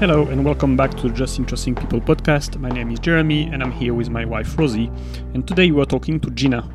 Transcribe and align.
Hello, 0.00 0.26
and 0.28 0.42
welcome 0.46 0.78
back 0.78 0.92
to 0.92 1.10
the 1.10 1.14
Just 1.14 1.38
Interesting 1.38 1.74
People 1.74 2.00
podcast. 2.00 2.58
My 2.58 2.70
name 2.70 2.90
is 2.90 2.98
Jeremy, 3.00 3.50
and 3.52 3.62
I'm 3.62 3.70
here 3.70 3.92
with 3.92 4.08
my 4.08 4.24
wife 4.24 4.58
Rosie. 4.58 4.90
And 5.34 5.46
today 5.46 5.70
we 5.70 5.82
are 5.82 5.84
talking 5.84 6.18
to 6.20 6.30
Gina. 6.30 6.66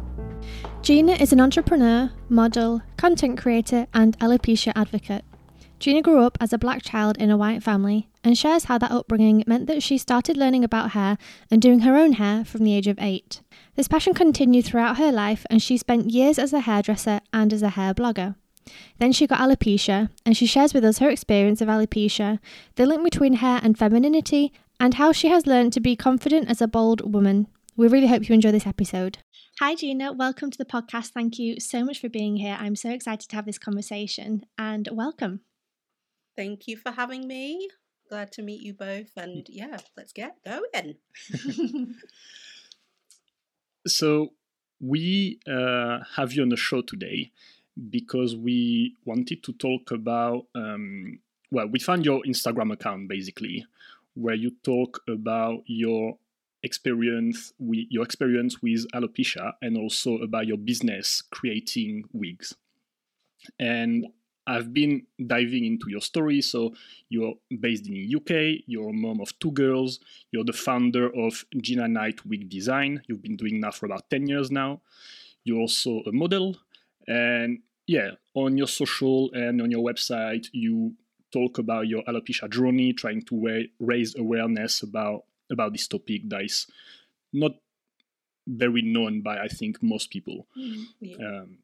Gina 0.83 1.13
is 1.13 1.33
an 1.33 1.41
entrepreneur, 1.41 2.11
model, 2.29 2.83
content 2.97 3.39
creator, 3.39 3.87
and 3.95 4.15
alopecia 4.19 4.73
advocate. 4.75 5.25
Gina 5.79 6.03
grew 6.03 6.21
up 6.21 6.37
as 6.39 6.53
a 6.53 6.59
black 6.59 6.83
child 6.83 7.17
in 7.17 7.31
a 7.31 7.35
white 7.35 7.63
family 7.63 8.09
and 8.23 8.37
shares 8.37 8.65
how 8.65 8.77
that 8.77 8.91
upbringing 8.91 9.43
meant 9.47 9.65
that 9.65 9.81
she 9.81 9.97
started 9.97 10.37
learning 10.37 10.63
about 10.63 10.91
hair 10.91 11.17
and 11.49 11.63
doing 11.63 11.79
her 11.79 11.97
own 11.97 12.13
hair 12.13 12.45
from 12.45 12.63
the 12.63 12.75
age 12.75 12.85
of 12.87 12.99
eight. 13.01 13.41
This 13.75 13.87
passion 13.87 14.13
continued 14.13 14.65
throughout 14.65 14.97
her 14.97 15.11
life, 15.11 15.47
and 15.49 15.63
she 15.63 15.77
spent 15.77 16.11
years 16.11 16.37
as 16.37 16.53
a 16.53 16.59
hairdresser 16.59 17.21
and 17.33 17.51
as 17.51 17.63
a 17.63 17.69
hair 17.69 17.95
blogger. 17.95 18.35
Then 18.97 19.11
she 19.11 19.27
got 19.27 19.39
alopecia, 19.39 20.09
and 20.25 20.35
she 20.35 20.45
shares 20.45 20.73
with 20.73 20.83
us 20.85 20.99
her 20.99 21.09
experience 21.09 21.61
of 21.61 21.67
alopecia, 21.67 22.39
the 22.75 22.85
link 22.85 23.03
between 23.03 23.33
hair 23.33 23.59
and 23.63 23.77
femininity, 23.77 24.53
and 24.79 24.95
how 24.95 25.11
she 25.11 25.27
has 25.29 25.47
learned 25.47 25.73
to 25.73 25.79
be 25.79 25.95
confident 25.95 26.49
as 26.49 26.61
a 26.61 26.67
bold 26.67 27.13
woman. 27.13 27.47
We 27.77 27.87
really 27.87 28.07
hope 28.07 28.27
you 28.29 28.33
enjoy 28.35 28.51
this 28.51 28.67
episode. 28.67 29.19
Hi, 29.59 29.75
Gina. 29.75 30.13
Welcome 30.13 30.51
to 30.51 30.57
the 30.57 30.65
podcast. 30.65 31.11
Thank 31.11 31.39
you 31.39 31.59
so 31.59 31.83
much 31.83 31.99
for 31.99 32.09
being 32.09 32.37
here. 32.37 32.57
I'm 32.59 32.75
so 32.75 32.89
excited 32.89 33.29
to 33.29 33.35
have 33.35 33.45
this 33.45 33.57
conversation 33.57 34.45
and 34.57 34.87
welcome. 34.91 35.41
Thank 36.35 36.67
you 36.67 36.77
for 36.77 36.91
having 36.91 37.27
me. 37.27 37.69
Glad 38.09 38.31
to 38.33 38.41
meet 38.41 38.61
you 38.61 38.73
both. 38.73 39.11
And 39.15 39.45
yeah, 39.49 39.77
let's 39.97 40.13
get 40.13 40.37
going. 40.43 40.95
so, 43.87 44.29
we 44.81 45.39
uh, 45.47 45.99
have 46.15 46.33
you 46.33 46.41
on 46.41 46.49
the 46.49 46.57
show 46.57 46.81
today 46.81 47.31
because 47.89 48.35
we 48.35 48.95
wanted 49.05 49.43
to 49.43 49.53
talk 49.53 49.91
about 49.91 50.45
um, 50.55 51.19
well 51.51 51.67
we 51.67 51.79
found 51.79 52.05
your 52.05 52.21
instagram 52.23 52.71
account 52.71 53.07
basically 53.07 53.65
where 54.15 54.35
you 54.35 54.51
talk 54.63 55.01
about 55.07 55.61
your 55.65 56.17
experience 56.65 57.53
with 57.59 57.85
your 57.89 58.03
experience 58.03 58.61
with 58.61 58.87
alopecia 58.93 59.53
and 59.61 59.77
also 59.77 60.17
about 60.17 60.47
your 60.47 60.57
business 60.57 61.21
creating 61.21 62.03
wigs. 62.11 62.55
And 63.59 64.07
i've 64.47 64.73
been 64.73 65.03
diving 65.27 65.65
into 65.65 65.85
your 65.89 66.01
story. 66.01 66.41
So 66.41 66.73
you're 67.09 67.35
based 67.59 67.87
in 67.87 68.11
uk 68.15 68.31
you're 68.65 68.89
a 68.89 68.93
mom 68.93 69.21
of 69.21 69.37
two 69.39 69.51
girls 69.51 69.99
you're 70.31 70.43
the 70.43 70.53
founder 70.53 71.07
of 71.15 71.45
gina 71.61 71.87
knight 71.87 72.25
wig 72.25 72.49
design. 72.49 73.01
You've 73.07 73.21
been 73.21 73.37
doing 73.37 73.61
that 73.61 73.75
for 73.75 73.85
about 73.85 74.09
10 74.09 74.27
years 74.27 74.49
now. 74.49 74.81
You're 75.43 75.59
also 75.59 76.01
a 76.07 76.11
model. 76.11 76.57
And 77.07 77.59
yeah, 77.87 78.11
on 78.33 78.57
your 78.57 78.67
social 78.67 79.31
and 79.33 79.61
on 79.61 79.71
your 79.71 79.83
website, 79.83 80.47
you 80.51 80.93
talk 81.31 81.57
about 81.57 81.87
your 81.87 82.03
alopecia 82.03 82.49
journey, 82.49 82.93
trying 82.93 83.21
to 83.23 83.35
wa- 83.35 83.69
raise 83.79 84.15
awareness 84.15 84.81
about 84.83 85.25
about 85.51 85.73
this 85.73 85.87
topic 85.87 86.27
that 86.29 86.41
is 86.41 86.67
not 87.31 87.51
very 88.47 88.81
known 88.81 89.21
by 89.21 89.37
I 89.39 89.47
think 89.47 89.81
most 89.81 90.09
people. 90.09 90.47
Mm, 90.57 90.85
yeah. 90.99 91.15
um, 91.27 91.57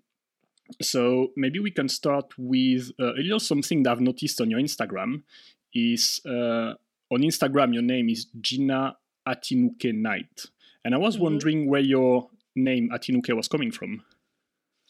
so 0.81 1.31
maybe 1.35 1.59
we 1.59 1.71
can 1.71 1.89
start 1.89 2.33
with 2.37 2.91
uh, 2.99 3.13
a 3.13 3.21
little 3.21 3.39
something 3.39 3.83
that 3.83 3.91
I've 3.91 4.01
noticed 4.01 4.39
on 4.41 4.49
your 4.49 4.59
Instagram 4.59 5.23
is 5.73 6.21
uh, 6.25 6.73
on 7.09 7.21
Instagram 7.21 7.73
your 7.73 7.83
name 7.83 8.09
is 8.09 8.27
Gina 8.39 8.95
Atinuke 9.27 9.93
Knight, 9.93 10.45
and 10.85 10.93
I 10.93 10.97
was 10.97 11.15
mm-hmm. 11.15 11.23
wondering 11.23 11.69
where 11.69 11.81
your 11.81 12.29
name 12.55 12.89
Atinuke 12.93 13.35
was 13.35 13.47
coming 13.47 13.71
from. 13.71 14.03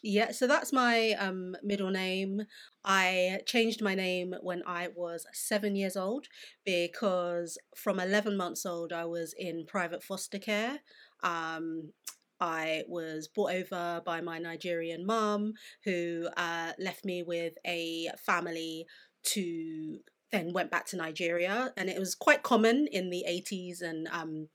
Yeah, 0.03 0.31
so 0.31 0.47
that's 0.47 0.73
my 0.73 1.11
um, 1.19 1.55
middle 1.61 1.91
name. 1.91 2.41
I 2.83 3.41
changed 3.45 3.83
my 3.83 3.93
name 3.93 4.33
when 4.41 4.63
I 4.65 4.87
was 4.95 5.27
seven 5.31 5.75
years 5.75 5.95
old 5.95 6.25
because 6.65 7.57
from 7.75 7.99
11 7.99 8.35
months 8.35 8.65
old, 8.65 8.91
I 8.91 9.05
was 9.05 9.35
in 9.37 9.65
private 9.67 10.03
foster 10.03 10.39
care. 10.39 10.79
Um, 11.21 11.91
I 12.39 12.83
was 12.87 13.27
brought 13.27 13.53
over 13.53 14.01
by 14.03 14.21
my 14.21 14.39
Nigerian 14.39 15.05
mum, 15.05 15.53
who 15.83 16.27
uh, 16.35 16.71
left 16.79 17.05
me 17.05 17.21
with 17.21 17.53
a 17.67 18.09
family 18.25 18.87
to 19.25 19.99
then 20.31 20.53
went 20.53 20.71
back 20.71 20.85
to 20.87 20.97
Nigeria. 20.97 21.73
And 21.77 21.89
it 21.89 21.99
was 21.99 22.15
quite 22.15 22.41
common 22.41 22.87
in 22.91 23.09
the 23.11 23.25
80s 23.27 23.81
and 23.81 24.07
um, 24.11 24.47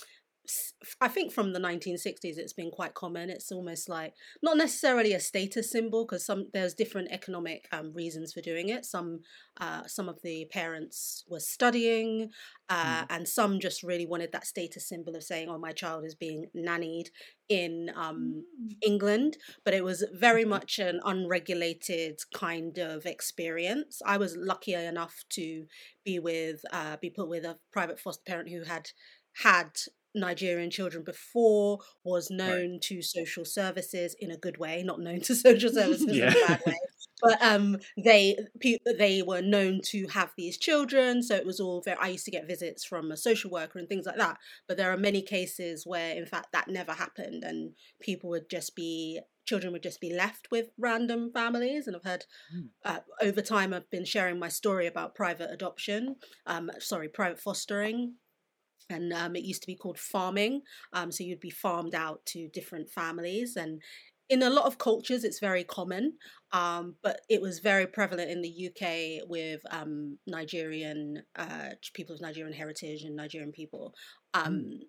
I 1.01 1.09
think 1.09 1.33
from 1.33 1.53
the 1.53 1.59
1960s 1.59 2.39
it's 2.39 2.53
been 2.53 2.71
quite 2.71 2.95
common. 2.95 3.31
It's 3.31 3.53
almost 3.53 3.89
like 3.89 4.15
not 4.43 4.57
necessarily 4.57 5.13
a 5.13 5.21
status 5.21 5.71
symbol 5.71 6.05
because 6.05 6.25
some 6.25 6.49
there's 6.53 6.75
different 6.75 7.09
economic 7.11 7.69
um, 7.73 7.93
reasons 7.95 8.33
for 8.33 8.41
doing 8.41 8.69
it. 8.69 8.85
Some 8.85 9.21
uh, 9.59 9.87
some 9.87 10.09
of 10.09 10.21
the 10.23 10.47
parents 10.51 11.25
were 11.29 11.41
studying, 11.41 12.31
uh, 12.69 13.03
mm. 13.03 13.07
and 13.11 13.29
some 13.29 13.59
just 13.61 13.83
really 13.83 14.07
wanted 14.07 14.33
that 14.33 14.47
status 14.47 14.89
symbol 14.89 15.17
of 15.17 15.23
saying, 15.23 15.49
"Oh, 15.49 15.59
my 15.59 15.73
child 15.73 16.05
is 16.05 16.15
being 16.15 16.47
nannied 16.55 17.09
in 17.49 17.91
um, 17.95 18.45
mm. 18.61 18.77
England." 18.83 19.39
But 19.65 19.75
it 19.75 19.85
was 19.85 20.05
very 20.13 20.45
much 20.45 20.79
an 20.79 21.01
unregulated 21.05 22.21
kind 22.35 22.79
of 22.79 23.07
experience. 23.07 24.03
I 24.05 24.19
was 24.19 24.37
lucky 24.37 24.75
enough 24.75 25.25
to 25.31 25.67
be 26.05 26.19
with 26.19 26.65
uh, 26.73 26.97
be 27.01 27.11
put 27.11 27.29
with 27.29 27.45
a 27.45 27.59
private 27.73 27.99
foster 27.99 28.23
parent 28.27 28.51
who 28.51 28.63
had 28.63 28.91
had 29.43 29.71
Nigerian 30.17 30.71
children 30.71 31.05
before 31.05 31.79
was 32.05 32.31
known 32.31 32.73
right. 32.73 32.83
to 32.83 33.03
social 33.03 33.45
services 33.45 34.17
in 34.19 34.31
a 34.31 34.37
good 34.37 34.59
way, 34.59 34.83
not 34.83 35.01
known 35.01 35.21
to 35.23 35.35
social 35.35 35.71
services 35.73 36.17
yeah. 36.17 36.31
in 36.31 36.37
a 36.37 36.47
bad 36.47 36.63
way. 36.67 36.79
But 37.23 37.43
um, 37.43 37.79
they 37.97 38.37
they 38.99 39.23
were 39.23 39.41
known 39.41 39.81
to 39.87 40.07
have 40.09 40.33
these 40.37 40.59
children, 40.59 41.23
so 41.23 41.35
it 41.35 41.47
was 41.47 41.61
all 41.61 41.81
very. 41.81 41.97
I 41.99 42.09
used 42.09 42.27
to 42.27 42.31
get 42.31 42.47
visits 42.47 42.85
from 42.85 43.11
a 43.11 43.17
social 43.17 43.51
worker 43.51 43.79
and 43.79 43.89
things 43.89 44.05
like 44.05 44.19
that. 44.19 44.37
But 44.69 44.77
there 44.77 44.93
are 44.93 44.99
many 44.99 45.23
cases 45.23 45.87
where, 45.87 46.15
in 46.15 46.27
fact, 46.27 46.53
that 46.53 46.69
never 46.69 46.93
happened, 46.93 47.43
and 47.43 47.73
people 48.01 48.29
would 48.31 48.51
just 48.51 48.77
be 48.77 49.21
children 49.47 49.73
would 49.73 49.83
just 49.83 50.01
be 50.01 50.13
left 50.13 50.49
with 50.51 50.67
random 50.77 51.31
families. 51.33 51.87
And 51.87 51.97
I've 51.97 52.05
heard 52.05 52.25
mm. 52.55 52.69
uh, 52.85 52.99
over 53.23 53.41
time, 53.41 53.73
I've 53.73 53.89
been 53.91 54.05
sharing 54.05 54.39
my 54.39 54.49
story 54.49 54.87
about 54.87 55.15
private 55.15 55.51
adoption, 55.51 56.17
um, 56.47 56.71
sorry, 56.81 57.09
private 57.09 57.41
fostering 57.41 58.15
and 58.89 59.13
um, 59.13 59.37
it 59.37 59.45
used 59.45 59.63
to 59.63 59.67
be 59.67 59.77
called 59.77 59.99
farming. 59.99 60.63
Um, 60.93 61.11
so 61.11 61.25
you'd 61.25 61.41
be 61.41 61.51
farmed 61.51 61.95
out 61.95 62.25
to 62.27 62.49
different 62.49 62.91
families, 62.91 63.57
and 63.57 63.81
in 64.29 64.43
a 64.43 64.51
lot 64.51 64.67
of 64.67 64.79
cultures, 64.79 65.25
it's 65.25 65.39
very 65.39 65.65
common. 65.65 66.15
Um, 66.53 66.97
but 67.03 67.21
it 67.29 67.41
was 67.41 67.61
very 67.61 67.87
prevalent 67.87 68.31
in 68.31 68.43
the 68.43 68.71
UK 68.71 69.29
with 69.29 69.61
um, 69.71 70.19
Nigerian 70.27 71.23
uh, 71.37 71.71
people 71.95 72.15
of 72.15 72.21
Nigerian 72.21 72.55
heritage 72.55 73.03
and 73.03 73.17
Nigerian 73.17 73.53
people, 73.53 73.95
mm. 74.35 74.81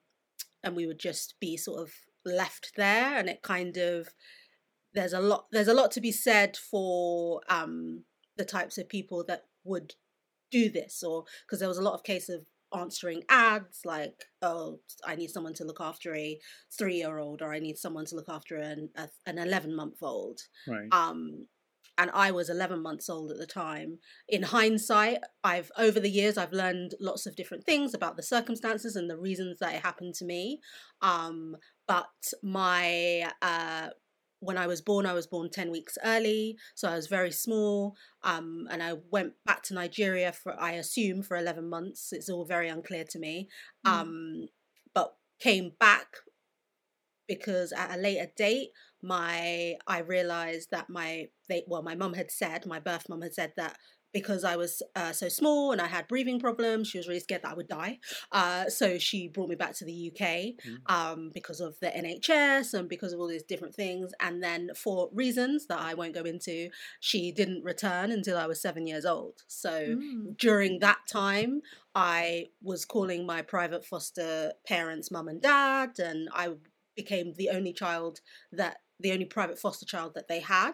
and 0.64 0.76
we 0.76 0.88
would 0.88 1.00
just 1.00 1.36
be 1.40 1.58
sort 1.58 1.82
of 1.82 1.92
left 2.26 2.74
there, 2.76 3.18
and 3.18 3.30
it 3.30 3.42
kind 3.42 3.78
of 3.78 4.10
there's 4.94 5.14
a 5.14 5.20
lot 5.20 5.46
there's 5.52 5.68
a 5.68 5.74
lot 5.74 5.92
to 5.92 6.02
be 6.02 6.12
said 6.12 6.58
for 6.58 7.42
um, 7.50 8.04
the 8.38 8.46
types 8.46 8.78
of 8.78 8.90
people 8.90 9.24
that 9.28 9.44
would 9.64 9.96
do 10.50 10.70
this 10.70 11.04
or 11.04 11.26
because 11.46 11.60
there 11.60 11.68
was 11.68 11.78
a 11.78 11.84
lot 11.84 11.94
of 11.94 12.04
case 12.04 12.30
of 12.30 12.46
answering 12.76 13.24
ads 13.30 13.82
like 13.86 14.26
oh 14.42 14.80
i 15.06 15.16
need 15.16 15.30
someone 15.30 15.54
to 15.54 15.64
look 15.64 15.80
after 15.80 16.14
a 16.16 16.40
three 16.78 16.98
year 16.98 17.18
old 17.18 17.42
or 17.42 17.54
i 17.54 17.60
need 17.60 17.78
someone 17.78 18.06
to 18.06 18.16
look 18.16 18.30
after 18.30 18.58
an, 18.58 18.90
a, 18.96 19.08
an 19.26 19.38
11 19.38 19.76
month 19.76 20.02
old 20.02 20.42
right. 20.68 20.88
um 20.92 21.46
and 21.98 22.12
i 22.14 22.30
was 22.30 22.50
11 22.50 22.82
months 22.82 23.10
old 23.10 23.32
at 23.32 23.38
the 23.38 23.48
time. 23.48 24.00
In 24.28 24.44
hindsight 24.44 25.20
i've 25.44 25.72
over 25.78 26.00
the 26.00 26.10
years 26.10 26.38
i've 26.38 26.54
learned 26.54 26.96
lots 27.00 27.26
of 27.26 27.36
different 27.36 27.64
things 27.64 27.94
about 27.94 28.18
the 28.18 28.24
circumstances 28.24 28.96
and 28.96 29.10
the 29.10 29.18
reasons 29.18 29.60
that 29.60 29.76
it 29.76 29.82
happened 29.82 30.14
to 30.16 30.26
me. 30.26 30.60
Um 31.02 31.56
but 31.88 32.10
my 32.44 33.32
uh 33.42 33.90
when 34.40 34.58
I 34.58 34.68
was 34.68 34.82
born, 34.82 35.06
I 35.06 35.14
was 35.14 35.28
born 35.28 35.50
10 35.50 35.72
weeks 35.72 35.98
early. 36.04 36.58
So 36.76 36.88
I 36.88 36.96
was 36.96 37.08
very 37.08 37.32
small. 37.32 37.96
Um, 38.24 38.68
and 38.70 38.84
I 38.84 38.94
went 39.12 39.34
back 39.46 39.64
to 39.64 39.74
Nigeria 39.74 40.32
for, 40.32 40.60
I 40.60 40.74
assume, 40.74 41.24
for 41.24 41.38
11 41.38 41.70
months. 41.70 42.10
It's 42.12 42.30
all 42.30 42.46
very 42.46 42.70
unclear 42.70 43.04
to 43.10 43.20
me. 43.20 43.50
Mm. 43.86 43.92
Um, 43.92 44.48
but 44.94 45.16
came 45.40 45.72
back 45.80 46.08
because 47.28 47.72
at 47.72 47.98
a 47.98 48.02
later 48.02 48.32
date, 48.38 48.70
my 49.02 49.76
I 49.86 50.00
realized 50.00 50.72
that 50.72 50.90
my 50.90 51.28
they 51.50 51.64
well 51.68 51.84
my 51.84 51.94
mum 51.94 52.14
had 52.14 52.32
said 52.32 52.66
my 52.66 52.80
birth 52.80 53.08
mum 53.10 53.22
had 53.22 53.34
said 53.34 53.54
that 53.56 53.78
because 54.14 54.44
I 54.44 54.56
was 54.56 54.82
uh, 54.96 55.12
so 55.12 55.30
small 55.30 55.72
and 55.72 55.82
I 55.82 55.88
had 55.88 56.08
breathing 56.08 56.40
problems. 56.40 56.88
She 56.88 56.98
was 56.98 57.08
really 57.08 57.20
scared 57.20 57.44
that 57.44 57.52
I 57.52 57.56
would 57.56 57.68
die. 57.68 58.00
Uh, 58.32 58.66
so 58.70 58.98
she 58.98 59.28
brought 59.28 59.50
me 59.50 59.56
back 59.56 59.76
to 59.76 59.86
the 59.86 60.12
UK 60.12 60.28
mm. 60.66 60.78
um, 60.88 61.32
because 61.34 61.60
of 61.60 61.80
the 61.80 61.88
NHS 61.88 62.74
and 62.74 62.90
because 62.90 63.14
of 63.14 63.20
all 63.20 63.28
these 63.28 63.44
different 63.44 63.76
things. 63.76 64.12
And 64.20 64.42
then 64.42 64.72
for 64.76 65.10
reasons 65.14 65.68
that 65.68 65.80
I 65.80 65.94
won't 65.94 66.14
go 66.14 66.24
into, 66.24 66.70
she 67.00 67.32
didn't 67.32 67.64
return 67.64 68.12
until 68.12 68.38
I 68.38 68.48
was 68.48 68.62
seven 68.62 68.88
years 68.88 69.06
old. 69.06 69.44
So 69.48 69.96
mm. 69.96 70.38
during 70.38 70.80
that 70.80 71.00
time, 71.12 71.62
I 71.94 72.48
was 72.62 72.86
calling 72.86 73.26
my 73.26 73.42
private 73.42 73.86
foster 73.86 74.54
parents 74.68 75.10
mum 75.10 75.28
and 75.28 75.42
dad, 75.42 76.00
and 76.00 76.30
I 76.34 76.50
became 76.96 77.34
the 77.38 77.50
only 77.50 77.74
child 77.74 78.22
that 78.52 78.78
the 79.00 79.12
only 79.12 79.26
private 79.26 79.60
foster 79.60 79.86
child 79.86 80.14
that 80.16 80.28
they 80.28 80.40
had 80.40 80.74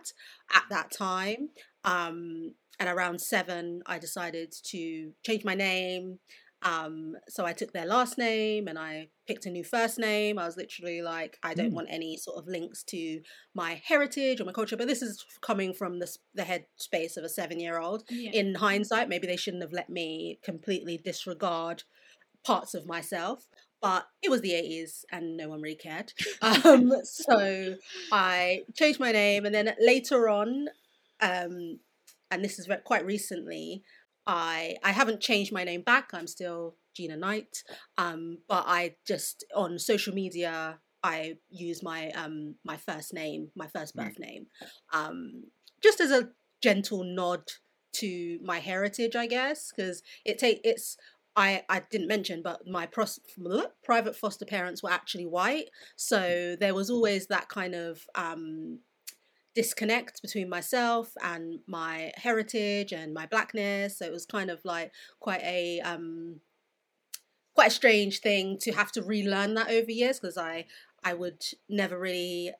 at 0.53 0.63
that 0.69 0.91
time. 0.91 1.49
Um, 1.83 2.55
and 2.79 2.89
around 2.89 3.21
seven, 3.21 3.81
I 3.85 3.99
decided 3.99 4.53
to 4.71 5.13
change 5.25 5.43
my 5.45 5.55
name 5.55 6.19
Um, 6.65 7.17
so 7.27 7.45
I 7.45 7.51
took 7.51 7.73
their 7.73 7.85
last 7.85 8.17
name 8.17 8.69
and 8.69 8.79
I 8.79 9.09
picked 9.27 9.45
a 9.45 9.49
new 9.49 9.65
first 9.65 9.99
name. 9.99 10.39
I 10.39 10.45
was 10.45 10.55
literally 10.55 11.01
like, 11.01 11.37
I 11.43 11.53
don't 11.53 11.71
Mm. 11.71 11.73
want 11.73 11.87
any 11.91 12.15
sort 12.15 12.37
of 12.37 12.47
links 12.47 12.85
to 12.85 13.21
my 13.53 13.81
heritage 13.85 14.39
or 14.39 14.45
my 14.45 14.53
culture. 14.53 14.77
But 14.77 14.87
this 14.87 15.01
is 15.01 15.25
coming 15.41 15.73
from 15.73 15.99
the, 15.99 16.07
the 16.33 16.45
head 16.45 16.67
space 16.77 17.17
of 17.17 17.25
a 17.25 17.29
seven 17.29 17.59
year 17.59 17.79
old. 17.79 18.05
Yeah. 18.09 18.31
In 18.31 18.55
hindsight, 18.55 19.09
maybe 19.09 19.27
they 19.27 19.35
shouldn't 19.35 19.61
have 19.63 19.73
let 19.73 19.89
me 19.89 20.39
completely 20.41 20.97
disregard 20.97 21.83
parts 22.45 22.73
of 22.73 22.85
myself. 22.85 23.47
But 23.81 24.07
it 24.21 24.29
was 24.31 24.41
the 24.41 24.53
80s 24.53 25.03
and 25.11 25.35
no 25.37 25.49
one 25.49 25.61
really 25.61 25.75
cared. 25.75 26.13
Um, 26.41 26.93
so 27.03 27.75
I 28.11 28.63
changed 28.75 28.99
my 28.99 29.11
name. 29.11 29.45
And 29.45 29.53
then 29.53 29.75
later 29.79 30.29
on, 30.29 30.67
um, 31.23 31.79
and 32.29 32.43
this 32.43 32.59
is 32.59 32.67
re- 32.67 32.77
quite 32.83 33.05
recently, 33.05 33.83
I 34.27 34.75
I 34.83 34.91
haven't 34.91 35.21
changed 35.21 35.53
my 35.53 35.63
name 35.63 35.81
back. 35.81 36.09
I'm 36.13 36.27
still 36.27 36.75
Gina 36.95 37.17
Knight. 37.17 37.63
Um, 37.97 38.39
but 38.47 38.65
I 38.67 38.95
just 39.07 39.45
on 39.55 39.79
social 39.79 40.13
media 40.13 40.79
I 41.03 41.35
use 41.49 41.83
my 41.83 42.11
um 42.11 42.55
my 42.63 42.77
first 42.77 43.13
name, 43.13 43.51
my 43.55 43.67
first 43.67 43.95
Mm. 43.95 44.03
birth 44.03 44.19
name, 44.19 44.47
um, 44.93 45.43
just 45.81 45.99
as 45.99 46.11
a 46.11 46.29
gentle 46.61 47.03
nod 47.03 47.43
to 47.93 48.39
my 48.43 48.59
heritage, 48.59 49.15
I 49.15 49.27
guess, 49.27 49.71
because 49.71 50.01
it 50.25 50.37
take 50.37 50.61
it's. 50.63 50.97
I, 51.35 51.63
I 51.67 51.81
didn't 51.89 52.09
mention, 52.09 52.43
but 52.43 52.67
my 52.67 52.85
pros, 52.85 53.19
private 53.83 54.15
foster 54.15 54.45
parents 54.45 54.83
were 54.83 54.91
actually 54.91 55.25
white, 55.25 55.69
so 55.95 56.55
there 56.59 56.75
was 56.75 56.91
always 56.91 57.25
that 57.27 57.49
kind 57.49 57.73
of 57.73 58.05
um, 58.13 58.77
disconnect 59.55 60.21
between 60.21 60.49
myself 60.49 61.11
and 61.23 61.59
my 61.67 62.11
heritage 62.15 62.91
and 62.91 63.13
my 63.13 63.25
blackness. 63.25 63.97
So 63.99 64.05
it 64.05 64.11
was 64.11 64.25
kind 64.25 64.49
of 64.49 64.59
like 64.65 64.91
quite 65.19 65.41
a 65.43 65.79
um, 65.81 66.39
quite 67.53 67.67
a 67.67 67.71
strange 67.71 68.19
thing 68.19 68.57
to 68.61 68.71
have 68.71 68.91
to 68.93 69.01
relearn 69.01 69.53
that 69.55 69.69
over 69.69 69.91
years 69.91 70.19
because 70.19 70.37
I 70.37 70.65
I 71.03 71.13
would 71.13 71.43
never 71.69 71.99
really 71.99 72.51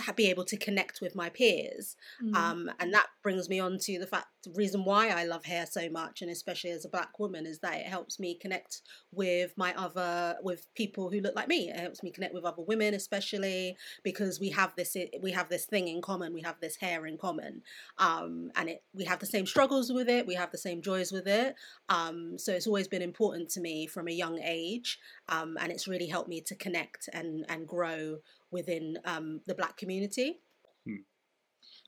ha- 0.00 0.12
be 0.12 0.28
able 0.28 0.44
to 0.44 0.56
connect 0.56 1.00
with 1.00 1.14
my 1.14 1.28
peers. 1.28 1.96
Mm. 2.22 2.34
Um, 2.34 2.70
and 2.78 2.92
that 2.92 3.06
brings 3.22 3.48
me 3.48 3.60
on 3.60 3.78
to 3.82 3.98
the 3.98 4.06
fact, 4.06 4.26
the 4.44 4.50
reason 4.52 4.84
why 4.84 5.08
I 5.08 5.24
love 5.24 5.44
hair 5.44 5.66
so 5.66 5.88
much, 5.88 6.22
and 6.22 6.30
especially 6.30 6.70
as 6.70 6.84
a 6.84 6.88
black 6.88 7.18
woman, 7.18 7.46
is 7.46 7.60
that 7.60 7.76
it 7.76 7.86
helps 7.86 8.18
me 8.18 8.34
connect 8.34 8.82
with 9.12 9.52
my 9.56 9.74
other, 9.76 10.36
with 10.42 10.66
people 10.74 11.10
who 11.10 11.20
look 11.20 11.36
like 11.36 11.48
me. 11.48 11.70
It 11.70 11.78
helps 11.78 12.02
me 12.02 12.10
connect 12.10 12.34
with 12.34 12.44
other 12.44 12.62
women, 12.62 12.94
especially 12.94 13.76
because 14.02 14.40
we 14.40 14.50
have 14.50 14.74
this, 14.76 14.96
we 15.20 15.30
have 15.32 15.48
this 15.48 15.64
thing 15.64 15.88
in 15.88 16.02
common. 16.02 16.34
We 16.34 16.42
have 16.42 16.60
this 16.60 16.76
hair 16.76 17.06
in 17.06 17.18
common, 17.18 17.62
um, 17.98 18.50
and 18.56 18.68
it, 18.70 18.82
we 18.92 19.04
have 19.04 19.20
the 19.20 19.26
same 19.26 19.46
struggles 19.46 19.92
with 19.92 20.08
it. 20.08 20.26
We 20.26 20.34
have 20.34 20.50
the 20.50 20.58
same 20.58 20.82
joys 20.82 21.12
with 21.12 21.28
it. 21.28 21.54
Um, 21.88 22.38
so 22.38 22.52
it's 22.52 22.66
always 22.66 22.88
been 22.88 23.02
important 23.02 23.48
to 23.50 23.60
me 23.60 23.86
from 23.86 24.08
a 24.08 24.12
young 24.12 24.40
age, 24.42 24.98
um, 25.28 25.56
and 25.60 25.70
it's 25.70 25.88
really 25.88 26.06
helped 26.06 26.28
me 26.28 26.40
to 26.42 26.54
connect 26.54 27.08
and 27.12 27.44
and 27.48 27.68
grow 27.68 28.18
within 28.50 28.98
um, 29.04 29.40
the 29.46 29.54
black 29.54 29.76
community. 29.76 30.40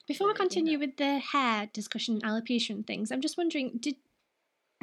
Before 0.07 0.27
we 0.29 0.35
continue 0.35 0.79
with 0.79 0.97
the 0.97 1.19
hair 1.19 1.67
discussion, 1.73 2.21
alopecia 2.21 2.71
and 2.71 2.87
things, 2.87 3.11
I'm 3.11 3.21
just 3.23 3.39
wondering, 3.39 3.79
did 3.79 3.97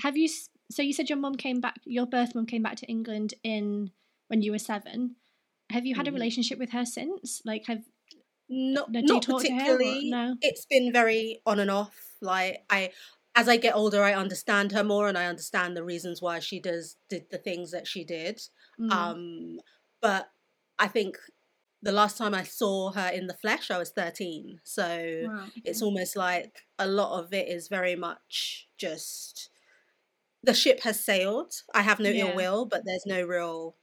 have 0.01 0.17
you? 0.17 0.29
So 0.71 0.81
you 0.83 0.93
said 0.93 1.09
your 1.09 1.19
mum 1.19 1.35
came 1.35 1.61
back, 1.61 1.79
your 1.85 2.05
birth 2.07 2.35
mum 2.35 2.45
came 2.47 2.63
back 2.63 2.77
to 2.77 2.87
England 2.87 3.35
in 3.43 3.91
when 4.27 4.41
you 4.41 4.51
were 4.51 4.59
seven. 4.59 5.17
Have 5.71 5.85
you 5.85 5.95
had 5.95 6.07
a 6.07 6.11
Mhm. 6.11 6.13
relationship 6.13 6.59
with 6.59 6.71
her 6.71 6.85
since? 6.85 7.41
Like, 7.45 7.67
have 7.67 7.83
Not, 8.49 8.91
No, 8.93 9.01
not 9.01 9.21
talk 9.21 9.45
to 9.45 9.53
her 9.53 9.81
or 9.81 10.01
particularly. 10.01 10.01
no? 10.03 10.35
It's 10.41 10.65
been 10.65 10.91
very 10.91 11.41
on 11.45 11.59
and 11.59 11.71
off. 11.71 12.15
Like 12.21 12.65
I, 12.69 12.91
as 13.35 13.47
I 13.47 13.57
get 13.57 13.75
older, 13.75 14.03
I 14.03 14.13
understand 14.13 14.71
her 14.73 14.83
more, 14.83 15.07
and 15.07 15.17
I 15.17 15.25
understand 15.27 15.75
the 15.77 15.83
reasons 15.83 16.21
why 16.21 16.39
she 16.39 16.59
does 16.59 16.97
did 17.09 17.29
the 17.29 17.37
things 17.37 17.71
that 17.71 17.87
she 17.87 18.03
did. 18.03 18.41
mm, 18.77 18.89
Um, 18.95 19.59
but 20.01 20.31
I 20.79 20.87
think 20.87 21.17
the 21.83 21.91
last 21.91 22.17
time 22.17 22.33
I 22.35 22.43
saw 22.43 22.91
her 22.91 23.09
in 23.09 23.27
the 23.27 23.33
flesh, 23.33 23.71
I 23.71 23.77
was 23.77 23.89
thirteen. 23.91 24.59
So 24.63 25.23
wow, 25.27 25.47
it's 25.65 25.81
almost 25.81 26.15
like 26.15 26.63
a 26.79 26.87
lot 26.87 27.19
of 27.19 27.33
it 27.33 27.47
is 27.47 27.67
very 27.67 27.95
much 27.95 28.67
just 28.77 29.49
the 30.43 30.53
ship 30.53 30.81
has 30.81 31.03
sailed. 31.03 31.53
I 31.73 31.81
have 31.83 31.99
no 31.99 32.09
Yeah. 32.09 32.27
ill 32.29 32.35
will, 32.35 32.65
but 32.65 32.81
there's 32.85 33.05
no 33.05 33.23
real, 33.23 33.75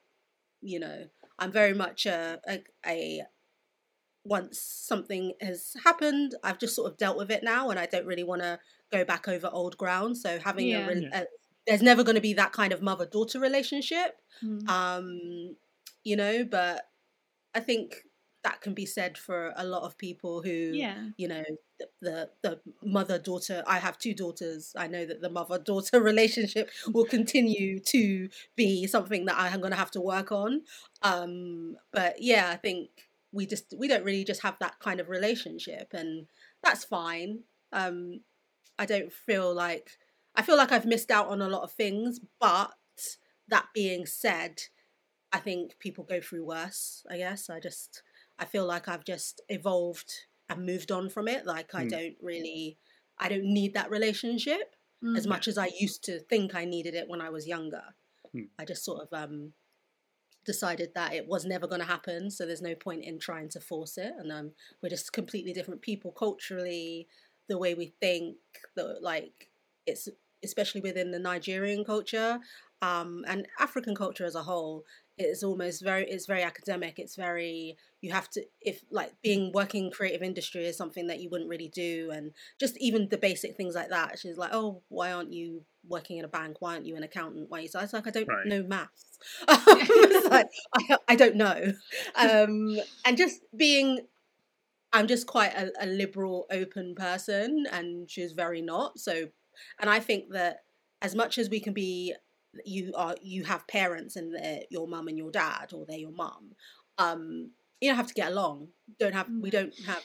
you 0.60 0.80
know, 0.80 1.04
I'm 1.38 1.52
very 1.52 1.74
much 1.74 2.04
a, 2.06 2.40
a, 2.48 2.62
a 2.86 3.22
once 4.24 4.60
something 4.60 5.32
has 5.40 5.74
happened, 5.84 6.34
I've 6.44 6.58
just 6.58 6.74
sort 6.74 6.90
of 6.90 6.98
dealt 6.98 7.16
with 7.16 7.30
it 7.30 7.42
now, 7.42 7.70
and 7.70 7.78
I 7.78 7.86
don't 7.86 8.06
really 8.06 8.24
want 8.24 8.42
to 8.42 8.58
go 8.92 9.04
back 9.04 9.28
over 9.28 9.48
old 9.52 9.76
ground. 9.78 10.18
So 10.18 10.38
having 10.38 10.68
Yeah. 10.68 10.84
a, 10.84 10.88
rel- 10.88 11.02
Yeah. 11.02 11.20
a 11.22 11.26
there's 11.66 11.82
never 11.82 12.02
going 12.02 12.14
to 12.14 12.20
be 12.22 12.32
that 12.34 12.52
kind 12.52 12.72
of 12.72 12.80
mother 12.80 13.04
daughter 13.06 13.38
relationship 13.38 14.16
Mm. 14.42 14.68
um 14.70 15.56
you 16.04 16.14
know 16.16 16.44
but 16.44 16.87
i 17.58 17.60
think 17.60 18.04
that 18.44 18.60
can 18.60 18.72
be 18.72 18.86
said 18.86 19.18
for 19.18 19.52
a 19.56 19.64
lot 19.64 19.82
of 19.82 19.98
people 19.98 20.42
who 20.42 20.70
yeah, 20.72 21.08
you 21.16 21.28
know 21.28 21.44
the 21.78 21.88
the, 22.00 22.30
the 22.42 22.60
mother 22.82 23.18
daughter 23.18 23.62
i 23.66 23.78
have 23.78 23.98
two 23.98 24.14
daughters. 24.14 24.72
I 24.76 24.86
know 24.86 25.04
that 25.04 25.20
the 25.20 25.30
mother 25.30 25.58
daughter 25.58 26.00
relationship 26.12 26.70
will 26.94 27.04
continue 27.04 27.80
to 27.80 28.28
be 28.56 28.86
something 28.86 29.26
that 29.26 29.36
i'm 29.38 29.60
going 29.60 29.72
to 29.72 29.84
have 29.84 29.90
to 29.92 30.00
work 30.00 30.32
on. 30.32 30.62
Um 31.02 31.76
but 31.92 32.22
yeah 32.22 32.50
i 32.50 32.56
think 32.56 32.88
we 33.32 33.44
just 33.46 33.74
we 33.76 33.88
don't 33.88 34.04
really 34.04 34.24
just 34.24 34.42
have 34.42 34.56
that 34.60 34.78
kind 34.80 35.00
of 35.00 35.08
relationship 35.08 35.88
and 35.92 36.26
that's 36.62 36.84
fine. 36.84 37.40
Um 37.72 38.20
i 38.78 38.86
don't 38.86 39.12
feel 39.12 39.52
like 39.52 39.98
i 40.36 40.42
feel 40.42 40.56
like 40.56 40.72
i've 40.72 40.86
missed 40.86 41.10
out 41.10 41.28
on 41.28 41.42
a 41.42 41.48
lot 41.48 41.62
of 41.62 41.72
things 41.72 42.20
but 42.40 42.72
that 43.48 43.66
being 43.74 44.06
said 44.06 44.62
i 45.32 45.38
think 45.38 45.78
people 45.78 46.04
go 46.04 46.20
through 46.20 46.44
worse 46.44 47.04
i 47.10 47.16
guess 47.16 47.50
i 47.50 47.60
just 47.60 48.02
i 48.38 48.44
feel 48.44 48.66
like 48.66 48.88
i've 48.88 49.04
just 49.04 49.40
evolved 49.48 50.12
and 50.48 50.64
moved 50.64 50.90
on 50.90 51.08
from 51.08 51.28
it 51.28 51.46
like 51.46 51.74
i 51.74 51.82
Hmm. 51.82 51.88
don't 51.88 52.16
really 52.22 52.78
i 53.18 53.28
don't 53.28 53.44
need 53.44 53.74
that 53.74 53.90
relationship 53.90 54.74
as 55.16 55.26
Mm. 55.26 55.28
much 55.28 55.48
as 55.48 55.58
i 55.58 55.70
used 55.78 56.02
to 56.04 56.18
think 56.20 56.54
i 56.54 56.64
needed 56.64 56.94
it 56.94 57.08
when 57.08 57.20
i 57.20 57.28
was 57.30 57.46
younger 57.46 57.94
Hmm. 58.32 58.48
i 58.58 58.64
just 58.64 58.84
sort 58.84 59.02
of 59.02 59.08
um 59.12 59.52
decided 60.44 60.92
that 60.94 61.12
it 61.12 61.26
was 61.28 61.44
never 61.44 61.66
going 61.66 61.80
to 61.80 61.86
happen 61.86 62.30
so 62.30 62.46
there's 62.46 62.62
no 62.62 62.74
point 62.74 63.04
in 63.04 63.18
trying 63.18 63.48
to 63.50 63.60
force 63.60 63.98
it 63.98 64.12
and 64.18 64.32
um 64.32 64.52
we're 64.82 64.88
just 64.88 65.12
completely 65.12 65.52
different 65.52 65.82
people 65.82 66.10
culturally 66.10 67.06
the 67.48 67.58
way 67.58 67.74
we 67.74 67.92
think 68.00 68.36
the 68.74 68.98
like 69.02 69.50
it's 69.86 70.08
especially 70.42 70.80
within 70.80 71.10
the 71.10 71.18
nigerian 71.18 71.84
culture 71.84 72.40
um 72.80 73.24
and 73.28 73.46
african 73.58 73.94
culture 73.94 74.24
as 74.24 74.34
a 74.34 74.42
whole 74.44 74.84
it's 75.18 75.42
almost 75.42 75.82
very 75.82 76.04
it's 76.08 76.26
very 76.26 76.42
academic 76.42 76.98
it's 76.98 77.16
very 77.16 77.76
you 78.00 78.12
have 78.12 78.28
to 78.30 78.42
if 78.60 78.82
like 78.90 79.12
being 79.22 79.50
working 79.52 79.90
creative 79.90 80.22
industry 80.22 80.64
is 80.64 80.76
something 80.76 81.08
that 81.08 81.20
you 81.20 81.28
wouldn't 81.30 81.50
really 81.50 81.68
do 81.68 82.10
and 82.12 82.32
just 82.58 82.76
even 82.78 83.08
the 83.08 83.18
basic 83.18 83.56
things 83.56 83.74
like 83.74 83.90
that 83.90 84.18
she's 84.18 84.36
like 84.38 84.50
oh 84.52 84.82
why 84.88 85.12
aren't 85.12 85.32
you 85.32 85.62
working 85.86 86.18
in 86.18 86.24
a 86.24 86.28
bank? 86.28 86.56
Why 86.60 86.74
aren't 86.74 86.84
you 86.84 86.96
an 86.96 87.02
accountant? 87.02 87.46
Why 87.48 87.58
are 87.58 87.62
you 87.62 87.68
so 87.68 87.78
i 87.78 87.82
was 87.82 87.92
like 87.92 88.06
i 88.06 88.10
don't 88.10 88.28
Right. 88.28 88.46
know 88.46 88.62
maths. 88.62 89.18
It's 89.48 90.28
like, 90.28 90.48
I, 90.74 90.96
I 91.08 91.16
don't 91.16 91.36
know. 91.36 91.72
Um 92.16 92.78
and 93.04 93.16
just 93.16 93.40
being 93.56 94.00
i'm 94.92 95.06
just 95.06 95.26
quite 95.26 95.52
a, 95.54 95.70
a 95.80 95.86
liberal 95.86 96.46
open 96.50 96.94
person 96.94 97.66
and 97.72 98.10
she's 98.10 98.32
very 98.32 98.62
not 98.62 98.98
so 98.98 99.26
and 99.80 99.90
i 99.90 100.00
think 100.00 100.32
that 100.32 100.58
as 101.02 101.14
much 101.14 101.38
as 101.38 101.50
we 101.50 101.60
can 101.60 101.72
be 101.72 102.14
you 102.64 102.92
are 102.96 103.14
you 103.22 103.44
have 103.44 103.66
parents 103.68 104.16
and 104.16 104.34
they're 104.34 104.60
your 104.70 104.88
mum 104.88 105.08
and 105.08 105.18
your 105.18 105.30
dad 105.30 105.72
or 105.72 105.84
they're 105.86 105.98
your 105.98 106.12
mum 106.12 106.52
um 106.98 107.50
you 107.80 107.88
don't 107.88 107.96
have 107.96 108.06
to 108.08 108.14
get 108.14 108.32
along 108.32 108.68
don't 108.98 109.14
have 109.14 109.28
we 109.40 109.50
Mm. 109.50 109.52
don't 109.52 109.74
have 109.86 110.02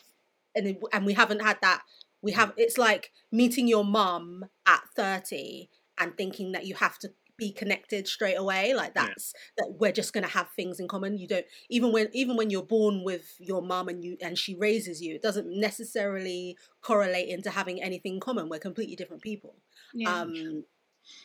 and 0.55 0.77
and 0.91 1.05
we 1.05 1.13
haven't 1.13 1.41
had 1.41 1.57
that 1.61 1.83
we 2.21 2.31
have 2.33 2.53
it's 2.57 2.77
like 2.77 3.11
meeting 3.31 3.67
your 3.67 3.85
mum 3.85 4.45
at 4.65 4.81
30 4.95 5.69
and 5.97 6.15
thinking 6.17 6.51
that 6.51 6.65
you 6.65 6.75
have 6.75 6.97
to 6.99 7.09
be 7.35 7.51
connected 7.51 8.07
straight 8.07 8.35
away 8.35 8.73
like 8.75 8.91
Yeah. 8.95 9.07
that's 9.07 9.33
that 9.57 9.73
we're 9.79 9.91
just 9.91 10.13
going 10.13 10.23
to 10.23 10.29
have 10.29 10.49
things 10.55 10.79
in 10.79 10.87
common 10.87 11.17
you 11.17 11.27
don't 11.27 11.45
even 11.69 11.91
when 11.91 12.07
even 12.13 12.37
when 12.37 12.51
you're 12.51 12.61
born 12.61 13.03
with 13.03 13.35
your 13.39 13.61
mum 13.63 13.87
and 13.87 14.03
you 14.03 14.17
and 14.21 14.37
she 14.37 14.53
raises 14.53 15.01
you 15.01 15.15
it 15.15 15.21
doesn't 15.23 15.47
necessarily 15.49 16.55
correlate 16.81 17.29
into 17.29 17.49
having 17.49 17.81
anything 17.81 18.15
in 18.15 18.19
common 18.19 18.49
we're 18.49 18.59
completely 18.59 18.95
different 18.95 19.23
people 19.23 19.55
yeah. 19.93 20.21
um 20.21 20.63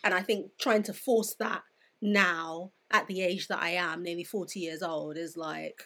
and 0.05 0.15
i 0.15 0.21
think 0.23 0.51
trying 0.61 0.83
to 0.83 0.93
force 0.93 1.35
that 1.39 1.63
now 2.03 2.71
at 2.91 3.07
the 3.07 3.21
age 3.23 3.49
that 3.49 3.61
i 3.63 3.71
am 3.71 4.03
nearly 4.03 4.25
40 4.25 4.61
years 4.61 4.83
old 4.83 5.17
is 5.17 5.37
like 5.37 5.85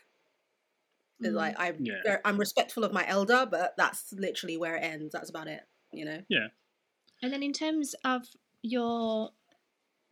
is 1.20 1.32
Mm. 1.32 1.36
like 1.36 1.54
i'm 1.58 1.76
Yeah. 1.80 2.16
i'm 2.24 2.36
respectful 2.38 2.84
of 2.84 2.92
my 2.92 3.06
elder 3.06 3.46
but 3.50 3.74
that's 3.76 4.12
literally 4.12 4.56
where 4.56 4.76
it 4.76 4.80
ends 4.84 5.12
that's 5.12 5.30
about 5.30 5.48
it 5.48 5.62
you 5.92 6.04
know 6.04 6.22
Yeah. 6.28 6.48
And 7.22 7.32
then 7.32 7.42
in 7.44 7.52
terms 7.52 7.94
of 8.04 8.22
your, 8.62 9.30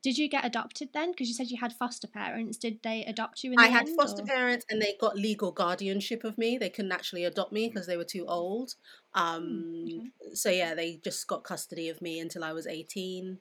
did 0.05 0.17
you 0.17 0.29
get 0.29 0.45
adopted 0.45 0.91
then? 0.95 1.11
Because 1.11 1.27
you 1.27 1.35
said 1.35 1.49
you 1.51 1.59
had 1.61 1.73
foster 1.73 2.07
parents. 2.07 2.57
Did 2.57 2.79
they 2.85 3.05
adopt 3.05 3.43
you 3.43 3.51
in 3.51 3.57
the 3.57 3.65
i 3.65 3.67
had 3.67 3.89
end, 3.89 3.97
foster 3.97 4.23
or- 4.23 4.27
parents 4.27 4.65
and 4.71 4.81
they 4.81 4.95
got 5.01 5.17
legal 5.17 5.51
guardianship 5.51 6.23
of 6.23 6.39
me 6.39 6.57
they 6.57 6.71
couldn't 6.71 6.93
actually 6.93 7.25
adopt 7.25 7.53
me 7.53 7.69
because 7.69 7.87
they 7.89 7.97
were 7.97 8.05
too 8.05 8.27
old 8.27 8.75
um 9.15 9.43
Hmm, 9.45 9.85
okay. 9.99 10.35
so 10.35 10.51
yeah 10.51 10.75
they 10.75 11.01
just 11.03 11.27
got 11.27 11.43
custody 11.43 11.89
of 11.89 12.01
me 12.01 12.21
until 12.21 12.45
i 12.45 12.53
was 12.53 12.67
18 12.69 13.39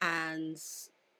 and 0.00 0.56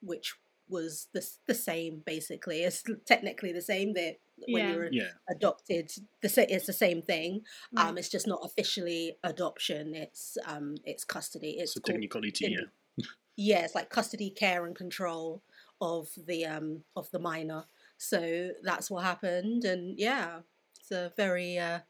which 0.00 0.34
was 0.68 1.08
the 1.12 1.26
the 1.46 1.54
same 1.54 2.02
basically. 2.06 2.62
It's 2.62 2.82
technically 3.06 3.52
the 3.52 3.62
same 3.62 3.94
that 3.94 4.16
when 4.49 4.68
Yeah. 4.68 4.72
you're 4.75 4.92
Yeah. 4.92 5.10
adopted, 5.28 5.90
the 6.22 6.46
it's 6.54 6.66
the 6.66 6.72
same 6.72 7.02
thing. 7.02 7.44
Right. 7.72 7.87
Um, 7.88 7.99
it's 7.99 8.08
just 8.08 8.26
not 8.26 8.40
officially 8.44 9.18
adoption. 9.25 9.94
It's 9.94 10.38
um, 10.46 10.76
it's 10.84 11.04
custody. 11.04 11.52
It's 11.58 11.76
It's 11.76 11.88
a 11.88 11.92
technicality. 11.92 12.56
Yeah. 12.56 13.04
yeah, 13.37 13.64
it's 13.64 13.75
like 13.75 13.90
custody, 13.90 14.30
care, 14.30 14.64
and 14.66 14.75
control 14.76 15.42
of 15.80 16.10
the 16.26 16.44
um 16.46 16.84
of 16.96 17.10
the 17.10 17.18
minor. 17.18 17.64
So 17.99 18.52
that's 18.62 18.90
what 18.90 19.04
happened, 19.04 19.64
and 19.64 19.99
yeah, 19.99 20.40
it's 20.78 20.90
a 20.90 21.12
very 21.16 21.58
uh, 21.58 21.80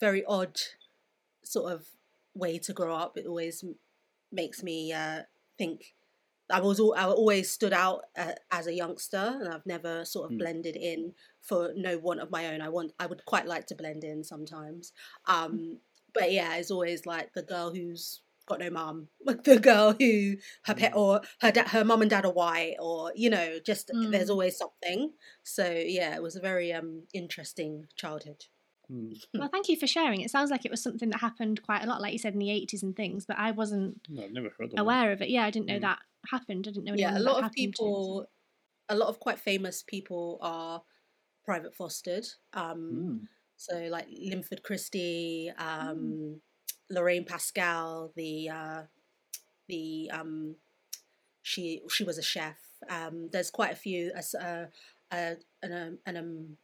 very 0.00 0.24
odd 0.24 0.60
sort 1.44 1.72
of 1.72 1.86
way 2.34 2.58
to 2.58 2.72
grow 2.72 2.94
up. 2.94 3.16
It 3.16 3.26
always 3.26 3.64
makes 4.32 4.62
me 4.62 4.92
uh, 4.92 5.22
think. 5.58 5.94
I 6.50 6.60
was 6.60 6.78
al- 6.80 6.94
I 6.94 7.04
always 7.04 7.50
stood 7.50 7.72
out 7.72 8.02
uh, 8.16 8.32
as 8.50 8.66
a 8.66 8.72
youngster, 8.74 9.36
and 9.40 9.48
I've 9.48 9.66
never 9.66 10.04
sort 10.04 10.26
of 10.30 10.36
Mm. 10.36 10.38
blended 10.38 10.76
in 10.76 11.14
for 11.40 11.72
no 11.76 11.98
want 11.98 12.20
of 12.20 12.30
my 12.30 12.46
own. 12.52 12.60
I 12.60 12.68
want 12.68 12.92
I 12.98 13.06
would 13.06 13.24
quite 13.24 13.46
like 13.46 13.66
to 13.68 13.74
blend 13.74 14.04
in 14.04 14.22
sometimes, 14.24 14.92
um, 15.26 15.78
but 16.14 16.32
yeah, 16.32 16.56
it's 16.56 16.70
always 16.70 17.06
like 17.06 17.32
the 17.34 17.42
girl 17.42 17.72
who's 17.74 18.20
got 18.46 18.60
no 18.60 18.70
mum, 18.70 19.08
like 19.24 19.42
the 19.44 19.58
girl 19.58 19.92
who 19.98 20.36
her 20.66 20.74
pet 20.74 20.92
or 20.94 21.20
her 21.40 21.50
dad, 21.50 21.68
her 21.68 21.84
mum 21.84 22.00
and 22.02 22.10
dad 22.10 22.24
are 22.24 22.32
white, 22.32 22.76
or 22.78 23.12
you 23.16 23.28
know, 23.30 23.58
just 23.64 23.90
there's 23.92 24.28
Mm. 24.28 24.30
always 24.30 24.56
something. 24.56 25.12
So 25.42 25.64
yeah, 25.70 26.14
it 26.14 26.22
was 26.22 26.36
a 26.36 26.40
very 26.40 26.72
um 26.72 27.02
interesting 27.12 27.86
childhood. 27.96 28.44
Mm. 28.88 29.20
Well, 29.34 29.48
thank 29.50 29.68
you 29.68 29.76
for 29.76 29.88
sharing. 29.88 30.20
It 30.20 30.30
sounds 30.30 30.48
like 30.52 30.64
it 30.64 30.70
was 30.70 30.80
something 30.80 31.10
that 31.10 31.20
happened 31.20 31.60
quite 31.60 31.82
a 31.82 31.88
lot, 31.88 32.00
like 32.00 32.12
you 32.12 32.20
said 32.20 32.34
in 32.34 32.38
the 32.38 32.52
eighties 32.52 32.84
and 32.84 32.94
things. 32.94 33.26
But 33.26 33.36
I 33.36 33.50
wasn't 33.50 34.00
No, 34.08 34.22
I've 34.22 34.30
never 34.32 34.50
heard 34.56 34.66
of 34.66 34.70
that. 34.76 34.80
aware 34.80 35.10
of 35.10 35.20
it. 35.22 35.28
Yeah, 35.28 35.44
I 35.44 35.50
didn't 35.50 35.66
know 35.66 35.78
Mm. 35.78 35.88
that 35.88 35.98
happened. 36.30 36.66
I 36.68 36.72
didn't 36.72 36.84
know. 36.84 36.94
yeah, 36.96 37.16
a 37.16 37.20
lot 37.20 37.42
of 37.42 37.50
to, 37.50 37.54
people, 37.54 38.26
a 38.88 38.96
lot 38.96 39.08
of 39.08 39.18
quite 39.20 39.38
famous 39.38 39.82
people 39.82 40.38
are 40.40 40.82
private 41.44 41.74
fostered. 41.74 42.26
Um, 42.52 42.92
Mm. 42.92 43.28
So 43.56 43.88
like 43.90 44.06
Linford 44.10 44.62
Christie, 44.62 45.50
um, 45.58 46.40
Lorraine 46.90 47.24
Pascale, 47.24 48.12
the 48.14 48.50
uh, 48.50 48.82
the 49.68 50.10
um, 50.12 50.56
she 51.42 51.82
she 51.88 52.04
was 52.04 52.18
a 52.18 52.22
chef. 52.22 52.58
Um, 52.90 53.28
there's 53.32 53.50
quite 53.50 53.72
a 53.72 53.76
few. 53.76 54.12
Uh, 54.14 54.66
a, 55.12 55.36
an, 55.62 55.72
um, 55.72 55.98
an, 56.04 56.16
um, 56.16 56.56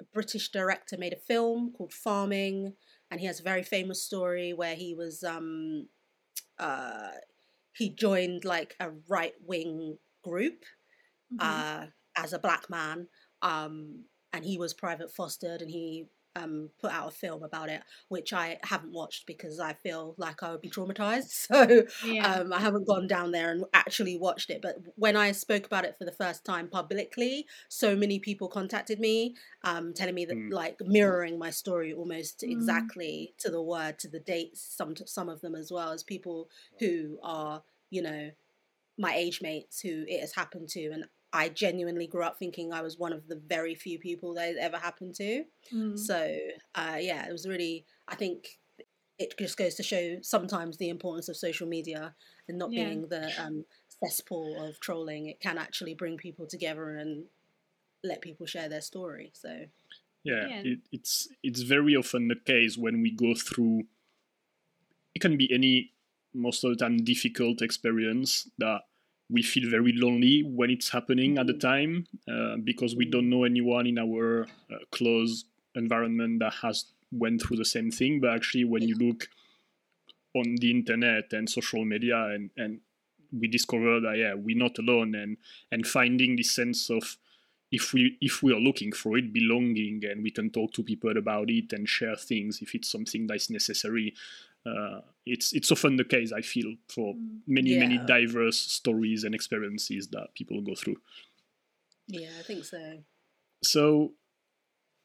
a 0.00 0.04
British 0.12 0.50
director 0.50 0.96
made 0.98 1.14
a 1.14 1.16
film 1.16 1.72
called 1.76 1.92
Farming, 1.92 2.74
and 3.10 3.20
he 3.20 3.26
has 3.26 3.40
a 3.40 3.42
very 3.42 3.62
famous 3.62 4.02
story 4.02 4.52
where 4.52 4.76
he 4.76 4.94
was 4.94 5.24
um, 5.24 5.88
uh, 6.58 7.10
he 7.76 7.90
joined 7.90 8.44
like 8.44 8.76
a 8.80 8.90
right 9.08 9.34
wing 9.42 9.98
group 10.22 10.64
Mhm. 11.30 11.62
uh, 11.62 11.86
as 12.16 12.32
a 12.32 12.38
black 12.38 12.70
man, 12.70 13.08
um, 13.42 14.04
and 14.32 14.44
he 14.44 14.58
was 14.58 14.74
private 14.74 15.10
fostered, 15.12 15.62
and 15.62 15.70
he 15.70 16.06
um, 16.36 16.70
put 16.80 16.92
out 16.92 17.08
a 17.08 17.10
film 17.10 17.42
about 17.42 17.68
it, 17.70 17.82
which 18.08 18.32
I 18.32 18.58
haven't 18.62 18.92
watched 18.92 19.26
because 19.26 19.58
I 19.58 19.72
feel 19.72 20.14
like 20.18 20.42
I 20.42 20.50
would 20.52 20.60
be 20.60 20.70
traumatized. 20.70 21.48
So 21.56 21.84
yeah. 22.04 22.26
um, 22.40 22.52
I 22.52 22.60
haven't 22.60 22.86
gone 22.86 23.06
down 23.06 23.30
there 23.32 23.50
and 23.50 23.64
actually 23.72 24.16
watched 24.18 24.50
it. 24.50 24.60
But 24.62 24.76
when 24.96 25.16
I 25.16 25.32
spoke 25.32 25.66
about 25.66 25.84
it 25.84 25.96
for 25.98 26.04
the 26.04 26.12
first 26.12 26.44
time 26.44 26.68
publicly, 26.68 27.46
so 27.68 27.96
many 27.96 28.18
people 28.18 28.48
contacted 28.48 28.98
me, 29.00 29.34
um, 29.64 29.92
telling 29.94 30.14
me 30.14 30.24
that 30.26 30.36
Mm. 30.36 30.52
like 30.52 30.76
mirroring 30.80 31.38
my 31.38 31.50
story 31.50 31.92
almost 31.94 32.40
Mm. 32.42 32.50
exactly 32.52 33.34
to 33.38 33.50
the 33.50 33.62
word, 33.62 33.98
to 34.00 34.08
the 34.08 34.20
dates. 34.20 34.60
Some 34.60 34.94
some 35.06 35.28
of 35.28 35.40
them 35.40 35.54
as 35.54 35.72
well 35.72 35.90
as 35.92 36.02
people 36.02 36.48
who 36.80 37.18
are 37.22 37.62
you 37.90 38.02
know 38.02 38.30
my 38.98 39.14
age 39.14 39.42
mates 39.42 39.80
who 39.80 40.04
it 40.08 40.20
has 40.20 40.34
happened 40.34 40.68
to, 40.70 40.90
and 40.90 41.04
I 41.36 41.50
genuinely 41.50 42.06
grew 42.06 42.22
up 42.22 42.38
thinking 42.38 42.72
I 42.72 42.80
was 42.80 42.98
one 42.98 43.12
of 43.12 43.28
the 43.28 43.36
very 43.36 43.74
few 43.74 43.98
people 43.98 44.32
that 44.34 44.52
it 44.52 44.56
ever 44.58 44.78
happened 44.78 45.14
to. 45.16 45.44
Mm. 45.72 45.98
So 45.98 46.36
uh, 46.74 46.96
yeah, 46.98 47.26
it 47.28 47.32
was 47.32 47.46
really. 47.46 47.84
I 48.08 48.14
think 48.14 48.58
it 49.18 49.34
just 49.38 49.58
goes 49.58 49.74
to 49.74 49.82
show 49.82 50.16
sometimes 50.22 50.78
the 50.78 50.88
importance 50.88 51.28
of 51.28 51.36
social 51.36 51.68
media 51.68 52.14
and 52.48 52.58
not 52.58 52.72
Yeah. 52.72 52.84
being 52.84 53.08
the 53.08 53.30
um, 53.38 53.64
cesspool 54.02 54.62
of 54.64 54.80
trolling. 54.80 55.26
It 55.26 55.40
can 55.40 55.58
actually 55.58 55.94
bring 55.94 56.16
people 56.16 56.46
together 56.46 56.96
and 56.96 57.26
let 58.02 58.22
people 58.22 58.46
share 58.46 58.68
their 58.70 58.82
story. 58.82 59.30
So 59.34 59.50
yeah, 60.24 60.48
Yeah. 60.48 60.62
It, 60.64 60.78
it's 60.90 61.28
it's 61.42 61.62
very 61.62 61.94
often 61.94 62.28
the 62.28 62.40
case 62.52 62.78
when 62.78 63.02
we 63.02 63.10
go 63.10 63.34
through 63.34 63.84
it 65.14 65.20
can 65.20 65.36
be 65.36 65.52
any 65.52 65.92
most 66.34 66.64
of 66.64 66.70
the 66.70 66.76
time 66.76 66.98
difficult 67.04 67.62
experience 67.62 68.50
that 68.58 68.82
we 69.28 69.42
feel 69.42 69.68
very 69.68 69.92
lonely 69.92 70.42
when 70.42 70.70
it's 70.70 70.90
happening 70.90 71.38
at 71.38 71.46
the 71.46 71.54
time 71.54 72.06
uh, 72.30 72.56
because 72.62 72.94
we 72.94 73.04
don't 73.04 73.28
know 73.28 73.44
anyone 73.44 73.86
in 73.86 73.98
our 73.98 74.46
uh, 74.70 74.76
close 74.92 75.44
environment 75.74 76.38
that 76.40 76.54
has 76.62 76.86
went 77.10 77.42
through 77.42 77.56
the 77.56 77.64
same 77.64 77.90
thing. 77.90 78.20
But 78.20 78.30
actually 78.30 78.64
when 78.64 78.82
you 78.82 78.96
look 78.96 79.28
on 80.34 80.56
the 80.60 80.70
internet 80.70 81.32
and 81.32 81.48
social 81.48 81.84
media 81.84 82.26
and 82.26 82.50
and 82.56 82.80
we 83.32 83.48
discover 83.48 84.00
that 84.00 84.16
yeah 84.16 84.34
we're 84.34 84.56
not 84.56 84.78
alone 84.78 85.14
and 85.14 85.36
and 85.72 85.86
finding 85.86 86.36
this 86.36 86.54
sense 86.54 86.90
of 86.90 87.16
if 87.72 87.92
we 87.92 88.16
if 88.20 88.42
we 88.42 88.52
are 88.52 88.60
looking 88.60 88.92
for 88.92 89.16
it 89.18 89.32
belonging 89.32 90.00
and 90.04 90.22
we 90.22 90.30
can 90.30 90.50
talk 90.50 90.72
to 90.72 90.82
people 90.82 91.16
about 91.16 91.50
it 91.50 91.72
and 91.72 91.88
share 91.88 92.16
things 92.16 92.60
if 92.62 92.74
it's 92.74 92.90
something 92.90 93.26
that's 93.26 93.50
necessary 93.50 94.14
uh, 94.66 95.00
it's 95.24 95.52
it's 95.52 95.70
often 95.72 95.96
the 95.96 96.04
case 96.04 96.32
i 96.32 96.40
feel 96.40 96.74
for 96.88 97.14
Mm. 97.14 97.40
many 97.46 97.78
many 97.78 97.98
diverse 97.98 98.58
stories 98.58 99.24
and 99.24 99.34
experiences 99.34 100.08
that 100.08 100.28
people 100.34 100.60
go 100.60 100.74
through 100.74 100.96
yeah, 102.08 102.30
I 102.38 102.42
think 102.42 102.64
so. 102.64 102.98
so 103.64 104.12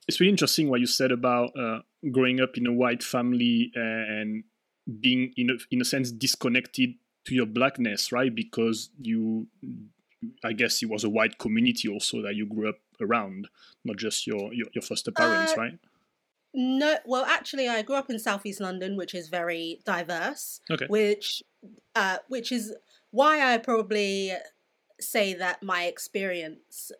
it's 0.07 0.19
really 0.19 0.31
interesting 0.31 0.69
what 0.69 0.79
you 0.79 0.87
said 0.87 1.11
about 1.11 1.51
uh, 1.57 1.79
growing 2.11 2.39
up 2.41 2.57
in 2.57 2.65
a 2.67 2.73
white 2.73 3.03
family 3.03 3.71
and 3.75 4.43
being 4.99 5.33
in 5.37 5.49
a, 5.51 5.53
in 5.71 5.81
a 5.81 5.85
sense 5.85 6.11
disconnected 6.11 6.95
to 7.25 7.35
your 7.35 7.45
blackness 7.45 8.11
right 8.11 8.33
because 8.35 8.89
you 8.99 9.47
i 10.43 10.53
guess 10.53 10.81
it 10.83 10.89
was 10.89 11.03
a 11.03 11.09
white 11.09 11.37
community 11.37 11.87
also 11.87 12.21
that 12.21 12.35
you 12.35 12.45
grew 12.45 12.67
up 12.69 12.79
around 12.99 13.47
not 13.85 13.95
just 13.97 14.25
your 14.27 14.53
your, 14.53 14.67
your 14.73 14.81
foster 14.81 15.11
parents 15.11 15.53
Uh, 15.55 15.61
right 15.61 15.79
No, 16.53 16.97
well, 17.05 17.23
actually, 17.25 17.69
I 17.69 17.81
grew 17.81 17.95
up 17.95 18.09
in 18.09 18.19
southeast 18.19 18.59
London, 18.59 18.97
which 18.97 19.15
is 19.15 19.29
very 19.29 19.79
diverse. 19.85 20.59
Okay. 20.69 20.85
Which, 20.87 21.41
uh, 21.95 22.17
which 22.27 22.51
is 22.51 22.75
why 23.11 23.53
I 23.53 23.57
probably 23.57 24.33
say 24.99 25.33
that 25.33 25.63
my 25.63 25.85
experience 25.85 26.91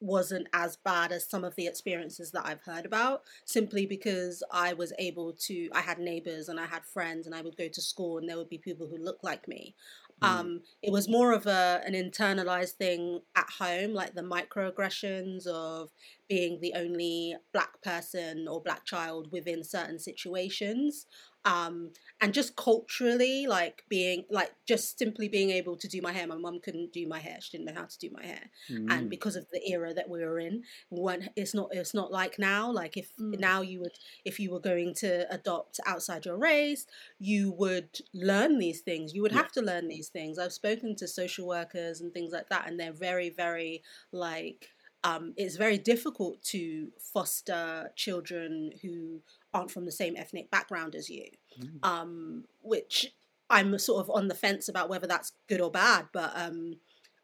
wasn't 0.00 0.48
as 0.52 0.76
bad 0.76 1.12
as 1.12 1.30
some 1.30 1.44
of 1.44 1.54
the 1.54 1.68
experiences 1.68 2.32
that 2.32 2.44
I've 2.44 2.62
heard 2.62 2.84
about. 2.84 3.22
Simply 3.44 3.86
because 3.86 4.42
I 4.50 4.72
was 4.72 4.92
able 4.98 5.32
to, 5.46 5.68
I 5.72 5.80
had 5.80 5.98
neighbors 5.98 6.48
and 6.48 6.58
I 6.58 6.66
had 6.66 6.84
friends, 6.84 7.26
and 7.26 7.36
I 7.36 7.42
would 7.42 7.56
go 7.56 7.68
to 7.68 7.80
school, 7.80 8.18
and 8.18 8.28
there 8.28 8.36
would 8.36 8.50
be 8.50 8.58
people 8.58 8.88
who 8.88 8.98
looked 8.98 9.22
like 9.22 9.46
me. 9.46 9.76
Mm. 10.20 10.26
Um, 10.26 10.60
it 10.82 10.92
was 10.92 11.08
more 11.08 11.32
of 11.32 11.46
a 11.46 11.80
an 11.84 11.94
internalized 11.94 12.72
thing 12.72 13.20
at 13.34 13.48
home, 13.58 13.92
like 13.92 14.14
the 14.14 14.22
microaggressions 14.22 15.46
of 15.46 15.90
being 16.28 16.60
the 16.60 16.74
only 16.74 17.36
black 17.52 17.80
person 17.82 18.46
or 18.48 18.62
black 18.62 18.84
child 18.84 19.30
within 19.32 19.62
certain 19.64 19.98
situations 19.98 21.06
um 21.44 21.90
and 22.20 22.32
just 22.32 22.54
culturally 22.56 23.46
like 23.48 23.82
being 23.88 24.24
like 24.30 24.52
just 24.66 24.98
simply 24.98 25.28
being 25.28 25.50
able 25.50 25.76
to 25.76 25.88
do 25.88 26.00
my 26.00 26.12
hair 26.12 26.26
my 26.26 26.36
mum 26.36 26.60
couldn't 26.62 26.92
do 26.92 27.06
my 27.08 27.18
hair 27.18 27.38
she 27.40 27.56
didn't 27.56 27.66
know 27.74 27.80
how 27.80 27.86
to 27.86 27.98
do 27.98 28.10
my 28.12 28.24
hair 28.24 28.50
Mm. 28.70 28.90
and 28.92 29.10
because 29.10 29.34
of 29.34 29.46
the 29.52 29.60
era 29.70 29.92
that 29.92 30.08
we 30.08 30.20
were 30.24 30.38
in 30.38 30.62
when 30.88 31.30
it's 31.36 31.52
not 31.54 31.68
it's 31.72 31.94
not 31.94 32.12
like 32.12 32.38
now 32.38 32.70
like 32.70 32.96
if 32.96 33.10
Mm. 33.18 33.38
now 33.40 33.60
you 33.60 33.80
would 33.80 33.98
if 34.24 34.38
you 34.38 34.52
were 34.52 34.60
going 34.60 34.94
to 34.94 35.26
adopt 35.34 35.80
outside 35.86 36.24
your 36.24 36.36
race 36.38 36.86
you 37.18 37.50
would 37.52 37.98
learn 38.14 38.58
these 38.58 38.80
things 38.80 39.12
you 39.14 39.22
would 39.22 39.32
Yeah. 39.32 39.38
have 39.38 39.52
to 39.52 39.62
learn 39.62 39.88
these 39.88 40.08
things 40.08 40.38
i've 40.38 40.52
spoken 40.52 40.94
to 40.96 41.08
social 41.08 41.46
workers 41.46 42.00
and 42.00 42.12
things 42.12 42.32
like 42.32 42.48
that 42.50 42.68
and 42.68 42.78
they're 42.78 42.92
very 42.92 43.30
very 43.30 43.82
like 44.12 44.68
um, 45.04 45.34
it's 45.36 45.56
very 45.56 45.78
difficult 45.78 46.40
to 46.44 46.92
foster 47.00 47.90
children 47.96 48.70
who 48.82 49.20
aren't 49.54 49.70
from 49.70 49.84
the 49.84 49.92
same 49.92 50.16
ethnic 50.16 50.50
background 50.50 50.94
as 50.94 51.08
you 51.10 51.26
Mm. 51.60 51.78
um, 51.86 52.44
which 52.62 53.12
I'm 53.50 53.78
sort 53.78 54.00
of 54.00 54.10
on 54.10 54.28
the 54.28 54.34
fence 54.34 54.68
about 54.68 54.88
whether 54.88 55.06
that's 55.06 55.32
good 55.46 55.60
or 55.60 55.70
bad. 55.70 56.06
But 56.12 56.32
um, 56.34 56.76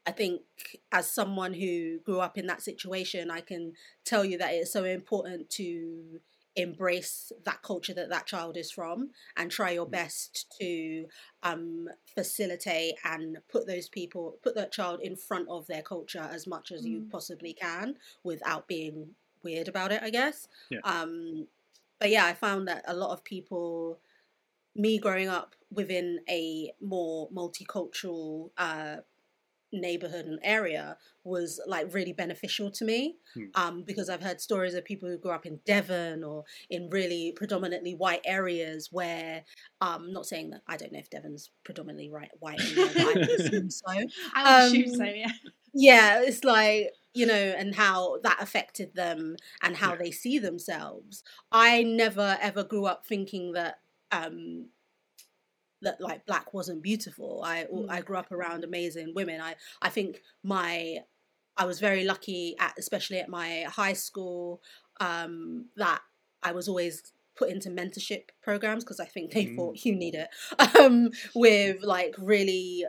I 0.06 0.12
think 0.12 0.42
as 0.92 1.10
someone 1.10 1.54
who 1.54 2.00
grew 2.00 2.20
up 2.20 2.36
in 2.36 2.46
that 2.48 2.60
situation, 2.60 3.30
I 3.30 3.40
can 3.40 3.72
tell 4.04 4.24
you 4.26 4.36
that 4.38 4.52
it's 4.52 4.70
so 4.72 4.84
important 4.84 5.48
to 5.50 6.20
embrace 6.56 7.32
that 7.44 7.62
culture 7.62 7.94
that 7.94 8.10
that 8.10 8.26
child 8.26 8.56
is 8.58 8.70
from 8.70 9.10
and 9.36 9.50
try 9.50 9.70
your 9.70 9.86
best 9.86 10.52
to 10.60 11.06
um, 11.42 11.88
facilitate 12.14 12.94
and 13.04 13.38
put 13.48 13.66
those 13.66 13.88
people, 13.88 14.36
put 14.42 14.54
that 14.56 14.72
child 14.72 15.00
in 15.00 15.16
front 15.16 15.48
of 15.48 15.66
their 15.68 15.82
culture 15.82 16.28
as 16.30 16.46
much 16.46 16.72
as 16.72 16.84
you 16.84 17.00
Mm. 17.00 17.10
possibly 17.10 17.54
can 17.54 17.96
without 18.24 18.66
being 18.68 19.14
weird 19.42 19.68
about 19.68 19.92
it, 19.92 20.02
I 20.02 20.10
guess. 20.10 20.48
Yeah. 20.68 20.80
Um, 20.84 21.46
but 22.00 22.10
yeah, 22.10 22.26
I 22.26 22.34
found 22.34 22.68
that 22.68 22.84
a 22.86 22.94
lot 22.94 23.12
of 23.12 23.24
people 23.24 24.00
me 24.76 24.98
growing 24.98 25.28
up 25.28 25.56
within 25.70 26.20
a 26.28 26.72
more 26.80 27.30
multicultural 27.30 28.50
uh, 28.58 28.98
neighborhood 29.70 30.24
and 30.26 30.38
area 30.42 30.96
was 31.24 31.60
like 31.66 31.92
really 31.92 32.12
beneficial 32.14 32.70
to 32.70 32.84
me 32.86 33.18
Hmm. 33.34 33.50
um, 33.54 33.82
because 33.82 34.08
I've 34.08 34.22
heard 34.22 34.40
stories 34.40 34.72
of 34.74 34.84
people 34.84 35.10
who 35.10 35.18
grew 35.18 35.32
up 35.32 35.44
in 35.44 35.60
Devon 35.66 36.24
or 36.24 36.44
in 36.70 36.88
really 36.88 37.32
predominantly 37.36 37.94
white 37.94 38.22
areas 38.24 38.88
where 38.90 39.44
um 39.82 40.10
not 40.12 40.24
saying 40.26 40.50
that 40.50 40.62
I 40.66 40.78
don't 40.78 40.92
know 40.92 40.98
if 41.00 41.10
Devon's 41.10 41.50
predominantly 41.64 42.10
right 42.10 42.30
white 42.40 42.62
anymore, 42.62 42.94
but 42.96 43.04
I 43.06 43.16
would 43.20 43.30
assume 43.34 43.68
so 43.70 43.84
I 44.32 44.46
would 44.46 44.56
Um, 44.56 44.58
assume 44.58 44.88
so, 44.88 45.04
yeah. 45.04 45.32
yeah 45.74 46.20
it's 46.22 46.44
like 46.44 46.92
you 47.18 47.26
know 47.26 47.44
and 47.60 47.74
how 47.74 48.18
that 48.22 48.38
affected 48.40 48.94
them 48.94 49.36
and 49.62 49.76
how 49.76 49.90
Yeah. 49.92 49.98
they 50.02 50.10
see 50.12 50.38
themselves. 50.38 51.22
I 51.52 51.82
never 51.82 52.38
ever 52.40 52.62
grew 52.72 52.86
up 52.86 53.00
thinking 53.06 53.52
that 53.52 53.74
um 54.12 54.68
that 55.82 56.00
like 56.00 56.26
black 56.26 56.52
wasn't 56.54 56.82
beautiful. 56.82 57.42
I 57.44 57.66
i 57.88 58.00
grew 58.00 58.16
up 58.16 58.32
around 58.32 58.64
amazing 58.64 59.12
women. 59.14 59.40
I 59.40 59.54
i 59.82 59.88
think 59.88 60.22
my 60.42 60.98
i 61.56 61.64
was 61.64 61.80
very 61.80 62.04
lucky 62.04 62.56
at 62.58 62.74
especially 62.78 63.18
at 63.18 63.28
my 63.28 63.64
high 63.80 63.92
school 64.06 64.60
um 65.00 65.66
that 65.76 66.00
i 66.42 66.52
was 66.52 66.68
always 66.68 66.94
put 67.36 67.48
into 67.50 67.68
mentorship 67.70 68.24
programs 68.42 68.82
because 68.84 69.00
i 69.00 69.04
think 69.04 69.32
they 69.32 69.46
Mm. 69.46 69.56
thought 69.56 69.84
you 69.84 69.94
need 69.94 70.14
it. 70.14 70.28
Um 70.80 71.10
with 71.34 71.76
like 71.82 72.14
really 72.18 72.84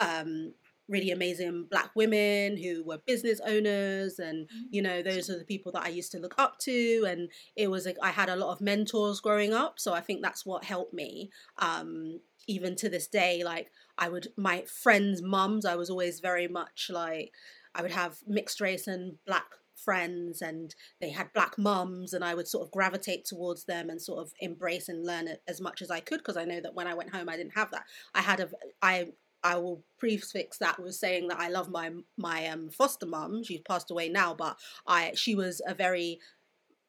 um 0.00 0.54
really 0.88 1.10
amazing 1.10 1.66
black 1.70 1.90
women 1.94 2.56
who 2.56 2.82
were 2.84 2.98
business 3.06 3.40
owners 3.46 4.18
and 4.18 4.48
you 4.70 4.80
know 4.80 5.02
those 5.02 5.28
are 5.28 5.38
the 5.38 5.44
people 5.44 5.70
that 5.70 5.84
i 5.84 5.88
used 5.88 6.10
to 6.10 6.18
look 6.18 6.34
up 6.38 6.58
to 6.58 7.04
and 7.08 7.30
it 7.56 7.70
was 7.70 7.86
like 7.86 7.96
i 8.02 8.10
had 8.10 8.28
a 8.28 8.36
lot 8.36 8.52
of 8.52 8.60
mentors 8.60 9.20
growing 9.20 9.52
up 9.52 9.78
so 9.78 9.92
i 9.92 10.00
think 10.00 10.22
that's 10.22 10.46
what 10.46 10.64
helped 10.64 10.94
me 10.94 11.30
um 11.58 12.20
even 12.46 12.74
to 12.74 12.88
this 12.88 13.06
day 13.06 13.42
like 13.44 13.70
i 13.98 14.08
would 14.08 14.28
my 14.36 14.62
friends 14.62 15.22
mums 15.22 15.64
i 15.64 15.76
was 15.76 15.90
always 15.90 16.20
very 16.20 16.48
much 16.48 16.90
like 16.92 17.32
i 17.74 17.82
would 17.82 17.92
have 17.92 18.18
mixed 18.26 18.60
race 18.60 18.86
and 18.86 19.16
black 19.26 19.46
friends 19.76 20.42
and 20.42 20.74
they 21.00 21.10
had 21.10 21.32
black 21.32 21.56
mums 21.56 22.12
and 22.12 22.24
i 22.24 22.34
would 22.34 22.48
sort 22.48 22.66
of 22.66 22.72
gravitate 22.72 23.24
towards 23.24 23.64
them 23.64 23.88
and 23.88 24.02
sort 24.02 24.18
of 24.18 24.32
embrace 24.40 24.88
and 24.88 25.06
learn 25.06 25.28
as 25.46 25.60
much 25.60 25.80
as 25.80 25.90
i 25.90 26.00
could 26.00 26.18
because 26.18 26.36
i 26.36 26.44
know 26.44 26.60
that 26.60 26.74
when 26.74 26.86
i 26.88 26.94
went 26.94 27.14
home 27.14 27.28
i 27.28 27.36
didn't 27.36 27.54
have 27.54 27.70
that. 27.70 27.84
I 28.12 28.22
had 28.22 28.40
a 28.40 28.48
i 28.82 29.08
I 29.42 29.56
will 29.56 29.84
prefix 29.98 30.58
that 30.58 30.80
with 30.82 30.94
saying 30.94 31.28
that 31.28 31.40
I 31.40 31.48
love 31.48 31.70
my 31.70 31.90
my 32.16 32.46
um, 32.48 32.70
foster 32.70 33.06
mum. 33.06 33.42
She's 33.44 33.60
passed 33.60 33.90
away 33.90 34.08
now, 34.08 34.34
but 34.34 34.58
I 34.86 35.12
she 35.14 35.34
was 35.34 35.60
a 35.66 35.74
very 35.74 36.18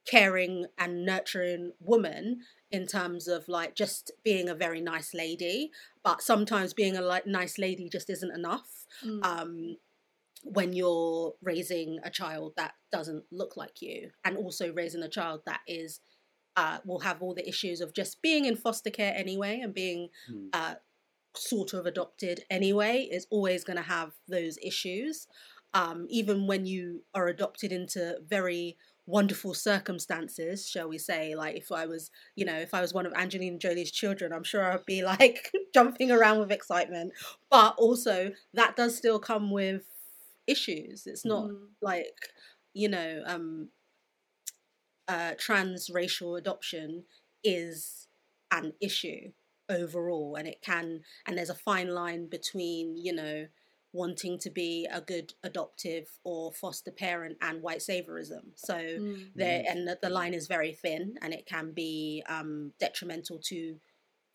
caring 0.07 0.65
and 0.77 1.05
nurturing 1.05 1.73
woman 1.79 2.39
in 2.71 2.87
terms 2.87 3.27
of 3.27 3.47
like 3.47 3.75
just 3.75 4.11
being 4.23 4.49
a 4.49 4.55
very 4.55 4.81
nice 4.81 5.13
lady. 5.13 5.71
But 6.03 6.21
sometimes 6.21 6.73
being 6.73 6.97
a 6.97 7.01
like 7.01 7.27
nice 7.27 7.57
lady 7.57 7.89
just 7.89 8.09
isn't 8.09 8.35
enough. 8.35 8.85
Mm. 9.05 9.25
Um, 9.25 9.77
when 10.43 10.71
you're 10.71 11.33
raising 11.43 11.99
a 12.03 12.09
child 12.09 12.53
that 12.55 12.73
doesn't 12.93 13.25
look 13.29 13.57
like 13.57 13.81
you, 13.81 14.11
and 14.23 14.37
also 14.37 14.71
raising 14.73 15.03
a 15.03 15.09
child 15.09 15.41
that 15.45 15.59
is 15.67 15.99
uh, 16.55 16.79
will 16.85 16.99
have 16.99 17.21
all 17.21 17.33
the 17.33 17.47
issues 17.47 17.81
of 17.81 17.93
just 17.93 18.21
being 18.21 18.45
in 18.45 18.55
foster 18.55 18.89
care 18.89 19.13
anyway 19.15 19.59
and 19.61 19.73
being 19.73 20.09
Hmm. 20.27 20.47
uh, 20.53 20.75
sort 21.35 21.73
of 21.73 21.85
adopted 21.85 22.43
anyway 22.49 23.07
is 23.11 23.27
always 23.29 23.63
going 23.63 23.77
to 23.77 23.83
have 23.83 24.13
those 24.27 24.57
issues. 24.63 25.27
Um, 25.73 26.07
even 26.09 26.47
when 26.47 26.65
you 26.65 27.03
are 27.13 27.27
adopted 27.27 27.71
into 27.71 28.19
very 28.27 28.77
wonderful 29.05 29.55
circumstances 29.55 30.69
shall 30.69 30.87
we 30.87 30.99
say 30.99 31.33
like 31.33 31.55
if 31.55 31.71
i 31.71 31.83
was 31.83 32.11
you 32.35 32.45
know 32.45 32.53
if 32.59 32.75
i 32.75 32.79
was 32.81 32.93
one 32.93 33.07
of 33.07 33.13
angelina 33.13 33.57
jolie's 33.57 33.89
children 33.91 34.31
i'm 34.31 34.43
sure 34.43 34.63
i'd 34.71 34.85
be 34.85 35.01
like 35.03 35.51
jumping 35.73 36.11
around 36.11 36.37
with 36.39 36.51
excitement. 36.51 37.11
But 37.49 37.73
also 37.79 38.33
that 38.53 38.75
does 38.75 38.95
still 38.95 39.19
come 39.19 39.49
with 39.49 39.83
issues. 40.47 41.07
It's 41.07 41.25
not 41.25 41.51
Mm. 41.51 41.69
like 41.81 42.29
you 42.73 42.87
know 42.89 43.23
um 43.25 43.69
uh 45.07 45.33
transracial 45.35 46.37
adoption 46.37 47.05
is 47.43 48.07
an 48.51 48.73
issue 48.81 49.31
overall 49.69 50.35
and 50.35 50.47
it 50.47 50.61
can 50.61 51.01
and 51.25 51.37
there's 51.37 51.49
a 51.49 51.55
fine 51.55 51.89
line 51.89 52.27
between 52.27 52.97
you 52.97 53.13
know 53.13 53.45
wanting 53.91 54.37
to 54.37 54.49
be 54.51 54.87
a 54.91 55.01
good 55.01 55.33
adoptive 55.43 56.07
or 56.23 56.51
foster 56.51 56.91
parent 56.91 57.37
and 57.41 57.61
white 57.61 57.79
saviorism. 57.79 58.43
So 58.55 58.75
Mm. 58.75 59.31
there 59.35 59.63
and 59.67 59.87
the, 59.87 59.97
the 60.01 60.09
line 60.09 60.33
is 60.33 60.47
very 60.47 60.73
thin 60.73 61.15
and 61.21 61.33
it 61.33 61.47
can 61.47 61.71
be 61.71 62.23
um, 62.29 62.73
detrimental 62.79 63.39
to 63.45 63.79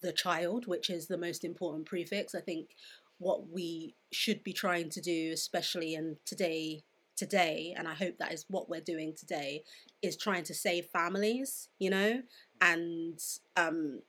the 0.03 0.13
child 0.13 0.67
which 0.67 0.91
is 0.91 1.07
the 1.07 1.17
most 1.17 1.45
important 1.45 1.87
prefix. 1.87 2.35
I 2.35 2.41
think 2.41 2.71
what 3.19 3.49
we 3.49 3.95
should 4.13 4.43
be 4.43 4.53
trying 4.53 4.91
to 4.91 5.01
do 5.01 5.31
especially 5.33 5.95
in 5.95 6.17
today 6.25 6.83
today 7.17 7.73
and 7.79 7.87
i 7.87 7.95
hope 7.95 8.19
that 8.19 8.33
is 8.33 8.45
what 8.49 8.69
we're 8.69 8.81
doing 8.81 9.15
today 9.17 9.63
is 10.03 10.17
trying 10.17 10.43
to 10.43 10.53
save 10.53 10.85
families 10.87 11.69
you 11.79 11.89
know 11.89 12.21
and 12.61 13.21
um, 13.57 14.01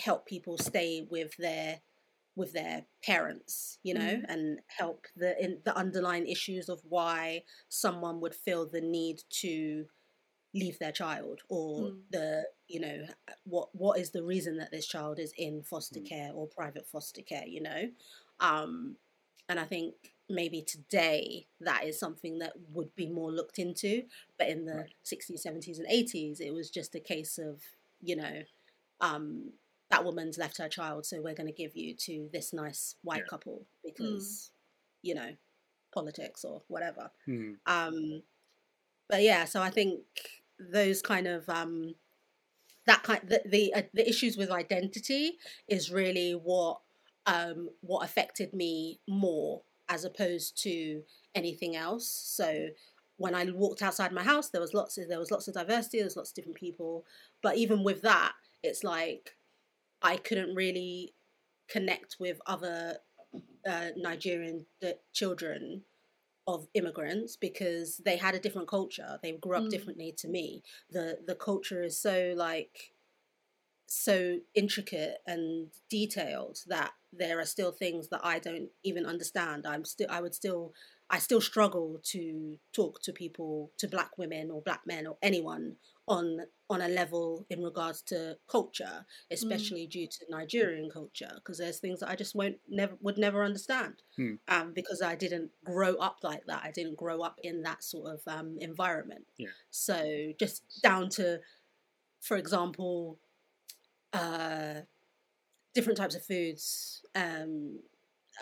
help 0.00 0.26
people 0.26 0.58
stay 0.58 1.06
with 1.10 1.36
their 1.38 1.80
with 2.36 2.52
their 2.52 2.86
parents 3.04 3.78
you 3.82 3.94
know 3.94 4.20
Mm. 4.20 4.26
and 4.28 4.60
help 4.68 5.06
the 5.16 5.42
in 5.42 5.60
the 5.64 5.76
underlying 5.76 6.26
issues 6.28 6.68
of 6.68 6.80
why 6.88 7.42
someone 7.68 8.20
would 8.20 8.34
feel 8.34 8.66
the 8.66 8.80
need 8.80 9.22
to 9.30 9.86
leave 10.54 10.78
their 10.78 10.92
child 10.92 11.42
or 11.48 11.92
Mm. 11.92 12.04
the 12.10 12.44
you 12.68 12.80
know 12.80 13.06
what 13.44 13.74
what 13.74 13.98
is 13.98 14.10
the 14.10 14.22
reason 14.24 14.56
that 14.58 14.70
this 14.72 14.86
child 14.86 15.18
is 15.18 15.32
in 15.38 15.62
foster 15.62 16.00
Mm. 16.00 16.08
care 16.08 16.32
or 16.34 16.46
private 16.48 16.86
foster 16.86 17.22
care 17.22 17.46
you 17.46 17.60
know 17.60 17.90
um 18.40 18.96
and 19.48 19.60
i 19.60 19.64
think 19.64 19.94
maybe 20.28 20.62
today 20.62 21.46
that 21.60 21.84
is 21.84 21.98
something 21.98 22.38
that 22.38 22.52
would 22.72 22.94
be 22.96 23.06
more 23.08 23.30
looked 23.32 23.58
into 23.58 24.04
but 24.38 24.48
in 24.48 24.64
the 24.64 24.84
Right. 24.84 24.94
60s 25.04 25.42
70s 25.42 25.78
and 25.78 25.88
80s 25.88 26.40
it 26.40 26.52
was 26.52 26.70
just 26.70 26.94
a 26.96 27.00
case 27.00 27.38
of 27.38 27.62
you 28.00 28.16
know 28.16 28.42
um 29.00 29.52
that 29.90 30.04
woman's 30.04 30.38
left 30.38 30.58
her 30.58 30.68
child 30.68 31.04
so 31.04 31.20
we're 31.20 31.34
going 31.34 31.46
to 31.46 31.52
give 31.52 31.76
you 31.76 31.94
to 31.94 32.28
this 32.32 32.52
nice 32.52 32.96
white 33.02 33.18
Yeah. 33.22 33.26
couple 33.28 33.66
because 33.84 34.50
you 35.02 35.14
know 35.14 35.32
politics 35.92 36.44
or 36.44 36.62
whatever 36.68 37.10
Hmm. 37.26 37.54
um 37.66 38.22
but 39.08 39.22
yeah 39.22 39.44
so 39.44 39.60
i 39.60 39.70
think 39.70 40.00
those 40.58 41.02
kind 41.02 41.26
of 41.26 41.48
um 41.48 41.94
that 42.86 43.02
kind 43.02 43.20
the 43.26 43.42
the, 43.46 43.74
uh, 43.74 43.82
the 43.92 44.08
issues 44.08 44.36
with 44.36 44.50
identity 44.50 45.38
is 45.68 45.90
really 45.90 46.32
what 46.32 46.80
um 47.26 47.68
what 47.80 48.04
affected 48.04 48.52
me 48.54 49.00
more 49.08 49.62
as 49.88 50.04
opposed 50.04 50.60
to 50.62 51.02
anything 51.34 51.74
else 51.76 52.06
so 52.08 52.68
when 53.16 53.34
i 53.34 53.44
walked 53.50 53.82
outside 53.82 54.12
my 54.12 54.22
house 54.22 54.48
there 54.50 54.60
was 54.60 54.72
lots 54.74 54.96
of 54.96 55.08
there 55.08 55.18
was 55.18 55.30
lots 55.30 55.48
of 55.48 55.54
diversity 55.54 55.98
there 55.98 56.06
was 56.06 56.16
lots 56.16 56.30
of 56.30 56.34
different 56.34 56.56
people 56.56 57.04
but 57.42 57.56
even 57.56 57.82
with 57.82 58.02
that 58.02 58.32
it's 58.62 58.84
like 58.84 59.36
i 60.02 60.16
couldn't 60.16 60.54
really 60.54 61.14
connect 61.68 62.16
with 62.18 62.40
other 62.46 62.98
uh, 63.68 63.88
nigerian 63.96 64.66
children 65.12 65.82
of 66.46 66.66
immigrants 66.74 67.36
because 67.36 67.98
they 67.98 68.16
had 68.16 68.34
a 68.34 68.40
different 68.40 68.66
culture. 68.68 69.18
They 69.22 69.32
grew 69.32 69.56
up 69.56 69.64
Mm. 69.64 69.70
differently 69.70 70.12
to 70.18 70.28
me. 70.28 70.62
The 70.90 71.18
the 71.24 71.34
culture 71.34 71.82
is 71.82 71.98
so 72.00 72.34
like 72.36 72.92
so 73.86 74.38
intricate 74.54 75.18
and 75.26 75.68
detailed 75.88 76.58
that 76.68 76.92
there 77.12 77.40
are 77.40 77.44
still 77.44 77.72
things 77.72 78.08
that 78.08 78.20
I 78.24 78.38
don't 78.38 78.70
even 78.84 79.04
understand. 79.04 79.66
I'm 79.66 79.84
still 79.84 80.08
I 80.10 80.20
would 80.20 80.34
still 80.34 80.72
I 81.08 81.18
still 81.18 81.40
struggle 81.40 82.00
to 82.04 82.58
talk 82.72 83.02
to 83.02 83.12
people 83.12 83.72
to 83.78 83.88
black 83.88 84.16
women 84.16 84.50
or 84.50 84.62
black 84.62 84.82
men 84.86 85.06
or 85.06 85.18
anyone 85.22 85.76
on 86.10 86.40
on 86.70 86.82
a 86.82 86.88
level 86.88 87.46
in 87.50 87.62
regards 87.62 88.02
to 88.02 88.38
culture, 88.48 89.06
especially 89.32 89.86
due 89.88 90.08
to 90.08 90.26
Nigerian 90.30 90.90
culture, 90.90 91.32
because 91.36 91.58
there's 91.58 91.80
things 91.80 92.00
that 92.00 92.10
I 92.10 92.16
just 92.16 92.34
won't 92.36 92.58
never 92.68 92.96
would 93.00 93.18
never 93.18 93.44
understand 93.44 94.02
Hmm. 94.16 94.34
um, 94.48 94.74
because 94.74 95.02
I 95.02 95.16
didn't 95.16 95.52
grow 95.64 95.94
up 95.96 96.18
like 96.24 96.46
that. 96.46 96.62
I 96.64 96.72
didn't 96.72 96.96
grow 96.98 97.22
up 97.22 97.40
in 97.42 97.62
that 97.64 97.84
sort 97.84 98.14
of 98.16 98.22
um, 98.28 98.58
environment. 98.60 99.26
Yeah. 99.38 99.48
So 99.70 100.32
just 100.38 100.64
down 100.82 101.10
to, 101.10 101.40
for 102.20 102.36
example, 102.38 103.20
uh, 104.12 104.82
different 105.74 105.96
types 105.98 106.14
of 106.14 106.24
foods, 106.24 107.04
um, 107.14 107.80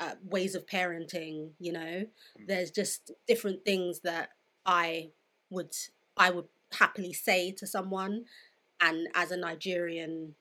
uh, 0.01 0.17
ways 0.23 0.55
of 0.57 0.67
parenting. 0.67 1.53
You 1.59 1.73
know, 1.73 2.07
Mm. 2.39 2.47
there's 2.49 2.71
just 2.71 3.13
different 3.27 3.65
things 3.65 4.01
that 4.03 4.31
I 4.67 5.13
would 5.51 5.75
I 6.17 6.31
would 6.31 6.49
happily 6.73 7.13
say 7.13 7.53
to 7.53 7.67
someone, 7.67 8.25
and 8.81 9.09
as 9.15 9.31
a 9.31 9.37
Nigerian 9.37 10.35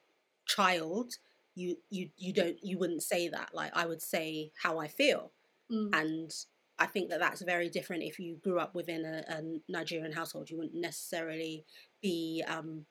child. 0.47 1.13
You, 1.59 1.77
you 1.89 2.11
you 2.17 2.33
don't 2.33 2.63
you 2.63 2.77
wouldn't 2.77 3.01
say 3.01 3.29
that 3.29 3.49
like 3.51 3.75
I 3.75 3.87
would 3.87 4.01
say 4.03 4.51
how 4.61 4.77
I 4.77 4.87
feel 4.87 5.31
Mm. 5.71 5.89
and 5.91 6.31
I 6.79 6.85
think 6.85 7.09
that 7.09 7.19
that's 7.19 7.41
very 7.41 7.69
different 7.69 8.03
if 8.03 8.19
you 8.19 8.35
grew 8.37 8.59
up 8.59 8.75
within 8.75 9.03
a, 9.05 9.23
a 9.27 9.41
Nigerian 9.67 10.11
household. 10.11 10.49
You 10.51 10.57
wouldn't 10.57 10.75
necessarily 10.79 11.65
be 12.01 12.43
um, 12.47 12.85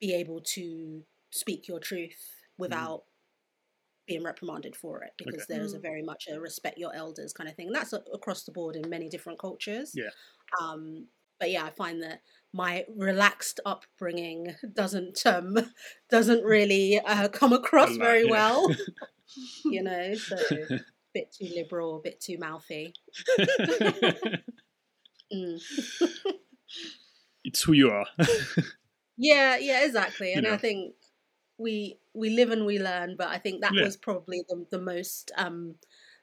be 0.00 0.14
able 0.14 0.40
to 0.40 1.04
speak 1.30 1.66
your 1.68 1.80
truth 1.80 2.36
without 2.58 3.04
being 4.06 4.22
reprimanded 4.22 4.76
for 4.76 5.02
it 5.02 5.12
because 5.16 5.34
Okay. 5.44 5.44
there's 5.48 5.72
a 5.72 5.78
Mm. 5.78 5.82
very 5.82 6.02
much 6.02 6.28
a 6.28 6.38
respect 6.38 6.78
your 6.78 6.94
elders 6.94 7.32
kind 7.32 7.48
of 7.48 7.56
thing. 7.56 7.68
And 7.68 7.74
that's 7.76 7.92
across 7.92 8.44
the 8.44 8.52
board 8.52 8.76
in 8.76 8.88
many 8.90 9.08
different 9.08 9.38
cultures. 9.38 9.94
Yeah. 9.94 10.10
Um, 10.60 11.08
but 11.38 11.50
yeah, 11.50 11.64
I 11.64 11.70
find 11.70 12.02
that 12.02 12.20
my 12.52 12.84
relaxed 12.96 13.60
upbringing 13.66 14.54
doesn't 14.72 15.24
um, 15.26 15.56
doesn't 16.10 16.44
really 16.44 17.00
uh, 17.00 17.28
come 17.28 17.52
across 17.52 17.96
very 17.96 18.24
yeah. 18.24 18.30
well. 18.30 18.74
you 19.64 19.82
know, 19.82 20.14
so 20.14 20.36
a 20.36 20.80
bit 21.12 21.32
too 21.32 21.50
liberal, 21.54 21.96
a 21.96 22.02
bit 22.02 22.20
too 22.20 22.38
mouthy. 22.38 22.92
Mm. 25.32 25.60
it's 27.44 27.62
who 27.62 27.72
you 27.72 27.90
are. 27.90 28.06
Yeah, 29.16 29.56
yeah, 29.56 29.84
exactly. 29.84 30.30
You 30.32 30.38
And 30.38 30.46
I 30.46 30.56
think 30.56 30.94
we 31.58 31.98
we 32.14 32.30
live 32.30 32.50
and 32.50 32.66
we 32.66 32.78
learn, 32.78 33.16
but 33.16 33.28
I 33.28 33.38
think 33.38 33.62
that 33.62 33.72
Yeah. 33.74 33.84
was 33.84 33.96
probably 33.96 34.44
the, 34.48 34.66
the 34.70 34.80
most 34.80 35.32
um 35.36 35.76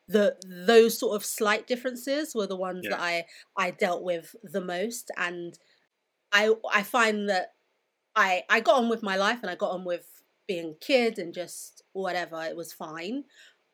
the 0.07 0.37
those 0.67 0.97
sort 0.99 1.15
of 1.15 1.25
slight 1.25 1.67
differences 1.67 2.35
were 2.35 2.47
the 2.47 2.55
ones 2.57 2.87
that 2.89 2.99
I 2.99 3.25
I 3.57 3.71
dealt 3.71 4.03
with 4.03 4.35
the 4.43 4.61
most 4.61 5.11
and 5.17 5.57
I 6.31 6.53
I 6.71 6.83
find 6.83 7.29
that 7.29 7.55
I 8.15 8.43
I 8.49 8.59
got 8.61 8.77
on 8.81 8.89
with 8.89 9.03
my 9.03 9.15
life 9.17 9.39
and 9.41 9.49
I 9.51 9.55
got 9.55 9.71
on 9.71 9.85
with 9.85 10.23
being 10.47 10.71
a 10.71 10.85
kid 10.85 11.19
and 11.19 11.33
just 11.33 11.83
whatever, 11.93 12.41
it 12.43 12.55
was 12.55 12.73
fine. 12.73 13.25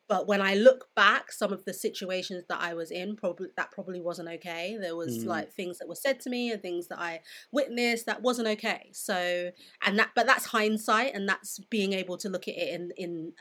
But 0.08 0.26
when 0.26 0.40
I 0.40 0.54
look 0.54 0.88
back, 0.96 1.32
some 1.32 1.52
of 1.52 1.64
the 1.66 1.74
situations 1.74 2.44
that 2.48 2.60
I 2.62 2.72
was 2.74 2.90
in, 2.90 3.14
probably 3.16 3.48
that 3.58 3.72
probably 3.72 4.00
wasn't 4.00 4.28
okay. 4.30 4.78
There 4.80 4.96
was 4.96 5.18
Mm. 5.18 5.26
like 5.26 5.52
things 5.52 5.78
that 5.78 5.88
were 5.88 5.94
said 5.96 6.20
to 6.20 6.30
me 6.30 6.50
and 6.50 6.62
things 6.62 6.88
that 6.88 6.98
I 6.98 7.20
witnessed 7.52 8.06
that 8.06 8.22
wasn't 8.22 8.48
okay. 8.48 8.90
So, 8.94 9.52
and 9.82 9.98
that, 9.98 10.12
but 10.16 10.26
that's 10.26 10.46
hindsight, 10.46 11.14
and 11.14 11.28
that's 11.28 11.58
being 11.70 11.92
able 11.92 12.16
to 12.18 12.30
look 12.30 12.48
at 12.48 12.54
it 12.56 12.68
in 12.74 12.92
in 12.96 13.34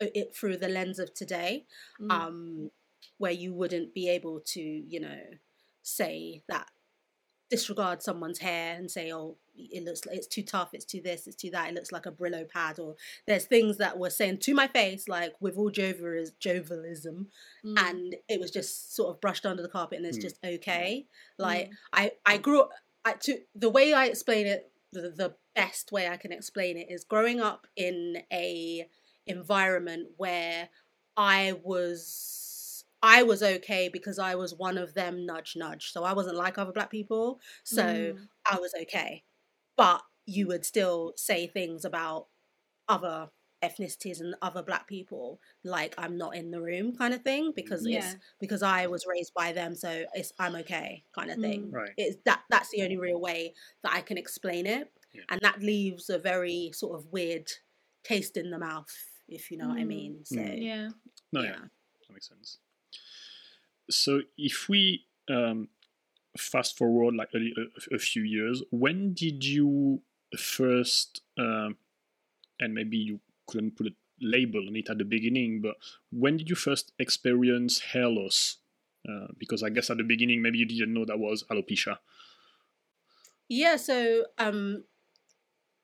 it 0.00 0.34
through 0.34 0.56
the 0.58 0.68
lens 0.68 0.98
of 0.98 1.14
today, 1.14 1.66
Mm. 2.00 2.10
um, 2.12 2.70
where 3.18 3.32
you 3.32 3.52
wouldn't 3.54 3.94
be 3.94 4.08
able 4.08 4.40
to, 4.40 4.60
you 4.60 5.00
know, 5.00 5.20
say 5.82 6.42
that 6.48 6.68
disregard 7.48 8.02
someone's 8.02 8.40
hair 8.40 8.74
and 8.76 8.90
say, 8.90 9.12
oh, 9.12 9.36
it 9.56 9.84
looks 9.84 10.04
like 10.04 10.16
it's 10.16 10.26
too 10.26 10.42
tough, 10.42 10.70
it's 10.74 10.84
too 10.84 11.00
this, 11.00 11.26
it's 11.28 11.36
too 11.36 11.50
that, 11.50 11.68
it 11.68 11.74
looks 11.74 11.92
like 11.92 12.04
a 12.04 12.10
Brillo 12.10 12.46
pad, 12.48 12.80
or 12.80 12.96
there's 13.26 13.44
things 13.44 13.78
that 13.78 13.96
were 13.98 14.10
saying 14.10 14.38
to 14.38 14.52
my 14.54 14.66
face, 14.66 15.06
like 15.08 15.34
with 15.40 15.56
all 15.56 15.70
jovial, 15.70 16.26
jovialism, 16.40 17.30
Mm. 17.64 17.78
and 17.78 18.16
it 18.28 18.40
was 18.40 18.50
just 18.50 18.94
sort 18.96 19.10
of 19.14 19.20
brushed 19.20 19.46
under 19.46 19.62
the 19.62 19.68
carpet 19.68 19.98
and 19.98 20.06
it's 20.06 20.18
Mm. 20.18 20.22
just 20.22 20.44
okay. 20.44 21.06
Like 21.38 21.70
Mm. 21.70 21.74
I, 21.92 22.12
I 22.26 22.38
grew 22.38 22.62
up, 22.62 22.70
I, 23.04 23.12
to 23.12 23.40
the 23.54 23.70
way 23.70 23.92
I 23.94 24.06
explain 24.06 24.46
it, 24.48 24.70
the, 24.92 25.10
the 25.10 25.36
best 25.54 25.92
way 25.92 26.08
I 26.08 26.16
can 26.16 26.32
explain 26.32 26.76
it 26.76 26.90
is 26.90 27.04
growing 27.04 27.40
up 27.40 27.66
in 27.76 28.24
a 28.32 28.88
environment 29.26 30.08
where 30.16 30.68
I 31.16 31.54
was 31.62 32.84
I 33.02 33.22
was 33.22 33.42
okay 33.42 33.88
because 33.92 34.18
I 34.18 34.34
was 34.34 34.54
one 34.54 34.78
of 34.78 34.94
them 34.94 35.26
nudge 35.26 35.54
nudge. 35.56 35.92
So 35.92 36.02
I 36.04 36.12
wasn't 36.12 36.36
like 36.36 36.58
other 36.58 36.72
black 36.72 36.90
people. 36.90 37.40
So 37.64 37.84
Mm. 37.84 38.28
I 38.50 38.58
was 38.58 38.72
okay. 38.82 39.22
But 39.76 40.02
you 40.24 40.46
would 40.48 40.64
still 40.64 41.12
say 41.16 41.46
things 41.46 41.84
about 41.84 42.28
other 42.88 43.30
ethnicities 43.62 44.20
and 44.20 44.34
other 44.42 44.62
black 44.62 44.86
people 44.86 45.40
like 45.64 45.94
I'm 45.98 46.16
not 46.18 46.36
in 46.36 46.50
the 46.50 46.60
room 46.60 46.94
kind 46.96 47.14
of 47.14 47.22
thing 47.22 47.52
because 47.56 47.86
Yeah. 47.86 47.98
it's 47.98 48.16
because 48.38 48.62
I 48.62 48.86
was 48.86 49.06
raised 49.06 49.32
by 49.34 49.52
them 49.52 49.74
so 49.74 50.04
it's 50.14 50.32
I'm 50.38 50.56
okay 50.56 51.04
kind 51.14 51.30
of 51.30 51.38
thing. 51.38 51.68
Mm. 51.68 51.72
right. 51.72 51.90
It's 51.96 52.16
that 52.24 52.42
that's 52.50 52.70
the 52.70 52.82
only 52.82 52.96
real 52.98 53.20
way 53.20 53.54
that 53.82 53.92
I 53.94 54.00
can 54.02 54.18
explain 54.18 54.66
it. 54.66 54.90
Yeah. 55.12 55.22
And 55.30 55.40
that 55.42 55.60
leaves 55.62 56.10
a 56.10 56.18
very 56.18 56.70
sort 56.74 56.98
of 56.98 57.06
weird 57.12 57.50
taste 58.04 58.36
in 58.36 58.50
the 58.50 58.58
mouth, 58.58 58.94
if 59.28 59.50
you 59.50 59.56
know 59.58 59.68
what 59.68 59.78
I 59.78 59.84
Mm. 59.84 59.88
mean. 59.88 60.24
So 60.24 60.36
Mm. 60.36 60.62
Yeah. 60.62 60.88
No, 61.32 61.42
yeah. 61.42 61.58
that 61.58 62.12
makes 62.12 62.28
sense. 62.28 62.58
So 63.90 64.22
if 64.36 64.68
we 64.68 65.06
um, 65.28 65.68
fast 66.36 66.76
forward 66.76 67.14
like 67.14 67.30
a, 67.34 67.38
a, 67.38 67.96
a 67.96 67.98
few 67.98 68.22
years, 68.22 68.62
when 68.70 69.14
did 69.14 69.44
you 69.44 70.02
first, 70.36 71.22
um, 71.38 71.76
and 72.60 72.74
maybe 72.74 72.96
you 72.96 73.20
couldn't 73.46 73.76
put 73.76 73.86
a 73.88 73.94
label 74.20 74.66
on 74.66 74.76
it 74.76 74.88
at 74.90 74.98
the 74.98 75.04
beginning, 75.04 75.60
but 75.60 75.76
when 76.10 76.36
did 76.36 76.48
you 76.48 76.56
first 76.56 76.92
experience 76.98 77.80
hair 77.80 78.08
loss? 78.08 78.58
Uh, 79.08 79.28
because 79.38 79.62
I 79.62 79.70
guess 79.70 79.88
at 79.90 79.98
the 79.98 80.02
beginning 80.04 80.42
maybe 80.42 80.58
you 80.58 80.66
didn't 80.66 80.92
know 80.92 81.04
that 81.04 81.18
was 81.18 81.44
alopecia. 81.44 81.98
Yeah, 83.48 83.76
so 83.76 84.26
um, 84.38 84.84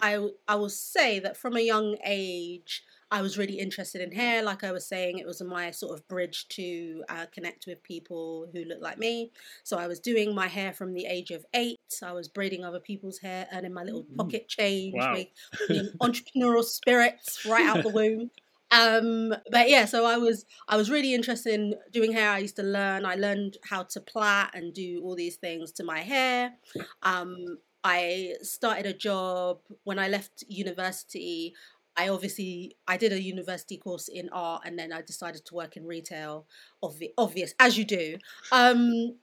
I 0.00 0.56
will 0.56 0.68
say 0.68 1.20
that 1.20 1.36
from 1.36 1.56
a 1.56 1.60
young 1.60 1.96
age, 2.04 2.82
I 3.12 3.20
was 3.22 3.36
really 3.38 3.58
interested 3.58 4.00
in 4.00 4.10
hair. 4.10 4.42
Like 4.42 4.64
I 4.64 4.72
was 4.72 4.86
saying, 4.86 5.18
it 5.18 5.26
was 5.26 5.42
my 5.42 5.70
sort 5.70 5.96
of 5.98 6.08
bridge 6.08 6.48
to 6.48 7.04
uh, 7.10 7.26
connect 7.32 7.66
with 7.66 7.82
people 7.82 8.48
who 8.52 8.64
look 8.64 8.80
like 8.80 8.98
me. 8.98 9.30
So 9.64 9.78
I 9.78 9.86
was 9.86 10.00
doing 10.00 10.34
my 10.34 10.48
hair 10.48 10.72
from 10.72 10.94
the 10.94 11.04
age 11.06 11.30
of 11.30 11.44
eight. 11.54 11.78
I 12.02 12.12
was 12.12 12.28
braiding 12.28 12.64
other 12.64 12.80
people's 12.80 13.18
hair, 13.18 13.46
earning 13.52 13.74
my 13.74 13.82
little 13.84 14.04
Mm. 14.04 14.16
pocket 14.16 14.48
change, 14.48 14.94
Wow. 14.94 15.14
being 15.68 15.92
entrepreneurial 16.00 16.64
spirits 16.64 17.44
right 17.44 17.66
out 17.66 17.82
the 17.82 17.90
womb. 17.90 18.30
Um, 18.70 19.34
but 19.50 19.68
yeah, 19.68 19.84
so 19.84 20.06
I 20.06 20.16
was 20.16 20.46
I 20.66 20.78
was 20.78 20.90
really 20.90 21.12
interested 21.12 21.52
in 21.52 21.74
doing 21.90 22.12
hair. 22.12 22.30
I 22.30 22.38
used 22.38 22.56
to 22.56 22.62
learn. 22.62 23.04
I 23.04 23.16
learned 23.16 23.58
how 23.64 23.82
to 23.82 24.00
plait 24.00 24.46
and 24.54 24.72
do 24.72 25.02
all 25.04 25.14
these 25.14 25.36
things 25.36 25.72
to 25.72 25.84
my 25.84 26.00
hair. 26.00 26.54
Um, 27.02 27.58
I 27.84 28.34
started 28.42 28.86
a 28.86 28.94
job 28.94 29.60
when 29.84 29.98
I 29.98 30.08
left 30.08 30.44
university. 30.48 31.54
I 31.96 32.08
obviously 32.08 32.76
I 32.86 32.96
did 32.96 33.12
a 33.12 33.20
university 33.20 33.76
course 33.76 34.08
in 34.08 34.28
art, 34.30 34.62
and 34.64 34.78
then 34.78 34.92
I 34.92 35.02
decided 35.02 35.44
to 35.46 35.54
work 35.54 35.76
in 35.76 35.86
retail. 35.86 36.46
Obvi- 36.82 37.12
obvious 37.18 37.54
as 37.58 37.76
you 37.78 37.84
do. 37.84 38.18
Um, 38.50 39.16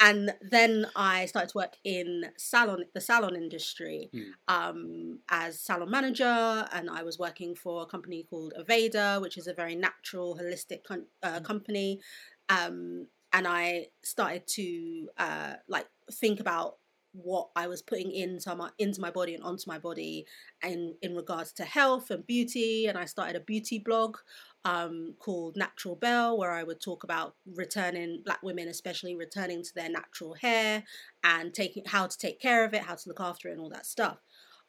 and 0.00 0.34
then 0.42 0.86
I 0.96 1.26
started 1.26 1.50
to 1.50 1.58
work 1.58 1.76
in 1.84 2.24
salon, 2.36 2.84
the 2.94 3.00
salon 3.00 3.36
industry, 3.36 4.10
Mm. 4.12 4.32
um, 4.48 5.18
as 5.28 5.60
salon 5.60 5.88
manager, 5.90 6.66
and 6.72 6.90
I 6.90 7.02
was 7.04 7.16
working 7.18 7.54
for 7.54 7.82
a 7.82 7.86
company 7.86 8.24
called 8.28 8.54
Aveda, 8.58 9.20
which 9.22 9.38
is 9.38 9.46
a 9.46 9.54
very 9.54 9.76
natural, 9.76 10.36
holistic 10.36 10.82
com- 10.82 11.06
uh, 11.22 11.40
company. 11.40 12.00
Um, 12.48 13.06
and 13.32 13.46
I 13.46 13.88
started 14.02 14.46
to 14.48 15.08
uh, 15.16 15.54
like 15.68 15.86
think 16.12 16.40
about 16.40 16.78
what 17.14 17.48
I 17.54 17.68
was 17.68 17.80
putting 17.80 18.10
into 18.12 18.54
my 18.54 18.70
into 18.78 19.00
my 19.00 19.10
body 19.10 19.34
and 19.34 19.44
onto 19.44 19.64
my 19.66 19.78
body, 19.78 20.26
and 20.62 20.94
in 21.00 21.14
regards 21.14 21.52
to 21.54 21.64
health 21.64 22.10
and 22.10 22.26
beauty. 22.26 22.86
And 22.86 22.98
I 22.98 23.04
started 23.04 23.36
a 23.36 23.40
beauty 23.40 23.78
blog 23.78 24.18
um, 24.64 25.14
called 25.18 25.56
Natural 25.56 25.94
Belle, 25.94 26.36
where 26.36 26.50
I 26.52 26.64
would 26.64 26.80
talk 26.80 27.04
about 27.04 27.36
returning 27.54 28.22
Black 28.24 28.42
women, 28.42 28.68
especially 28.68 29.14
returning 29.14 29.62
to 29.62 29.74
their 29.74 29.88
natural 29.88 30.34
hair 30.34 30.82
and 31.22 31.54
taking 31.54 31.84
how 31.86 32.06
to 32.06 32.18
take 32.18 32.40
care 32.40 32.64
of 32.64 32.74
it, 32.74 32.82
how 32.82 32.94
to 32.94 33.08
look 33.08 33.20
after 33.20 33.48
it, 33.48 33.52
and 33.52 33.60
all 33.60 33.70
that 33.70 33.86
stuff. 33.86 34.18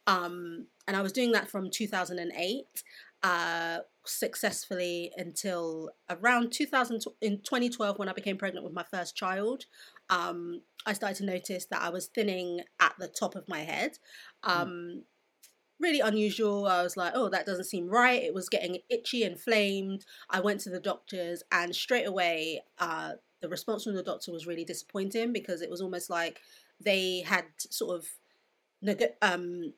Um, 0.07 0.67
and 0.87 0.95
I 0.95 1.01
was 1.01 1.11
doing 1.11 1.31
that 1.31 1.49
from 1.49 1.71
2008 1.71 2.65
uh, 3.23 3.79
successfully 4.05 5.11
until 5.17 5.89
around 6.11 6.51
2000 6.51 7.03
in 7.21 7.37
2012 7.39 7.97
when 7.97 8.07
I 8.07 8.13
became 8.13 8.37
pregnant 8.37 8.63
with 8.63 8.73
my 8.73 8.85
first 8.91 9.15
child. 9.15 9.65
Um, 10.09 10.61
I 10.85 10.93
started 10.93 11.17
to 11.17 11.25
notice 11.25 11.65
that 11.65 11.81
I 11.81 11.89
was 11.89 12.07
thinning 12.07 12.61
at 12.79 12.93
the 12.99 13.07
top 13.07 13.35
of 13.35 13.49
my 13.49 13.59
head. 13.59 13.97
Um, 14.43 15.03
Really 15.77 15.99
unusual. 15.99 16.67
I 16.67 16.83
was 16.83 16.95
like, 16.95 17.11
oh, 17.15 17.27
that 17.27 17.45
doesn't 17.45 17.65
seem 17.65 17.89
right. 17.89 18.23
It 18.23 18.33
was 18.33 18.47
getting 18.47 18.77
itchy, 18.89 19.23
inflamed. 19.23 20.05
I 20.29 20.39
went 20.39 20.61
to 20.61 20.69
the 20.69 20.79
doctors, 20.79 21.43
and 21.51 21.75
straight 21.75 22.07
away, 22.07 22.61
uh, 22.79 23.13
the 23.41 23.49
response 23.49 23.83
from 23.83 23.93
the 23.93 24.01
doctor 24.01 24.31
was 24.31 24.47
really 24.47 24.63
disappointing 24.63 25.33
because 25.33 25.61
it 25.61 25.69
was 25.69 25.81
almost 25.81 26.09
like 26.09 26.39
they 26.79 27.25
had 27.27 27.43
sort 27.57 27.99
of 27.99 28.07
um, 29.21 29.73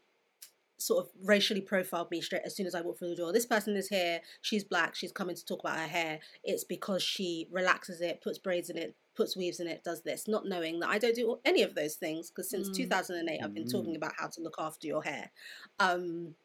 sort 0.78 1.04
of 1.04 1.12
racially 1.24 1.62
profiled 1.62 2.12
me 2.12 2.22
straight 2.22 2.44
as 2.46 2.56
soon 2.56 2.68
as 2.68 2.76
I 2.76 2.82
walked 2.82 3.00
through 3.00 3.10
the 3.10 3.16
door. 3.16 3.34
This 3.34 3.46
person 3.46 3.76
is 3.76 3.90
here. 3.90 4.22
She's 4.42 4.64
black. 4.64 4.96
She's 4.96 5.12
coming 5.12 5.36
to 5.36 5.46
talk 5.46 5.62
about 5.62 5.80
her 5.80 5.88
hair. 5.88 6.20
It's 6.44 6.64
because 6.64 7.02
she 7.02 7.48
relaxes 7.52 8.02
it, 8.02 8.22
puts 8.22 8.38
braids 8.38 8.70
in 8.70 8.78
it, 8.78 8.96
puts 9.18 9.36
weaves 9.36 9.60
in 9.60 9.68
it, 9.68 9.84
does 9.84 10.02
this, 10.04 10.28
not 10.28 10.46
knowing 10.46 10.80
that 10.80 10.90
I 10.90 11.00
don't 11.00 11.16
do 11.16 11.40
any 11.44 11.64
of 11.64 11.76
those 11.76 11.96
things 11.96 12.30
because 12.30 12.50
since 12.50 12.70
Mm. 12.70 12.76
2008 12.76 13.42
I've 13.44 13.54
been 13.54 13.68
talking 13.68 13.94
Mm. 13.94 13.98
about 13.98 14.14
how 14.16 14.28
to 14.28 14.42
look 14.42 14.56
after 14.60 14.88
your 14.88 15.04
hair. 15.04 15.32
Um, 15.80 16.36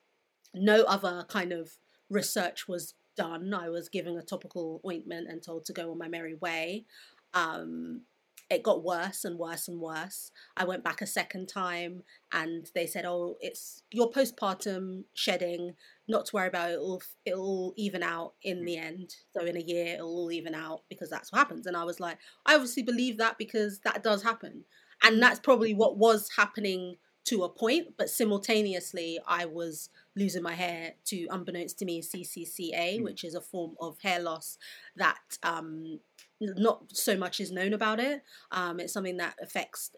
no 0.54 0.82
other 0.84 1.24
kind 1.28 1.52
of 1.52 1.76
research 2.08 2.66
was 2.66 2.94
done. 3.16 3.52
I 3.54 3.68
was 3.68 3.88
given 3.88 4.16
a 4.16 4.22
topical 4.22 4.80
ointment 4.86 5.28
and 5.28 5.42
told 5.42 5.66
to 5.66 5.72
go 5.72 5.90
on 5.90 5.98
my 5.98 6.08
merry 6.08 6.34
way. 6.34 6.86
Um, 7.34 8.06
it 8.52 8.62
got 8.62 8.84
worse 8.84 9.24
and 9.24 9.38
worse 9.38 9.66
and 9.66 9.80
worse. 9.80 10.30
I 10.56 10.64
went 10.64 10.84
back 10.84 11.00
a 11.00 11.06
second 11.06 11.48
time 11.48 12.02
and 12.32 12.70
they 12.74 12.86
said, 12.86 13.04
"Oh, 13.04 13.36
it's 13.40 13.82
your 13.90 14.10
postpartum 14.10 15.04
shedding. 15.14 15.74
Not 16.06 16.26
to 16.26 16.36
worry 16.36 16.48
about 16.48 16.70
it. 16.70 16.74
It'll 16.74 17.02
it'll 17.24 17.74
even 17.76 18.02
out 18.02 18.34
in 18.42 18.64
the 18.64 18.76
end. 18.76 19.14
So 19.34 19.44
in 19.44 19.56
a 19.56 19.60
year, 19.60 19.94
it'll 19.94 20.08
all 20.08 20.32
even 20.32 20.54
out 20.54 20.82
because 20.88 21.10
that's 21.10 21.32
what 21.32 21.38
happens." 21.38 21.66
And 21.66 21.76
I 21.76 21.84
was 21.84 22.00
like, 22.00 22.18
I 22.46 22.54
obviously 22.54 22.82
believe 22.82 23.18
that 23.18 23.38
because 23.38 23.80
that 23.80 24.02
does 24.02 24.22
happen, 24.22 24.64
and 25.02 25.22
that's 25.22 25.40
probably 25.40 25.74
what 25.74 25.96
was 25.96 26.30
happening 26.36 26.96
to 27.24 27.44
a 27.44 27.48
point, 27.48 27.94
but 27.96 28.10
simultaneously 28.10 29.18
I 29.26 29.44
was 29.44 29.90
losing 30.16 30.42
my 30.42 30.54
hair 30.54 30.94
to, 31.06 31.26
unbeknownst 31.30 31.78
to 31.78 31.84
me, 31.84 32.02
CCCA, 32.02 32.98
mm. 32.98 33.04
which 33.04 33.22
is 33.22 33.34
a 33.34 33.40
form 33.40 33.74
of 33.80 33.96
hair 34.02 34.20
loss 34.20 34.58
that 34.96 35.20
um, 35.42 36.00
not 36.42 36.84
so 36.92 37.16
much 37.16 37.40
is 37.40 37.52
known 37.52 37.72
about 37.72 38.00
it. 38.00 38.22
Um, 38.50 38.80
it's 38.80 38.92
something 38.92 39.16
that 39.18 39.34
affects 39.40 39.90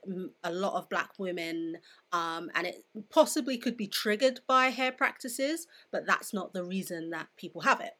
a 0.42 0.52
lot 0.52 0.74
of 0.74 0.88
black 0.88 1.10
women, 1.18 1.78
um, 2.12 2.50
and 2.54 2.66
it 2.66 2.84
possibly 3.10 3.56
could 3.58 3.76
be 3.76 3.86
triggered 3.86 4.40
by 4.46 4.66
hair 4.66 4.92
practices, 4.92 5.66
but 5.90 6.06
that's 6.06 6.32
not 6.34 6.52
the 6.52 6.64
reason 6.64 7.10
that 7.10 7.28
people 7.36 7.62
have 7.62 7.80
it. 7.80 7.94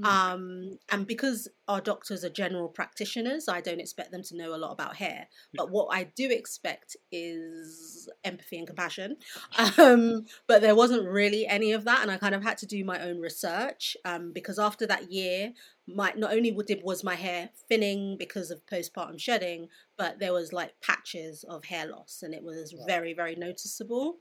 Mm. 0.00 0.06
Um, 0.06 0.78
and 0.90 1.06
because 1.06 1.48
our 1.68 1.80
doctors 1.80 2.22
are 2.24 2.30
general 2.30 2.68
practitioners, 2.68 3.48
I 3.48 3.60
don't 3.60 3.80
expect 3.80 4.12
them 4.12 4.22
to 4.24 4.36
know 4.36 4.54
a 4.54 4.58
lot 4.58 4.72
about 4.72 4.96
hair. 4.96 5.28
But 5.54 5.70
what 5.70 5.88
I 5.90 6.04
do 6.04 6.30
expect 6.30 6.96
is 7.10 8.08
empathy 8.24 8.58
and 8.58 8.66
compassion. 8.66 9.16
Um, 9.78 10.26
but 10.46 10.60
there 10.60 10.74
wasn't 10.74 11.08
really 11.08 11.46
any 11.46 11.72
of 11.72 11.84
that, 11.84 12.02
and 12.02 12.10
I 12.10 12.18
kind 12.18 12.34
of 12.34 12.42
had 12.42 12.58
to 12.58 12.66
do 12.66 12.84
my 12.84 13.00
own 13.00 13.20
research 13.20 13.96
um, 14.04 14.32
because 14.32 14.58
after 14.58 14.86
that 14.86 15.10
year, 15.10 15.52
my 15.86 16.12
not 16.16 16.32
only 16.32 16.50
did 16.66 16.82
was 16.82 17.04
my 17.04 17.14
hair 17.14 17.50
thinning 17.68 18.16
because 18.18 18.50
of 18.50 18.66
postpartum 18.66 19.18
shedding, 19.18 19.68
but 19.96 20.18
there 20.18 20.32
was 20.32 20.52
like 20.52 20.74
patches 20.82 21.44
of 21.44 21.64
hair 21.64 21.86
loss, 21.86 22.22
and 22.22 22.34
it 22.34 22.42
was 22.42 22.74
very 22.86 23.14
very 23.14 23.34
noticeable. 23.34 24.16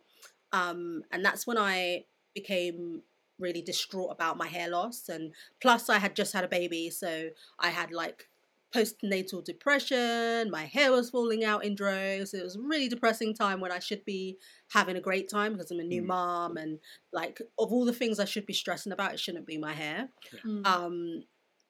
Um, 0.51 1.03
and 1.11 1.23
that's 1.23 1.45
when 1.45 1.57
I 1.57 2.05
became 2.33 3.01
really 3.39 3.61
distraught 3.61 4.11
about 4.11 4.37
my 4.37 4.47
hair 4.47 4.69
loss 4.69 5.09
and 5.09 5.33
plus 5.61 5.89
I 5.89 5.99
had 5.99 6.15
just 6.15 6.33
had 6.33 6.43
a 6.43 6.49
baby 6.49 6.89
so 6.89 7.29
I 7.59 7.69
had 7.69 7.91
like 7.91 8.27
postnatal 8.73 9.43
depression 9.43 10.49
my 10.51 10.65
hair 10.65 10.91
was 10.91 11.09
falling 11.09 11.45
out 11.45 11.63
in 11.63 11.75
droves 11.75 12.33
it 12.33 12.43
was 12.43 12.55
a 12.55 12.61
really 12.61 12.89
depressing 12.89 13.33
time 13.33 13.61
when 13.61 13.71
I 13.71 13.79
should 13.79 14.03
be 14.03 14.37
having 14.69 14.97
a 14.97 15.01
great 15.01 15.29
time 15.29 15.53
because 15.53 15.71
I'm 15.71 15.79
a 15.79 15.83
new 15.83 16.01
mm. 16.01 16.07
mom 16.07 16.57
and 16.57 16.79
like 17.13 17.39
of 17.57 17.71
all 17.71 17.85
the 17.85 17.93
things 17.93 18.19
I 18.19 18.25
should 18.25 18.45
be 18.45 18.53
stressing 18.53 18.91
about 18.91 19.13
it 19.13 19.19
shouldn't 19.19 19.47
be 19.47 19.57
my 19.57 19.73
hair 19.73 20.09
mm. 20.45 20.65
um 20.65 21.23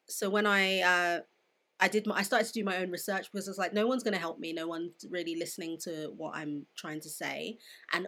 so 0.07 0.29
when 0.29 0.45
I 0.45 0.81
uh 0.81 1.19
I 1.77 1.89
did 1.89 2.07
my, 2.07 2.15
I 2.15 2.21
started 2.21 2.47
to 2.47 2.53
do 2.53 2.63
my 2.63 2.77
own 2.77 2.89
research 2.89 3.29
because 3.31 3.47
it's 3.47 3.57
like 3.57 3.73
no 3.73 3.85
one's 3.85 4.03
going 4.03 4.13
to 4.13 4.19
help 4.19 4.39
me 4.39 4.53
no 4.53 4.67
one's 4.67 5.05
really 5.09 5.35
listening 5.35 5.77
to 5.83 6.11
what 6.15 6.35
I'm 6.35 6.65
trying 6.75 7.01
to 7.01 7.09
say 7.09 7.57
and 7.93 8.07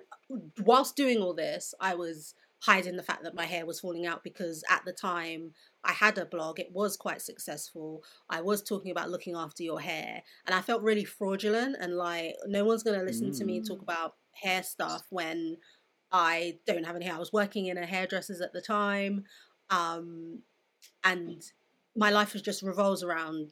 whilst 0.64 0.96
doing 0.96 1.22
all 1.22 1.34
this 1.34 1.74
I 1.80 1.96
was 1.96 2.34
hiding 2.60 2.98
the 2.98 3.04
fact 3.04 3.24
that 3.24 3.36
my 3.36 3.46
hair 3.46 3.66
was 3.66 3.80
falling 3.80 4.06
out 4.06 4.24
because 4.24 4.64
at 4.70 4.84
the 4.86 4.92
time 4.92 5.54
I 5.84 5.94
had 5.94 6.18
a 6.18 6.26
blog, 6.26 6.60
it 6.60 6.72
was 6.72 6.98
quite 6.98 7.22
successful. 7.22 8.04
I 8.30 8.42
was 8.42 8.64
talking 8.64 8.92
about 8.92 9.10
looking 9.10 9.36
after 9.36 9.64
your 9.64 9.80
hair, 9.80 10.24
and 10.46 10.56
I 10.56 10.62
felt 10.62 10.82
really 10.82 11.06
fraudulent 11.06 11.78
and 11.80 11.96
like 11.96 12.36
no 12.48 12.66
one's 12.66 12.84
going 12.84 13.00
to 13.00 13.06
listen 13.06 13.30
mm. 13.32 13.38
to 13.38 13.46
me 13.46 13.62
talk 13.62 13.80
mm. 13.80 13.84
about 13.84 14.16
hair 14.32 14.64
stuff 14.64 15.04
when 15.10 15.58
I 16.12 16.58
don't 16.66 16.86
have 16.86 16.96
any 16.96 17.06
hair. 17.06 17.16
I 17.16 17.20
was 17.20 17.34
working 17.34 17.68
in 17.68 17.78
a 17.78 17.86
hairdresser's 17.86 18.42
at 18.42 18.54
the 18.54 18.62
time, 18.62 19.26
um, 19.70 20.40
and 21.04 21.44
my 21.96 22.10
life 22.10 22.34
was 22.34 22.42
just 22.42 22.64
revolves 22.64 23.04
around 23.04 23.52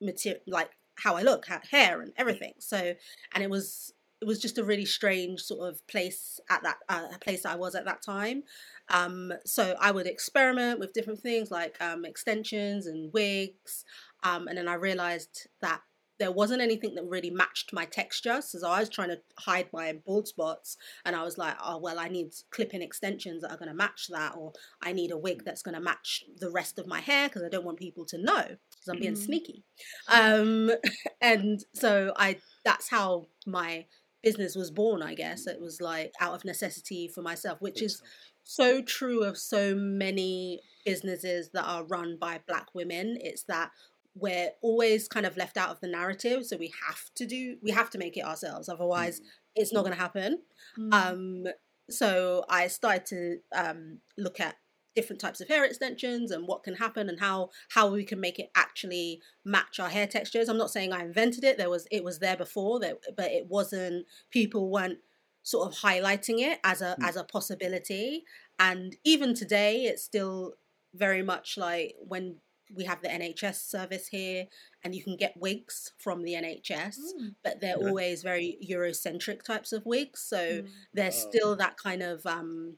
material, 0.00 0.42
like 0.46 0.70
how 0.96 1.16
I 1.16 1.22
look, 1.22 1.46
hair, 1.70 2.00
and 2.00 2.12
everything. 2.16 2.54
So, 2.58 2.94
and 3.34 3.42
it 3.42 3.50
was 3.50 3.92
it 4.22 4.26
was 4.26 4.38
just 4.38 4.56
a 4.56 4.64
really 4.64 4.84
strange 4.84 5.40
sort 5.40 5.68
of 5.68 5.84
place 5.88 6.38
at 6.48 6.62
that 6.62 6.76
uh, 6.88 7.08
place 7.20 7.42
that 7.42 7.52
I 7.52 7.56
was 7.56 7.74
at 7.74 7.84
that 7.86 8.02
time. 8.02 8.44
Um, 8.88 9.32
so 9.44 9.74
I 9.80 9.90
would 9.90 10.06
experiment 10.06 10.78
with 10.78 10.92
different 10.92 11.18
things 11.18 11.50
like 11.50 11.76
um, 11.82 12.04
extensions 12.04 12.86
and 12.86 13.12
wigs, 13.12 13.84
um, 14.22 14.46
and 14.46 14.56
then 14.56 14.68
I 14.68 14.74
realized 14.74 15.48
that 15.60 15.80
there 16.20 16.30
wasn't 16.30 16.62
anything 16.62 16.94
that 16.94 17.04
really 17.04 17.30
matched 17.30 17.72
my 17.72 17.84
texture. 17.84 18.40
So 18.40 18.64
I 18.68 18.78
was 18.78 18.88
trying 18.88 19.08
to 19.08 19.18
hide 19.40 19.68
my 19.72 19.94
bald 20.06 20.28
spots, 20.28 20.76
and 21.04 21.16
I 21.16 21.24
was 21.24 21.36
like, 21.36 21.56
oh 21.60 21.78
well, 21.78 21.98
I 21.98 22.06
need 22.06 22.32
clip-in 22.52 22.80
extensions 22.80 23.42
that 23.42 23.50
are 23.50 23.56
going 23.56 23.70
to 23.70 23.74
match 23.74 24.06
that, 24.10 24.36
or 24.36 24.52
I 24.80 24.92
need 24.92 25.10
a 25.10 25.18
wig 25.18 25.42
that's 25.44 25.62
going 25.62 25.74
to 25.74 25.80
match 25.80 26.22
the 26.38 26.50
rest 26.50 26.78
of 26.78 26.86
my 26.86 27.00
hair 27.00 27.28
because 27.28 27.42
I 27.42 27.48
don't 27.48 27.64
want 27.64 27.80
people 27.80 28.04
to 28.06 28.18
know 28.18 28.42
because 28.44 28.88
I'm 28.88 29.00
being 29.00 29.14
mm. 29.14 29.24
sneaky. 29.24 29.64
Um, 30.06 30.70
and 31.20 31.64
so 31.74 32.12
I 32.16 32.36
that's 32.64 32.88
how 32.88 33.26
my 33.44 33.86
business 34.22 34.54
was 34.56 34.70
born, 34.70 35.02
I 35.02 35.14
guess. 35.14 35.46
It 35.46 35.60
was 35.60 35.80
like 35.80 36.12
out 36.20 36.34
of 36.34 36.44
necessity 36.44 37.08
for 37.08 37.22
myself, 37.22 37.60
which 37.60 37.82
is 37.82 38.02
so 38.44 38.82
true 38.82 39.22
of 39.22 39.38
so 39.38 39.74
many 39.74 40.60
businesses 40.84 41.50
that 41.52 41.64
are 41.64 41.84
run 41.84 42.16
by 42.20 42.40
black 42.46 42.74
women. 42.74 43.16
It's 43.20 43.44
that 43.44 43.70
we're 44.14 44.50
always 44.60 45.08
kind 45.08 45.26
of 45.26 45.36
left 45.36 45.56
out 45.56 45.70
of 45.70 45.80
the 45.80 45.88
narrative, 45.88 46.44
so 46.44 46.56
we 46.56 46.72
have 46.88 47.10
to 47.16 47.26
do 47.26 47.56
we 47.62 47.70
have 47.70 47.90
to 47.90 47.98
make 47.98 48.16
it 48.16 48.24
ourselves. 48.24 48.68
Otherwise, 48.68 49.20
mm. 49.20 49.24
it's 49.56 49.72
not 49.72 49.82
going 49.82 49.94
to 49.94 50.00
happen. 50.00 50.42
Mm. 50.78 50.94
Um, 50.94 51.52
so 51.90 52.44
I 52.48 52.68
started 52.68 53.06
to 53.06 53.38
um, 53.54 53.98
look 54.16 54.40
at 54.40 54.56
different 54.94 55.20
types 55.20 55.40
of 55.40 55.48
hair 55.48 55.64
extensions 55.64 56.30
and 56.30 56.46
what 56.46 56.62
can 56.62 56.74
happen 56.74 57.08
and 57.08 57.20
how 57.20 57.50
how 57.70 57.90
we 57.90 58.04
can 58.04 58.20
make 58.20 58.38
it 58.38 58.50
actually 58.54 59.20
match 59.44 59.80
our 59.80 59.88
hair 59.88 60.06
textures. 60.06 60.48
I'm 60.48 60.58
not 60.58 60.70
saying 60.70 60.92
I 60.92 61.04
invented 61.04 61.44
it. 61.44 61.58
There 61.58 61.70
was 61.70 61.86
it 61.90 62.04
was 62.04 62.18
there 62.18 62.36
before, 62.36 62.80
that, 62.80 62.98
but 63.16 63.30
it 63.30 63.46
wasn't. 63.48 64.06
People 64.30 64.70
weren't 64.70 64.98
sort 65.42 65.68
of 65.68 65.78
highlighting 65.78 66.40
it 66.40 66.60
as 66.64 66.80
a 66.80 66.96
mm. 67.00 67.08
as 67.08 67.16
a 67.16 67.24
possibility. 67.24 68.24
And 68.58 68.96
even 69.04 69.34
today, 69.34 69.84
it's 69.84 70.02
still 70.02 70.54
very 70.94 71.22
much 71.22 71.56
like 71.56 71.94
when 72.06 72.36
we 72.74 72.84
have 72.84 73.02
the 73.02 73.08
NHS 73.08 73.68
service 73.68 74.08
here, 74.08 74.46
and 74.82 74.94
you 74.94 75.02
can 75.02 75.16
get 75.16 75.36
wigs 75.36 75.92
from 75.98 76.22
the 76.22 76.32
NHS, 76.32 76.96
mm. 76.98 77.34
but 77.42 77.60
they're 77.60 77.76
yeah. 77.78 77.86
always 77.86 78.22
very 78.22 78.58
Eurocentric 78.66 79.42
types 79.42 79.72
of 79.72 79.84
wigs. 79.84 80.20
So 80.20 80.62
mm. 80.62 80.68
there's 80.94 81.16
still 81.16 81.56
that 81.56 81.76
kind 81.76 82.02
of 82.02 82.24
um, 82.24 82.76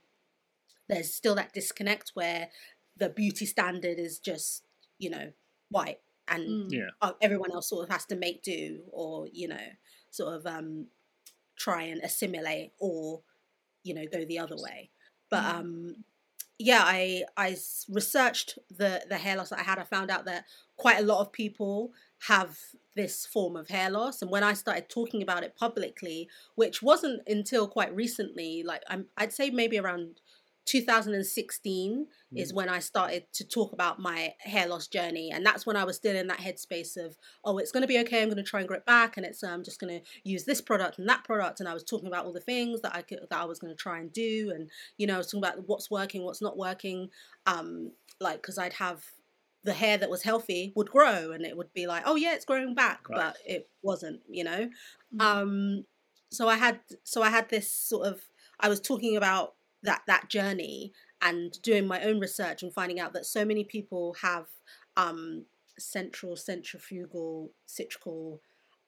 there's 0.88 1.12
still 1.12 1.34
that 1.34 1.52
disconnect 1.52 2.10
where 2.14 2.48
the 2.96 3.08
beauty 3.08 3.46
standard 3.46 3.98
is 3.98 4.18
just 4.18 4.64
you 4.98 5.10
know 5.10 5.32
white 5.70 6.00
and 6.28 6.70
mm. 6.70 6.72
yeah. 6.72 7.10
Everyone 7.20 7.52
else 7.52 7.68
sort 7.68 7.84
of 7.84 7.90
has 7.90 8.04
to 8.06 8.16
make 8.16 8.42
do 8.42 8.80
or 8.90 9.26
you 9.32 9.48
know 9.48 9.66
sort 10.10 10.34
of 10.34 10.46
um 10.46 10.86
try 11.56 11.82
and 11.82 12.00
assimilate 12.02 12.72
or 12.78 13.22
you 13.82 13.94
know 13.94 14.04
go 14.10 14.24
the 14.24 14.38
other 14.38 14.56
way 14.56 14.90
but 15.30 15.42
mm. 15.42 15.54
um 15.54 15.96
yeah 16.58 16.82
i 16.84 17.22
i 17.36 17.56
researched 17.88 18.58
the 18.70 19.02
the 19.08 19.18
hair 19.18 19.36
loss 19.36 19.50
that 19.50 19.60
i 19.60 19.62
had 19.62 19.78
i 19.78 19.82
found 19.82 20.10
out 20.10 20.24
that 20.24 20.44
quite 20.76 20.98
a 20.98 21.04
lot 21.04 21.20
of 21.20 21.32
people 21.32 21.92
have 22.28 22.58
this 22.96 23.26
form 23.26 23.56
of 23.56 23.68
hair 23.68 23.90
loss 23.90 24.22
and 24.22 24.30
when 24.30 24.42
i 24.42 24.52
started 24.52 24.88
talking 24.88 25.22
about 25.22 25.42
it 25.44 25.56
publicly 25.56 26.28
which 26.54 26.82
wasn't 26.82 27.20
until 27.26 27.68
quite 27.68 27.94
recently 27.94 28.62
like 28.64 28.82
I'm, 28.88 29.06
i'd 29.18 29.32
say 29.32 29.50
maybe 29.50 29.78
around 29.78 30.20
2016 30.66 32.06
mm. 32.06 32.40
is 32.40 32.54
when 32.54 32.68
I 32.68 32.78
started 32.78 33.24
to 33.34 33.44
talk 33.46 33.72
about 33.72 33.98
my 33.98 34.34
hair 34.38 34.66
loss 34.66 34.86
journey, 34.86 35.30
and 35.32 35.44
that's 35.44 35.66
when 35.66 35.76
I 35.76 35.84
was 35.84 35.96
still 35.96 36.16
in 36.16 36.26
that 36.28 36.38
headspace 36.38 36.96
of, 36.96 37.16
oh, 37.44 37.58
it's 37.58 37.72
going 37.72 37.82
to 37.82 37.88
be 37.88 37.98
okay. 38.00 38.22
I'm 38.22 38.28
going 38.28 38.36
to 38.36 38.42
try 38.42 38.60
and 38.60 38.68
grow 38.68 38.78
it 38.78 38.86
back, 38.86 39.16
and 39.16 39.26
it's 39.26 39.42
I'm 39.42 39.54
um, 39.54 39.62
just 39.64 39.80
going 39.80 40.00
to 40.00 40.06
use 40.24 40.44
this 40.44 40.60
product 40.60 40.98
and 40.98 41.08
that 41.08 41.24
product, 41.24 41.60
and 41.60 41.68
I 41.68 41.74
was 41.74 41.84
talking 41.84 42.08
about 42.08 42.24
all 42.24 42.32
the 42.32 42.40
things 42.40 42.80
that 42.82 42.94
I 42.94 43.02
could 43.02 43.20
that 43.28 43.40
I 43.40 43.44
was 43.44 43.58
going 43.58 43.72
to 43.72 43.80
try 43.80 43.98
and 43.98 44.12
do, 44.12 44.52
and 44.54 44.70
you 44.96 45.06
know, 45.06 45.14
I 45.14 45.18
was 45.18 45.26
talking 45.26 45.44
about 45.44 45.68
what's 45.68 45.90
working, 45.90 46.24
what's 46.24 46.42
not 46.42 46.56
working, 46.56 47.10
um, 47.46 47.92
like 48.20 48.40
because 48.42 48.58
I'd 48.58 48.74
have 48.74 49.04
the 49.64 49.72
hair 49.72 49.96
that 49.96 50.10
was 50.10 50.22
healthy 50.22 50.72
would 50.76 50.90
grow, 50.90 51.32
and 51.32 51.44
it 51.44 51.56
would 51.56 51.72
be 51.72 51.86
like, 51.86 52.02
oh 52.06 52.16
yeah, 52.16 52.34
it's 52.34 52.44
growing 52.44 52.74
back, 52.74 53.08
right. 53.08 53.16
but 53.16 53.36
it 53.46 53.68
wasn't, 53.82 54.20
you 54.28 54.44
know. 54.44 54.68
Mm. 55.14 55.20
Um, 55.20 55.84
so 56.30 56.48
I 56.48 56.56
had 56.56 56.80
so 57.04 57.22
I 57.22 57.30
had 57.30 57.48
this 57.48 57.70
sort 57.70 58.06
of 58.06 58.20
I 58.60 58.68
was 58.68 58.80
talking 58.80 59.16
about 59.16 59.54
that 59.84 60.02
that 60.06 60.28
journey 60.28 60.92
and 61.22 61.60
doing 61.62 61.86
my 61.86 62.02
own 62.02 62.18
research 62.18 62.62
and 62.62 62.72
finding 62.72 62.98
out 62.98 63.12
that 63.12 63.26
so 63.26 63.44
many 63.44 63.64
people 63.64 64.16
have 64.22 64.46
um, 64.96 65.44
central 65.78 66.36
centrifugal 66.36 67.52
cicatricial 67.68 68.40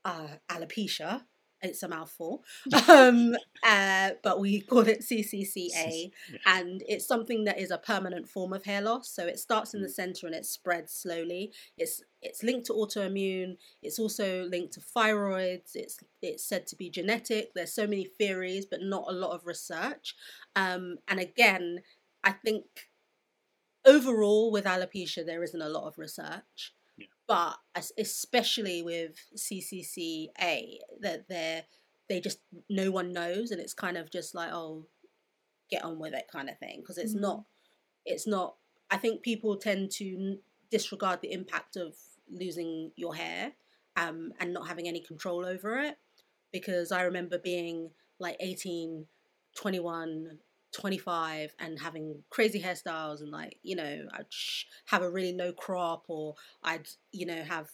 uh, 0.05 0.29
alopecia. 0.51 1.23
It's 1.63 1.83
a 1.83 1.89
mouthful, 1.89 2.45
um, 2.89 3.35
uh, 3.65 4.11
but 4.23 4.41
we 4.41 4.61
call 4.61 4.87
it 4.87 5.01
CCCA, 5.01 6.11
and 6.45 6.83
it's 6.87 7.07
something 7.07 7.45
that 7.45 7.59
is 7.59 7.71
a 7.71 7.79
permanent 7.79 8.29
form 8.29 8.53
of 8.53 8.65
hair 8.65 8.83
loss. 8.83 9.09
So 9.09 9.27
it 9.27 9.39
starts 9.39 9.73
in 9.73 9.81
the 9.81 9.89
mm. 9.89 9.95
center 9.95 10.27
and 10.27 10.37
it 10.37 10.45
spreads 10.45 10.93
slowly. 10.93 11.53
It's 11.79 12.03
it's 12.21 12.43
linked 12.43 12.67
to 12.67 12.75
autoimmune. 12.75 13.57
It's 13.83 13.99
also 13.99 14.45
linked 14.45 14.75
to 14.75 14.81
thyroids. 14.81 15.75
It's 15.75 15.99
it's 16.21 16.45
said 16.45 16.67
to 16.69 16.77
be 16.77 16.91
genetic. 16.91 17.55
There's 17.55 17.73
so 17.73 17.87
many 17.87 18.05
theories, 18.05 18.67
but 18.67 18.83
not 18.83 19.07
a 19.09 19.13
lot 19.13 19.35
of 19.35 19.47
research. 19.47 20.15
Um, 20.55 20.99
and 21.09 21.19
again, 21.19 21.81
I 22.23 22.33
think 22.33 22.65
overall 23.87 24.51
with 24.51 24.65
alopecia 24.65 25.25
there 25.25 25.43
isn't 25.43 25.63
a 25.63 25.69
lot 25.69 25.87
of 25.87 25.99
research. 25.99 26.75
But 27.29 27.57
especially 27.99 28.83
with 28.83 29.17
CCCA, 29.37 30.79
that 31.01 31.29
they're 31.29 31.65
they 32.09 32.21
just 32.21 32.39
no 32.71 32.91
one 32.91 33.13
knows, 33.13 33.51
and 33.51 33.61
it's 33.61 33.75
kind 33.75 33.97
of 33.97 34.11
just 34.11 34.35
like 34.35 34.51
oh, 34.53 34.87
get 35.71 35.85
on 35.85 35.99
with 35.99 36.15
it 36.15 36.27
kind 36.31 36.49
of 36.49 36.59
thing 36.59 36.81
because 36.81 36.99
it's 36.99 37.13
mm-hmm. 37.13 37.23
not 37.23 37.45
it's 38.05 38.27
not. 38.27 38.55
I 38.91 38.97
think 38.97 39.23
people 39.23 39.57
tend 39.57 39.91
to 39.93 40.39
disregard 40.71 41.21
the 41.21 41.33
impact 41.33 41.77
of 41.77 41.97
losing 42.31 42.93
your 42.97 43.15
hair 43.15 43.53
um, 43.97 44.33
and 44.39 44.53
not 44.53 44.69
having 44.69 44.87
any 44.87 45.01
control 45.01 45.45
over 45.45 45.79
it 45.79 45.97
because 46.53 46.93
I 46.93 47.03
remember 47.03 47.39
being 47.39 47.91
like 48.19 48.37
18, 48.41 49.07
21, 49.57 50.39
25 50.77 51.55
and 51.59 51.79
having 51.79 52.23
crazy 52.29 52.61
hairstyles 52.61 53.21
and 53.21 53.31
like 53.31 53.57
you 53.63 53.75
know 53.75 54.07
I'd 54.13 54.27
have 54.87 55.01
a 55.01 55.11
really 55.11 55.33
low 55.33 55.53
crop 55.53 56.05
or 56.09 56.35
I'd 56.63 56.87
you 57.13 57.25
know 57.25 57.43
have 57.45 57.71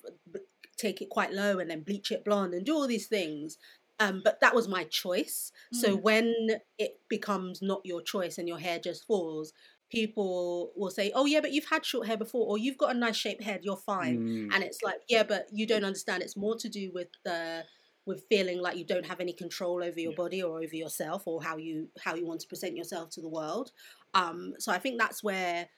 take 0.76 1.02
it 1.02 1.10
quite 1.10 1.32
low 1.32 1.58
and 1.58 1.68
then 1.68 1.82
bleach 1.82 2.12
it 2.12 2.24
blonde 2.24 2.54
and 2.54 2.64
do 2.64 2.74
all 2.74 2.86
these 2.86 3.08
things 3.08 3.58
um, 3.98 4.20
but 4.24 4.40
that 4.40 4.54
was 4.54 4.68
my 4.68 4.84
choice 4.84 5.50
mm. 5.74 5.78
so 5.78 5.96
when 5.96 6.32
it 6.78 7.00
becomes 7.08 7.60
not 7.60 7.80
your 7.84 8.02
choice 8.02 8.38
and 8.38 8.46
your 8.46 8.58
hair 8.58 8.78
just 8.78 9.04
falls 9.04 9.52
people 9.90 10.70
will 10.76 10.90
say 10.90 11.10
oh 11.16 11.26
yeah 11.26 11.40
but 11.40 11.50
you've 11.50 11.68
had 11.68 11.84
short 11.84 12.06
hair 12.06 12.16
before 12.16 12.46
or 12.46 12.56
you've 12.56 12.78
got 12.78 12.94
a 12.94 12.98
nice 12.98 13.16
shaped 13.16 13.42
head 13.42 13.60
you're 13.64 13.76
fine 13.76 14.18
mm. 14.20 14.54
and 14.54 14.62
it's 14.62 14.80
like 14.82 15.00
yeah 15.08 15.24
but 15.24 15.48
you 15.52 15.66
don't 15.66 15.84
understand 15.84 16.22
it's 16.22 16.36
more 16.36 16.54
to 16.56 16.68
do 16.68 16.92
with 16.94 17.08
the 17.24 17.64
with 18.06 18.24
feeling 18.28 18.60
like 18.60 18.76
you 18.76 18.84
don't 18.84 19.06
have 19.06 19.20
any 19.20 19.32
control 19.32 19.82
over 19.82 19.98
your 20.00 20.12
yeah. 20.12 20.16
body 20.16 20.42
or 20.42 20.62
over 20.62 20.76
yourself 20.76 21.26
or 21.26 21.42
how 21.42 21.56
you 21.56 21.88
how 22.02 22.14
you 22.14 22.26
want 22.26 22.40
to 22.40 22.48
present 22.48 22.76
yourself 22.76 23.10
to 23.10 23.20
the 23.20 23.28
world 23.28 23.70
um 24.14 24.54
so 24.58 24.72
i 24.72 24.78
think 24.78 24.98
that's 24.98 25.22
where 25.22 25.68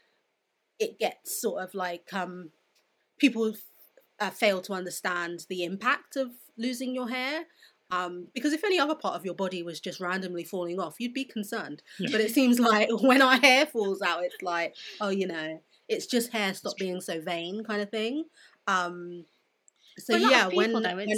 it 0.78 0.98
gets 0.98 1.40
sort 1.40 1.62
of 1.62 1.74
like 1.74 2.12
um 2.12 2.50
people 3.18 3.54
uh, 4.20 4.30
fail 4.30 4.60
to 4.60 4.72
understand 4.72 5.44
the 5.48 5.64
impact 5.64 6.16
of 6.16 6.30
losing 6.56 6.94
your 6.94 7.08
hair 7.08 7.44
um, 7.90 8.28
because 8.34 8.52
if 8.52 8.64
any 8.64 8.78
other 8.78 8.94
part 8.94 9.14
of 9.14 9.24
your 9.24 9.34
body 9.34 9.62
was 9.62 9.78
just 9.78 10.00
randomly 10.00 10.44
falling 10.44 10.80
off, 10.80 10.96
you'd 10.98 11.14
be 11.14 11.24
concerned. 11.24 11.82
Yeah. 11.98 12.08
But 12.10 12.20
it 12.20 12.30
seems 12.34 12.58
like 12.58 12.88
when 13.02 13.22
our 13.22 13.36
hair 13.36 13.66
falls 13.66 14.02
out, 14.02 14.24
it's 14.24 14.42
like, 14.42 14.74
oh, 15.00 15.10
you 15.10 15.26
know, 15.26 15.62
it's 15.88 16.06
just 16.06 16.32
hair. 16.32 16.54
Stop 16.54 16.76
being 16.76 17.00
so 17.00 17.20
vain, 17.20 17.62
kind 17.64 17.82
of 17.82 17.90
thing. 17.90 18.24
Um, 18.66 19.26
so 19.98 20.16
yeah, 20.16 20.48
when, 20.48 20.72
though, 20.72 20.96
when 20.96 21.08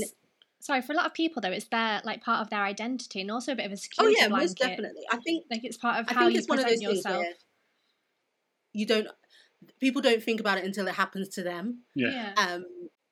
sorry 0.61 0.83
for 0.83 0.93
a 0.93 0.97
lot 0.97 1.07
of 1.07 1.15
people 1.15 1.41
though 1.41 1.51
it's 1.51 1.67
their 1.67 2.01
like 2.05 2.23
part 2.23 2.41
of 2.41 2.51
their 2.51 2.63
identity 2.63 3.21
and 3.21 3.31
also 3.31 3.53
a 3.53 3.57
bit 3.57 3.67
of 3.67 3.73
a 3.73 3.77
security 3.77 4.17
oh 4.17 4.23
yeah 4.23 4.29
blanket. 4.29 4.45
most 4.45 4.59
definitely 4.59 5.03
i 5.11 5.17
think 5.19 5.45
like 5.51 5.65
it's 5.65 5.77
part 5.77 6.01
of 6.01 6.07
I 6.09 6.15
how 6.15 6.29
you 6.29 6.45
present 6.45 6.81
yourself 6.81 7.25
you 8.73 8.87
don't 8.87 9.09
people 9.81 10.03
don't 10.03 10.23
think 10.23 10.41
about 10.41 10.59
it 10.59 10.65
until 10.65 10.87
it 10.87 10.95
happens 10.95 11.29
to 11.31 11.43
them 11.43 11.83
yeah, 11.95 12.33
yeah. 12.37 12.55
um 12.55 12.65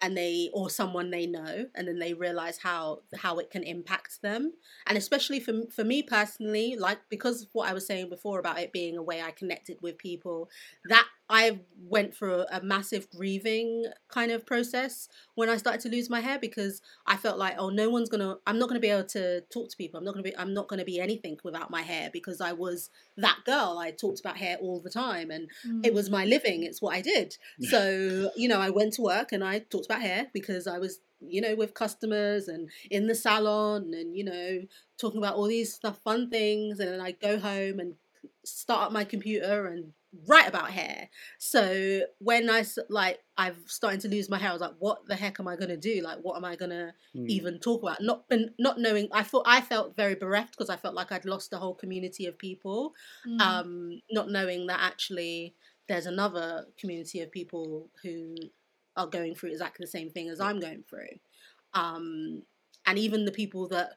and 0.05 0.17
they 0.17 0.51
or 0.53 0.69
someone 0.69 1.11
they 1.11 1.27
know 1.27 1.65
and 1.75 1.89
then 1.89 1.99
they 1.99 2.13
realize 2.13 2.59
how 2.59 2.99
how 3.17 3.39
it 3.39 3.51
can 3.51 3.63
impact 3.63 4.21
them 4.21 4.53
and 4.87 4.99
especially 4.99 5.41
for 5.41 5.63
for 5.75 5.83
me 5.83 6.03
personally 6.03 6.77
like 6.79 6.99
because 7.09 7.43
of 7.43 7.49
what 7.53 7.71
I 7.71 7.73
was 7.73 7.87
saying 7.87 8.11
before 8.11 8.39
about 8.39 8.59
it 8.59 8.71
being 8.71 8.99
a 8.99 9.03
way 9.03 9.23
I 9.23 9.31
connected 9.31 9.79
with 9.81 9.97
people 9.97 10.51
that 10.91 11.07
I 11.29 11.61
went 11.89 12.15
through 12.15 12.41
a, 12.41 12.47
a 12.53 12.63
massive 12.63 13.09
grieving 13.11 13.87
kind 14.09 14.31
of 14.31 14.45
process 14.45 15.09
when 15.35 15.49
I 15.49 15.57
started 15.57 15.81
to 15.83 15.89
lose 15.89 16.11
my 16.11 16.21
hair 16.21 16.39
because 16.39 16.83
I 17.07 17.17
felt 17.17 17.39
like 17.39 17.55
oh 17.59 17.71
no 17.71 17.89
one's 17.89 18.09
gonna 18.09 18.37
I'm 18.47 18.59
not 18.59 18.69
gonna 18.69 18.81
be 18.81 18.91
able 18.91 19.09
to 19.09 19.41
talk 19.53 19.71
to 19.71 19.77
people. 19.77 19.99
I'm 19.99 20.05
not 20.05 20.13
gonna 20.13 20.23
be 20.23 20.37
I'm 20.37 20.53
not 20.53 20.69
gonna 20.69 20.85
be 20.85 21.01
anything 21.01 21.39
without 21.43 21.71
my 21.71 21.83
hair 21.83 22.11
because 22.13 22.41
I 22.41 22.53
was 22.53 22.91
that 23.17 23.39
girl. 23.47 23.79
I 23.79 23.91
talked 23.91 24.21
about 24.21 24.37
hair 24.37 24.59
all 24.61 24.81
the 24.81 24.91
time 24.91 25.31
and 25.31 25.49
mm. 25.67 25.85
it 25.85 25.95
was 25.95 26.11
my 26.11 26.25
living. 26.25 26.63
It's 26.63 26.83
what 26.83 26.95
I 26.95 27.01
did. 27.01 27.37
So 27.63 28.31
you 28.37 28.49
know 28.49 28.61
I 28.61 28.71
went 28.71 28.95
to 28.95 29.03
work 29.03 29.33
and 29.33 29.43
I 29.43 29.61
talked 29.61 29.87
about 29.87 30.03
hair 30.03 30.27
because 30.33 30.67
I 30.67 30.79
was 30.79 31.01
you 31.21 31.41
know 31.41 31.55
with 31.55 31.73
customers 31.73 32.49
and 32.49 32.69
in 32.91 33.07
the 33.07 33.15
salon 33.15 33.93
and 33.95 34.15
you 34.17 34.25
know 34.25 34.61
talking 34.99 35.19
about 35.19 35.37
all 35.37 35.47
these 35.47 35.73
stuff 35.73 36.01
fun 36.05 36.29
things. 36.29 36.81
And 36.81 36.91
then 36.91 37.01
I 37.01 37.13
go 37.13 37.39
home 37.39 37.81
and 37.81 37.95
start 38.45 38.87
up 38.87 38.93
my 38.93 39.05
computer 39.05 39.67
and 39.67 39.93
write 40.29 40.49
about 40.49 40.71
hair. 40.71 41.09
So 41.39 42.03
when 42.19 42.51
I 42.51 42.65
like 42.89 43.21
I've 43.37 43.59
starting 43.67 44.01
to 44.01 44.09
lose 44.09 44.31
my 44.31 44.39
hair, 44.39 44.51
I 44.51 44.53
was 44.53 44.61
like, 44.61 44.75
what 44.79 45.07
the 45.07 45.17
heck 45.17 45.41
am 45.41 45.49
I 45.49 45.57
gonna 45.57 45.77
do? 45.77 46.01
Like, 46.03 46.19
what 46.23 46.37
am 46.37 46.45
I 46.45 46.57
gonna 46.57 46.95
mm. 47.17 47.29
even 47.29 47.59
talk 47.59 47.83
about? 47.83 48.01
Not 48.01 48.29
been 48.29 48.51
not 48.59 48.79
knowing. 48.79 49.09
I 49.13 49.23
thought 49.23 49.45
I 49.47 49.61
felt 49.61 49.97
very 49.97 50.15
bereft 50.15 50.53
because 50.53 50.71
I 50.71 50.77
felt 50.77 50.95
like 50.95 51.13
I'd 51.13 51.25
lost 51.25 51.53
a 51.53 51.59
whole 51.59 51.75
community 51.75 52.27
of 52.27 52.39
people. 52.39 52.93
Mm. 53.27 53.41
Um, 53.41 54.03
not 54.11 54.31
knowing 54.31 54.67
that 54.69 54.81
actually 54.81 55.55
there's 55.89 56.07
another 56.07 56.67
community 56.79 57.21
of 57.21 57.31
people 57.31 57.91
who 58.03 58.35
are 58.97 59.07
going 59.07 59.35
through 59.35 59.51
exactly 59.51 59.85
the 59.85 59.91
same 59.91 60.11
thing 60.11 60.29
as 60.29 60.41
I'm 60.41 60.61
going 60.61 60.85
through. 60.89 61.19
Um, 61.75 62.43
and 62.87 62.99
even 62.99 63.25
the 63.25 63.33
people 63.33 63.69
that 63.69 63.95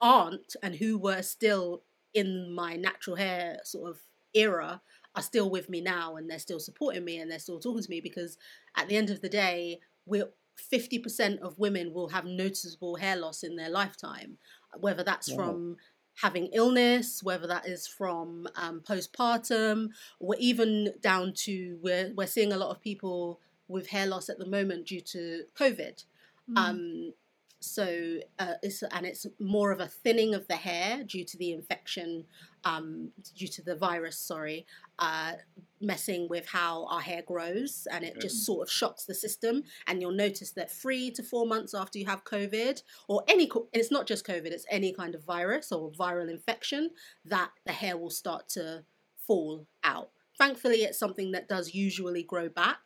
aren't 0.00 0.54
and 0.62 0.76
who 0.76 0.98
were 0.98 1.22
still 1.22 1.82
in 2.14 2.52
my 2.52 2.76
natural 2.76 3.16
hair 3.16 3.58
sort 3.64 3.90
of 3.90 4.00
era 4.34 4.80
are 5.18 5.22
still 5.22 5.50
with 5.50 5.68
me 5.68 5.80
now 5.80 6.16
and 6.16 6.30
they're 6.30 6.38
still 6.38 6.60
supporting 6.60 7.04
me 7.04 7.18
and 7.18 7.30
they're 7.30 7.38
still 7.40 7.58
talking 7.58 7.82
to 7.82 7.90
me 7.90 8.00
because 8.00 8.38
at 8.76 8.88
the 8.88 8.96
end 8.96 9.10
of 9.10 9.20
the 9.20 9.28
day, 9.28 9.80
we're 10.06 10.28
50% 10.72 11.40
of 11.40 11.58
women 11.58 11.92
will 11.92 12.08
have 12.08 12.24
noticeable 12.24 12.96
hair 12.96 13.16
loss 13.16 13.42
in 13.42 13.56
their 13.56 13.68
lifetime, 13.68 14.38
whether 14.78 15.02
that's 15.02 15.32
from 15.32 15.76
having 16.20 16.46
illness, 16.52 17.22
whether 17.22 17.46
that 17.46 17.66
is 17.66 17.86
from 17.86 18.46
um, 18.56 18.80
postpartum, 18.80 19.88
or 20.20 20.36
even 20.38 20.92
down 21.00 21.32
to 21.32 21.78
we're, 21.82 22.12
we're 22.16 22.26
seeing 22.26 22.52
a 22.52 22.56
lot 22.56 22.70
of 22.70 22.80
people 22.80 23.40
with 23.66 23.88
hair 23.88 24.06
loss 24.06 24.28
at 24.28 24.38
the 24.38 24.46
moment 24.46 24.86
due 24.86 25.00
to 25.00 25.44
COVID. 25.56 26.04
Mm. 26.50 26.58
Um, 26.58 27.12
so 27.60 28.18
uh, 28.38 28.54
it's 28.62 28.82
and 28.82 29.04
it's 29.04 29.26
more 29.40 29.72
of 29.72 29.80
a 29.80 29.88
thinning 29.88 30.34
of 30.34 30.46
the 30.46 30.56
hair 30.56 31.02
due 31.04 31.24
to 31.24 31.36
the 31.36 31.52
infection 31.52 32.24
um, 32.64 33.10
due 33.36 33.48
to 33.48 33.62
the 33.62 33.74
virus 33.74 34.18
sorry 34.18 34.66
uh, 34.98 35.32
messing 35.80 36.28
with 36.28 36.46
how 36.46 36.86
our 36.86 37.00
hair 37.00 37.22
grows 37.22 37.86
and 37.92 38.04
it 38.04 38.20
just 38.20 38.44
sort 38.44 38.62
of 38.66 38.70
shocks 38.70 39.04
the 39.04 39.14
system. 39.14 39.62
And 39.86 40.00
you'll 40.00 40.12
notice 40.12 40.50
that 40.52 40.70
three 40.70 41.10
to 41.12 41.22
four 41.22 41.46
months 41.46 41.74
after 41.74 41.98
you 41.98 42.06
have 42.06 42.24
covid 42.24 42.82
or 43.08 43.22
any 43.28 43.50
it's 43.72 43.90
not 43.90 44.06
just 44.06 44.26
covid 44.26 44.46
it's 44.46 44.66
any 44.70 44.92
kind 44.92 45.14
of 45.14 45.24
virus 45.24 45.72
or 45.72 45.90
viral 45.92 46.30
infection 46.30 46.90
that 47.24 47.50
the 47.66 47.72
hair 47.72 47.96
will 47.96 48.10
start 48.10 48.48
to 48.50 48.84
fall 49.26 49.66
out. 49.84 50.10
Thankfully 50.38 50.78
it's 50.78 50.98
something 50.98 51.32
that 51.32 51.48
does 51.48 51.74
usually 51.74 52.22
grow 52.22 52.48
back 52.48 52.78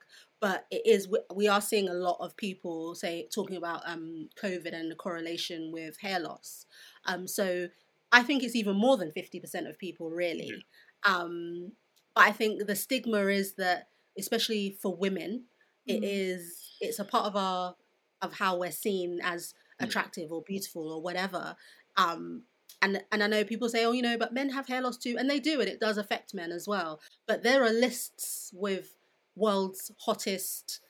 but 0.43 0.67
it 0.73 0.83
is 0.85 1.09
we 1.35 1.47
are 1.47 1.61
seeing 1.61 1.89
a 1.89 1.95
lot 1.95 2.17
of 2.19 2.37
people 2.37 2.97
say 2.97 3.29
talking 3.33 3.57
about 3.57 3.81
um, 3.87 4.29
COVID 4.43 4.75
and 4.75 4.91
the 4.91 4.97
correlation 4.97 5.71
with 5.73 6.01
hair 6.01 6.19
loss. 6.19 6.67
Um, 7.07 7.29
so 7.29 7.69
I 8.11 8.25
think 8.25 8.43
it's 8.43 8.57
even 8.57 8.77
more 8.77 8.97
than 8.97 9.13
fifty 9.13 9.39
percent 9.39 9.69
of 9.69 9.79
people 9.79 10.11
really. 10.11 10.51
Yeah. 10.51 11.15
Um, 11.15 11.73
but 12.15 12.25
I 12.25 12.33
think 12.33 12.67
the 12.67 12.75
stigma 12.75 13.27
is 13.27 13.55
that, 13.55 13.89
especially 14.19 14.77
for 14.83 14.95
women, 14.95 15.45
mm. 15.89 15.95
it 15.95 16.05
is 16.05 16.73
it's 16.81 16.99
a 16.99 17.05
part 17.05 17.27
of 17.27 17.37
our 17.37 17.77
of 18.21 18.35
how 18.35 18.59
we're 18.59 18.73
seen 18.73 19.21
as 19.23 19.55
mm. 19.81 19.87
attractive 19.87 20.33
or 20.33 20.43
beautiful 20.43 20.93
or 20.93 21.01
whatever. 21.01 21.55
Um, 21.97 22.43
and 22.83 23.01
and 23.13 23.23
I 23.23 23.29
know 23.29 23.45
people 23.45 23.69
say, 23.69 23.85
oh, 23.85 23.93
you 23.93 24.03
know, 24.03 24.19
but 24.19 24.35
men 24.35 24.51
have 24.51 24.67
hair 24.67 24.83
loss 24.83 24.97
too, 24.97 25.15
and 25.17 25.31
they 25.31 25.39
do, 25.39 25.61
and 25.61 25.69
it 25.69 25.79
does 25.79 25.99
affect 25.99 26.35
men 26.35 26.51
as 26.51 26.67
well. 26.67 27.01
But 27.29 27.45
there 27.45 27.63
are 27.63 27.73
lists 27.73 28.51
with 28.53 28.97
world's 29.37 29.91
hottest 30.01 30.81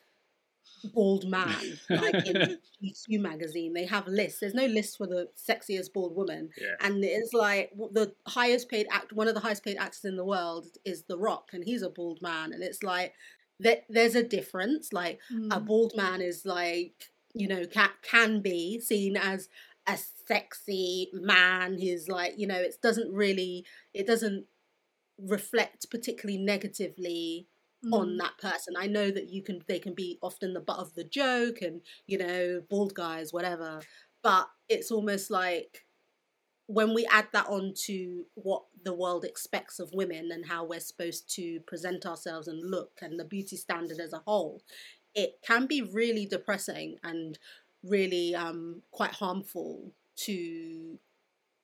bald 0.92 1.28
man, 1.28 1.78
like 1.88 2.26
in 2.26 2.59
GQ 2.85 3.09
magazine. 3.20 3.72
They 3.72 3.87
have 3.87 4.07
lists. 4.07 4.40
There's 4.40 4.55
no 4.55 4.66
list 4.66 4.98
for 4.98 5.07
the 5.07 5.28
sexiest 5.37 5.92
bald 5.92 6.16
woman, 6.16 6.50
yeah. 6.61 6.74
and 6.81 7.05
it's 7.05 7.33
like 7.33 7.72
the 7.92 8.12
highest 8.26 8.68
paid 8.68 8.87
act. 8.90 9.12
One 9.12 9.28
of 9.28 9.35
the 9.35 9.40
highest 9.40 9.64
paid 9.64 9.76
actors 9.76 10.05
in 10.05 10.16
the 10.16 10.24
world 10.24 10.66
is 10.85 11.05
The 11.05 11.18
Rock, 11.18 11.50
and 11.52 11.64
he's 11.64 11.83
a 11.83 11.90
bald 11.90 12.20
man, 12.22 12.52
and 12.52 12.62
it's 12.62 12.83
like 12.83 13.14
that. 13.61 13.85
There's 13.88 14.14
a 14.14 14.22
difference. 14.22 14.92
Like 14.92 15.20
mm. 15.33 15.55
a 15.55 15.61
bald 15.61 15.92
man 15.96 16.20
is 16.20 16.44
like 16.44 17.11
you 17.35 17.48
know 17.48 17.64
can 17.66 17.90
can 18.02 18.40
be 18.40 18.81
seen 18.81 19.16
as 19.16 19.48
a 19.88 19.98
sexy 20.28 21.11
man 21.12 21.78
who's 21.81 22.09
like 22.09 22.35
you 22.37 22.46
know 22.46 22.59
it 22.59 22.76
doesn't 22.83 23.12
really 23.12 23.64
it 23.92 24.07
doesn't 24.07 24.46
reflect 25.18 25.90
particularly 25.90 26.38
negatively 26.38 27.48
mm. 27.84 27.92
on 27.92 28.16
that 28.18 28.38
person. 28.38 28.74
I 28.76 28.86
know 28.86 29.10
that 29.10 29.30
you 29.30 29.42
can 29.42 29.62
they 29.66 29.78
can 29.78 29.94
be 29.94 30.18
often 30.22 30.54
the 30.54 30.60
butt 30.60 30.78
of 30.78 30.94
the 30.94 31.04
joke 31.04 31.62
and 31.62 31.80
you 32.06 32.18
know 32.18 32.62
bald 32.68 32.94
guys 32.94 33.32
whatever, 33.32 33.80
but 34.22 34.48
it's 34.68 34.90
almost 34.90 35.30
like 35.30 35.85
when 36.66 36.94
we 36.94 37.06
add 37.10 37.26
that 37.33 37.46
on 37.48 37.74
to 37.74 38.24
what 38.35 38.62
the 38.85 38.94
world 38.94 39.24
expects 39.24 39.78
of 39.78 39.92
women 39.92 40.30
and 40.33 40.46
how 40.46 40.64
we're 40.64 40.80
supposed 40.80 41.28
to 41.35 41.60
present 41.60 42.06
ourselves 42.06 42.48
and 42.48 42.70
look 42.70 43.00
and 43.02 43.18
the 43.18 43.24
beauty 43.24 43.56
standard 43.56 43.98
as 43.98 44.12
a 44.12 44.22
whole, 44.24 44.62
it 45.14 45.35
can 45.46 45.66
be 45.66 45.83
really 45.83 46.24
depressing 46.24 46.96
and 47.02 47.38
really 47.85 48.35
um, 48.35 48.80
quite 48.90 49.10
harmful 49.10 49.92
to 50.16 50.98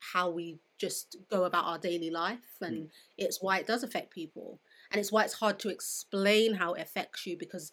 how 0.01 0.31
we 0.31 0.59
just 0.79 1.17
go 1.31 1.45
about 1.45 1.65
our 1.65 1.79
daily 1.79 2.11
life 2.11 2.57
and 2.61 2.87
mm. 2.87 2.91
it's 3.17 3.43
why 3.43 3.59
it 3.59 3.67
does 3.67 3.83
affect 3.83 4.13
people 4.13 4.61
and 4.91 5.01
it's 5.01 5.13
why 5.13 5.25
it's 5.25 5.35
hard 5.35 5.59
to 5.61 5.69
explain 5.69 6.55
how 6.55 6.75
it 6.75 6.83
affects 6.83 7.27
you 7.27 7.37
because 7.39 7.71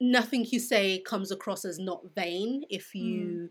nothing 0.00 0.46
you 0.50 0.60
say 0.60 1.00
comes 1.00 1.30
across 1.30 1.64
as 1.64 1.78
not 1.78 2.02
vain 2.14 2.64
if 2.70 2.90
hmm. 2.92 2.98
you 2.98 3.26
mm. 3.26 3.48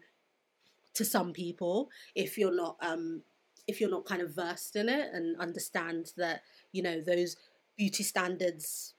to 0.93 1.05
some 1.05 1.34
people 1.34 1.89
if 2.16 2.38
you're 2.38 2.55
not 2.55 2.78
um 2.82 3.22
if 3.68 3.80
you're 3.80 3.89
not 3.89 4.05
kind 4.05 4.22
of 4.22 4.36
versed 4.36 4.76
in 4.76 4.89
it 4.89 5.09
and 5.14 5.39
understand 5.39 6.11
that 6.18 6.41
you 6.72 6.82
know 6.82 7.01
those 7.01 7.36
beauty 7.78 8.03
standards 8.03 8.93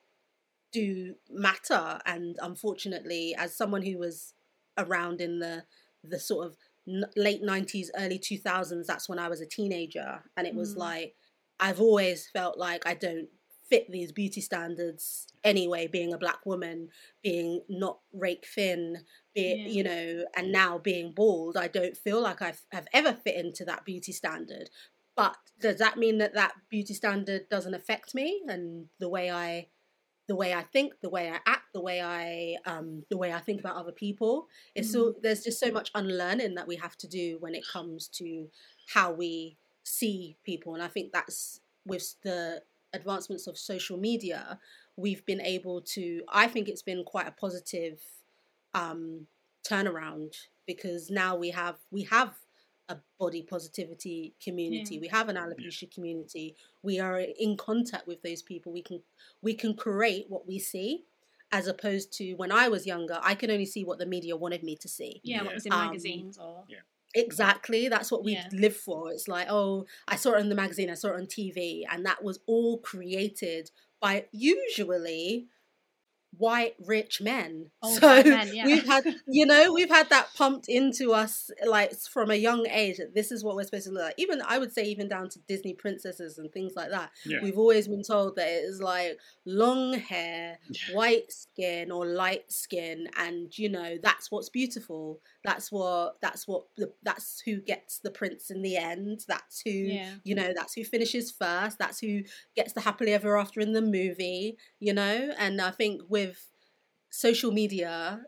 do 0.72 1.14
matter 1.30 1.98
and 2.06 2.36
unfortunately 2.42 3.34
as 3.38 3.56
someone 3.56 3.82
who 3.82 3.96
was 3.98 4.34
around 4.76 5.20
in 5.20 5.38
the 5.38 5.64
the 6.02 6.18
sort 6.18 6.46
of 6.46 6.56
n- 6.86 7.04
late 7.16 7.42
90s, 7.42 7.88
early 7.96 8.18
2000s, 8.18 8.86
that's 8.86 9.08
when 9.08 9.18
I 9.18 9.28
was 9.28 9.40
a 9.40 9.46
teenager. 9.46 10.22
And 10.36 10.46
it 10.46 10.54
was 10.54 10.74
Mm. 10.74 10.78
like, 10.78 11.16
I've 11.60 11.80
always 11.80 12.28
felt 12.28 12.58
like 12.58 12.86
I 12.86 12.94
don't 12.94 13.30
fit 13.68 13.90
these 13.90 14.12
beauty 14.12 14.40
standards 14.40 15.26
anyway, 15.42 15.86
being 15.86 16.12
a 16.12 16.18
black 16.18 16.44
woman, 16.44 16.90
being 17.22 17.62
not 17.68 17.98
rake 18.12 18.46
thin, 18.46 19.04
be, 19.34 19.54
Yeah. 19.54 19.66
you 19.68 19.82
know, 19.82 20.24
and 20.36 20.52
now 20.52 20.78
being 20.78 21.12
bald. 21.12 21.56
I 21.56 21.68
don't 21.68 21.96
feel 21.96 22.20
like 22.20 22.42
I 22.42 22.54
have 22.72 22.88
ever 22.92 23.12
fit 23.12 23.36
into 23.36 23.64
that 23.64 23.84
beauty 23.84 24.12
standard. 24.12 24.70
But 25.16 25.36
does 25.60 25.78
that 25.78 25.96
mean 25.96 26.18
that 26.18 26.34
that 26.34 26.54
beauty 26.68 26.94
standard 26.94 27.48
doesn't 27.48 27.74
affect 27.74 28.14
me 28.14 28.42
and 28.48 28.88
the 28.98 29.08
way 29.08 29.30
I 29.30 29.68
the 30.26 30.34
way 30.34 30.54
I 30.54 30.62
think, 30.62 30.94
the 31.02 31.10
way 31.10 31.28
I 31.30 31.38
act, 31.44 31.74
the 31.74 31.82
way 31.82 32.00
I 32.00 32.56
um, 32.64 33.04
the 33.10 33.18
way 33.18 33.32
I 33.32 33.40
think 33.40 33.60
about 33.60 33.76
other 33.76 33.92
people. 33.92 34.48
It's 34.74 34.90
so 34.90 35.14
there's 35.22 35.44
just 35.44 35.60
so 35.60 35.70
much 35.70 35.90
unlearning 35.94 36.54
that 36.54 36.66
we 36.66 36.76
have 36.76 36.96
to 36.98 37.06
do 37.06 37.36
when 37.40 37.54
it 37.54 37.66
comes 37.66 38.08
to 38.08 38.48
how 38.94 39.12
we 39.12 39.58
see 39.82 40.36
people, 40.42 40.74
and 40.74 40.82
I 40.82 40.88
think 40.88 41.12
that's 41.12 41.60
with 41.84 42.16
the 42.22 42.62
advancements 42.94 43.46
of 43.46 43.58
social 43.58 43.98
media, 43.98 44.58
we've 44.96 45.24
been 45.26 45.40
able 45.40 45.80
to. 45.96 46.22
I 46.28 46.46
think 46.46 46.68
it's 46.68 46.82
been 46.82 47.04
quite 47.04 47.28
a 47.28 47.32
positive 47.32 48.00
um, 48.74 49.26
turnaround 49.68 50.34
because 50.66 51.10
now 51.10 51.36
we 51.36 51.50
have 51.50 51.76
we 51.90 52.02
have 52.04 52.34
a 52.88 52.96
body 53.18 53.42
positivity 53.42 54.34
community 54.42 54.96
Yeah. 54.96 55.00
we 55.00 55.08
have 55.08 55.28
an 55.30 55.36
alopecia 55.36 55.90
community 55.90 56.54
we 56.82 57.00
are 57.00 57.18
in 57.18 57.56
contact 57.56 58.06
with 58.06 58.20
those 58.22 58.42
people 58.42 58.72
we 58.72 58.82
can 58.82 59.00
we 59.40 59.54
can 59.54 59.74
create 59.74 60.26
what 60.28 60.46
we 60.46 60.58
see 60.58 61.04
as 61.50 61.66
opposed 61.66 62.12
to 62.18 62.34
when 62.34 62.52
i 62.52 62.68
was 62.68 62.86
younger 62.86 63.18
i 63.22 63.34
could 63.34 63.48
only 63.48 63.64
see 63.64 63.84
what 63.84 63.98
the 63.98 64.04
media 64.04 64.36
wanted 64.36 64.62
me 64.62 64.76
to 64.76 64.88
see 64.88 65.20
Yeah, 65.24 65.44
what 65.44 65.54
was 65.54 65.64
in 65.64 65.72
Um, 65.72 65.86
magazines 65.86 66.36
or 66.36 66.64
exactly 67.14 67.88
that's 67.88 68.10
what 68.10 68.24
we 68.24 68.32
Yeah. 68.32 68.48
live 68.52 68.76
for 68.76 69.12
it's 69.12 69.28
like 69.28 69.46
oh 69.50 69.86
i 70.08 70.16
saw 70.16 70.32
it 70.32 70.40
in 70.40 70.48
the 70.48 70.54
magazine 70.54 70.90
i 70.90 70.94
saw 70.94 71.08
it 71.10 71.14
on 71.20 71.26
tv 71.26 71.82
and 71.90 72.04
that 72.06 72.22
was 72.24 72.40
all 72.46 72.78
created 72.78 73.70
by 74.00 74.26
usually 74.32 75.46
white 76.36 76.74
rich 76.84 77.20
men 77.20 77.70
Old 77.82 78.00
so 78.00 78.22
men, 78.24 78.50
yeah. 78.52 78.66
we've 78.66 78.84
had 78.84 79.04
you 79.28 79.46
know 79.46 79.72
we've 79.72 79.88
had 79.88 80.10
that 80.10 80.26
pumped 80.36 80.68
into 80.68 81.12
us 81.12 81.48
like 81.64 81.92
from 81.94 82.28
a 82.32 82.34
young 82.34 82.66
age 82.66 82.96
that 82.96 83.14
this 83.14 83.30
is 83.30 83.44
what 83.44 83.54
we're 83.54 83.62
supposed 83.62 83.86
to 83.86 83.92
look 83.92 84.02
like 84.02 84.14
even 84.18 84.42
i 84.48 84.58
would 84.58 84.72
say 84.72 84.82
even 84.82 85.08
down 85.08 85.28
to 85.28 85.38
disney 85.46 85.74
princesses 85.74 86.36
and 86.38 86.50
things 86.52 86.72
like 86.74 86.90
that 86.90 87.10
Yeah. 87.24 87.38
we've 87.40 87.56
always 87.56 87.86
been 87.86 88.02
told 88.02 88.34
that 88.34 88.48
it 88.48 88.64
is 88.64 88.82
like 88.82 89.16
long 89.46 89.94
hair 89.94 90.58
Yeah. 90.68 90.96
white 90.96 91.30
skin 91.30 91.92
or 91.92 92.04
light 92.04 92.50
skin 92.50 93.06
and 93.16 93.56
you 93.56 93.68
know 93.68 93.96
that's 94.02 94.28
what's 94.32 94.48
beautiful 94.48 95.20
that's 95.44 95.70
what 95.70 96.20
that's 96.22 96.48
what 96.48 96.64
the, 96.76 96.92
that's 97.02 97.40
who 97.44 97.60
gets 97.60 97.98
the 97.98 98.10
prince 98.10 98.50
in 98.50 98.62
the 98.62 98.76
end. 98.76 99.24
That's 99.28 99.60
who 99.60 99.70
Yeah. 99.70 100.14
you 100.24 100.34
know 100.34 100.52
that's 100.56 100.74
who 100.74 100.84
finishes 100.84 101.30
first. 101.30 101.78
That's 101.78 102.00
who 102.00 102.22
gets 102.56 102.72
the 102.72 102.80
happily 102.80 103.12
ever 103.12 103.36
after 103.36 103.60
in 103.60 103.72
the 103.72 103.82
movie 103.82 104.56
you 104.80 104.92
know? 104.94 105.32
And 105.38 105.60
i 105.60 105.70
think 105.70 106.02
with 106.08 106.50
social 107.10 107.52
media 107.52 108.22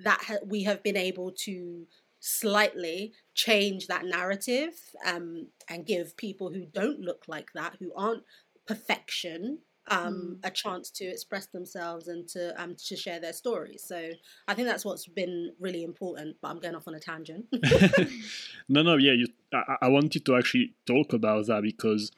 that 0.00 0.20
ha- 0.22 0.44
we 0.46 0.64
have 0.64 0.82
been 0.82 0.96
able 0.96 1.32
to 1.32 1.86
slightly 2.20 3.12
change 3.34 3.86
that 3.86 4.04
narrative 4.04 4.74
um, 5.06 5.46
and 5.68 5.86
give 5.86 6.16
people 6.16 6.52
who 6.52 6.64
don't 6.66 7.00
look 7.00 7.24
like 7.28 7.52
that 7.54 7.76
who 7.78 7.92
aren't 7.94 8.24
perfection 8.66 9.58
um, 9.90 10.38
a 10.44 10.50
chance 10.50 10.90
to 10.90 11.04
express 11.04 11.46
themselves 11.46 12.08
and 12.08 12.28
to 12.28 12.60
um, 12.60 12.74
to 12.86 12.96
share 12.96 13.20
their 13.20 13.32
stories 13.32 13.82
so 13.86 14.10
i 14.46 14.54
think 14.54 14.68
that's 14.68 14.84
what's 14.84 15.06
been 15.06 15.52
really 15.60 15.84
important 15.84 16.36
but 16.40 16.48
i'm 16.48 16.58
going 16.58 16.74
off 16.74 16.88
on 16.88 16.94
a 16.94 17.00
tangent 17.00 17.46
no, 18.68 18.82
no, 18.82 18.96
yeah. 18.96 19.12
You, 19.12 19.26
I, 19.52 19.76
I 19.82 19.88
wanted 19.88 20.24
to 20.26 20.36
actually 20.36 20.74
talk 20.86 21.12
about 21.12 21.46
that 21.46 21.62
because 21.62 22.12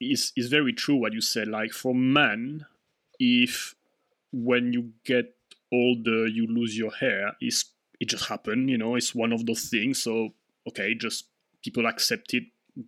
it's, 0.00 0.32
it's 0.36 0.48
very 0.48 0.72
true 0.72 0.96
what 0.96 1.12
you 1.12 1.20
said. 1.20 1.48
Like 1.48 1.72
for 1.72 1.94
men, 1.94 2.66
if 3.18 3.74
when 4.32 4.72
you 4.72 4.92
get 5.04 5.34
older 5.72 6.26
you 6.26 6.46
lose 6.46 6.76
your 6.76 6.92
hair, 6.92 7.32
it's 7.40 7.66
it 8.00 8.08
just 8.08 8.28
happened. 8.28 8.70
You 8.70 8.78
know, 8.78 8.96
it's 8.96 9.14
one 9.14 9.32
of 9.32 9.46
those 9.46 9.68
things. 9.68 10.02
So 10.02 10.30
okay, 10.68 10.94
just 10.94 11.26
people 11.62 11.86
accept 11.86 12.34
it 12.34 12.44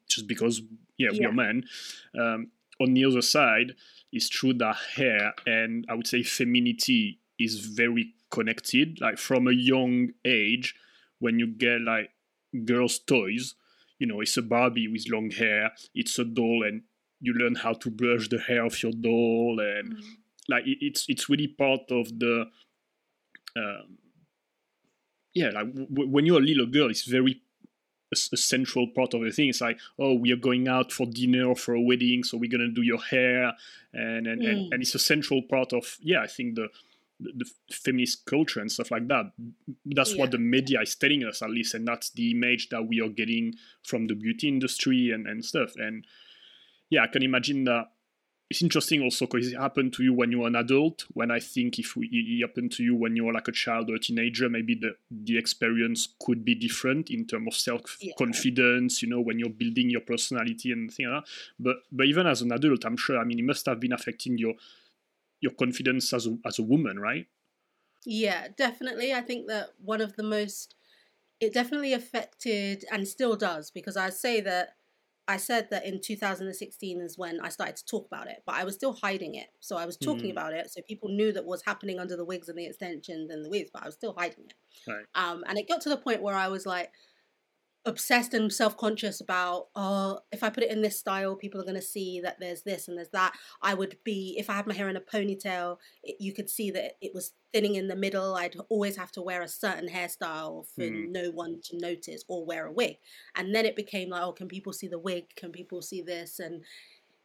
just 0.09 0.27
because 0.27 0.63
yeah, 0.99 1.11
we're 1.13 1.33
men. 1.33 1.65
Um, 2.19 2.51
on 2.81 2.95
the 2.95 3.05
other 3.05 3.23
side, 3.23 3.73
it's 4.15 4.29
true 4.29 4.55
that 4.55 4.77
hair 4.97 5.35
and 5.47 5.85
I 5.91 5.95
would 5.95 6.07
say 6.07 6.23
femininity 6.23 7.21
is 7.39 7.61
very 7.67 8.15
connected. 8.31 9.01
Like 9.01 9.19
from 9.19 9.47
a 9.49 9.53
young 9.53 10.11
age, 10.25 10.75
when 11.19 11.39
you 11.39 11.47
get 11.49 11.81
like 11.83 12.11
girls' 12.65 12.99
toys, 12.99 13.55
you 13.99 14.07
know, 14.07 14.21
it's 14.21 14.37
a 14.37 14.43
Barbie 14.43 14.89
with 14.89 15.11
long 15.11 15.31
hair, 15.31 15.73
it's 15.95 16.19
a 16.19 16.25
doll, 16.25 16.65
and 16.67 16.83
you 17.21 17.33
learn 17.35 17.55
how 17.57 17.73
to 17.75 17.91
brush 17.91 18.29
the 18.29 18.39
hair 18.39 18.65
of 18.65 18.83
your 18.83 18.93
doll, 18.93 19.59
and 19.61 19.95
Mm. 19.95 20.03
like 20.49 20.67
it, 20.67 20.79
it's 20.81 21.05
it's 21.09 21.29
really 21.29 21.49
part 21.49 21.91
of 21.91 22.09
the. 22.19 22.47
Um, 23.57 23.99
yeah, 25.35 25.51
like 25.51 25.73
w- 25.75 26.09
when 26.11 26.27
you're 26.27 26.41
a 26.41 26.45
little 26.45 26.67
girl, 26.67 26.91
it's 26.91 27.05
very 27.05 27.43
a, 28.33 28.37
central 28.37 28.87
part 28.89 29.15
of 29.15 29.23
the 29.23 29.31
thing. 29.31 29.49
It's 29.49 29.61
like, 29.61 29.79
oh, 29.99 30.15
we 30.15 30.33
are 30.33 30.37
going 30.37 30.69
out 30.69 30.93
for 30.93 31.07
dinner 31.07 31.45
or 31.47 31.57
for 31.57 31.75
a 31.75 31.81
wedding, 31.81 32.25
so 32.25 32.37
we're 32.39 32.51
gonna 32.51 32.69
do 32.69 32.83
your 32.83 33.01
hair, 33.01 33.53
and 33.93 34.27
and, 34.27 34.43
and, 34.43 34.59
Mm. 34.59 34.69
and 34.73 34.83
it's 34.83 34.95
a 34.95 34.99
central 34.99 35.43
part 35.43 35.73
of 35.73 35.97
yeah, 36.01 36.21
I 36.23 36.27
think 36.27 36.55
the 36.57 36.69
the, 37.21 37.33
the 37.37 37.51
feminist 37.73 38.27
culture 38.27 38.61
and 38.61 38.71
stuff 38.71 38.91
like 38.91 39.07
that. 39.09 39.33
That's 39.87 40.17
what 40.17 40.33
the 40.33 40.39
media 40.39 40.81
is 40.81 40.97
telling 40.97 41.25
us, 41.25 41.43
at 41.43 41.51
least, 41.51 41.75
and 41.75 41.87
that's 41.87 42.11
the 42.11 42.33
image 42.33 42.69
that 42.71 42.83
we 42.89 43.01
are 43.01 43.09
getting 43.09 43.55
from 43.85 44.09
the 44.09 44.15
beauty 44.15 44.49
industry 44.49 45.11
and, 45.13 45.27
and 45.27 45.45
stuff. 45.45 45.75
And 45.77 46.05
yeah, 46.91 47.05
I 47.05 47.07
can 47.07 47.23
imagine 47.23 47.65
that 47.65 47.87
it's 48.55 48.63
interesting 48.63 49.03
also 49.03 49.27
because 49.27 49.53
it 49.53 49.59
happened 49.59 49.93
to 49.93 50.05
you 50.05 50.15
when 50.15 50.31
you 50.31 50.39
were 50.41 50.47
an 50.47 50.55
adult. 50.55 51.05
When 51.13 51.33
I 51.33 51.41
think 51.41 51.81
if 51.81 51.97
we, 51.97 52.07
it 52.07 52.47
happened 52.47 52.71
to 52.73 52.85
you 52.85 52.95
when 52.95 53.17
you 53.17 53.25
were 53.25 53.33
like 53.33 53.49
a 53.49 53.53
child 53.53 53.91
or 53.91 53.97
a 53.97 53.99
teenager, 53.99 54.49
maybe 54.49 54.77
the 54.77 54.95
the 55.11 55.37
experience 55.37 56.15
could 56.21 56.45
be 56.45 56.55
different 56.55 57.11
in 57.11 57.27
terms 57.27 57.49
of 57.49 57.55
self 57.55 57.99
confidence. 58.17 59.03
You 59.03 59.09
know, 59.09 59.21
when 59.21 59.41
you're 59.41 59.51
building 59.51 59.91
your 59.91 60.03
personality 60.03 60.71
and 60.71 60.89
things 60.89 61.09
like 61.11 61.25
that. 61.25 61.31
But 61.59 61.77
but 61.91 62.07
even 62.07 62.29
as 62.29 62.43
an 62.43 62.53
adult, 62.53 62.85
I'm 62.85 62.97
sure. 62.97 63.19
I 63.19 63.25
mean, 63.25 63.41
it 63.41 63.45
must 63.45 63.67
have 63.67 63.81
been 63.81 63.93
affecting 63.93 64.39
your 64.39 64.55
your 65.41 65.53
confidence 65.53 66.13
as 66.13 66.29
a 66.29 66.39
as 66.47 66.61
a 66.61 66.63
woman, 66.63 67.01
right? 67.01 67.27
Yeah, 68.07 68.49
definitely. 68.57 69.13
I 69.13 69.21
think 69.21 69.49
that 69.49 69.71
one 69.83 70.01
of 70.01 70.15
the 70.15 70.23
most, 70.23 70.77
it 71.41 71.53
definitely 71.53 71.93
affected 71.93 72.85
and 72.93 73.09
still 73.09 73.35
does 73.35 73.73
because 73.73 73.97
I 73.97 74.11
say 74.11 74.41
that 74.43 74.77
I 75.27 75.39
said 75.39 75.69
that 75.71 75.87
in 75.87 76.01
2016 76.01 77.01
is 77.01 77.17
when 77.19 77.41
I 77.41 77.49
started 77.49 77.77
to 77.77 77.85
talk 77.87 78.07
about 78.07 78.29
it, 78.29 78.43
but 78.47 78.57
I 78.57 78.65
was 78.65 78.75
still 78.75 78.93
hiding 78.93 79.35
it. 79.37 79.49
So 79.61 79.77
I 79.77 79.87
was 79.87 79.97
talking 79.97 80.31
Mm. 80.31 80.33
about 80.33 80.53
it, 80.53 80.71
so 80.71 80.83
people 80.83 81.09
knew 81.09 81.33
that 81.33 81.47
was 81.47 81.63
happening 81.65 81.99
under 81.99 82.17
the 82.17 82.25
wigs 82.25 82.49
and 82.49 82.59
the 82.59 82.67
extensions 82.67 83.31
and 83.31 83.45
the 83.45 83.51
wigs, 83.51 83.71
but 83.73 83.83
I 83.83 83.87
was 83.87 83.95
still 83.95 84.15
hiding 84.19 84.45
it. 84.47 84.55
Right. 84.87 85.07
Um, 85.15 85.45
and 85.49 85.59
it 85.59 85.69
got 85.69 85.81
to 85.83 85.89
the 85.89 85.97
point 85.97 86.23
where 86.23 86.35
I 86.37 86.49
was 86.49 86.67
like 86.67 86.93
obsessed 87.87 88.33
and 88.33 88.51
self-conscious 88.53 89.21
about 89.21 89.67
oh 89.77 90.19
if 90.33 90.43
i 90.43 90.49
put 90.49 90.63
it 90.63 90.71
in 90.71 90.81
this 90.81 90.99
style 90.99 91.37
people 91.37 91.61
are 91.61 91.65
going 91.65 91.75
to 91.75 91.83
see 91.83 92.19
that 92.21 92.41
there's 92.41 92.63
this 92.63 92.89
and 92.89 92.97
there's 92.97 93.11
that. 93.11 93.35
I 93.63 93.75
would 93.75 93.99
be 94.05 94.35
if 94.39 94.49
i 94.49 94.55
had 94.55 94.67
my 94.67 94.75
hair 94.75 94.89
in 94.89 94.97
a 94.97 95.01
ponytail 95.01 95.77
it, 96.03 96.17
you 96.19 96.33
could 96.33 96.49
see 96.49 96.71
that 96.71 96.93
it 97.03 97.13
was 97.15 97.33
thinning 97.53 97.75
in 97.77 97.87
the 97.89 97.95
middle. 97.97 98.35
I'd 98.35 98.57
always 98.69 98.97
have 98.97 99.13
to 99.13 99.23
wear 99.23 99.43
a 99.43 99.49
certain 99.49 99.89
hairstyle 99.89 100.67
for 100.75 100.83
Mhm. 100.83 101.11
no 101.11 101.31
one 101.31 101.61
to 101.65 101.79
notice 101.79 102.25
or 102.27 102.45
wear 102.45 102.67
a 102.67 102.73
wig. 102.73 102.97
And 103.37 103.55
then 103.55 103.67
it 103.67 103.77
became 103.77 104.09
like 104.11 104.23
oh 104.23 104.33
can 104.33 104.49
people 104.49 104.73
see 104.73 104.89
the 104.89 104.99
wig? 104.99 105.25
Can 105.37 105.53
people 105.53 105.83
see 105.83 106.03
this? 106.03 106.39
And 106.41 106.65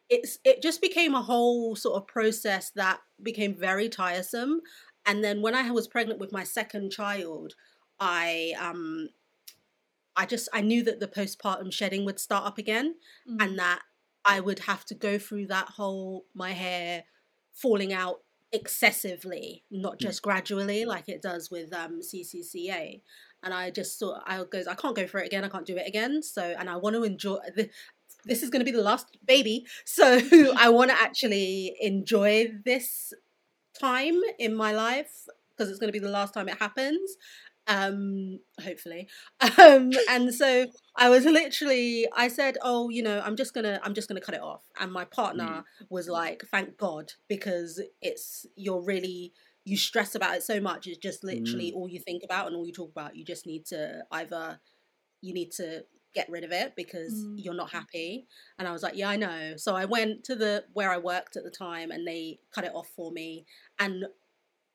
it's 0.10 0.40
it 0.44 0.62
just 0.62 0.82
became 0.82 1.16
a 1.16 1.22
whole 1.22 1.76
sort 1.76 1.96
of 2.02 2.08
process 2.08 2.72
that 2.72 3.00
became 3.24 3.56
very 3.56 3.90
tiresome. 3.90 4.62
And 5.06 5.24
then 5.24 5.42
when 5.42 5.56
i 5.56 5.72
was 5.72 5.88
pregnant 5.88 6.20
with 6.20 6.32
my 6.34 6.44
second 6.44 6.92
child 6.92 7.56
i 8.00 8.54
um 8.60 9.10
I 10.22 10.26
just 10.26 10.48
I 10.54 10.62
knew 10.62 10.84
that 10.84 11.00
the 11.00 11.08
postpartum 11.08 11.72
shedding 11.72 12.04
would 12.06 12.20
start 12.20 12.46
up 12.46 12.58
again 12.58 12.96
Mm. 13.28 13.38
and 13.44 13.60
that 13.60 13.82
I 14.26 14.40
would 14.42 14.60
have 14.72 14.84
to 14.86 14.96
go 14.96 15.18
through 15.18 15.48
that 15.48 15.68
whole 15.78 16.26
my 16.34 16.52
hair 16.52 17.06
falling 17.54 17.92
out 17.94 18.18
excessively, 18.52 19.64
not 19.72 19.96
Mm. 19.96 20.02
just 20.08 20.22
gradually 20.22 20.86
like 20.86 21.08
it 21.10 21.22
does 21.22 21.50
with 21.50 21.74
um 21.74 22.02
CCCA. 22.02 23.02
And 23.44 23.54
I 23.54 23.72
just 23.72 23.98
thought 24.00 24.22
I 24.26 24.44
goes 24.44 24.68
I 24.68 24.76
can't 24.76 24.96
go 24.96 25.08
for 25.08 25.20
it 25.20 25.28
again. 25.28 25.44
I 25.46 25.50
can't 25.50 25.66
do 25.66 25.78
it 25.78 25.88
again. 25.88 26.22
So 26.22 26.44
and 26.60 26.70
I 26.70 26.76
want 26.76 26.96
to 26.98 27.04
enjoy 27.04 27.38
the, 27.56 27.70
this 28.26 28.44
is 28.44 28.50
going 28.50 28.60
to 28.66 28.72
be 28.72 28.76
the 28.80 28.84
last 28.92 29.08
baby. 29.26 29.66
So 29.86 30.06
I 30.66 30.68
want 30.70 30.92
to 30.92 31.02
actually 31.02 31.76
enjoy 31.80 32.52
this 32.66 33.14
time 33.80 34.20
in 34.38 34.54
my 34.56 34.72
life 34.74 35.14
because 35.52 35.70
it's 35.70 35.80
going 35.80 35.88
to 35.94 36.00
be 36.00 36.06
the 36.10 36.10
last 36.20 36.34
time 36.34 36.50
it 36.50 36.58
happens 36.60 37.16
um 37.70 38.40
hopefully 38.64 39.08
um 39.60 39.92
and 40.10 40.34
so 40.34 40.68
i 40.98 41.10
was 41.10 41.26
literally 41.26 42.08
i 42.16 42.28
said 42.28 42.58
oh 42.64 42.90
you 42.90 43.04
know 43.04 43.22
i'm 43.26 43.36
just 43.38 43.54
gonna 43.54 43.80
i'm 43.84 43.94
just 43.94 44.08
gonna 44.10 44.22
cut 44.22 44.36
it 44.36 44.42
off 44.42 44.64
and 44.80 44.92
my 44.92 45.06
partner 45.06 45.64
was 45.90 46.10
like 46.10 46.44
thank 46.52 46.78
god 46.78 47.14
because 47.30 47.82
it's 48.02 48.46
you're 48.56 48.82
really 48.82 49.34
you 49.66 49.78
stress 49.78 50.16
about 50.16 50.36
it 50.36 50.44
so 50.44 50.60
much 50.60 50.88
it's 50.88 50.98
just 50.98 51.24
literally 51.24 51.72
all 51.76 51.88
you 51.88 52.00
think 52.00 52.24
about 52.24 52.48
and 52.48 52.56
all 52.56 52.66
you 52.66 52.74
talk 52.74 52.92
about 52.92 53.16
you 53.16 53.24
just 53.24 53.46
need 53.46 53.66
to 53.66 54.02
either 54.12 54.60
you 55.22 55.34
need 55.34 55.52
to 55.52 55.84
get 56.16 56.30
rid 56.30 56.44
of 56.44 56.52
it 56.52 56.76
because 56.76 57.14
Mm. 57.28 57.34
you're 57.44 57.54
not 57.54 57.72
happy. 57.72 58.28
And 58.58 58.68
I 58.68 58.72
was 58.72 58.82
like, 58.82 58.96
yeah, 58.96 59.10
I 59.10 59.16
know. 59.16 59.56
So 59.58 59.76
I 59.76 59.86
went 59.86 60.24
to 60.26 60.36
the 60.36 60.66
where 60.74 60.92
I 60.92 60.98
worked 60.98 61.36
at 61.36 61.44
the 61.44 61.52
time 61.52 61.92
and 61.92 62.08
they 62.08 62.40
cut 62.54 62.64
it 62.66 62.74
off 62.74 62.88
for 62.96 63.12
me. 63.12 63.46
And 63.78 64.06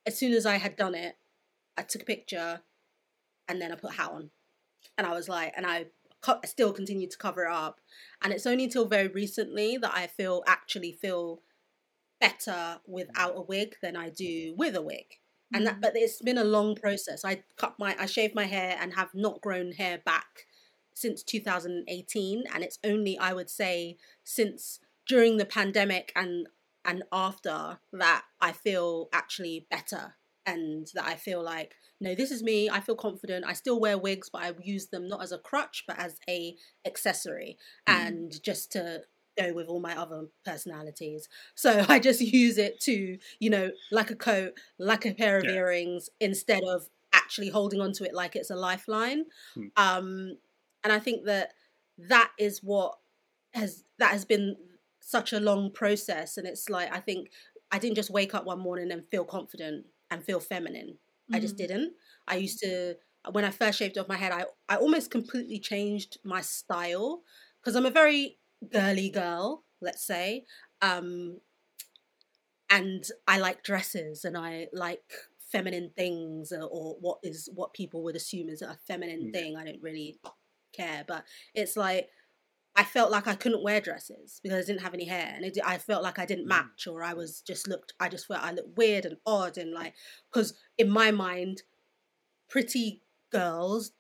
as 0.07 0.19
soon 0.19 0.33
as 0.33 0.47
I 0.47 0.57
had 0.59 0.77
done 0.77 0.95
it, 0.95 1.17
I 1.77 1.83
took 1.83 2.03
a 2.03 2.07
picture 2.07 2.63
and 3.49 3.61
then 3.61 3.73
I 3.73 3.77
put 3.77 3.95
hat 3.95 4.11
on. 4.11 4.31
And 4.97 5.07
I 5.07 5.13
was 5.13 5.29
like, 5.29 5.53
and 5.57 5.67
I 5.67 5.87
co- 6.21 6.41
still 6.45 6.73
continued 6.73 7.11
to 7.13 7.19
cover 7.19 7.45
it 7.45 7.53
up. 7.53 7.81
And 8.23 8.33
it's 8.33 8.47
only 8.47 8.65
until 8.65 8.87
very 8.87 9.09
recently 9.09 9.77
that 9.79 9.93
I 9.95 10.07
feel 10.07 10.43
actually 10.47 10.93
feel 10.93 11.43
better 12.21 12.81
without 12.87 13.37
a 13.37 13.43
wig 13.43 13.77
than 13.83 13.97
I 13.97 14.11
do 14.11 14.55
with 14.57 14.77
a 14.77 14.83
wig. 14.83 15.19
And 15.53 15.67
that, 15.67 15.77
Mm. 15.77 15.81
but 15.83 15.97
it's 15.97 16.23
been 16.23 16.39
a 16.39 16.45
long 16.45 16.75
process. 16.75 17.25
I 17.25 17.45
cut 17.57 17.79
my, 17.79 17.95
I 17.99 18.07
shaved 18.07 18.35
my 18.35 18.45
hair 18.47 18.77
and 18.81 18.95
have 18.95 19.15
not 19.15 19.41
grown 19.41 19.73
hair 19.73 19.99
back 19.99 20.47
since 20.95 21.23
2018, 21.23 22.45
and 22.53 22.63
it's 22.65 22.79
only 22.85 23.19
I 23.19 23.33
would 23.33 23.51
say 23.51 23.97
since 24.23 24.81
during 25.07 25.37
the 25.37 25.45
pandemic 25.45 26.13
and 26.15 26.49
and 26.85 27.03
after 27.13 27.81
that 27.93 28.25
I 28.41 28.53
feel 28.53 29.09
actually 29.13 29.67
better 29.71 30.15
and 30.47 30.89
that 30.95 31.05
I 31.07 31.15
feel 31.17 31.43
like 31.43 31.77
no 32.01 32.15
this 32.15 32.31
is 32.31 32.43
me 32.43 32.69
I 32.71 32.81
feel 32.81 32.97
confident 32.97 33.45
I 33.47 33.53
still 33.55 33.81
wear 33.81 33.97
wigs 33.99 34.29
but 34.31 34.43
I 34.43 34.53
use 34.63 34.89
them 34.89 35.09
not 35.09 35.23
as 35.23 35.33
a 35.33 35.39
crutch 35.39 35.85
but 35.87 35.99
as 35.99 36.19
a 36.29 36.57
accessory 36.87 37.57
Mm. 37.89 37.95
and 37.95 38.43
just 38.43 38.73
to 38.73 39.03
go 39.39 39.53
with 39.53 39.67
all 39.67 39.81
my 39.81 39.97
other 39.99 40.27
personalities 40.45 41.29
so 41.55 41.85
I 41.89 41.99
just 41.99 42.21
use 42.21 42.59
it 42.59 42.81
to 42.83 43.19
you 43.41 43.51
know 43.51 43.71
like 43.91 44.11
a 44.11 44.17
coat 44.17 44.53
like 44.79 45.07
a 45.07 45.15
pair 45.15 45.39
of 45.39 45.45
Yeah. 45.45 45.51
earrings 45.51 46.09
instead 46.21 46.63
of 46.65 46.89
actually 47.13 47.49
holding 47.49 47.81
onto 47.81 48.05
it 48.05 48.15
like 48.15 48.37
it's 48.37 48.51
a 48.51 48.57
lifeline 48.57 49.25
Hmm. 49.55 49.69
um 49.77 50.37
and 50.83 50.93
I 50.93 50.99
think 50.99 51.25
that 51.27 51.55
that 51.99 52.33
is 52.39 52.61
what 52.63 52.99
has 53.55 53.85
that 53.99 54.11
has 54.13 54.25
been 54.25 54.57
such 55.01 55.33
a 55.33 55.41
long 55.41 55.73
process 55.73 56.37
and 56.37 56.47
it's 56.47 56.69
like 56.69 56.93
I 56.95 57.01
think 57.01 57.31
I 57.71 57.79
didn't 57.79 57.97
just 57.97 58.11
wake 58.11 58.35
up 58.35 58.45
one 58.47 58.59
morning 58.61 58.91
and 58.93 59.09
feel 59.11 59.25
confident 59.25 59.87
and 60.11 60.25
feel 60.25 60.41
feminine 60.41 60.99
I 61.33 61.41
just 61.41 61.57
Mm. 61.57 61.59
didn't 61.59 61.95
I 62.27 62.37
used 62.37 62.61
to 62.61 62.97
when 63.33 63.45
I 63.45 63.51
first 63.51 63.79
shaved 63.79 63.99
off 63.99 64.09
my 64.09 64.17
head 64.17 64.33
I 64.33 64.47
I 64.69 64.77
almost 64.77 65.11
completely 65.11 65.59
changed 65.59 66.19
my 66.25 66.41
style 66.41 67.23
because 67.61 67.77
I'm 67.77 67.87
a 67.87 67.91
very 67.91 68.39
girly 68.71 69.11
girl 69.11 69.65
let's 69.81 70.05
say 70.07 70.45
um 70.83 71.41
and 72.71 73.05
I 73.29 73.39
like 73.39 73.63
dresses 73.63 74.25
and 74.25 74.37
I 74.37 74.69
like 74.73 75.13
feminine 75.39 75.91
things 75.97 76.53
or, 76.53 76.63
or 76.63 76.97
what 77.01 77.19
is 77.23 77.49
what 77.55 77.75
people 77.75 78.03
would 78.05 78.17
assume 78.17 78.49
is 78.49 78.63
a 78.63 78.79
feminine 78.87 79.27
Mm. 79.27 79.33
thing 79.33 79.57
I 79.57 79.65
don't 79.65 79.83
really 79.83 80.19
care 80.73 81.05
but 81.07 81.25
it's 81.55 81.77
like 81.77 82.11
I 82.77 82.85
felt 82.85 83.11
like 83.11 83.27
I 83.29 83.37
couldn't 83.37 83.63
wear 83.63 83.81
dresses 83.81 84.41
because 84.43 84.65
I 84.65 84.67
didn't 84.67 84.83
have 84.83 84.95
any 84.95 85.05
hair, 85.07 85.33
and 85.37 85.45
it, 85.45 85.59
I 85.65 85.79
felt 85.79 86.03
like 86.03 86.19
I 86.19 86.27
didn't 86.27 86.47
Mm. 86.47 86.49
match, 86.49 86.87
or 86.89 87.03
I 87.03 87.15
was 87.15 87.41
just 87.41 87.69
looked. 87.69 87.95
I 88.01 88.09
just 88.09 88.27
felt 88.27 88.43
I 88.43 88.53
looked 88.53 88.77
weird 88.77 89.05
and 89.07 89.19
odd, 89.27 89.59
and 89.59 89.73
like 89.73 89.95
because 90.33 90.55
in 90.79 90.91
my 90.91 91.11
mind, 91.11 91.63
pretty 92.49 93.03
girls 93.31 93.93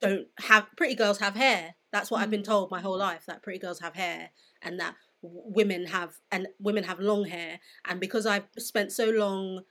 don't 0.00 0.28
have 0.40 0.66
pretty 0.76 0.94
girls 0.94 1.18
have 1.18 1.34
hair. 1.36 1.76
That's 1.92 2.10
what 2.10 2.20
I've 2.22 2.30
been 2.30 2.42
Mm. 2.42 2.44
told 2.44 2.70
my 2.70 2.80
whole 2.80 2.98
life 2.98 3.26
that 3.26 3.42
pretty 3.42 3.58
girls 3.58 3.80
have 3.80 3.94
hair, 3.94 4.30
and 4.62 4.80
that 4.80 4.96
women 5.22 5.86
have 5.86 6.18
and 6.30 6.48
women 6.58 6.84
have 6.84 7.00
long 7.00 7.26
hair. 7.26 7.60
And 7.84 8.00
because 8.00 8.26
I've 8.26 8.48
spent 8.58 8.92
so 8.92 9.10
long, 9.10 9.64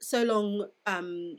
so 0.00 0.22
long 0.24 0.68
um, 0.86 1.38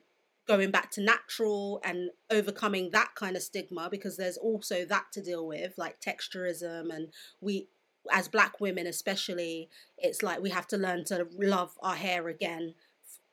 going 0.50 0.72
back 0.72 0.90
to 0.90 1.00
natural 1.00 1.80
and 1.84 2.10
overcoming 2.32 2.90
that 2.90 3.14
kind 3.14 3.36
of 3.36 3.44
stigma 3.44 3.88
because 3.90 4.18
there's 4.18 4.36
also 4.36 4.84
that 4.84 5.06
to 5.12 5.22
deal 5.22 5.46
with 5.46 5.76
like 5.78 6.02
texturism 6.02 6.92
and 6.92 7.10
we 7.40 7.68
as 8.12 8.28
black 8.28 8.60
women 8.60 8.88
especially 8.88 9.70
it's 10.00 10.24
like 10.24 10.42
we 10.42 10.50
have 10.50 10.66
to 10.66 10.76
learn 10.76 11.06
to 11.06 11.28
love 11.38 11.78
our 11.84 11.94
hair 11.94 12.28
again 12.30 12.74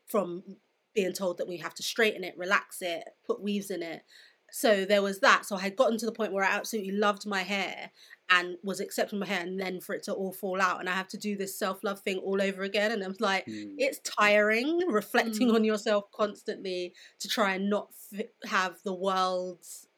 from 0.06 0.42
being 0.94 1.14
told 1.14 1.38
that 1.38 1.48
we 1.48 1.56
have 1.56 1.72
to 1.72 1.82
straighten 1.82 2.22
it 2.22 2.36
relax 2.36 2.82
it 2.82 3.04
put 3.26 3.40
weaves 3.40 3.70
in 3.70 3.82
it. 3.82 4.02
So 4.52 4.84
there 4.84 5.02
was 5.02 5.20
that. 5.20 5.44
So 5.46 5.56
i 5.56 5.60
had 5.60 5.76
gotten 5.76 5.96
to 5.98 6.06
the 6.06 6.12
point 6.12 6.32
where 6.32 6.44
i 6.44 6.54
absolutely 6.54 6.92
loved 6.92 7.26
my 7.26 7.42
hair 7.44 7.90
and 8.28 8.56
was 8.62 8.80
accepting 8.80 9.18
my 9.20 9.26
hair 9.26 9.40
and 9.40 9.60
then 9.60 9.80
for 9.80 9.94
it 9.94 10.02
to 10.02 10.12
all 10.12 10.32
fall 10.32 10.60
out 10.60 10.80
and 10.80 10.88
i 10.88 10.92
have 10.92 11.06
to 11.08 11.16
do 11.16 11.36
this 11.36 11.58
self-love 11.58 12.00
thing 12.00 12.18
all 12.18 12.42
over 12.42 12.62
again 12.62 12.90
and 12.90 13.02
i 13.04 13.08
was 13.08 13.20
like 13.20 13.46
Mm. 13.46 13.74
it's 13.78 14.00
tiring 14.00 14.78
reflecting 14.88 15.48
Mm. 15.48 15.54
on 15.54 15.64
yourself 15.64 16.10
constantly 16.12 16.92
to 17.20 17.28
try 17.28 17.54
and 17.54 17.70
not 17.70 17.90
f- 18.12 18.26
have 18.50 18.76
the 18.84 18.94
world's 18.94 19.88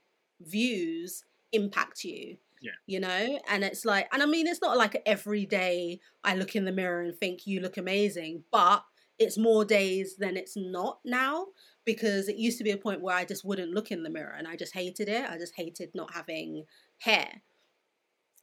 views 0.40 1.24
impact 1.52 2.04
you 2.04 2.36
Yeah. 2.60 2.72
you 2.86 3.00
know 3.00 3.38
and 3.48 3.64
it's 3.64 3.84
like 3.84 4.08
and 4.12 4.22
i 4.22 4.26
mean 4.26 4.46
it's 4.46 4.60
not 4.60 4.76
like 4.76 5.00
every 5.06 5.46
day 5.46 6.00
i 6.24 6.34
look 6.34 6.54
in 6.54 6.64
the 6.64 6.72
mirror 6.72 7.00
and 7.02 7.16
think 7.16 7.46
you 7.46 7.60
look 7.60 7.76
amazing 7.76 8.44
but 8.52 8.84
it's 9.18 9.38
more 9.38 9.64
days 9.64 10.16
than 10.16 10.36
it's 10.36 10.56
not 10.56 11.00
now 11.04 11.46
because 11.84 12.28
it 12.28 12.36
used 12.36 12.58
to 12.58 12.64
be 12.64 12.70
a 12.72 12.76
point 12.76 13.00
where 13.00 13.16
i 13.16 13.24
just 13.24 13.44
wouldn't 13.44 13.72
look 13.72 13.90
in 13.90 14.02
the 14.02 14.10
mirror 14.10 14.34
and 14.36 14.46
i 14.46 14.54
just 14.56 14.74
hated 14.74 15.08
it 15.08 15.28
i 15.30 15.38
just 15.38 15.54
hated 15.56 15.90
not 15.94 16.12
having 16.14 16.64
hair 16.98 17.42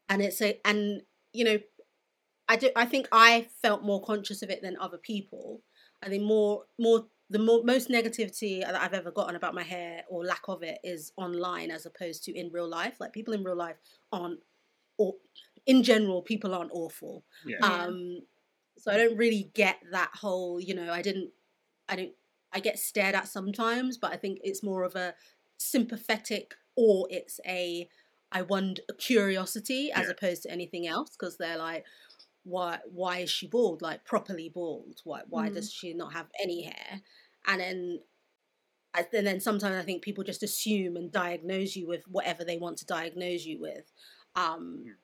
and 0.09 0.21
it's 0.21 0.41
a 0.41 0.59
and 0.65 1.01
you 1.33 1.43
know 1.43 1.59
I 2.47 2.55
do. 2.57 2.69
I 2.75 2.85
think 2.85 3.07
I 3.11 3.47
felt 3.61 3.83
more 3.83 4.03
conscious 4.03 4.41
of 4.41 4.49
it 4.49 4.61
than 4.61 4.77
other 4.79 4.97
people. 4.97 5.61
I 6.03 6.09
think 6.09 6.23
more, 6.23 6.63
more 6.79 7.05
the 7.29 7.39
more, 7.39 7.63
most 7.63 7.89
negativity 7.89 8.61
that 8.61 8.79
I've 8.79 8.93
ever 8.93 9.11
gotten 9.11 9.35
about 9.35 9.55
my 9.55 9.63
hair 9.63 10.03
or 10.09 10.23
lack 10.23 10.43
of 10.47 10.61
it 10.61 10.77
is 10.83 11.11
online 11.17 11.71
as 11.71 11.85
opposed 11.85 12.23
to 12.25 12.37
in 12.37 12.51
real 12.51 12.67
life. 12.67 12.97
Like 12.99 13.13
people 13.13 13.33
in 13.33 13.43
real 13.43 13.55
life 13.55 13.77
aren't, 14.11 14.39
or 14.97 15.15
in 15.65 15.81
general, 15.81 16.21
people 16.21 16.53
aren't 16.53 16.71
awful. 16.71 17.23
Yeah. 17.45 17.57
Yeah. 17.59 17.83
Um, 17.85 18.19
so 18.77 18.91
I 18.91 18.97
don't 18.97 19.17
really 19.17 19.49
get 19.55 19.77
that 19.91 20.11
whole. 20.13 20.59
You 20.59 20.75
know, 20.75 20.91
I 20.91 21.01
didn't. 21.01 21.31
I 21.89 21.95
don't. 21.95 22.13
I 22.53 22.59
get 22.59 22.77
stared 22.77 23.15
at 23.15 23.27
sometimes, 23.27 23.97
but 23.97 24.13
I 24.13 24.17
think 24.17 24.39
it's 24.43 24.63
more 24.63 24.83
of 24.83 24.95
a 24.95 25.15
sympathetic 25.57 26.53
or 26.75 27.07
it's 27.09 27.39
a 27.47 27.89
I 28.35 28.41
wonder 28.43 28.81
curiosity 28.99 29.91
as 29.91 30.05
Yeah. 30.05 30.11
opposed 30.11 30.43
to 30.43 30.51
anything 30.51 30.85
else 30.87 31.11
because 31.17 31.37
they're 31.37 31.57
like, 31.57 31.85
why 32.43 32.79
why 32.91 33.19
is 33.19 33.31
she 33.31 33.47
bald? 33.47 33.81
Like 33.81 34.03
properly 34.05 34.49
bald? 34.49 35.01
Why 35.03 35.21
why 35.27 35.49
Mm. 35.49 35.53
does 35.55 35.71
she 35.73 35.93
not 35.93 36.13
have 36.13 36.27
any 36.43 36.63
hair? 36.63 37.01
And 37.47 37.59
then 37.61 37.99
I- 38.93 39.07
and 39.13 39.25
then 39.27 39.39
sometimes 39.39 39.75
I 39.75 39.83
think 39.83 40.03
people 40.03 40.23
just 40.23 40.43
assume 40.43 40.95
and 40.97 41.11
diagnose 41.11 41.75
you 41.75 41.87
with 41.87 42.07
whatever 42.07 42.43
they 42.45 42.57
want 42.57 42.77
to 42.79 42.85
diagnose 42.85 43.43
you 43.45 43.59
with. 43.59 43.91
Um, 44.35 44.83
Mm. 44.85 44.95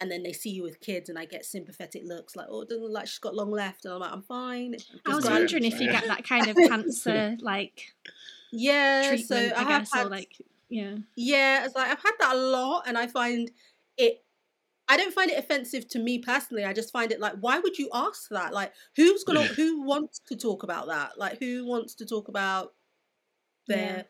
and 0.00 0.10
then 0.12 0.22
they 0.22 0.32
see 0.32 0.50
you 0.50 0.62
with 0.62 0.80
kids, 0.80 1.08
and 1.08 1.18
I 1.18 1.24
get 1.24 1.44
sympathetic 1.44 2.02
looks 2.04 2.36
like, 2.36 2.46
"Oh, 2.48 2.64
doesn't 2.64 2.82
look 2.84 2.92
like 2.92 3.08
she's 3.08 3.18
got 3.18 3.34
long 3.34 3.50
left," 3.50 3.84
and 3.84 3.92
I'm 3.94 4.00
like, 4.00 4.12
"I'm 4.12 4.22
fine." 4.22 4.74
I'm 5.04 5.12
I 5.12 5.16
was 5.16 5.24
just 5.24 5.30
Right. 5.32 5.38
wondering 5.40 5.64
if 5.64 5.80
you 5.80 5.86
Yeah. 5.86 6.00
get 6.00 6.04
that 6.12 6.24
kind 6.24 6.46
of 6.48 6.56
cancer 6.72 7.36
like 7.40 7.94
yeah. 8.52 9.16
so 9.16 9.36
I, 9.36 9.40
I 9.54 9.58
have 9.64 9.68
guess, 9.68 9.92
had, 9.92 10.06
or 10.06 10.10
like 10.10 10.32
yeah. 10.68 10.96
yeah, 11.16 11.64
it's 11.64 11.74
like 11.74 11.90
I've 11.90 12.02
had 12.02 12.12
that 12.20 12.34
a 12.34 12.38
lot, 12.38 12.84
and 12.86 12.96
I 12.98 13.06
find 13.06 13.50
it. 13.96 14.24
I 14.90 14.96
don't 14.96 15.12
find 15.12 15.30
it 15.30 15.38
offensive 15.38 15.86
to 15.88 15.98
me 15.98 16.18
personally. 16.18 16.64
I 16.64 16.72
just 16.72 16.92
find 16.92 17.12
it 17.12 17.20
like, 17.20 17.34
why 17.40 17.58
would 17.58 17.78
you 17.78 17.90
ask 17.92 18.28
that? 18.30 18.54
Like, 18.54 18.72
who's 18.96 19.22
gonna, 19.22 19.44
who 19.44 19.82
wants 19.82 20.20
to 20.28 20.36
talk 20.36 20.62
about 20.62 20.88
that? 20.88 21.18
Like, 21.18 21.38
who 21.38 21.66
wants 21.66 21.94
to 21.96 22.06
talk 22.06 22.28
about 22.28 22.72
their 23.66 24.06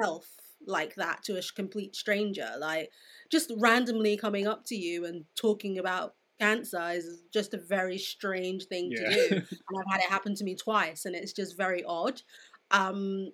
health 0.00 0.30
like 0.66 0.94
that 0.94 1.22
to 1.24 1.38
a 1.38 1.42
complete 1.54 1.94
stranger? 1.94 2.50
Like, 2.58 2.90
just 3.30 3.52
randomly 3.58 4.16
coming 4.16 4.46
up 4.46 4.64
to 4.66 4.74
you 4.74 5.04
and 5.04 5.24
talking 5.36 5.78
about 5.78 6.14
cancer 6.40 6.90
is 6.92 7.22
just 7.32 7.54
a 7.54 7.58
very 7.58 7.98
strange 7.98 8.64
thing 8.64 8.90
to 8.90 9.10
do 9.10 9.26
and 9.36 9.44
I've 9.78 9.92
had 9.92 10.00
it 10.00 10.10
happen 10.10 10.34
to 10.34 10.44
me 10.44 10.56
twice, 10.56 11.04
and 11.04 11.14
it's 11.14 11.32
just 11.32 11.56
very 11.58 11.84
odd. 11.84 12.22
Um, 12.70 13.32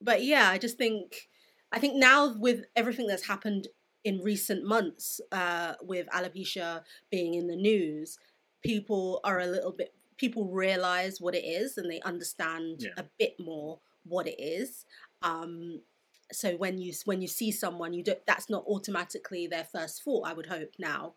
but 0.00 0.22
yeah, 0.22 0.50
I 0.50 0.58
just 0.58 0.76
think 0.76 1.28
I 1.74 1.80
think 1.80 1.96
now 1.96 2.32
with 2.38 2.66
everything 2.76 3.08
that's 3.08 3.26
happened 3.26 3.66
in 4.04 4.20
recent 4.22 4.64
months, 4.64 5.20
uh, 5.32 5.74
with 5.82 6.06
alopecia 6.14 6.82
being 7.10 7.34
in 7.34 7.48
the 7.48 7.56
news, 7.56 8.16
people 8.62 9.20
are 9.24 9.40
a 9.40 9.46
little 9.46 9.72
bit 9.72 9.92
people 10.16 10.46
realize 10.46 11.20
what 11.20 11.34
it 11.34 11.44
is 11.44 11.76
and 11.76 11.90
they 11.90 12.00
understand 12.02 12.82
Yeah. 12.82 12.90
a 12.96 13.04
bit 13.18 13.34
more 13.40 13.80
what 14.04 14.28
it 14.28 14.38
is. 14.40 14.86
Um, 15.22 15.82
so 16.30 16.56
when 16.56 16.78
you 16.78 16.92
when 17.04 17.20
you 17.20 17.26
see 17.28 17.50
someone, 17.50 17.92
you 17.92 18.04
don't 18.04 18.24
that's 18.24 18.48
not 18.48 18.64
automatically 18.66 19.48
their 19.48 19.64
first 19.64 20.04
thought. 20.04 20.26
I 20.28 20.32
would 20.32 20.46
hope 20.46 20.74
now, 20.78 21.14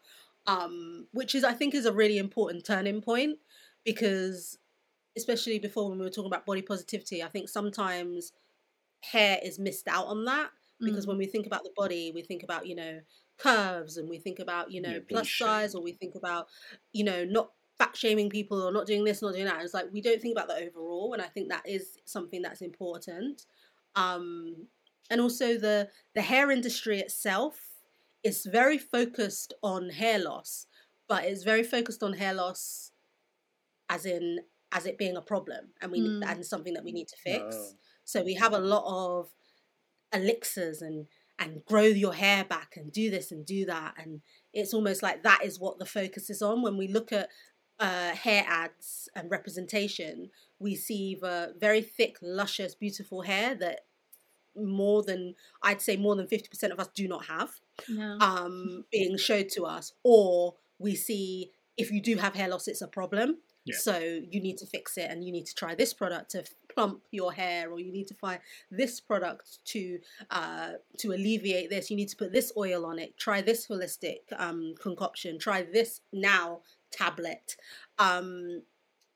um, 0.48 1.08
which 1.12 1.36
is 1.36 1.44
I 1.44 1.54
think 1.54 1.76
is 1.76 1.86
a 1.86 1.94
really 1.94 2.18
important 2.18 2.66
turning 2.66 3.02
point 3.02 3.38
because 3.84 4.58
especially 5.16 5.60
before 5.60 5.90
when 5.90 6.00
we 6.00 6.06
were 6.06 6.12
talking 6.12 6.32
about 6.32 6.46
body 6.48 6.62
positivity, 6.64 7.22
I 7.24 7.28
think 7.28 7.50
sometimes 7.50 8.34
hair 9.02 9.40
is 9.44 9.60
missed 9.60 9.88
out 9.88 10.08
on 10.08 10.26
that 10.26 10.50
because 10.80 11.06
Mm. 11.06 11.10
when 11.10 11.18
we 11.18 11.26
think 11.26 11.48
about 11.48 11.64
the 11.64 11.74
body, 11.76 12.12
we 12.14 12.22
think 12.22 12.44
about 12.44 12.68
you 12.68 12.76
know 12.76 13.02
curves 13.38 13.98
and 13.98 14.10
we 14.10 14.20
think 14.20 14.40
about 14.40 14.72
you 14.72 14.82
know 14.82 14.94
Yeah, 14.94 15.00
plus 15.08 15.30
size 15.32 15.76
or 15.76 15.82
we 15.82 15.94
think 15.94 16.16
about 16.16 16.48
you 16.92 17.04
know 17.04 17.24
not 17.24 17.52
fat 17.78 17.96
shaming 17.96 18.30
people 18.30 18.62
or 18.62 18.72
not 18.72 18.88
doing 18.88 19.04
this, 19.04 19.22
not 19.22 19.34
doing 19.34 19.46
that. 19.46 19.62
It's 19.62 19.74
like 19.74 19.92
we 19.92 20.02
don't 20.02 20.22
think 20.22 20.38
about 20.38 20.48
the 20.48 20.66
overall, 20.66 21.14
and 21.14 21.22
I 21.22 21.28
think 21.28 21.50
that 21.50 21.68
is 21.68 21.98
something 22.06 22.42
that's 22.42 22.62
important. 22.62 23.46
Um, 23.96 24.68
and 25.10 25.22
also 25.22 25.58
the 25.58 25.90
the 26.14 26.22
hair 26.22 26.52
industry 26.52 27.00
itself 27.00 27.60
is 28.24 28.46
very 28.46 28.78
focused 28.78 29.54
on 29.64 29.90
hair 29.90 30.20
loss, 30.20 30.68
but 31.08 31.24
it's 31.24 31.44
very 31.44 31.64
focused 31.64 32.04
on 32.04 32.14
hair 32.14 32.34
loss 32.34 32.92
as 33.90 34.06
in 34.06 34.40
as 34.72 34.86
it 34.86 34.98
being 34.98 35.16
a 35.16 35.22
problem 35.22 35.70
and 35.82 35.92
we 35.92 36.02
mm. 36.02 36.22
and 36.30 36.46
something 36.46 36.74
that 36.74 36.84
we 36.84 36.92
need 36.92 37.08
to 37.08 37.16
fix. 37.18 37.56
Oh. 37.56 37.76
So 38.08 38.24
we 38.24 38.36
have 38.36 38.54
a 38.54 38.60
lot 38.60 38.86
of 38.88 39.30
elixirs 40.14 40.82
and 40.82 41.08
and 41.40 41.64
grow 41.66 41.84
your 41.84 42.14
hair 42.14 42.44
back 42.46 42.76
and 42.78 42.92
do 42.92 43.12
this 43.12 43.32
and 43.32 43.46
do 43.46 43.66
that 43.66 43.94
and 44.02 44.22
it's 44.54 44.74
almost 44.74 45.04
like 45.04 45.22
that 45.22 45.42
is 45.44 45.60
what 45.60 45.78
the 45.78 45.86
focus 45.86 46.30
is 46.32 46.42
on 46.42 46.64
when 46.64 46.78
we 46.78 46.88
look 46.88 47.12
at 47.12 47.30
uh, 47.80 48.16
hair 48.16 48.44
ads 48.48 49.08
and 49.16 49.30
representation 49.30 50.32
we 50.58 50.74
see 50.74 51.16
the 51.22 51.54
very 51.60 51.82
thick 51.82 52.16
luscious 52.24 52.74
beautiful 52.74 53.22
hair 53.22 53.54
that 53.54 53.82
more 54.56 55.04
than 55.04 55.36
I'd 55.62 55.82
say 55.82 55.96
more 55.98 56.16
than 56.16 56.26
50% 56.26 56.72
of 56.72 56.80
us 56.80 56.88
do 56.96 57.08
not 57.08 57.26
have 57.26 57.52
no. 57.88 58.18
um, 58.20 58.86
being 58.92 59.18
showed 59.18 59.50
to 59.50 59.66
us 59.66 59.94
or 60.04 60.56
we 60.80 60.96
see 60.96 61.52
if 61.76 61.92
you 61.92 62.02
do 62.02 62.16
have 62.16 62.34
hair 62.34 62.48
loss 62.48 62.68
it's 62.68 62.82
a 62.82 62.88
problem 62.88 63.38
yeah. 63.68 63.76
So 63.78 64.00
you 64.00 64.42
need 64.42 64.58
to 64.60 64.66
fix 64.66 64.98
it 64.98 65.12
and 65.12 65.26
you 65.26 65.32
need 65.32 65.46
to 65.46 65.54
try 65.54 65.76
this 65.76 65.94
product 65.94 66.32
to 66.32 66.46
plump 66.78 67.02
your 67.10 67.34
hair 67.34 67.72
or 67.72 67.80
you 67.80 67.92
need 67.92 68.06
to 68.06 68.14
find 68.14 68.40
this 68.70 69.02
product 69.02 69.58
to 69.66 69.98
uh, 70.30 70.74
to 71.00 71.12
alleviate 71.12 71.72
this. 71.72 71.90
You 71.90 71.98
need 71.98 72.10
to 72.10 72.16
put 72.16 72.32
this 72.32 72.52
oil 72.56 72.86
on 72.86 73.00
it. 73.00 73.18
Try 73.18 73.42
this 73.42 73.68
holistic 73.68 74.20
um, 74.38 74.76
concoction. 74.80 75.40
Try 75.40 75.64
this 75.64 76.02
now 76.14 76.62
tablet. 76.92 77.56
Um, 77.98 78.62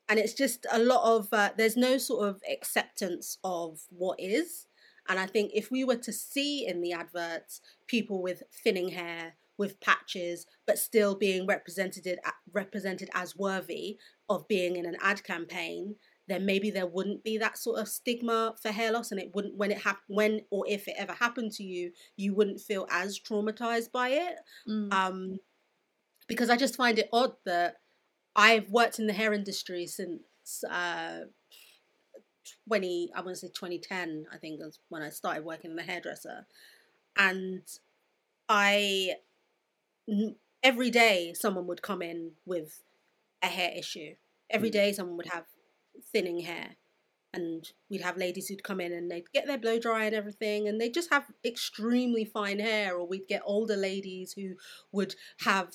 and 0.09 0.17
it's 0.17 0.33
just 0.33 0.65
a 0.71 0.79
lot 0.79 1.03
of 1.03 1.27
uh, 1.31 1.51
there's 1.55 1.77
no 1.77 1.99
sort 1.99 2.27
of 2.27 2.41
acceptance 2.51 3.37
of 3.43 3.81
what 3.89 4.19
is 4.19 4.67
and 5.07 5.17
i 5.19 5.25
think 5.25 5.51
if 5.53 5.71
we 5.71 5.83
were 5.83 5.95
to 5.95 6.11
see 6.11 6.67
in 6.67 6.81
the 6.81 6.91
adverts 6.91 7.61
people 7.87 8.21
with 8.21 8.43
thinning 8.63 8.89
hair 8.89 9.33
with 9.61 9.79
patches, 9.79 10.47
but 10.65 10.79
still 10.79 11.13
being 11.13 11.45
represented 11.45 12.19
represented 12.51 13.09
as 13.13 13.35
worthy 13.35 13.97
of 14.27 14.47
being 14.47 14.75
in 14.75 14.87
an 14.87 14.97
ad 15.01 15.23
campaign, 15.23 15.95
then 16.27 16.45
maybe 16.45 16.71
there 16.71 16.87
wouldn't 16.87 17.23
be 17.23 17.37
that 17.37 17.57
sort 17.57 17.79
of 17.79 17.87
stigma 17.87 18.55
for 18.61 18.71
hair 18.71 18.91
loss, 18.91 19.11
and 19.11 19.19
it 19.19 19.31
wouldn't 19.33 19.55
when 19.57 19.71
it 19.71 19.79
hap- 19.79 20.03
when 20.07 20.41
or 20.49 20.65
if 20.67 20.87
it 20.87 20.95
ever 20.97 21.13
happened 21.13 21.51
to 21.53 21.63
you, 21.63 21.91
you 22.15 22.33
wouldn't 22.33 22.61
feel 22.61 22.87
as 22.91 23.19
traumatized 23.19 23.91
by 23.91 24.09
it. 24.09 24.35
Mm. 24.67 24.93
Um, 24.93 25.37
because 26.27 26.49
I 26.49 26.55
just 26.55 26.75
find 26.75 26.97
it 26.97 27.09
odd 27.11 27.33
that 27.45 27.77
I've 28.35 28.69
worked 28.69 28.99
in 28.99 29.07
the 29.07 29.13
hair 29.13 29.33
industry 29.33 29.85
since 29.87 30.63
uh, 30.69 31.21
20, 32.67 33.11
I 33.15 33.21
want 33.21 33.35
to 33.35 33.35
say 33.35 33.47
2010, 33.47 34.25
I 34.31 34.37
think 34.37 34.59
was 34.59 34.79
when 34.89 35.01
I 35.01 35.09
started 35.09 35.43
working 35.43 35.71
in 35.71 35.75
the 35.75 35.83
hairdresser. 35.83 36.45
And 37.17 37.63
I 38.47 39.15
every 40.63 40.89
day 40.89 41.33
someone 41.33 41.67
would 41.67 41.81
come 41.81 42.01
in 42.01 42.31
with 42.45 42.81
a 43.41 43.47
hair 43.47 43.71
issue. 43.75 44.15
Every 44.49 44.69
mm. 44.69 44.73
someone 44.93 45.17
would 45.17 45.31
have 45.31 45.45
thinning 46.03 46.41
hair. 46.41 46.77
And 47.33 47.65
we'd 47.89 48.01
have 48.01 48.17
ladies 48.17 48.49
who'd 48.49 48.63
come 48.63 48.81
in 48.81 48.91
and 48.91 49.09
they'd 49.09 49.31
get 49.31 49.47
their 49.47 49.57
blow 49.57 49.79
dry 49.79 50.03
and 50.03 50.13
everything, 50.13 50.67
and 50.67 50.81
they'd 50.81 50.93
just 50.93 51.13
have 51.13 51.27
extremely 51.45 52.25
fine 52.25 52.59
hair. 52.59 52.97
Or 52.97 53.07
we'd 53.07 53.27
get 53.27 53.41
older 53.45 53.77
ladies 53.77 54.33
who 54.33 54.55
would 54.91 55.15
have 55.45 55.69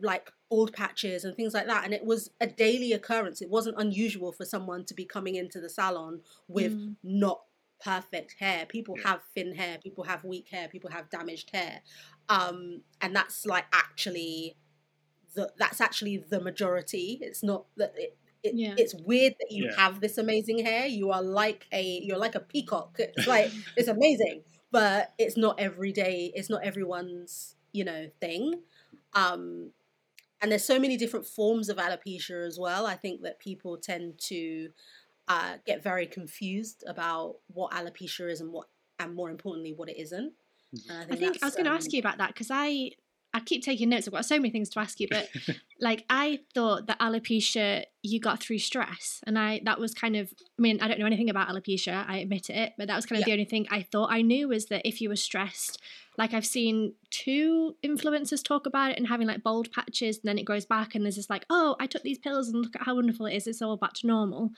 like 0.00 0.30
bald 0.48 0.72
patches 0.72 1.24
and 1.24 1.36
things 1.36 1.52
like 1.52 1.66
that. 1.66 1.84
And 1.84 1.92
it 1.92 2.06
was 2.06 2.30
a 2.40 2.46
daily 2.46 2.92
occurrence. 2.94 3.42
It 3.42 3.50
wasn't 3.50 3.78
unusual 3.78 4.32
for 4.32 4.46
someone 4.46 4.86
to 4.86 4.94
be 4.94 5.04
coming 5.04 5.34
into 5.34 5.60
the 5.60 5.68
salon 5.68 6.22
with 6.46 6.72
mm. 6.72 6.96
not 7.02 7.42
perfect 7.84 8.36
hair. 8.38 8.64
People 8.64 8.94
yeah. 8.96 9.10
have 9.10 9.20
thin 9.34 9.56
hair, 9.56 9.76
people 9.82 10.04
have 10.04 10.24
weak 10.24 10.48
hair, 10.50 10.68
people 10.68 10.90
have 10.90 11.10
damaged 11.10 11.50
hair 11.52 11.82
um, 12.28 12.82
and 13.00 13.14
that's 13.14 13.46
like 13.46 13.66
actually 13.72 14.56
the 15.34 15.52
that's 15.58 15.80
actually 15.80 16.18
the 16.18 16.40
majority. 16.40 17.18
It's 17.20 17.42
not 17.42 17.66
that 17.76 17.94
it, 17.96 18.16
it, 18.42 18.54
yeah. 18.54 18.74
it's 18.76 18.94
weird 18.94 19.34
that 19.40 19.50
you 19.50 19.66
yeah. 19.66 19.76
have 19.76 20.00
this 20.00 20.18
amazing 20.18 20.64
hair. 20.64 20.86
You 20.86 21.10
are 21.10 21.22
like 21.22 21.66
a 21.72 21.82
you're 21.82 22.18
like 22.18 22.34
a 22.34 22.40
peacock. 22.40 22.96
It's 22.98 23.26
like 23.26 23.50
it's 23.76 23.88
amazing, 23.88 24.42
but 24.70 25.12
it's 25.18 25.36
not 25.36 25.58
every 25.58 25.92
day. 25.92 26.32
It's 26.34 26.50
not 26.50 26.64
everyone's 26.64 27.56
you 27.72 27.84
know 27.84 28.10
thing. 28.20 28.62
Um, 29.14 29.72
and 30.40 30.52
there's 30.52 30.64
so 30.64 30.78
many 30.78 30.96
different 30.96 31.26
forms 31.26 31.68
of 31.68 31.78
alopecia 31.78 32.46
as 32.46 32.58
well. 32.58 32.86
I 32.86 32.94
think 32.94 33.22
that 33.22 33.40
people 33.40 33.76
tend 33.76 34.18
to 34.26 34.68
uh, 35.26 35.54
get 35.66 35.82
very 35.82 36.06
confused 36.06 36.84
about 36.86 37.36
what 37.48 37.72
alopecia 37.72 38.30
is 38.30 38.40
and 38.40 38.52
what, 38.52 38.68
and 38.98 39.14
more 39.14 39.30
importantly, 39.30 39.72
what 39.72 39.88
it 39.88 39.98
isn't. 39.98 40.32
Mm-hmm. 40.74 41.12
I 41.12 41.16
think, 41.16 41.22
I, 41.22 41.30
think 41.30 41.42
I 41.42 41.46
was 41.46 41.54
going 41.54 41.64
to 41.64 41.70
um, 41.70 41.76
ask 41.76 41.92
you 41.92 41.98
about 41.98 42.18
that 42.18 42.28
because 42.28 42.50
I 42.52 42.92
I 43.38 43.44
keep 43.44 43.62
taking 43.62 43.88
notes. 43.88 44.08
I've 44.08 44.14
got 44.14 44.24
so 44.24 44.36
many 44.36 44.50
things 44.50 44.68
to 44.70 44.80
ask 44.80 44.98
you, 44.98 45.06
but 45.08 45.28
like 45.80 46.04
I 46.10 46.40
thought 46.54 46.88
that 46.88 46.98
alopecia 46.98 47.84
you 48.02 48.20
got 48.20 48.40
through 48.40 48.58
stress, 48.58 49.20
and 49.26 49.38
I 49.38 49.60
that 49.64 49.78
was 49.78 49.94
kind 49.94 50.16
of. 50.16 50.32
I 50.58 50.62
mean, 50.62 50.80
I 50.80 50.88
don't 50.88 50.98
know 50.98 51.06
anything 51.06 51.30
about 51.30 51.48
alopecia. 51.48 52.04
I 52.08 52.18
admit 52.18 52.50
it, 52.50 52.72
but 52.76 52.88
that 52.88 52.96
was 52.96 53.06
kind 53.06 53.20
of 53.20 53.20
yeah. 53.20 53.26
the 53.26 53.40
only 53.40 53.44
thing 53.44 53.66
I 53.70 53.82
thought 53.82 54.10
I 54.10 54.22
knew 54.22 54.48
was 54.48 54.66
that 54.66 54.86
if 54.86 55.00
you 55.00 55.08
were 55.08 55.16
stressed, 55.16 55.80
like 56.16 56.34
I've 56.34 56.44
seen 56.44 56.94
two 57.10 57.76
influencers 57.84 58.42
talk 58.42 58.66
about 58.66 58.90
it 58.90 58.98
and 58.98 59.06
having 59.06 59.28
like 59.28 59.44
bald 59.44 59.70
patches, 59.70 60.16
and 60.16 60.24
then 60.24 60.38
it 60.38 60.44
grows 60.44 60.66
back, 60.66 60.96
and 60.96 61.04
there's 61.04 61.16
this 61.16 61.30
like, 61.30 61.46
oh, 61.48 61.76
I 61.78 61.86
took 61.86 62.02
these 62.02 62.18
pills 62.18 62.48
and 62.48 62.60
look 62.60 62.74
at 62.74 62.82
how 62.82 62.96
wonderful 62.96 63.26
it 63.26 63.36
is. 63.36 63.46
It's 63.46 63.62
all 63.62 63.76
back 63.76 63.94
to 63.94 64.06
normal. 64.08 64.50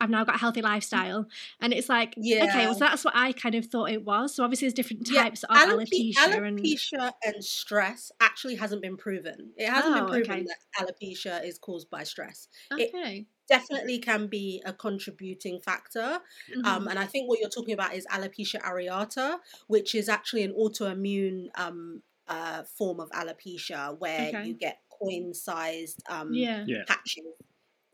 I've 0.00 0.10
now 0.10 0.24
got 0.24 0.34
a 0.34 0.38
healthy 0.38 0.62
lifestyle. 0.62 1.26
And 1.60 1.72
it's 1.72 1.88
like, 1.88 2.14
yeah. 2.16 2.44
okay, 2.44 2.66
well, 2.66 2.74
so 2.74 2.80
that's 2.80 3.04
what 3.04 3.14
I 3.16 3.32
kind 3.32 3.54
of 3.54 3.66
thought 3.66 3.90
it 3.90 4.04
was. 4.04 4.34
So 4.34 4.44
obviously, 4.44 4.66
there's 4.66 4.74
different 4.74 5.06
types 5.06 5.44
yeah. 5.48 5.64
of 5.64 5.70
alopecia. 5.70 6.14
Alopecia 6.14 7.12
and... 7.24 7.34
and... 7.34 7.44
stress 7.44 8.12
actually 8.20 8.56
hasn't 8.56 8.82
been 8.82 8.96
proven. 8.96 9.52
It 9.56 9.68
hasn't 9.68 9.96
oh, 9.96 10.00
been 10.00 10.08
proven 10.08 10.32
okay. 10.32 10.44
that 10.44 10.86
alopecia 10.86 11.44
is 11.44 11.58
caused 11.58 11.88
by 11.90 12.04
stress. 12.04 12.48
Okay. 12.72 12.90
It 12.92 13.26
definitely 13.48 13.98
can 13.98 14.26
be 14.26 14.62
a 14.66 14.72
contributing 14.72 15.60
factor. 15.60 16.00
Um, 16.00 16.20
mm-hmm. 16.62 16.66
Um, 16.66 16.88
and 16.88 16.98
I 16.98 17.06
think 17.06 17.28
what 17.28 17.40
you're 17.40 17.48
talking 17.48 17.74
about 17.74 17.94
is 17.94 18.06
alopecia 18.06 18.60
areata, 18.62 19.38
which 19.68 19.94
is 19.94 20.08
actually 20.08 20.42
an 20.42 20.54
autoimmune 20.58 21.46
um, 21.54 22.02
uh, 22.28 22.64
form 22.76 23.00
of 23.00 23.10
alopecia 23.10 23.98
where 23.98 24.28
okay. 24.28 24.46
you 24.46 24.54
get 24.54 24.80
coin 24.90 25.32
sized 25.32 26.02
um, 26.08 26.32
yeah. 26.32 26.64
patches 26.86 27.24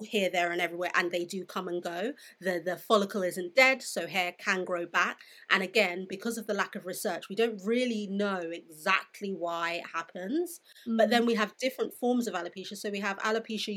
here, 0.05 0.31
there, 0.31 0.53
and 0.53 0.61
everywhere, 0.61 0.91
and 0.95 1.11
they 1.11 1.25
do 1.25 1.45
come 1.45 1.69
and 1.69 1.83
go. 1.83 2.13
The 2.41 2.63
the 2.65 2.77
follicle 2.77 3.23
isn't 3.23 3.55
dead, 3.55 3.83
so 3.83 4.07
hair 4.07 4.35
can 4.39 4.65
grow 4.65 4.87
back. 4.87 5.19
And 5.51 5.63
again, 5.63 6.07
because 6.09 6.39
of 6.39 6.47
the 6.47 6.55
lack 6.55 6.75
of 6.75 6.87
research, 6.87 7.29
we 7.29 7.37
don't 7.37 7.61
really 7.65 8.09
know 8.11 8.41
exactly 8.53 9.31
why 9.31 9.75
it 9.75 9.87
happens. 9.95 10.61
Mm. 10.89 10.99
But 10.99 11.11
then 11.11 11.23
mm. 11.23 11.27
we 11.27 11.35
have 11.35 11.57
different 11.59 11.95
forms 11.95 12.27
of 12.27 12.35
alopecia. 12.35 12.77
So 12.77 12.91
we 12.91 13.01
have 13.01 13.19
alopecia 13.19 13.75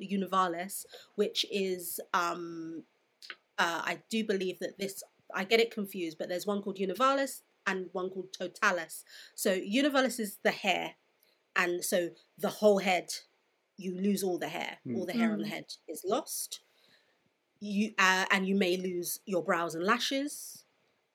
univalis, 0.00 0.84
which 1.16 1.44
is 1.50 2.00
um, 2.14 2.84
uh, 3.58 3.82
I 3.84 3.98
do 4.10 4.24
believe 4.24 4.58
that 4.60 4.78
this 4.78 5.02
I 5.34 5.44
get 5.44 5.60
it 5.60 5.70
confused, 5.70 6.16
but 6.18 6.28
there's 6.28 6.46
one 6.46 6.62
called 6.62 6.78
univalis 6.78 7.42
and 7.66 7.88
one 7.92 8.08
called 8.08 8.32
totalis. 8.32 9.04
So 9.34 9.58
univalis 9.58 10.18
is 10.18 10.38
the 10.42 10.50
hair, 10.50 10.94
and 11.54 11.84
so 11.84 12.10
the 12.38 12.48
whole 12.48 12.78
head 12.78 13.10
you 13.78 13.96
lose 13.96 14.22
all 14.22 14.38
the 14.38 14.48
hair. 14.48 14.78
Mm. 14.86 14.96
All 14.98 15.06
the 15.06 15.12
hair 15.12 15.30
mm. 15.30 15.34
on 15.34 15.38
the 15.38 15.46
mm. 15.46 15.50
head 15.50 15.64
is 15.88 16.04
lost. 16.04 16.60
You 17.60 17.92
uh, 17.98 18.26
and 18.30 18.46
you 18.46 18.54
may 18.54 18.76
lose 18.76 19.20
your 19.24 19.42
brows 19.42 19.74
and 19.74 19.84
lashes, 19.84 20.64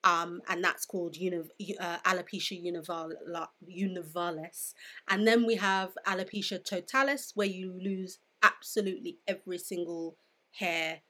um, 0.02 0.42
and 0.48 0.62
that's 0.62 0.84
called 0.84 1.16
uni- 1.16 1.76
uh, 1.80 1.98
alopecia 2.04 2.62
unival- 2.62 3.46
univalis. 3.66 4.74
And 5.08 5.26
then 5.26 5.46
we 5.46 5.54
have 5.56 5.92
alopecia 6.06 6.62
totalis, 6.62 7.32
where 7.34 7.46
you 7.46 7.78
lose 7.82 8.18
absolutely 8.42 9.18
every 9.26 9.58
single 9.58 10.18
hair 10.50 11.00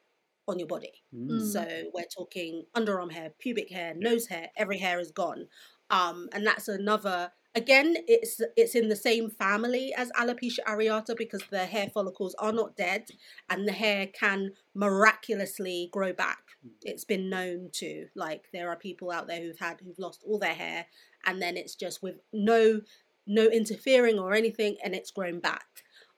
on 0.47 0.59
your 0.59 0.69
body. 0.69 0.93
Mm. 1.15 1.41
So 1.53 1.67
we're 1.93 2.05
talking 2.05 2.67
underarm 2.77 3.13
hair, 3.13 3.33
pubic 3.39 3.73
hair, 3.73 3.95
nose 3.97 4.27
hair, 4.29 4.51
every 4.57 4.79
hair 4.79 5.01
is 5.01 5.11
gone. 5.11 5.49
Um, 5.91 6.29
and 6.33 6.47
that's 6.47 6.69
another 6.69 7.33
Again, 7.57 7.97
it's 8.09 8.41
it's 8.57 8.75
in 8.75 8.89
the 8.89 8.97
same 8.97 9.31
family 9.31 9.95
as 9.97 10.11
alopecia 10.13 10.59
areata 10.67 11.17
because 11.17 11.43
the 11.51 11.67
hair 11.67 11.89
follicles 11.89 12.35
are 12.41 12.53
not 12.53 12.77
dead 12.77 13.11
and 13.49 13.69
the 13.69 13.73
hair 13.73 14.09
can 14.09 14.51
miraculously 14.75 15.89
grow 15.93 16.13
back. 16.13 16.43
Hmm. 16.63 16.71
It's 16.83 17.05
been 17.05 17.31
known 17.31 17.71
to. 17.75 18.09
Like 18.17 18.47
there 18.53 18.71
are 18.71 18.77
people 18.77 19.13
out 19.13 19.29
there 19.29 19.41
who've 19.41 19.59
had 19.59 19.81
who've 19.81 19.99
lost 19.99 20.25
all 20.27 20.39
their 20.39 20.55
hair 20.55 20.87
and 21.27 21.41
then 21.41 21.57
it's 21.57 21.77
just 21.77 22.03
with 22.03 22.17
no 22.33 22.81
no 23.27 23.47
interfering 23.47 24.19
or 24.19 24.35
anything 24.35 24.77
and 24.83 24.95
it's 24.95 25.13
grown 25.13 25.39
back. 25.39 25.67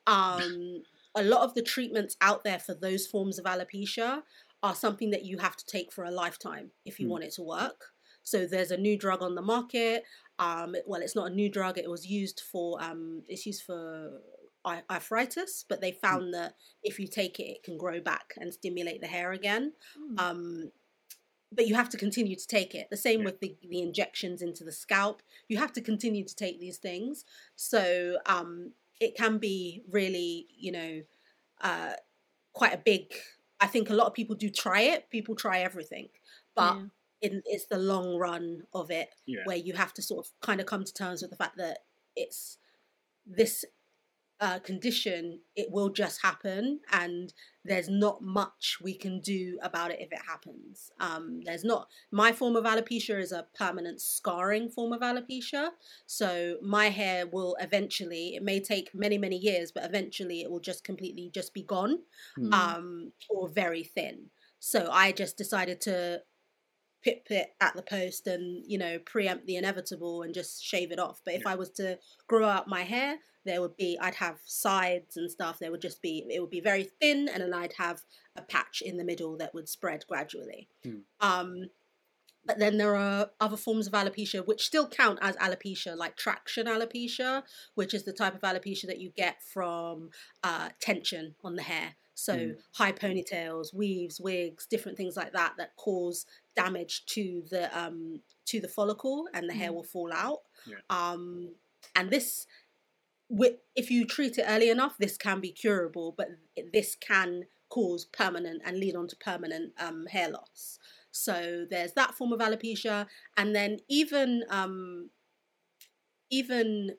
Um 0.07 0.83
a 1.15 1.23
lot 1.23 1.43
of 1.43 1.55
the 1.55 1.63
treatments 1.63 2.17
out 2.21 2.45
there 2.45 2.59
for 2.59 2.75
those 2.75 3.07
forms 3.07 3.39
of 3.39 3.45
alopecia 3.45 4.23
are 4.63 4.75
something 4.75 5.11
that 5.11 5.25
you 5.25 5.39
have 5.39 5.57
to 5.57 5.67
take 5.67 5.93
for 5.93 6.05
a 6.05 6.11
lifetime 6.11 6.71
if 6.87 6.99
you 6.99 7.07
mm. 7.07 7.11
want 7.11 7.25
it 7.25 7.33
to 7.35 7.43
work. 7.43 7.93
So 8.27 8.45
there's 8.45 8.73
a 8.73 8.77
new 8.77 8.99
drug 8.99 9.23
on 9.23 9.37
the 9.37 9.43
market. 9.43 10.03
Um, 10.39 10.75
well, 10.87 11.01
it's 11.01 11.17
not 11.17 11.31
a 11.31 11.35
new 11.35 11.49
drug. 11.49 11.79
It 11.79 11.89
was 11.89 12.07
used 12.07 12.41
for 12.41 12.83
um, 12.83 13.23
it's 13.29 13.47
used 13.47 13.63
for 13.63 14.21
arthritis, 14.91 15.65
but 15.69 15.81
they 15.81 15.93
hmm. 15.93 16.07
found 16.07 16.35
that 16.35 16.55
if 16.83 16.99
you 16.99 17.07
take 17.07 17.39
it, 17.39 17.45
it 17.45 17.63
can 17.63 17.79
grow 17.79 18.01
back 18.01 18.35
and 18.37 18.53
stimulate 18.53 19.01
the 19.01 19.07
hair 19.07 19.33
again. 19.33 19.73
Mm. 19.97 20.21
Um, 20.21 20.73
but 21.53 21.69
you 21.69 21.75
have 21.77 21.89
to 21.91 21.97
continue 21.97 22.35
to 22.37 22.47
take 22.47 22.75
it. 22.75 22.89
The 22.91 22.97
same 22.97 23.21
Yeah. 23.21 23.27
with 23.27 23.41
the, 23.41 23.57
the 23.63 23.81
injections 23.81 24.43
into 24.43 24.65
the 24.65 24.73
scalp. 24.73 25.23
You 25.49 25.59
have 25.59 25.73
to 25.75 25.81
continue 25.81 26.25
to 26.25 26.35
take 26.35 26.59
these 26.59 26.79
things. 26.79 27.25
So 27.55 28.19
um, 28.27 28.73
it 29.01 29.17
can 29.17 29.39
be 29.39 29.83
really, 29.89 30.49
you 30.51 30.73
know, 30.73 31.03
uh, 31.61 31.95
quite 32.53 32.75
a 32.75 32.79
big. 32.79 33.15
I 33.61 33.69
think 33.69 33.89
a 33.89 33.95
lot 33.95 34.07
of 34.07 34.15
people 34.15 34.35
do 34.35 34.51
try 34.51 34.81
it. 34.81 35.09
People 35.09 35.35
try 35.35 35.61
everything, 35.61 36.09
but 36.55 36.75
Yeah. 36.75 36.87
In, 37.23 37.43
it's 37.47 37.67
the 37.67 37.79
long 37.79 38.17
run 38.17 38.63
of 38.73 38.91
it 38.91 39.09
Yeah. 39.27 39.41
where 39.45 39.57
you 39.57 39.75
have 39.75 39.93
to 39.95 40.03
sort 40.03 40.27
of 40.27 40.33
kind 40.41 40.61
of 40.61 40.67
come 40.67 40.85
to 40.85 40.93
terms 40.93 41.23
with 41.23 41.31
the 41.31 41.37
fact 41.37 41.57
that 41.57 41.79
it's 42.15 42.59
this 43.27 43.65
uh, 44.39 44.59
condition, 44.59 45.41
it 45.57 45.71
will 45.71 45.89
just 45.89 46.21
happen, 46.21 46.81
and 46.93 47.33
there's 47.65 47.89
not 47.89 48.21
much 48.21 48.77
we 48.83 48.93
can 48.95 49.19
do 49.21 49.59
about 49.63 49.91
it 49.91 49.99
if 49.99 50.13
it 50.13 50.19
happens. 50.29 50.91
Um, 51.01 51.41
there's 51.43 51.65
not. 51.65 51.89
My 52.11 52.33
form 52.33 52.55
of 52.55 52.65
alopecia 52.65 53.19
is 53.19 53.33
a 53.33 53.47
permanent 53.55 53.99
scarring 53.99 54.69
form 54.69 54.93
of 54.93 55.01
alopecia, 55.01 55.71
so 56.05 56.59
my 56.61 56.91
hair 56.91 57.27
will 57.27 57.57
eventually. 57.61 58.35
It 58.37 58.43
may 58.43 58.61
take 58.61 58.95
many 58.95 59.17
many 59.17 59.39
years, 59.39 59.73
but 59.73 59.85
eventually 59.85 60.43
it 60.43 60.51
will 60.51 60.61
just 60.61 60.85
completely 60.85 61.31
just 61.33 61.55
be 61.55 61.63
gone, 61.63 62.01
Hmm. 62.35 62.53
um, 62.53 63.13
or 63.31 63.49
very 63.49 63.85
thin. 63.85 64.31
So 64.59 64.91
I 64.91 65.13
just 65.13 65.39
decided 65.39 65.81
to 65.83 66.23
pip 67.07 67.27
it 67.31 67.49
at 67.61 67.75
the 67.77 67.83
post 67.83 68.27
and 68.27 68.65
you 68.67 68.79
know 68.83 68.99
preempt 68.99 69.47
the 69.47 69.57
inevitable 69.57 70.23
and 70.23 70.35
just 70.35 70.65
shave 70.71 70.91
it 70.91 70.99
off 70.99 71.21
but 71.25 71.35
if 71.35 71.43
Yeah. 71.45 71.53
i 71.53 71.55
was 71.55 71.71
to 71.81 71.99
grow 72.27 72.49
out 72.49 72.67
my 72.77 72.83
hair 72.83 73.19
there 73.45 73.61
would 73.61 73.77
be 73.77 73.97
i'd 74.01 74.17
have 74.17 74.39
sides 74.45 75.17
and 75.17 75.31
stuff 75.31 75.59
there 75.61 75.71
would 75.71 75.81
just 75.89 76.03
be 76.03 76.15
it 76.29 76.41
would 76.41 76.51
be 76.59 76.61
very 76.73 76.85
thin 77.01 77.29
and 77.33 77.41
then 77.43 77.55
i'd 77.55 77.75
have 77.75 77.99
a 78.35 78.43
patch 78.43 78.83
in 78.85 78.97
the 78.97 79.05
middle 79.05 79.37
that 79.37 79.55
would 79.55 79.69
spread 79.69 80.05
gradually 80.09 80.69
Hmm. 80.85 80.99
um 81.21 81.51
but 82.49 82.59
then 82.61 82.77
there 82.79 82.95
are 82.95 83.31
other 83.41 83.57
forms 83.57 83.87
of 83.89 83.93
alopecia 83.93 84.47
which 84.47 84.65
still 84.65 84.87
count 84.89 85.19
as 85.21 85.35
alopecia, 85.37 85.97
like 85.97 86.17
traction 86.17 86.67
alopecia, 86.69 87.43
which 87.75 87.93
is 87.93 88.05
the 88.05 88.13
type 88.13 88.37
of 88.37 88.41
alopecia 88.43 88.87
that 88.87 89.01
you 89.01 89.11
get 89.17 89.43
from 89.43 90.11
uh, 90.45 90.69
tension 90.81 91.35
on 91.43 91.57
the 91.57 91.65
hair. 91.65 91.97
So 92.19 92.35
Mm. 92.35 92.57
high 92.73 92.93
ponytails, 92.93 93.75
weaves, 93.75 94.19
wigs, 94.21 94.67
different 94.67 94.97
things 94.97 95.17
like 95.17 95.33
that 95.35 95.53
that 95.59 95.77
cause 95.77 96.25
damage 96.57 97.05
to 97.07 97.45
the 97.51 97.65
um, 97.79 98.23
to 98.47 98.59
the 98.59 98.69
follicle, 98.69 99.29
and 99.35 99.49
the 99.49 99.55
hair 99.55 99.71
Mm. 99.71 99.75
will 99.75 99.85
fall 99.85 100.13
out. 100.13 100.41
Yeah. 100.67 100.81
Um, 100.89 101.55
and 101.95 102.11
this, 102.11 102.47
if 103.75 103.91
you 103.91 104.07
treat 104.07 104.39
it 104.39 104.47
early 104.49 104.71
enough, 104.71 104.97
this 104.99 105.17
can 105.19 105.41
be 105.41 105.53
curable, 105.53 106.15
but 106.17 106.29
this 106.73 106.97
can 106.97 107.45
cause 107.69 108.07
permanent 108.07 108.63
and 108.65 108.79
lead 108.79 108.97
on 108.97 109.09
to 109.09 109.17
permanent 109.17 109.75
um, 109.79 110.07
hair 110.07 110.31
loss. 110.31 110.79
So 111.11 111.67
there's 111.69 111.93
that 111.93 112.15
form 112.15 112.33
of 112.33 112.41
alopecia, 112.41 113.07
and 113.37 113.55
then 113.55 113.81
even 113.89 114.45
um, 114.49 115.11
even 116.31 116.97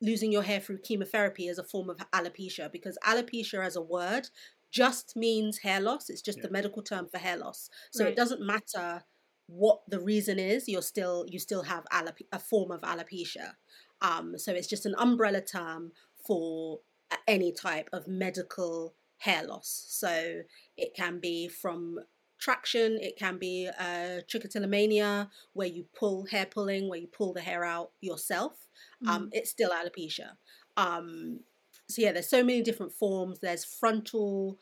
losing 0.00 0.30
your 0.32 0.42
hair 0.42 0.60
through 0.60 0.78
chemotherapy 0.78 1.48
is 1.48 1.58
a 1.58 1.64
form 1.64 1.90
of 1.90 1.98
alopecia 2.12 2.70
because 2.70 2.96
alopecia 3.04 3.64
as 3.64 3.76
a 3.76 3.82
word 3.82 4.28
just 4.70 5.16
means 5.16 5.58
hair 5.58 5.80
loss. 5.80 6.08
It's 6.10 6.22
just 6.22 6.38
Yeah. 6.38 6.42
the 6.42 6.50
medical 6.50 6.82
term 6.82 7.08
for 7.08 7.18
hair 7.18 7.36
loss. 7.36 7.70
So 7.90 8.04
Right. 8.04 8.12
it 8.12 8.16
doesn't 8.16 8.40
matter 8.40 9.04
what 9.46 9.80
the 9.88 9.98
reason 10.00 10.38
is. 10.38 10.68
You're 10.68 10.82
still 10.82 11.24
you 11.28 11.38
still 11.38 11.62
have 11.62 11.84
alope- 11.92 12.28
a 12.32 12.38
form 12.38 12.70
of 12.70 12.82
alopecia. 12.82 13.56
Um, 14.00 14.38
so 14.38 14.52
it's 14.52 14.68
just 14.68 14.86
an 14.86 14.94
umbrella 14.98 15.40
term 15.40 15.92
for 16.26 16.80
any 17.26 17.50
type 17.52 17.88
of 17.92 18.06
medical 18.06 18.94
hair 19.18 19.42
loss. 19.44 19.86
So 19.88 20.42
it 20.76 20.94
can 20.94 21.18
be 21.18 21.48
from 21.48 22.00
traction, 22.38 22.98
it 23.00 23.16
can 23.16 23.38
be 23.38 23.68
uh, 23.78 24.20
trichotillomania, 24.28 25.28
where 25.52 25.68
you 25.68 25.84
pull 25.98 26.26
hair 26.26 26.46
pulling, 26.46 26.88
where 26.88 26.98
you 26.98 27.06
pull 27.08 27.32
the 27.32 27.40
hair 27.40 27.64
out 27.64 27.90
yourself. 28.00 28.68
Um, 29.06 29.28
it's 29.32 29.50
still 29.50 29.70
alopecia. 29.70 30.32
Um, 30.76 31.40
so 31.88 32.02
yeah, 32.02 32.12
there's 32.12 32.28
so 32.28 32.42
many 32.42 32.62
different 32.62 32.92
forms. 32.92 33.38
There's 33.40 33.64
frontal 33.64 34.58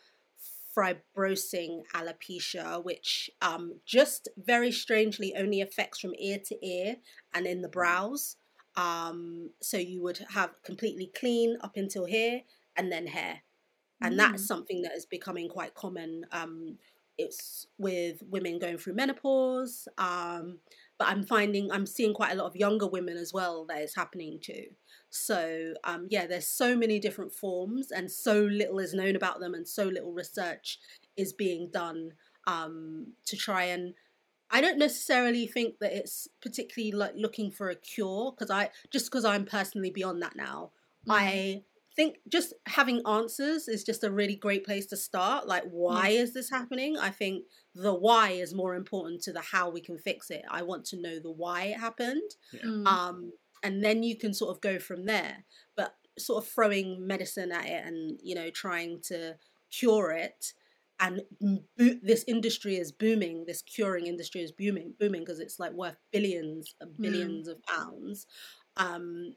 fibrosing 0.77 1.83
alopecia, 1.95 2.85
which 2.85 3.31
um, 3.41 3.81
just 3.87 4.29
very 4.37 4.71
strangely 4.71 5.35
only 5.37 5.61
affects 5.61 5.99
from 6.01 6.15
ear 6.19 6.39
to 6.47 6.67
ear 6.67 6.97
and 7.35 7.47
in 7.47 7.63
the 7.63 7.69
brows. 7.69 8.37
Um, 8.77 9.51
so 9.63 9.79
you 9.79 10.03
would 10.03 10.21
have 10.35 10.51
completely 10.63 11.11
clean 11.19 11.57
up 11.63 11.77
until 11.77 12.05
here 12.05 12.43
and 12.77 12.93
then 12.93 13.07
hair. 13.07 13.41
And 14.03 14.19
that's 14.19 14.47
something 14.47 14.83
that 14.83 14.93
is 14.93 15.07
becoming 15.07 15.49
quite 15.49 15.73
common. 15.73 16.27
Um, 16.31 16.77
it's 17.19 17.67
with 17.79 18.23
women 18.29 18.59
going 18.59 18.79
through 18.79 18.95
menopause. 18.95 19.89
Um, 19.99 20.59
but 20.99 21.09
I'm 21.09 21.25
finding, 21.25 21.71
I'm 21.71 21.87
seeing 21.87 22.15
quite 22.15 22.33
a 22.33 22.37
lot 22.37 22.47
of 22.47 22.57
younger 22.57 22.87
women 22.87 23.17
as 23.17 23.33
well 23.33 23.67
that 23.67 23.79
it's 23.79 23.97
happening 23.97 24.39
to. 24.43 24.67
So, 25.11 25.75
um, 25.85 26.07
yeah, 26.11 26.27
there's 26.27 26.49
so 26.49 26.77
many 26.77 26.99
different 26.99 27.33
forms, 27.33 27.91
and 27.91 28.11
so 28.11 28.41
little 28.41 28.79
is 28.79 28.95
known 28.95 29.17
about 29.17 29.41
them, 29.41 29.55
and 29.55 29.67
so 29.67 29.85
little 29.85 30.13
research 30.13 30.79
is 31.17 31.33
being 31.33 31.71
done 31.73 32.13
um, 32.47 33.13
to 33.27 33.37
try 33.37 33.65
and. 33.65 33.95
I 34.49 34.61
don't 34.61 34.79
necessarily 34.79 35.49
think 35.49 35.81
that 35.81 35.93
it's 35.93 36.29
particularly 36.41 36.93
like 36.93 37.15
looking 37.17 37.51
for 37.51 37.69
a 37.69 37.75
cure 37.75 38.33
because 38.33 38.49
I 38.49 38.71
just 38.93 39.07
because 39.07 39.25
I'm 39.25 39.45
personally 39.45 39.91
beyond 39.91 40.23
that 40.23 40.37
now. 40.37 40.71
I 41.09 41.63
think 41.97 42.19
just 42.29 42.53
having 42.67 43.01
answers 43.07 43.69
is 43.69 43.83
just 43.83 44.05
a 44.05 44.11
really 44.11 44.37
great 44.37 44.65
place 44.65 44.87
to 44.87 44.97
start. 44.97 45.49
Like, 45.49 45.65
why 45.71 46.09
is 46.11 46.35
this 46.35 46.51
happening? 46.51 46.97
I 46.99 47.11
think 47.11 47.45
the 47.75 47.95
why 47.95 48.31
is 48.31 48.55
more 48.55 48.75
important 48.75 49.23
to 49.23 49.33
the 49.33 49.41
how 49.41 49.71
we 49.71 49.81
can 49.81 49.99
fix 49.99 50.31
it. 50.31 50.45
I 50.51 50.63
want 50.63 50.85
to 50.87 51.01
know 51.01 51.19
the 51.19 51.31
why 51.31 51.65
it 51.65 51.81
happened 51.81 52.31
Mm. 52.65 52.87
um, 52.87 53.33
and 53.63 53.83
then 53.83 54.03
you 54.03 54.17
can 54.17 54.33
sort 54.35 54.55
of 54.55 54.61
go 54.61 54.79
from 54.79 55.07
there. 55.07 55.45
But 55.77 55.95
sort 56.19 56.43
of 56.45 56.51
throwing 56.51 57.07
medicine 57.07 57.53
at 57.53 57.67
it 57.67 57.85
and 57.87 58.19
you 58.23 58.35
know 58.35 58.51
trying 58.51 59.01
to 59.09 59.37
cure 59.71 60.11
it, 60.13 60.53
and 61.01 61.23
bo- 61.77 61.99
this 62.03 62.25
industry 62.27 62.77
is 62.77 62.93
booming. 62.93 63.45
This 63.47 63.63
curing 63.63 64.07
industry 64.07 64.43
is 64.43 64.53
booming, 64.53 64.95
booming 64.99 65.23
because 65.23 65.41
it's 65.41 65.59
like 65.59 65.73
worth 65.73 65.97
billions, 66.13 66.75
and 66.81 66.97
billions 66.97 67.49
of 67.49 67.63
pounds. 67.65 68.27
Um, 68.77 69.35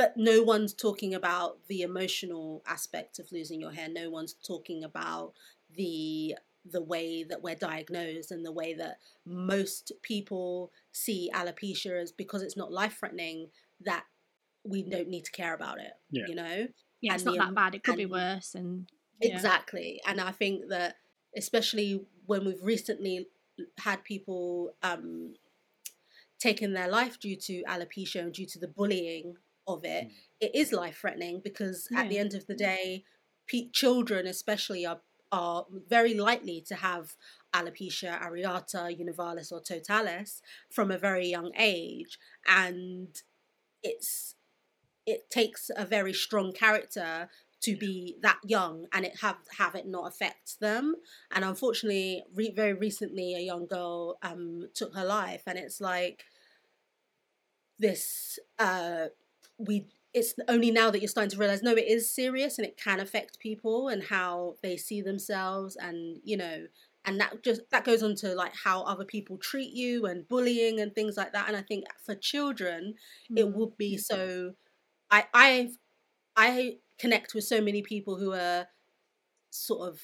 but 0.00 0.16
no 0.16 0.42
one's 0.42 0.72
talking 0.72 1.14
about 1.14 1.58
the 1.68 1.82
emotional 1.82 2.62
aspect 2.66 3.18
of 3.18 3.30
losing 3.32 3.60
your 3.60 3.70
hair. 3.70 3.86
No 3.86 4.08
one's 4.08 4.32
talking 4.32 4.82
about 4.82 5.34
the 5.76 6.36
the 6.64 6.82
way 6.82 7.22
that 7.22 7.42
we're 7.42 7.54
diagnosed 7.54 8.30
and 8.30 8.42
the 8.42 8.50
way 8.50 8.72
that 8.72 8.96
most 9.26 9.92
people 10.00 10.72
see 10.90 11.30
alopecia 11.34 12.00
as 12.00 12.12
because 12.12 12.40
it's 12.40 12.56
not 12.56 12.72
life 12.72 12.96
threatening 12.98 13.48
that 13.82 14.04
we 14.64 14.82
don't 14.82 15.08
need 15.08 15.26
to 15.26 15.32
care 15.32 15.52
about 15.52 15.78
it. 15.78 15.92
Yeah. 16.10 16.24
You 16.28 16.34
know? 16.34 16.66
yeah, 17.02 17.14
it's 17.14 17.24
not 17.24 17.32
the 17.32 17.40
that 17.40 17.54
bad. 17.54 17.74
It 17.74 17.84
could 17.84 17.98
be 17.98 18.06
worse, 18.06 18.54
and 18.54 18.90
yeah. 19.20 19.34
Exactly. 19.34 20.00
And 20.06 20.18
I 20.18 20.30
think 20.30 20.70
that 20.70 20.96
especially 21.36 22.06
when 22.24 22.46
we've 22.46 22.62
recently 22.62 23.28
had 23.80 24.02
people 24.02 24.72
um 24.82 25.34
taken 26.38 26.72
their 26.72 26.88
life 26.88 27.20
due 27.20 27.36
to 27.36 27.62
alopecia 27.64 28.20
and 28.20 28.32
due 28.32 28.46
to 28.46 28.58
the 28.58 28.68
bullying 28.68 29.34
of 29.74 29.84
it, 29.84 30.04
Mm. 30.08 30.12
it 30.40 30.54
is 30.54 30.72
life 30.72 30.98
threatening 30.98 31.40
because 31.40 31.88
at 31.96 32.08
the 32.08 32.18
end 32.18 32.34
of 32.34 32.46
the 32.46 32.54
day, 32.54 33.04
pe- 33.46 33.70
children 33.70 34.26
especially 34.26 34.84
are 34.86 35.02
are 35.32 35.66
very 35.70 36.12
likely 36.14 36.60
to 36.60 36.74
have 36.74 37.16
alopecia 37.54 38.20
areata, 38.20 38.82
univalis, 38.98 39.52
or 39.52 39.60
totalis 39.60 40.42
from 40.70 40.90
a 40.90 40.98
very 40.98 41.28
young 41.28 41.52
age, 41.56 42.18
and 42.46 43.22
it's 43.82 44.34
it 45.06 45.30
takes 45.30 45.70
a 45.76 45.84
very 45.86 46.12
strong 46.12 46.52
character 46.52 47.28
to 47.62 47.76
be 47.76 48.16
that 48.22 48.38
young 48.44 48.86
and 48.92 49.04
it 49.04 49.20
have 49.20 49.36
have 49.58 49.74
it 49.74 49.86
not 49.86 50.06
affect 50.08 50.58
them 50.60 50.94
and 51.30 51.44
unfortunately 51.44 52.24
re- 52.34 52.50
very 52.50 52.72
recently 52.72 53.34
a 53.34 53.40
young 53.40 53.66
girl 53.66 54.16
um 54.22 54.68
took 54.74 54.94
her 54.94 55.04
life 55.04 55.42
and 55.46 55.58
it's 55.58 55.80
like 55.80 56.24
this 57.78 58.38
uh 58.58 59.06
we 59.66 59.88
it's 60.12 60.34
only 60.48 60.70
now 60.72 60.90
that 60.90 61.00
you're 61.00 61.08
starting 61.08 61.30
to 61.30 61.38
realize 61.38 61.62
no 61.62 61.72
it 61.72 61.86
is 61.86 62.10
serious 62.12 62.58
and 62.58 62.66
it 62.66 62.76
can 62.76 63.00
affect 63.00 63.38
people 63.38 63.88
and 63.88 64.04
how 64.04 64.56
they 64.62 64.76
see 64.76 65.00
themselves 65.02 65.76
and 65.76 66.20
you 66.24 66.36
know 66.36 66.66
and 67.04 67.20
that 67.20 67.42
just 67.42 67.62
that 67.70 67.84
goes 67.84 68.02
on 68.02 68.14
to 68.16 68.34
like 68.34 68.54
how 68.54 68.82
other 68.82 69.04
people 69.04 69.38
treat 69.38 69.72
you 69.72 70.06
and 70.06 70.28
bullying 70.28 70.80
and 70.80 70.94
things 70.94 71.16
like 71.16 71.32
that. 71.32 71.48
And 71.48 71.56
i 71.56 71.62
think 71.62 71.84
for 72.04 72.14
children 72.14 72.94
it 73.36 73.52
Mm. 73.52 73.54
would 73.54 73.76
be 73.76 73.96
so 73.96 74.54
i 75.10 75.26
i 75.34 75.70
i 76.36 76.78
connect 76.98 77.34
with 77.34 77.44
so 77.44 77.60
many 77.60 77.82
people 77.82 78.18
who 78.18 78.32
are 78.34 78.68
sort 79.50 79.88
of 79.88 80.02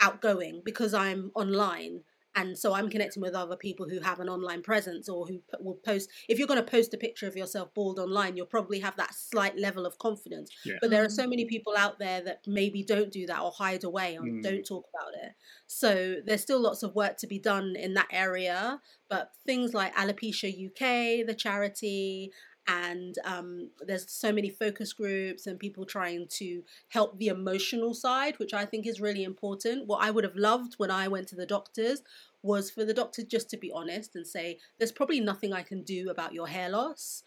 outgoing 0.00 0.60
because 0.64 0.92
i'm 0.92 1.30
online 1.34 2.02
and 2.36 2.58
so 2.58 2.72
I'm 2.74 2.90
connecting 2.90 3.22
with 3.22 3.34
other 3.34 3.56
people 3.56 3.88
who 3.88 4.00
have 4.00 4.20
an 4.20 4.28
online 4.28 4.62
presence 4.62 5.08
or 5.08 5.26
who 5.26 5.40
will 5.60 5.78
post. 5.84 6.10
If 6.28 6.38
you're 6.38 6.48
going 6.48 6.62
to 6.64 6.70
post 6.70 6.92
a 6.94 6.96
picture 6.96 7.26
of 7.26 7.36
yourself 7.36 7.72
bald 7.74 7.98
online, 7.98 8.36
you'll 8.36 8.46
probably 8.46 8.80
have 8.80 8.96
that 8.96 9.14
slight 9.14 9.56
level 9.58 9.86
of 9.86 9.98
confidence. 9.98 10.50
Yeah. 10.64 10.74
But 10.80 10.90
there 10.90 11.04
are 11.04 11.10
so 11.10 11.26
many 11.26 11.44
people 11.44 11.74
out 11.76 11.98
there 11.98 12.20
that 12.22 12.40
maybe 12.46 12.82
don't 12.82 13.12
do 13.12 13.26
that 13.26 13.40
or 13.40 13.52
hide 13.52 13.84
away 13.84 14.16
and 14.16 14.24
Mm. 14.24 14.42
don't 14.42 14.64
talk 14.64 14.86
about 14.94 15.12
it. 15.22 15.32
So 15.66 16.16
there's 16.24 16.42
still 16.42 16.60
lots 16.60 16.82
of 16.82 16.94
work 16.94 17.18
to 17.18 17.26
be 17.26 17.38
done 17.38 17.76
in 17.76 17.94
that 17.94 18.08
area. 18.10 18.80
But 19.08 19.30
things 19.46 19.74
like 19.74 19.94
Alopecia 19.94 20.48
UK, 20.50 21.22
the 21.22 21.34
charity, 21.34 22.32
and 22.66 23.16
um, 23.24 23.70
there's 23.86 24.10
so 24.10 24.32
many 24.32 24.48
focus 24.48 24.92
groups 24.92 25.46
and 25.46 25.58
people 25.58 25.84
trying 25.84 26.26
to 26.28 26.62
help 26.88 27.18
the 27.18 27.28
emotional 27.28 27.94
side, 27.94 28.38
which 28.38 28.54
I 28.54 28.64
think 28.64 28.86
is 28.86 29.00
really 29.00 29.24
important. 29.24 29.86
What 29.86 30.02
I 30.02 30.10
would 30.10 30.24
have 30.24 30.36
loved 30.36 30.74
when 30.78 30.90
I 30.90 31.08
went 31.08 31.28
to 31.28 31.36
the 31.36 31.46
doctors 31.46 32.02
was 32.42 32.70
for 32.70 32.84
the 32.84 32.94
doctor 32.94 33.22
just 33.22 33.50
to 33.50 33.56
be 33.56 33.72
honest 33.72 34.16
and 34.16 34.26
say, 34.26 34.58
there's 34.78 34.92
probably 34.92 35.20
nothing 35.20 35.52
I 35.52 35.62
can 35.62 35.82
do 35.82 36.10
about 36.10 36.32
your 36.32 36.48
hair 36.48 36.70
loss 36.70 37.22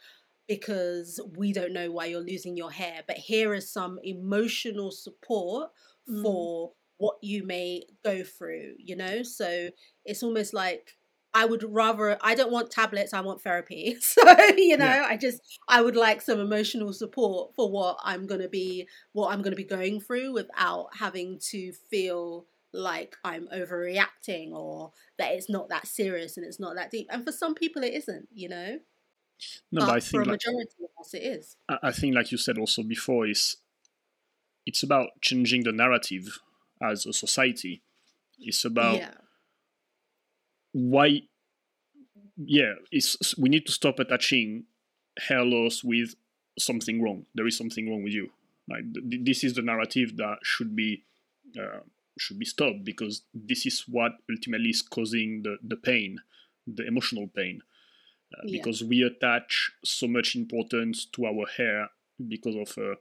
because 0.47 1.19
we 1.35 1.51
don't 1.51 1.73
know 1.73 1.91
why 1.91 2.05
you're 2.05 2.21
losing 2.21 2.55
your 2.55 2.71
hair, 2.71 3.01
but 3.05 3.17
here 3.17 3.53
is 3.53 3.69
some 3.69 3.99
emotional 4.03 4.91
support 4.91 5.71
Mm. 6.09 6.21
for 6.21 6.71
what 6.99 7.17
you 7.21 7.43
may 7.43 7.83
go 8.03 8.23
through, 8.23 8.75
you 8.79 8.95
know? 8.95 9.23
So 9.23 9.69
it's 10.05 10.23
almost 10.23 10.53
like 10.53 10.93
I 11.37 11.45
would 11.45 11.63
rather 11.63 12.17
I 12.21 12.33
don't 12.33 12.51
want 12.51 12.71
tablets, 12.71 13.13
I 13.13 13.21
want 13.21 13.41
therapy. 13.41 13.95
So, 14.01 14.21
you 14.57 14.75
know, 14.77 14.85
Yeah. 14.85 15.05
I 15.07 15.17
just 15.17 15.39
I 15.67 15.81
would 15.81 15.95
like 15.95 16.21
some 16.21 16.39
emotional 16.39 16.93
support 16.93 17.53
for 17.55 17.69
what 17.69 17.99
I'm 18.03 18.25
going 18.25 18.41
to 18.41 18.49
be 18.49 18.87
what 19.13 19.31
I'm 19.31 19.43
going 19.43 19.51
to 19.51 19.63
be 19.63 19.63
going 19.77 20.01
through 20.01 20.33
without 20.33 20.87
having 20.97 21.39
to 21.51 21.71
feel 21.91 22.47
like 22.73 23.15
I'm 23.23 23.47
overreacting 23.53 24.51
or 24.51 24.93
that 25.19 25.33
it's 25.33 25.49
not 25.49 25.69
that 25.69 25.87
serious 25.87 26.37
and 26.37 26.45
it's 26.45 26.59
not 26.59 26.75
that 26.75 26.89
deep. 26.89 27.07
And 27.11 27.23
for 27.23 27.31
some 27.31 27.53
people 27.53 27.83
it 27.83 27.93
isn't, 27.93 28.27
you 28.33 28.49
know? 28.49 28.79
No, 29.71 29.81
but 29.81 29.85
but 29.85 29.95
I 29.95 29.99
for 29.99 30.21
a 30.21 30.25
think 30.25 30.27
like, 30.27 30.41
majority 30.45 30.83
of 30.83 30.89
us 30.99 31.13
it 31.13 31.23
is. 31.23 31.55
I 31.69 31.77
I 31.83 31.91
think 31.91 32.15
like 32.15 32.31
you 32.31 32.39
said 32.39 32.57
also 32.57 32.81
before 32.81 33.27
is 33.27 33.57
it's 34.65 34.81
about 34.81 35.09
changing 35.21 35.63
the 35.65 35.71
narrative 35.71 36.39
as 36.81 37.05
a 37.05 37.13
society. 37.13 37.83
It's 38.39 38.65
about 38.65 38.97
yeah. 38.97 39.11
Why 40.77 41.21
yeah 42.37 42.73
it's 42.91 43.17
we 43.37 43.49
need 43.49 43.65
to 43.65 43.71
stop 43.71 43.99
attaching 43.99 44.63
hair 45.27 45.43
loss 45.43 45.83
with 45.83 46.15
something 46.59 47.01
wrong. 47.01 47.25
There 47.35 47.47
is 47.47 47.57
something 47.57 47.89
wrong 47.89 48.03
with 48.03 48.13
you. 48.13 48.29
Like 48.69 48.83
th- 48.93 49.21
this 49.23 49.43
is 49.43 49.53
the 49.55 49.61
narrative 49.61 50.17
that 50.17 50.37
should 50.43 50.75
be 50.75 51.03
uh, 51.59 51.81
should 52.19 52.39
be 52.39 52.45
stopped 52.45 52.83
because 52.83 53.23
this 53.33 53.65
is 53.65 53.83
what 53.87 54.13
ultimately 54.29 54.69
is 54.69 54.81
causing 54.81 55.43
the, 55.43 55.57
the 55.63 55.75
pain 55.77 56.19
the 56.67 56.85
emotional 56.85 57.27
pain. 57.27 57.61
Uh, 58.35 58.41
Yeah. 58.45 58.57
because 58.59 58.83
we 58.83 59.03
attach 59.03 59.71
so 59.85 60.05
much 60.07 60.35
importance 60.35 61.05
to 61.13 61.25
our 61.25 61.45
hair 61.57 61.89
because 62.27 62.55
of 62.55 62.69
a, 62.77 62.95
so- 62.95 62.97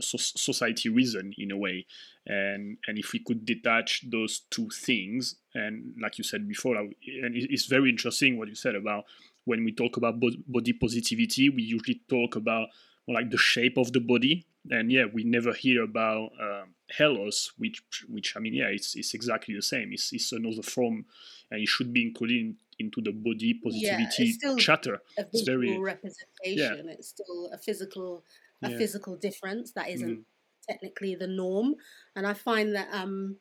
society 0.00 0.88
reason 0.88 1.32
in 1.38 1.50
a 1.50 1.56
way. 1.56 1.86
And 2.26 2.78
and 2.86 2.98
if 2.98 3.12
we 3.12 3.18
could 3.18 3.44
detach 3.44 4.02
those 4.08 4.40
two 4.50 4.68
things 4.70 5.36
and 5.54 5.94
like 6.00 6.18
you 6.18 6.24
said 6.24 6.46
before 6.48 6.76
and 6.76 6.92
it's 7.34 7.66
very 7.66 7.90
interesting 7.90 8.38
what 8.38 8.48
you 8.48 8.54
said 8.54 8.74
about 8.76 9.04
when 9.44 9.64
we 9.64 9.72
talk 9.72 9.96
about 9.96 10.20
body 10.46 10.72
positivity 10.72 11.48
we 11.50 11.62
usually 11.62 12.00
talk 12.08 12.36
about 12.36 12.68
like 13.08 13.30
the 13.30 13.38
shape 13.38 13.76
of 13.76 13.92
the 13.92 14.00
body. 14.00 14.46
And 14.70 14.92
yeah 14.92 15.06
we 15.12 15.24
never 15.24 15.52
hear 15.52 15.82
about 15.82 16.30
um, 16.40 16.74
hair 16.96 17.08
loss 17.08 17.50
which 17.58 17.82
which 18.08 18.36
i 18.36 18.38
mean 18.40 18.54
yeah 18.54 18.68
it's, 18.68 18.94
it's 18.94 19.14
exactly 19.14 19.54
the 19.56 19.62
same. 19.62 19.92
It's, 19.92 20.12
it's 20.12 20.30
another 20.30 20.62
form 20.62 21.06
and 21.50 21.60
it 21.60 21.68
should 21.68 21.92
be 21.92 22.02
included 22.06 22.38
in, 22.40 22.56
into 22.78 23.00
the 23.02 23.10
body 23.12 23.54
positivity 23.54 24.30
still- 24.32 24.56
chatter. 24.56 24.94
A 25.18 25.22
It's 25.22 25.40
visual 25.40 25.58
very- 25.66 25.78
representation. 25.80 26.88
It's 26.90 27.08
still 27.08 27.50
a 27.52 27.58
physical 27.58 28.24
a 28.62 28.70
Yeah. 28.70 28.76
physical 28.78 29.16
difference 29.16 29.72
that 29.72 29.88
isn't 29.90 30.18
Mm. 30.18 30.24
technically 30.70 31.14
the 31.14 31.26
norm. 31.26 31.76
And 32.16 32.26
I 32.26 32.34
find 32.34 32.74
that 32.74 32.88
um 32.92 33.38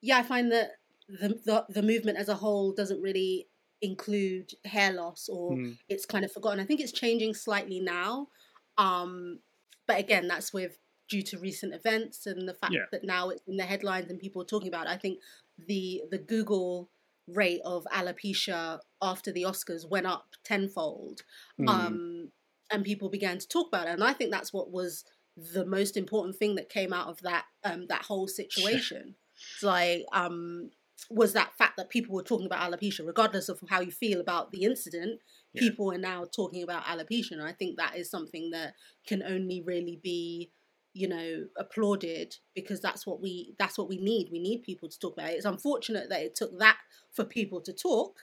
yeah, 0.00 0.18
I 0.18 0.22
find 0.22 0.52
that 0.52 0.72
the, 1.08 1.28
the 1.44 1.66
the 1.68 1.82
movement 1.82 2.18
as 2.18 2.28
a 2.28 2.34
whole 2.36 2.72
doesn't 2.72 3.02
really 3.02 3.48
include 3.80 4.52
hair 4.64 4.92
loss 4.92 5.28
or 5.28 5.56
Mm. 5.56 5.78
it's 5.88 6.06
kind 6.06 6.24
of 6.24 6.32
forgotten. 6.32 6.60
I 6.60 6.64
think 6.66 6.80
it's 6.80 6.92
changing 6.92 7.34
slightly 7.34 7.80
now. 7.80 8.28
Um 8.76 9.40
but 9.86 9.98
again, 9.98 10.28
that's 10.28 10.52
with 10.52 10.78
due 11.08 11.22
to 11.22 11.38
recent 11.38 11.72
events 11.74 12.26
and 12.26 12.46
the 12.48 12.54
fact 12.54 12.74
Yeah. 12.74 12.86
that 12.92 13.02
now 13.04 13.30
it's 13.30 13.42
in 13.46 13.56
the 13.56 13.64
headlines 13.64 14.10
and 14.10 14.20
people 14.20 14.42
are 14.42 14.46
talking 14.46 14.68
about 14.68 14.86
it. 14.86 14.90
I 14.90 14.98
think 14.98 15.20
the 15.58 16.02
the 16.10 16.18
Google 16.18 16.90
rate 17.26 17.60
of 17.64 17.86
alopecia 17.92 18.80
after 19.02 19.32
the 19.32 19.42
Oscars 19.42 19.88
went 19.88 20.06
up 20.06 20.28
tenfold 20.44 21.22
Mm. 21.58 21.68
um, 21.68 22.32
and 22.70 22.84
people 22.84 23.08
began 23.08 23.38
to 23.38 23.48
talk 23.48 23.68
about 23.68 23.86
it. 23.86 23.90
And 23.90 24.04
I 24.04 24.12
think 24.12 24.30
that's 24.30 24.52
what 24.52 24.70
was 24.70 25.04
the 25.36 25.64
most 25.64 25.96
important 25.96 26.36
thing 26.36 26.56
that 26.56 26.68
came 26.68 26.92
out 26.92 27.08
of 27.08 27.20
that 27.22 27.44
um, 27.64 27.86
that 27.88 28.02
whole 28.02 28.28
situation. 28.28 29.14
It's 29.54 29.62
like 29.62 30.04
um, 30.12 30.70
was 31.10 31.32
that 31.32 31.54
fact 31.56 31.76
that 31.76 31.90
people 31.90 32.14
were 32.14 32.22
talking 32.22 32.46
about 32.46 32.60
alopecia, 32.70 33.06
regardless 33.06 33.48
of 33.48 33.60
how 33.68 33.80
you 33.80 33.90
feel 33.90 34.20
about 34.20 34.50
the 34.50 34.64
incident. 34.64 35.20
Yeah. 35.54 35.60
People 35.62 35.92
are 35.92 35.98
now 35.98 36.24
talking 36.24 36.62
about 36.62 36.84
alopecia, 36.84 37.32
and 37.32 37.42
I 37.42 37.52
think 37.52 37.76
that 37.76 37.96
is 37.96 38.10
something 38.10 38.50
that 38.50 38.74
can 39.06 39.22
only 39.22 39.62
really 39.62 40.00
be 40.02 40.50
you 40.94 41.06
know 41.06 41.44
applauded 41.56 42.34
because 42.54 42.80
that's 42.80 43.06
what 43.06 43.20
we 43.20 43.54
that's 43.58 43.76
what 43.78 43.88
we 43.88 43.98
need 43.98 44.28
we 44.32 44.40
need 44.40 44.62
people 44.62 44.88
to 44.88 44.98
talk 44.98 45.12
about 45.12 45.28
it 45.28 45.34
it's 45.34 45.44
unfortunate 45.44 46.08
that 46.08 46.22
it 46.22 46.34
took 46.34 46.58
that 46.58 46.78
for 47.12 47.24
people 47.24 47.60
to 47.60 47.74
talk 47.74 48.16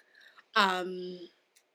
um 0.56 1.18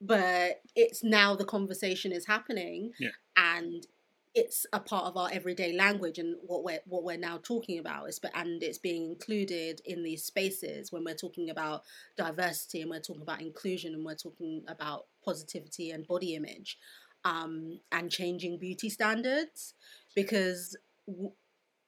but 0.00 0.60
it's 0.74 1.02
now 1.04 1.34
the 1.34 1.44
conversation 1.44 2.12
is 2.12 2.26
happening 2.26 2.92
Yeah. 2.98 3.10
and 3.36 3.86
it's 4.32 4.64
a 4.72 4.78
part 4.78 5.06
of 5.06 5.16
our 5.16 5.28
everyday 5.32 5.72
language 5.72 6.16
and 6.18 6.36
what 6.46 6.62
we're 6.62 6.78
what 6.86 7.02
we're 7.02 7.18
now 7.18 7.38
talking 7.42 7.78
about 7.78 8.08
is 8.08 8.18
but 8.20 8.30
and 8.34 8.62
it's 8.62 8.78
being 8.78 9.04
included 9.10 9.80
in 9.84 10.04
these 10.04 10.22
spaces 10.24 10.92
when 10.92 11.04
we're 11.04 11.14
talking 11.14 11.50
about 11.50 11.82
diversity 12.16 12.80
and 12.80 12.90
we're 12.90 13.00
talking 13.00 13.22
about 13.22 13.40
inclusion 13.42 13.92
and 13.92 14.04
we're 14.04 14.14
talking 14.14 14.62
about 14.68 15.06
positivity 15.24 15.90
and 15.90 16.06
body 16.06 16.34
image 16.36 16.78
um, 17.24 17.80
and 17.92 18.10
changing 18.10 18.56
beauty 18.58 18.88
standards 18.88 19.74
because 20.14 20.76
w- 21.08 21.32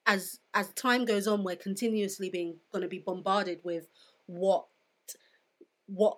as 0.05 0.39
as 0.53 0.69
time 0.73 1.05
goes 1.05 1.27
on 1.27 1.45
we're 1.45 1.55
continuously 1.55 2.29
being 2.29 2.57
going 2.73 2.81
to 2.83 2.89
be 2.89 2.99
bombarded 2.99 3.59
with 3.63 3.87
what 4.25 4.65
what 5.87 6.17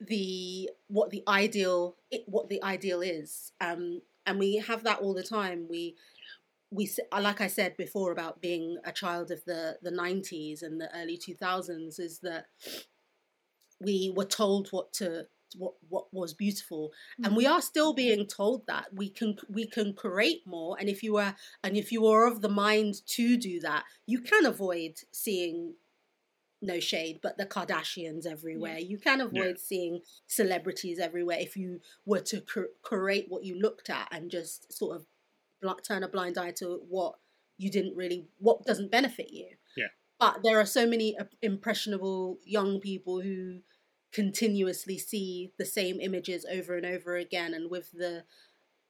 the 0.00 0.70
what 0.88 1.10
the 1.10 1.22
ideal 1.26 1.96
it, 2.10 2.24
what 2.26 2.48
the 2.48 2.62
ideal 2.62 3.00
is. 3.00 3.52
Um 3.60 4.02
and 4.26 4.38
we 4.38 4.56
have 4.56 4.84
that 4.84 5.00
all 5.00 5.14
the 5.14 5.22
time. 5.22 5.66
We 5.68 5.96
we 6.70 6.90
like 7.12 7.42
i 7.42 7.46
said 7.46 7.76
before 7.76 8.12
about 8.12 8.40
being 8.40 8.78
a 8.84 8.92
child 8.92 9.30
of 9.30 9.44
the 9.44 9.76
the 9.82 9.90
90s 9.90 10.62
and 10.62 10.80
the 10.80 10.88
early 10.96 11.18
2000s 11.18 12.00
is 12.00 12.20
that 12.20 12.46
we 13.78 14.10
were 14.16 14.24
told 14.24 14.68
what 14.70 14.90
to 14.94 15.26
what 15.56 15.74
what 15.88 16.06
was 16.12 16.32
beautiful. 16.34 16.92
And 17.22 17.36
we 17.36 17.46
are 17.46 17.60
still 17.60 17.92
being 17.92 18.26
told 18.26 18.66
that. 18.66 18.86
We 18.94 19.08
can 19.10 19.36
we 19.48 19.66
can 19.66 19.92
create 19.94 20.42
more. 20.46 20.76
And 20.78 20.88
if 20.88 21.02
you 21.02 21.16
are 21.16 21.36
and 21.62 21.76
if 21.76 21.92
you 21.92 22.06
are 22.06 22.26
of 22.26 22.40
the 22.40 22.48
mind 22.48 23.06
to 23.08 23.36
do 23.36 23.60
that 23.60 23.84
you 24.06 24.20
can 24.20 24.46
avoid 24.46 25.00
seeing 25.12 25.74
no 26.62 26.80
shade 26.80 27.20
but 27.22 27.36
the 27.38 27.46
kardashians 27.46 28.26
everywhere. 28.26 28.78
You 28.78 28.98
can 28.98 29.20
avoid 29.20 29.58
seeing 29.58 30.00
celebrities 30.26 30.98
everywhere 30.98 31.38
if 31.40 31.56
you 31.56 31.80
were 32.06 32.20
to 32.20 32.40
cur- 32.40 32.70
curate 32.86 33.26
what 33.28 33.44
you 33.44 33.58
looked 33.60 33.90
at 33.90 34.08
and 34.12 34.30
just 34.30 34.72
sort 34.72 34.96
of 34.96 35.06
bl- 35.60 35.72
turn 35.86 36.02
a 36.02 36.08
blind 36.08 36.38
eye 36.38 36.52
to 36.52 36.80
what 36.88 37.14
you 37.58 37.70
didn't 37.70 37.96
really 37.96 38.26
what 38.38 38.64
doesn't 38.64 38.90
benefit 38.90 39.30
you. 39.32 39.48
Yeah. 39.76 39.88
but 40.18 40.42
there 40.42 40.58
are 40.60 40.66
so 40.66 40.86
many 40.86 41.16
impressionable 41.42 42.38
young 42.44 42.80
people 42.80 43.20
who 43.20 43.60
continuously 44.12 44.98
see 44.98 45.52
the 45.58 45.64
same 45.64 45.98
images 46.00 46.44
over 46.50 46.76
and 46.76 46.84
over 46.86 47.16
again 47.16 47.54
and 47.54 47.70
with 47.70 47.90
the 47.92 48.24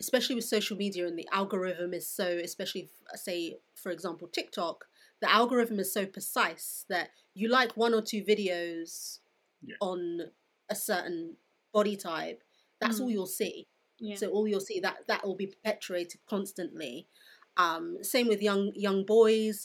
especially 0.00 0.34
with 0.34 0.44
social 0.44 0.76
media 0.76 1.06
and 1.06 1.16
the 1.16 1.28
algorithm 1.32 1.94
is 1.94 2.08
so 2.08 2.26
especially 2.26 2.90
f- 3.12 3.18
say 3.20 3.56
for 3.74 3.90
example 3.92 4.26
tiktok 4.26 4.86
the 5.22 5.32
algorithm 5.32 5.78
is 5.80 5.92
so 5.94 6.04
precise 6.04 6.84
that 6.90 7.08
you 7.34 7.48
like 7.48 7.76
one 7.76 7.94
or 7.94 8.02
two 8.02 8.22
videos 8.22 9.20
Yeah. 9.62 9.76
on 9.80 10.20
a 10.68 10.74
certain 10.74 11.36
body 11.72 11.96
type 11.96 12.42
that's 12.80 13.00
all 13.00 13.08
Mm. 13.08 13.12
you'll 13.12 13.26
see 13.42 13.66
Yeah. 13.98 14.16
so 14.16 14.28
all 14.30 14.46
you'll 14.48 14.60
see 14.60 14.80
that 14.80 15.06
that 15.06 15.24
will 15.26 15.36
be 15.36 15.46
perpetuated 15.46 16.20
constantly 16.26 17.08
um 17.56 18.02
same 18.02 18.26
with 18.28 18.42
young 18.42 18.72
young 18.74 19.04
boys 19.06 19.64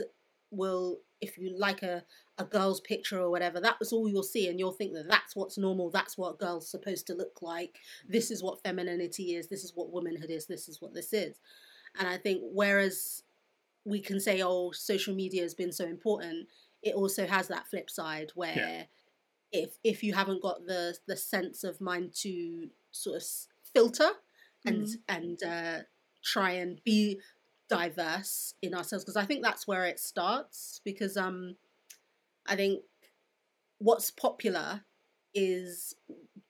will 0.51 1.01
if 1.20 1.38
you 1.38 1.58
like 1.58 1.82
a 1.84 2.05
a 2.38 2.45
girl's 2.45 2.80
picture 2.82 3.20
or 3.20 3.32
whatever 3.32 3.60
that 3.60 3.80
was 3.80 3.91
all 3.91 4.08
you'll 4.08 4.22
see 4.36 4.47
and 4.47 4.60
you'll 4.60 4.72
think 4.80 4.93
that 4.93 5.08
that's 5.10 5.36
what's 5.36 5.58
normal 5.58 5.89
that's 5.89 6.18
what 6.18 6.36
a 6.36 6.38
girl's 6.38 6.70
supposed 6.70 7.08
to 7.08 7.16
look 7.16 7.41
like 7.41 7.80
this 8.08 8.30
is 8.30 8.43
what 8.43 8.62
femininity 8.64 9.36
is 9.36 9.47
this 9.47 9.64
is 9.64 9.72
what 9.76 9.91
womanhood 9.91 10.30
is 10.30 10.45
this 10.45 10.70
is 10.70 10.80
what 10.82 10.93
this 10.93 11.12
is 11.14 11.39
and 11.97 12.08
i 12.08 12.16
think 12.18 12.41
whereas 12.43 13.24
we 13.88 13.99
can 13.99 14.19
say 14.19 14.41
oh 14.43 14.71
social 14.71 15.15
media 15.15 15.41
has 15.41 15.53
been 15.53 15.71
so 15.71 15.85
important 15.85 16.47
it 16.83 16.93
also 16.93 17.25
has 17.25 17.47
that 17.47 17.67
flip 17.67 17.89
side 17.89 18.31
where 18.35 18.88
if 19.51 19.77
if 19.83 20.03
you 20.03 20.13
haven't 20.13 20.41
got 20.41 20.65
the 20.65 20.95
the 21.07 21.15
sense 21.15 21.63
of 21.63 21.79
mind 21.79 22.13
to 22.13 22.69
sort 22.91 23.15
of 23.15 23.23
filter 23.73 24.09
and 24.65 24.85
mm. 24.85 24.95
and 25.07 25.43
uh, 25.43 25.79
try 26.23 26.51
and 26.51 26.81
be 26.83 27.19
diverse 27.69 28.53
in 28.61 28.73
ourselves 28.73 29.03
because 29.03 29.17
I 29.17 29.25
think 29.25 29.43
that's 29.43 29.67
where 29.67 29.85
it 29.85 29.99
starts 29.99 30.81
because 30.83 31.17
um 31.17 31.55
I 32.45 32.55
think 32.55 32.81
what's 33.79 34.11
popular 34.11 34.83
is 35.38 35.93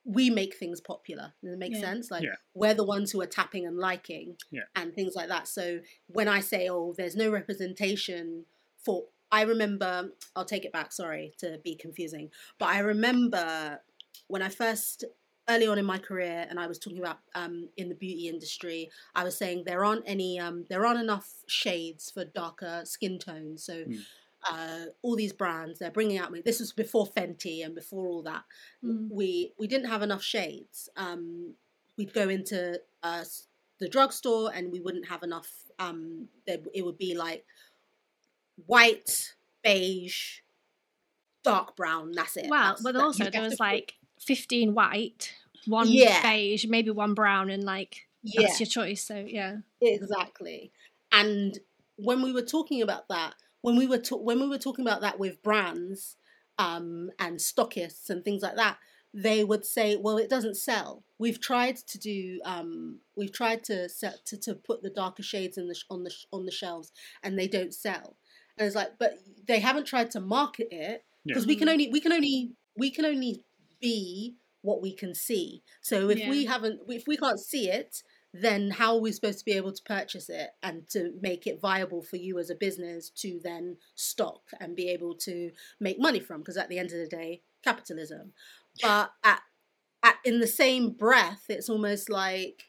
we 0.04 0.30
make 0.30 0.56
things 0.56 0.80
popular. 0.80 1.34
Does 1.44 1.52
it 1.52 1.58
make 1.58 1.74
yeah. 1.74 1.80
sense? 1.80 2.10
Like 2.10 2.22
yeah. 2.22 2.36
we're 2.54 2.72
the 2.72 2.84
ones 2.84 3.12
who 3.12 3.20
are 3.20 3.26
tapping 3.26 3.66
and 3.66 3.76
liking 3.76 4.36
yeah. 4.50 4.62
and 4.74 4.94
things 4.94 5.14
like 5.14 5.28
that. 5.28 5.46
So 5.46 5.80
when 6.06 6.28
I 6.28 6.40
say, 6.40 6.68
oh, 6.70 6.94
there's 6.96 7.14
no 7.14 7.30
representation 7.30 8.46
for 8.82 9.04
I 9.30 9.42
remember 9.42 10.10
I'll 10.34 10.46
take 10.46 10.64
it 10.64 10.72
back, 10.72 10.92
sorry 10.92 11.34
to 11.38 11.60
be 11.62 11.74
confusing. 11.76 12.30
But 12.58 12.70
I 12.70 12.78
remember 12.78 13.82
when 14.28 14.40
I 14.40 14.48
first 14.48 15.04
early 15.50 15.66
on 15.66 15.78
in 15.78 15.84
my 15.84 15.98
career 15.98 16.46
and 16.48 16.58
I 16.58 16.66
was 16.66 16.78
talking 16.78 16.98
about 16.98 17.18
um, 17.34 17.68
in 17.76 17.90
the 17.90 17.94
beauty 17.94 18.28
industry, 18.28 18.88
I 19.14 19.24
was 19.24 19.36
saying 19.36 19.64
there 19.66 19.84
aren't 19.84 20.04
any 20.06 20.40
um, 20.40 20.64
there 20.70 20.86
aren't 20.86 21.00
enough 21.00 21.30
shades 21.46 22.10
for 22.10 22.24
darker 22.24 22.82
skin 22.84 23.18
tones. 23.18 23.62
So 23.62 23.74
mm 23.74 24.00
uh, 24.48 24.86
all 25.02 25.16
these 25.16 25.32
brands 25.32 25.78
they're 25.78 25.90
bringing 25.90 26.18
out. 26.18 26.32
This 26.44 26.60
was 26.60 26.72
before 26.72 27.06
Fenty 27.06 27.64
and 27.64 27.74
before 27.74 28.06
all 28.06 28.22
that. 28.22 28.44
Mm. 28.84 29.08
We 29.10 29.52
we 29.58 29.66
didn't 29.66 29.88
have 29.88 30.02
enough 30.02 30.22
shades. 30.22 30.88
Um, 30.96 31.54
we'd 31.96 32.12
go 32.12 32.28
into 32.28 32.80
uh, 33.02 33.24
the 33.80 33.88
drugstore 33.88 34.50
and 34.54 34.72
we 34.72 34.80
wouldn't 34.80 35.08
have 35.08 35.22
enough. 35.22 35.50
Um, 35.78 36.28
it 36.46 36.84
would 36.84 36.98
be 36.98 37.16
like 37.16 37.44
white, 38.66 39.34
beige, 39.62 40.40
dark 41.42 41.76
brown. 41.76 42.12
That's 42.12 42.36
it. 42.36 42.46
Well, 42.48 42.70
that's, 42.70 42.82
but 42.82 42.96
also 42.96 43.30
there 43.30 43.42
was 43.42 43.60
like 43.60 43.94
fifteen 44.20 44.74
white, 44.74 45.34
one 45.66 45.88
yeah. 45.88 46.22
beige, 46.22 46.66
maybe 46.66 46.90
one 46.90 47.14
brown, 47.14 47.50
and 47.50 47.64
like 47.64 48.06
that's 48.34 48.60
your 48.60 48.66
choice. 48.66 49.04
So 49.04 49.16
yeah, 49.16 49.58
exactly. 49.80 50.72
And 51.10 51.58
when 51.96 52.22
we 52.22 52.32
were 52.32 52.42
talking 52.42 52.82
about 52.82 53.08
that, 53.08 53.34
when 53.68 53.76
we 53.76 53.86
were 53.86 53.98
to- 53.98 54.16
when 54.16 54.40
we 54.40 54.48
were 54.48 54.58
talking 54.58 54.86
about 54.86 55.02
that 55.02 55.18
with 55.18 55.42
brands 55.42 56.16
um, 56.58 57.10
and 57.18 57.38
stockists 57.38 58.08
and 58.08 58.24
things 58.24 58.42
like 58.42 58.56
that, 58.56 58.78
they 59.12 59.44
would 59.44 59.64
say, 59.64 59.96
"Well, 59.96 60.16
it 60.16 60.30
doesn't 60.30 60.56
sell. 60.56 61.04
We've 61.18 61.40
tried 61.40 61.76
to 61.76 61.98
do, 61.98 62.40
um, 62.44 63.00
we've 63.14 63.32
tried 63.32 63.64
to 63.64 63.88
set 63.88 64.24
to, 64.26 64.38
to 64.38 64.54
put 64.54 64.82
the 64.82 64.90
darker 64.90 65.22
shades 65.22 65.58
in 65.58 65.68
the 65.68 65.78
on 65.90 66.04
the 66.04 66.14
on 66.32 66.46
the 66.46 66.50
shelves, 66.50 66.92
and 67.22 67.38
they 67.38 67.46
don't 67.46 67.74
sell." 67.74 68.16
And 68.56 68.66
it's 68.66 68.74
like, 68.74 68.98
but 68.98 69.18
they 69.46 69.60
haven't 69.60 69.86
tried 69.86 70.10
to 70.12 70.20
market 70.20 70.68
it 70.70 71.04
because 71.26 71.44
yeah. 71.44 71.48
we 71.48 71.56
can 71.56 71.68
only 71.68 71.88
we 71.92 72.00
can 72.00 72.12
only 72.12 72.52
we 72.76 72.90
can 72.90 73.04
only 73.04 73.44
be 73.80 74.36
what 74.62 74.80
we 74.82 74.94
can 74.94 75.14
see. 75.14 75.62
So 75.82 76.08
if 76.08 76.18
yeah. 76.18 76.30
we 76.30 76.46
haven't 76.46 76.80
if 76.88 77.06
we 77.06 77.18
can't 77.18 77.38
see 77.38 77.68
it, 77.70 78.02
then 78.32 78.70
how 78.70 78.94
are 78.94 79.00
we 79.00 79.12
supposed 79.12 79.38
to 79.38 79.44
be 79.44 79.52
able 79.52 79.72
to 79.72 79.82
purchase 79.82 80.28
it 80.28 80.50
and 80.62 80.88
to 80.90 81.12
make 81.20 81.46
it 81.46 81.60
viable 81.60 82.02
for 82.02 82.16
you 82.16 82.38
as 82.38 82.50
a 82.50 82.54
business 82.54 83.10
to 83.10 83.40
then 83.42 83.76
stock 83.94 84.42
and 84.60 84.76
be 84.76 84.88
able 84.90 85.14
to 85.14 85.50
make 85.80 85.98
money 85.98 86.20
from? 86.20 86.40
Because 86.40 86.56
at 86.56 86.68
the 86.68 86.78
end 86.78 86.92
of 86.92 86.98
the 86.98 87.06
day, 87.06 87.42
capitalism. 87.64 88.32
But 88.82 89.12
at, 89.24 89.40
at 90.02 90.16
in 90.24 90.40
the 90.40 90.46
same 90.46 90.90
breath, 90.90 91.44
it's 91.48 91.68
almost 91.68 92.10
like 92.10 92.64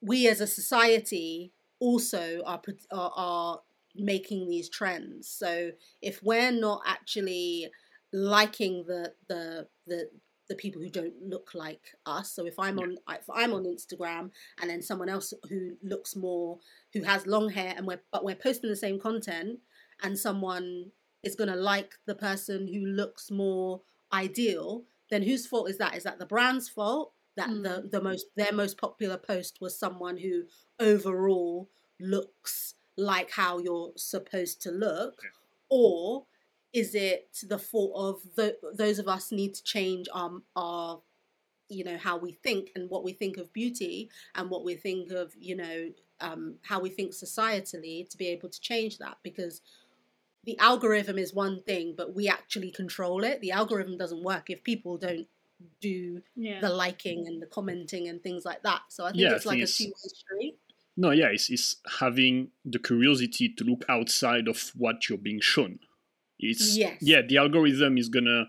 we 0.00 0.28
as 0.28 0.40
a 0.40 0.46
society 0.46 1.52
also 1.80 2.42
are, 2.44 2.60
are, 2.92 3.12
are 3.16 3.60
making 3.94 4.48
these 4.48 4.68
trends. 4.68 5.28
So 5.28 5.70
if 6.02 6.22
we're 6.22 6.52
not 6.52 6.82
actually 6.86 7.70
liking 8.12 8.84
the 8.86 9.12
the 9.28 9.66
the 9.86 10.08
the 10.48 10.54
people 10.54 10.82
who 10.82 10.90
don't 10.90 11.14
look 11.22 11.50
like 11.54 11.94
us. 12.06 12.30
So 12.32 12.46
if 12.46 12.58
I'm 12.58 12.78
on 12.78 12.96
if 13.08 13.28
I'm 13.32 13.52
on 13.52 13.64
Instagram 13.64 14.30
and 14.60 14.70
then 14.70 14.82
someone 14.82 15.08
else 15.08 15.32
who 15.48 15.76
looks 15.82 16.14
more 16.16 16.58
who 16.92 17.02
has 17.02 17.26
long 17.26 17.50
hair 17.50 17.74
and 17.76 17.86
we're 17.86 18.02
but 18.12 18.24
we're 18.24 18.34
posting 18.34 18.70
the 18.70 18.76
same 18.76 19.00
content 19.00 19.60
and 20.02 20.18
someone 20.18 20.90
is 21.22 21.36
going 21.36 21.50
to 21.50 21.56
like 21.56 21.94
the 22.06 22.14
person 22.14 22.68
who 22.68 22.84
looks 22.84 23.30
more 23.30 23.80
ideal, 24.12 24.84
then 25.10 25.22
whose 25.22 25.46
fault 25.46 25.70
is 25.70 25.78
that? 25.78 25.96
Is 25.96 26.04
that 26.04 26.18
the 26.18 26.26
brand's 26.26 26.68
fault? 26.68 27.12
That 27.36 27.48
mm. 27.48 27.62
the 27.62 27.88
the 27.90 28.02
most 28.02 28.26
their 28.36 28.52
most 28.52 28.78
popular 28.78 29.16
post 29.16 29.58
was 29.60 29.78
someone 29.78 30.18
who 30.18 30.44
overall 30.78 31.68
looks 32.00 32.74
like 32.96 33.32
how 33.32 33.58
you're 33.58 33.92
supposed 33.96 34.62
to 34.62 34.70
look, 34.70 35.20
or 35.68 36.26
is 36.74 36.94
it 36.94 37.38
the 37.48 37.58
fault 37.58 37.92
of 37.94 38.34
the, 38.34 38.56
those 38.74 38.98
of 38.98 39.06
us 39.08 39.30
need 39.30 39.54
to 39.54 39.62
change 39.62 40.08
our, 40.12 40.42
our 40.56 41.00
you 41.70 41.84
know 41.84 41.96
how 41.96 42.18
we 42.18 42.32
think 42.32 42.70
and 42.74 42.90
what 42.90 43.04
we 43.04 43.12
think 43.12 43.38
of 43.38 43.50
beauty 43.52 44.10
and 44.34 44.50
what 44.50 44.64
we 44.64 44.74
think 44.74 45.10
of 45.12 45.32
you 45.38 45.56
know 45.56 45.90
um, 46.20 46.56
how 46.62 46.80
we 46.80 46.90
think 46.90 47.12
societally 47.12 48.08
to 48.08 48.16
be 48.16 48.28
able 48.28 48.48
to 48.48 48.60
change 48.60 48.98
that? 48.98 49.18
Because 49.22 49.62
the 50.44 50.58
algorithm 50.58 51.16
is 51.16 51.32
one 51.32 51.62
thing 51.62 51.94
but 51.96 52.14
we 52.14 52.28
actually 52.28 52.70
control 52.70 53.24
it. 53.24 53.40
The 53.40 53.52
algorithm 53.52 53.96
doesn't 53.96 54.22
work 54.22 54.50
if 54.50 54.62
people 54.62 54.98
don't 54.98 55.26
do 55.80 56.20
yeah. 56.36 56.60
the 56.60 56.68
liking 56.68 57.26
and 57.26 57.40
the 57.40 57.46
commenting 57.46 58.08
and 58.08 58.22
things 58.22 58.44
like 58.44 58.62
that. 58.64 58.82
So 58.88 59.04
i 59.04 59.10
think 59.10 59.22
yeah, 59.22 59.32
it's 59.32 59.46
like 59.46 59.60
a 59.60 59.66
two-way 59.66 59.92
street. 59.94 60.58
No 60.96 61.10
yeah 61.10 61.28
it's, 61.28 61.50
it's 61.50 61.76
having 61.98 62.48
the 62.64 62.78
curiosity 62.78 63.48
to 63.48 63.64
look 63.64 63.84
outside 63.88 64.48
of 64.48 64.70
what 64.76 65.08
you're 65.08 65.18
being 65.18 65.40
shown 65.40 65.78
it's 66.50 66.76
yes. 66.76 66.96
yeah, 67.00 67.22
the 67.22 67.38
algorithm 67.38 67.98
is 67.98 68.08
gonna 68.08 68.46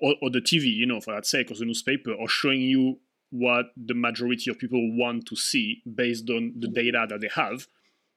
or, 0.00 0.14
or 0.22 0.30
the 0.30 0.40
TV, 0.40 0.72
you 0.72 0.86
know, 0.86 1.00
for 1.00 1.14
that 1.14 1.26
sake, 1.26 1.50
or 1.50 1.54
the 1.54 1.64
newspaper, 1.64 2.12
or 2.12 2.28
showing 2.28 2.60
you 2.60 2.98
what 3.30 3.66
the 3.76 3.94
majority 3.94 4.50
of 4.50 4.58
people 4.58 4.96
want 4.96 5.26
to 5.26 5.36
see 5.36 5.82
based 5.94 6.28
on 6.30 6.54
the 6.58 6.68
data 6.68 7.06
that 7.08 7.20
they 7.20 7.30
have. 7.34 7.66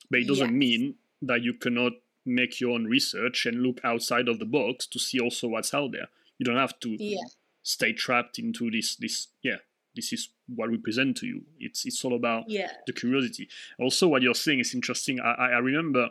But 0.10 0.22
it 0.22 0.28
doesn't 0.28 0.50
yes. 0.50 0.56
mean 0.56 0.96
that 1.22 1.42
you 1.42 1.54
cannot 1.54 1.94
make 2.26 2.60
your 2.60 2.72
own 2.72 2.86
research 2.86 3.46
and 3.46 3.62
look 3.62 3.80
outside 3.84 4.28
of 4.28 4.40
the 4.40 4.46
box 4.46 4.86
to 4.88 5.00
see 5.00 5.20
also 5.20 5.48
what's 5.48 5.74
out 5.74 5.92
there. 5.92 6.08
You 6.38 6.46
don't 6.46 6.58
have 6.58 6.80
to 6.82 6.90
yeah. 6.90 7.18
stay 7.64 7.94
trapped 7.94 8.40
into 8.40 8.70
this 8.72 8.96
this 8.96 9.28
yeah 9.42 9.58
this 9.96 10.14
is 10.14 10.30
what 10.48 10.70
we 10.70 10.78
present 10.78 11.18
to 11.18 11.26
you. 11.26 11.42
It's 11.60 11.86
it's 11.86 12.04
all 12.06 12.16
about 12.16 12.50
yeah. 12.50 12.72
the 12.88 12.94
curiosity. 12.94 13.50
Also, 13.80 14.08
what 14.08 14.22
you're 14.22 14.36
saying 14.36 14.60
is 14.60 14.74
interesting. 14.74 15.20
I, 15.20 15.34
I 15.34 15.58
remember 15.58 16.10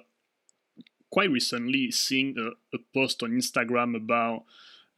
quite 1.11 1.31
recently 1.31 1.91
seeing 1.91 2.37
a, 2.39 2.77
a 2.77 2.81
post 2.95 3.23
on 3.23 3.31
Instagram 3.31 3.97
about 3.97 4.45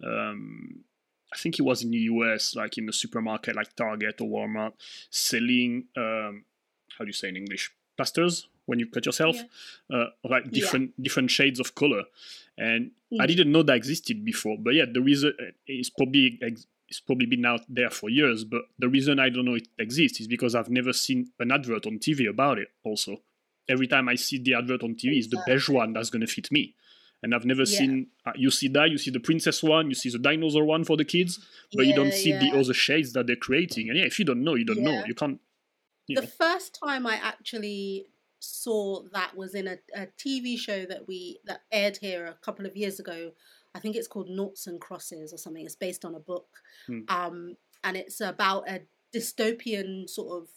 um, 0.05 0.85
I 1.33 1.37
think 1.37 1.59
it 1.59 1.63
was 1.63 1.83
in 1.83 1.91
the 1.91 1.99
US, 1.99 2.57
like 2.57 2.79
in 2.79 2.87
the 2.87 2.93
supermarket, 2.93 3.55
like 3.55 3.75
Target 3.77 4.21
or 4.21 4.29
Walmart, 4.29 4.73
selling 5.11 5.85
um, 5.97 6.45
how 6.99 7.05
do 7.05 7.07
you 7.07 7.13
say 7.13 7.29
in 7.29 7.37
English 7.37 7.73
plasters 7.97 8.49
when 8.67 8.79
you 8.79 8.87
cut 8.87 9.07
yourself, 9.07 9.37
yeah. 9.89 9.97
uh, 9.97 10.07
like 10.25 10.51
different 10.51 10.93
yeah. 10.97 11.03
different 11.03 11.31
shades 11.31 11.61
of 11.61 11.75
color. 11.75 12.05
And 12.59 12.93
mm. 13.13 13.21
I 13.21 13.27
didn't 13.27 13.51
know 13.51 13.63
that 13.63 13.77
existed 13.77 14.25
before, 14.25 14.57
but 14.59 14.75
yeah, 14.75 14.85
the 14.93 15.01
reason 15.01 15.33
uh, 15.41 15.53
is 15.67 15.91
probably 15.91 16.39
ex- 16.43 16.67
it's 16.89 17.01
probably 17.01 17.27
been 17.27 17.45
out 17.45 17.63
there 17.69 17.91
for 17.91 18.11
years. 18.11 18.45
But 18.45 18.63
the 18.79 18.89
reason 18.89 19.19
I 19.21 19.29
don't 19.29 19.45
know 19.45 19.55
it 19.55 19.69
exists 19.79 20.21
is 20.21 20.27
because 20.27 20.55
I've 20.55 20.71
never 20.71 20.93
seen 20.93 21.31
an 21.39 21.53
advert 21.53 21.87
on 21.87 21.99
TV 21.99 22.29
about 22.29 22.59
it. 22.59 22.69
Also, 22.85 23.23
every 23.71 23.87
time 23.87 24.09
I 24.09 24.17
see 24.17 24.39
the 24.39 24.55
advert 24.55 24.83
on 24.83 24.95
TV, 24.95 25.17
it's 25.19 25.29
the 25.29 25.43
beige 25.47 25.69
one 25.69 25.93
that's 25.93 26.11
going 26.11 26.21
to 26.21 26.27
fit 26.27 26.51
me. 26.51 26.75
And 27.23 27.35
I've 27.35 27.45
never 27.45 27.63
yeah. 27.63 27.79
seen, 27.79 28.07
uh, 28.25 28.33
you 28.35 28.51
see 28.51 28.69
that, 28.69 28.91
you 28.91 28.99
see 28.99 29.11
the 29.11 29.21
princess 29.21 29.63
one, 29.63 29.89
you 29.89 29.95
see 29.95 30.11
the 30.11 30.19
dinosaur 30.19 30.65
one 30.65 30.85
for 30.85 30.97
the 30.97 31.05
kids, 31.05 31.39
but 31.75 31.85
yeah, 31.85 31.91
you 31.91 31.97
don't 31.97 32.13
see 32.13 32.31
yeah. 32.31 32.39
the 32.41 32.59
other 32.59 32.73
shades 32.73 33.13
that 33.13 33.27
they're 33.27 33.37
creating. 33.37 33.91
And 33.91 33.99
yeah, 33.99 34.05
if 34.05 34.19
you 34.19 34.25
don't 34.25 34.43
know, 34.43 34.55
you 34.55 34.65
don't 34.65 34.81
know. 34.81 35.05
You 35.07 35.15
can't. 35.15 35.39
You 36.07 36.17
the 36.17 36.23
know. 36.23 36.29
first 36.29 36.79
time 36.83 37.07
I 37.07 37.17
actually 37.17 38.07
saw 38.41 39.03
that 39.13 39.37
was 39.37 39.55
in 39.55 39.69
a, 39.69 39.77
a 39.95 40.09
TV 40.19 40.59
show 40.59 40.87
that 40.87 41.07
we 41.07 41.39
that 41.45 41.61
aired 41.71 41.99
here 41.99 42.27
a 42.27 42.35
couple 42.45 42.65
of 42.67 42.77
years 42.77 42.99
ago. 42.99 43.33
I 43.75 43.79
think 43.79 43.97
it's 43.97 44.09
called 44.09 44.29
Noughts 44.31 44.67
and 44.67 44.81
Crosses 44.81 45.33
or 45.33 45.37
something. 45.37 45.65
It's 45.65 45.77
based 45.77 46.07
on 46.07 46.15
a 46.15 46.21
book, 46.21 46.49
hmm. 46.87 47.01
um, 47.09 47.57
and 47.85 47.97
it's 47.99 48.21
about 48.21 48.69
a 48.69 48.81
dystopian 49.15 50.09
sort 50.09 50.43
of 50.43 50.49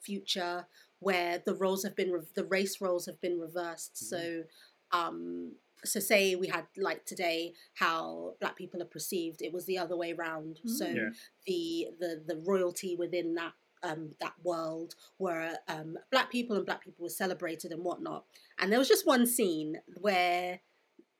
future 0.00 0.66
where 1.04 1.42
the 1.44 1.54
roles 1.54 1.84
have 1.84 1.94
been 1.94 2.10
re- 2.10 2.20
the 2.34 2.44
race 2.44 2.80
roles 2.80 3.06
have 3.06 3.20
been 3.20 3.38
reversed. 3.38 3.94
Mm-hmm. 3.94 4.16
So, 4.16 4.42
um, 4.90 5.52
so 5.84 6.00
say 6.00 6.34
we 6.34 6.48
had 6.48 6.66
like 6.78 7.04
today 7.04 7.52
how 7.74 8.34
black 8.40 8.56
people 8.56 8.80
are 8.82 8.86
perceived, 8.86 9.42
it 9.42 9.52
was 9.52 9.66
the 9.66 9.78
other 9.78 9.96
way 9.96 10.12
around. 10.12 10.60
Mm-hmm. 10.60 10.68
So 10.70 10.86
yeah. 10.86 11.10
the 11.46 11.88
the 12.00 12.22
the 12.26 12.42
royalty 12.44 12.96
within 12.96 13.34
that 13.34 13.52
um, 13.82 14.12
that 14.18 14.32
world 14.42 14.94
where 15.18 15.58
um, 15.68 15.98
black 16.10 16.32
people 16.32 16.56
and 16.56 16.64
black 16.64 16.82
people 16.82 17.02
were 17.02 17.10
celebrated 17.10 17.70
and 17.70 17.84
whatnot. 17.84 18.24
And 18.58 18.72
there 18.72 18.78
was 18.78 18.88
just 18.88 19.06
one 19.06 19.26
scene 19.26 19.76
where 20.00 20.60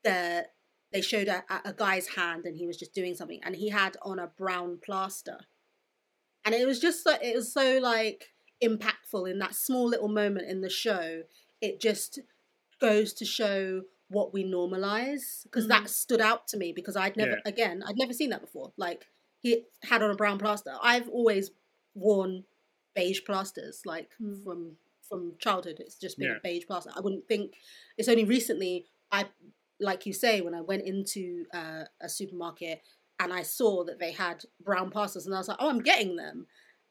the 0.02 0.46
they 0.92 1.00
showed 1.02 1.28
a, 1.28 1.42
a, 1.64 1.72
guy's 1.72 2.06
hand 2.06 2.44
and 2.44 2.56
he 2.56 2.66
was 2.66 2.76
just 2.76 2.94
doing 2.94 3.16
something 3.16 3.40
and 3.42 3.56
he 3.56 3.68
had 3.68 3.96
on 4.02 4.18
a 4.18 4.28
brown 4.28 4.78
plaster. 4.82 5.40
And 6.44 6.54
it 6.54 6.66
was 6.66 6.78
just 6.78 7.02
so 7.04 7.16
it 7.20 7.34
was 7.34 7.52
so 7.52 7.78
like 7.82 8.33
impactful 8.64 9.30
in 9.30 9.38
that 9.38 9.54
small 9.54 9.86
little 9.86 10.08
moment 10.08 10.48
in 10.48 10.60
the 10.60 10.70
show. 10.70 11.22
It 11.60 11.80
just 11.80 12.18
goes 12.80 13.12
to 13.14 13.24
show 13.24 13.82
what 14.08 14.32
we 14.34 14.44
normalize 14.44 15.42
because 15.44 15.64
Mhm. 15.64 15.68
that 15.68 15.88
stood 15.90 16.20
out 16.20 16.46
to 16.48 16.56
me 16.56 16.72
because 16.72 16.96
I'd 16.96 17.16
never 17.16 17.32
Yeah. 17.32 17.42
again 17.52 17.82
I'd 17.82 17.96
never 17.96 18.12
seen 18.12 18.30
that 18.30 18.40
before. 18.42 18.72
Like 18.76 19.10
he 19.40 19.64
had 19.82 20.02
on 20.02 20.10
a 20.10 20.14
brown 20.16 20.38
plaster. 20.38 20.76
I've 20.82 21.08
always 21.08 21.50
worn 21.94 22.44
beige 22.94 23.24
plasters 23.24 23.84
like 23.86 24.14
Mm. 24.20 24.42
from 24.44 24.78
from 25.08 25.36
childhood. 25.38 25.80
It's 25.80 25.96
just 25.96 26.18
been 26.18 26.28
Yeah. 26.30 26.36
a 26.36 26.40
beige 26.40 26.66
plaster. 26.66 26.90
I 26.94 27.00
wouldn't 27.00 27.28
think 27.28 27.56
it's 27.98 28.08
only 28.08 28.24
recently 28.24 28.86
I 29.12 29.30
like 29.80 30.06
you 30.06 30.12
say 30.12 30.40
when 30.40 30.54
I 30.54 30.60
went 30.60 30.84
into 30.84 31.46
uh, 31.52 31.84
a 32.00 32.08
supermarket 32.08 32.80
and 33.20 33.32
I 33.32 33.42
saw 33.42 33.84
that 33.84 33.98
they 33.98 34.12
had 34.12 34.44
brown 34.60 34.90
plasters 34.90 35.26
and 35.26 35.34
I 35.34 35.38
was 35.38 35.48
like, 35.48 35.58
oh, 35.60 35.68
I'm 35.68 35.82
getting 35.82 36.16
them. 36.16 36.46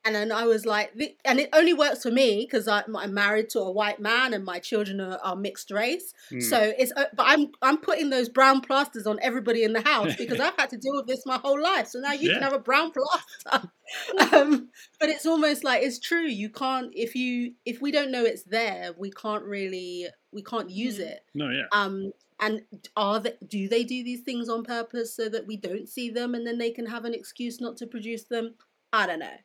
And 0.05 0.13
then 0.15 0.31
I 0.33 0.43
was 0.45 0.65
like, 0.65 0.91
and 1.23 1.39
it 1.39 1.49
only 1.53 1.73
works 1.73 2.03
for 2.03 2.11
me 2.11 2.45
because 2.45 2.67
I'm 2.67 3.13
married 3.13 3.49
to 3.51 3.59
a 3.61 3.71
white 3.71 4.01
man 4.01 4.33
and 4.33 4.43
my 4.43 4.59
children 4.59 4.99
are, 4.99 5.17
are 5.23 5.35
mixed 5.35 5.71
race. 5.71 6.13
Mm. 6.29 6.43
So 6.43 6.73
it's, 6.77 6.91
uh, 6.95 7.05
but 7.15 7.25
I'm 7.27 7.47
I'm 7.61 7.77
putting 7.77 8.09
those 8.09 8.27
brown 8.27 8.59
plasters 8.59 9.07
on 9.07 9.17
everybody 9.21 9.63
in 9.63 9.71
the 9.71 9.81
house 9.81 10.15
because 10.17 10.41
I've 10.41 10.57
had 10.57 10.69
to 10.71 10.77
deal 10.77 10.95
with 10.95 11.07
this 11.07 11.25
my 11.25 11.37
whole 11.37 11.61
life. 11.61 11.87
So 11.87 11.99
now 11.99 12.11
you 12.11 12.27
Yeah. 12.29 12.33
can 12.35 12.43
have 12.43 12.53
a 12.53 12.59
brown 12.59 12.91
plaster. 12.91 13.69
um, 14.33 14.69
but 14.99 15.09
it's 15.09 15.25
almost 15.25 15.63
like 15.63 15.83
it's 15.83 15.99
true. 15.99 16.25
You 16.25 16.49
can't 16.49 16.91
if 16.95 17.15
you 17.15 17.53
if 17.65 17.81
we 17.81 17.91
don't 17.91 18.11
know 18.11 18.23
it's 18.25 18.43
there, 18.43 18.91
we 18.97 19.09
can't 19.11 19.43
really 19.45 20.07
we 20.33 20.41
can't 20.43 20.69
use 20.69 20.97
Mm. 20.97 21.01
it. 21.11 21.19
no, 21.33 21.49
yeah. 21.49 21.63
Um, 21.71 22.11
and 22.41 22.61
are 22.97 23.21
they, 23.21 23.35
do 23.47 23.69
they 23.69 23.83
do 23.85 24.03
these 24.03 24.21
things 24.21 24.49
on 24.49 24.63
purpose 24.63 25.15
so 25.15 25.29
that 25.29 25.47
we 25.47 25.55
don't 25.55 25.87
see 25.87 26.09
them 26.09 26.35
and 26.35 26.45
then 26.45 26.57
they 26.57 26.71
can 26.71 26.87
have 26.87 27.05
an 27.05 27.13
excuse 27.13 27.61
not 27.61 27.77
to 27.77 27.87
produce 27.87 28.25
them? 28.25 28.55
I 28.91 29.07
don't 29.07 29.19
know. 29.19 29.37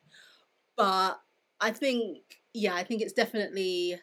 But 0.79 1.20
I 1.61 1.72
think, 1.72 2.18
yeah, 2.55 2.74
I 2.74 2.85
think 2.85 3.03
it's 3.03 3.12
definitely 3.12 4.01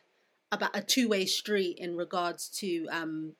about 0.51 0.76
a 0.76 0.82
two 0.82 1.09
way 1.09 1.26
street 1.26 1.80
in 1.80 1.95
regards 1.95 2.49
to 2.59 2.86
um, 2.91 3.34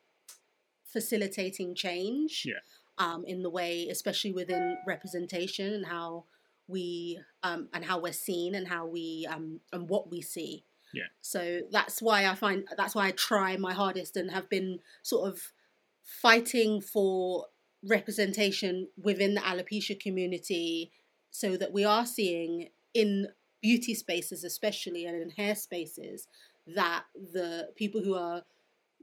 facilitating 0.86 1.76
change. 1.76 2.44
Yeah. 2.46 2.56
Um, 2.98 3.26
in 3.28 3.44
the 3.44 3.50
way, 3.50 3.90
especially 3.90 4.32
within 4.32 4.78
representation 4.88 5.74
and 5.74 5.86
how 5.86 6.24
we 6.70 7.20
um, 7.44 7.68
and 7.74 7.84
how 7.84 8.00
we're 8.00 8.14
seen 8.14 8.56
and 8.56 8.66
how 8.70 8.86
we 8.86 9.28
um, 9.30 9.60
and 9.74 9.90
what 9.90 10.10
we 10.10 10.22
see. 10.22 10.64
Yeah. 10.94 11.08
So 11.20 11.60
that's 11.72 12.02
why 12.02 12.26
I 12.26 12.36
find 12.36 12.66
that's 12.78 12.96
why 12.96 13.08
I 13.08 13.12
try 13.12 13.58
my 13.58 13.74
hardest 13.74 14.16
and 14.16 14.32
have 14.32 14.50
been 14.50 14.80
sort 15.04 15.30
of 15.30 15.52
fighting 16.04 16.80
for 16.80 17.48
representation 17.84 18.88
within 18.98 19.34
the 19.34 19.42
alopecia 19.42 20.00
community 20.00 20.92
so 21.32 21.58
that 21.58 21.74
we 21.74 21.84
are 21.84 22.06
seeing 22.06 22.70
in 22.96 23.28
beauty 23.62 23.94
spaces 23.94 24.44
especially 24.44 25.06
and 25.06 25.22
in 25.22 25.30
hair 25.32 25.54
spaces 25.56 26.28
that 26.66 27.04
the 27.34 27.70
people 27.76 28.02
who 28.02 28.16
are 28.16 28.44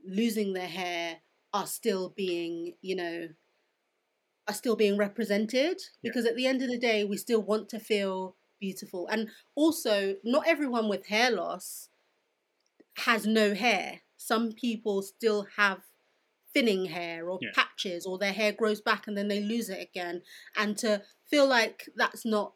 losing 0.05 0.53
their 0.53 0.67
hair 0.69 1.19
are 1.55 1.67
still 1.67 2.09
being 2.17 2.75
you 2.81 2.97
know 2.97 3.29
are 4.49 4.55
still 4.55 4.75
being 4.75 4.97
represented 4.97 5.81
Yeah. 6.03 6.11
because 6.11 6.27
at 6.27 6.35
the 6.37 6.47
end 6.47 6.63
of 6.63 6.69
the 6.69 6.79
day 6.79 7.05
we 7.05 7.17
still 7.17 7.43
want 7.43 7.69
to 7.71 7.79
feel 7.79 8.37
beautiful 8.59 9.07
and 9.09 9.29
also 9.55 10.17
not 10.25 10.47
everyone 10.47 10.89
with 10.89 11.07
hair 11.07 11.31
loss 11.31 11.89
has 12.99 13.27
no 13.27 13.55
hair 13.55 14.01
some 14.17 14.53
people 14.53 15.03
still 15.03 15.47
have 15.57 15.81
thinning 16.55 16.87
hair 16.87 17.29
or 17.29 17.39
Yeah. 17.43 17.51
patches 17.55 18.05
or 18.07 18.19
their 18.19 18.33
hair 18.33 18.53
grows 18.53 18.81
back 18.81 19.07
and 19.07 19.17
then 19.17 19.29
they 19.29 19.41
lose 19.41 19.69
it 19.71 19.81
again 19.81 20.23
and 20.57 20.77
to 20.79 21.03
feel 21.25 21.47
like 21.47 21.89
that's 21.97 22.25
not 22.25 22.55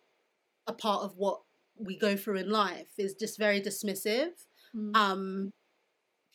a 0.67 0.73
part 0.73 1.03
of 1.05 1.17
what 1.17 1.41
we 1.79 1.97
go 1.99 2.17
through 2.17 2.37
in 2.37 2.51
life 2.51 2.89
is 2.99 3.15
just 3.15 3.39
very 3.39 3.61
dismissive. 3.61 4.33
Mm. 4.75 4.97
um 4.97 5.51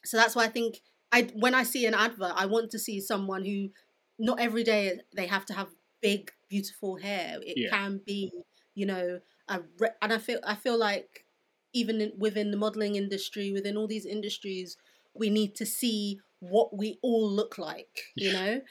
so 0.06 0.18
that's 0.18 0.36
why 0.36 0.44
i 0.46 0.48
think 0.48 0.80
i 1.12 1.24
when 1.36 1.54
i 1.54 1.64
see 1.64 1.86
an 1.86 1.94
advert 1.94 2.32
i 2.36 2.46
want 2.46 2.72
to 2.72 2.80
see 2.80 3.00
someone 3.00 3.44
who 3.46 3.70
not 4.18 4.40
every 4.40 4.64
day 4.64 5.00
they 5.16 5.28
have 5.28 5.46
to 5.46 5.54
have 5.54 5.68
big 6.02 6.32
beautiful 6.50 6.98
hair. 6.98 7.38
It 7.46 7.58
Yeah. 7.58 7.70
can 7.70 8.02
be 8.06 8.32
you 8.74 8.86
know 8.86 9.20
a 9.48 9.62
re- 9.80 9.90
and 10.02 10.12
i 10.14 10.18
feel 10.18 10.40
i 10.44 10.56
feel 10.56 10.78
like 10.78 11.26
even 11.74 12.02
in, 12.02 12.12
within 12.18 12.52
the 12.52 12.58
modeling 12.58 12.96
industry 12.96 13.52
within 13.52 13.78
all 13.78 13.88
these 13.88 14.06
industries 14.06 14.78
we 15.14 15.30
need 15.30 15.56
to 15.56 15.66
see 15.66 16.20
what 16.40 16.76
we 16.76 16.98
all 17.02 17.30
look 17.30 17.58
like 17.58 18.06
you 18.16 18.34
know? 18.34 18.62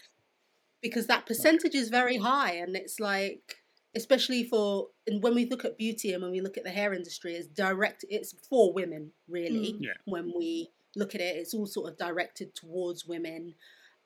Because 0.83 1.07
that 1.09 1.27
percentage 1.27 1.75
is 1.75 1.91
very 1.91 2.17
high 2.17 2.53
and 2.55 2.75
it's 2.75 2.99
like 2.99 3.60
especially 3.95 4.45
for 4.45 4.88
and 5.07 5.22
when 5.22 5.34
we 5.34 5.47
look 5.47 5.64
at 5.64 5.76
beauty 5.76 6.12
and 6.12 6.22
when 6.22 6.30
we 6.32 6.41
look 6.41 6.57
at 6.57 6.64
the 6.64 6.70
hair 6.70 6.93
industry 6.95 7.34
it's 7.34 7.47
direct 7.49 8.05
it's 8.09 8.34
for 8.49 8.72
women 8.72 9.11
really 9.28 9.72
Mm. 9.74 9.78
Yeah. 9.80 9.93
when 10.05 10.32
we 10.36 10.70
look 10.95 11.14
at 11.14 11.20
it 11.20 11.36
it's 11.36 11.55
all 11.55 11.66
sort 11.66 11.91
of 11.91 11.99
directed 11.99 12.55
towards 12.55 13.07
women 13.07 13.55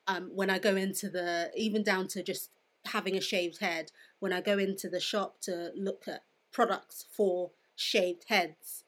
um, 0.07 0.31
when 0.35 0.51
i 0.51 0.59
go 0.59 0.75
into 0.77 1.09
the 1.11 1.51
even 1.57 1.83
down 1.83 2.09
to 2.09 2.23
just 2.23 2.51
having 2.87 3.17
a 3.17 3.21
shaved 3.21 3.59
head 3.61 3.91
when 4.21 4.33
i 4.33 4.41
go 4.41 4.59
into 4.59 4.89
the 4.89 5.01
shop 5.01 5.41
to 5.43 5.71
look 5.75 6.05
at 6.09 6.23
products 6.53 7.07
for 7.11 7.51
shaved 7.77 8.25
heads 8.29 8.85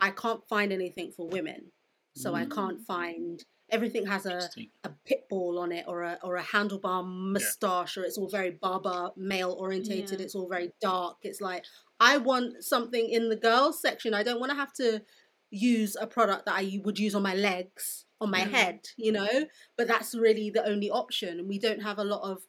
i 0.00 0.10
can't 0.10 0.46
find 0.48 0.72
anything 0.72 1.10
for 1.10 1.26
women 1.28 1.66
so 2.14 2.34
i 2.34 2.44
Mm. 2.44 2.50
can't 2.54 2.80
find 2.80 3.44
everything 3.70 4.06
has 4.06 4.26
a 4.26 4.32
Interesting. 4.34 4.68
a 4.84 4.90
pit 5.06 5.26
bull 5.28 5.58
on 5.58 5.72
it 5.72 5.84
or 5.88 6.02
a 6.02 6.18
or 6.22 6.36
a 6.36 6.42
handlebar 6.42 7.04
moustache 7.06 7.96
or 7.96 8.04
it's 8.04 8.18
all 8.18 8.28
very 8.28 8.50
barber 8.50 9.10
male 9.16 9.52
orientated 9.58 10.18
Yeah. 10.20 10.24
it's 10.24 10.34
all 10.34 10.48
very 10.48 10.70
dark 10.80 11.16
it's 11.22 11.40
like 11.40 11.64
i 11.98 12.16
want 12.18 12.62
something 12.62 13.08
in 13.08 13.28
the 13.30 13.36
girls 13.36 13.80
section 13.80 14.12
i 14.14 14.22
don't 14.22 14.38
want 14.40 14.50
to 14.50 14.56
have 14.56 14.72
to 14.74 15.02
use 15.50 15.96
a 16.00 16.06
product 16.06 16.46
that 16.46 16.54
i 16.56 16.78
would 16.84 16.98
use 16.98 17.14
on 17.14 17.22
my 17.22 17.34
legs 17.34 18.04
on 18.20 18.30
my 18.30 18.42
Mm. 18.42 18.50
head 18.50 18.80
you 18.96 19.12
know 19.12 19.46
but 19.76 19.88
that's 19.88 20.14
really 20.14 20.50
the 20.50 20.66
only 20.68 20.90
option 20.90 21.38
and 21.40 21.48
we 21.48 21.58
don't 21.58 21.82
have 21.82 21.98
a 21.98 22.04
lot 22.04 22.22
of 22.30 22.42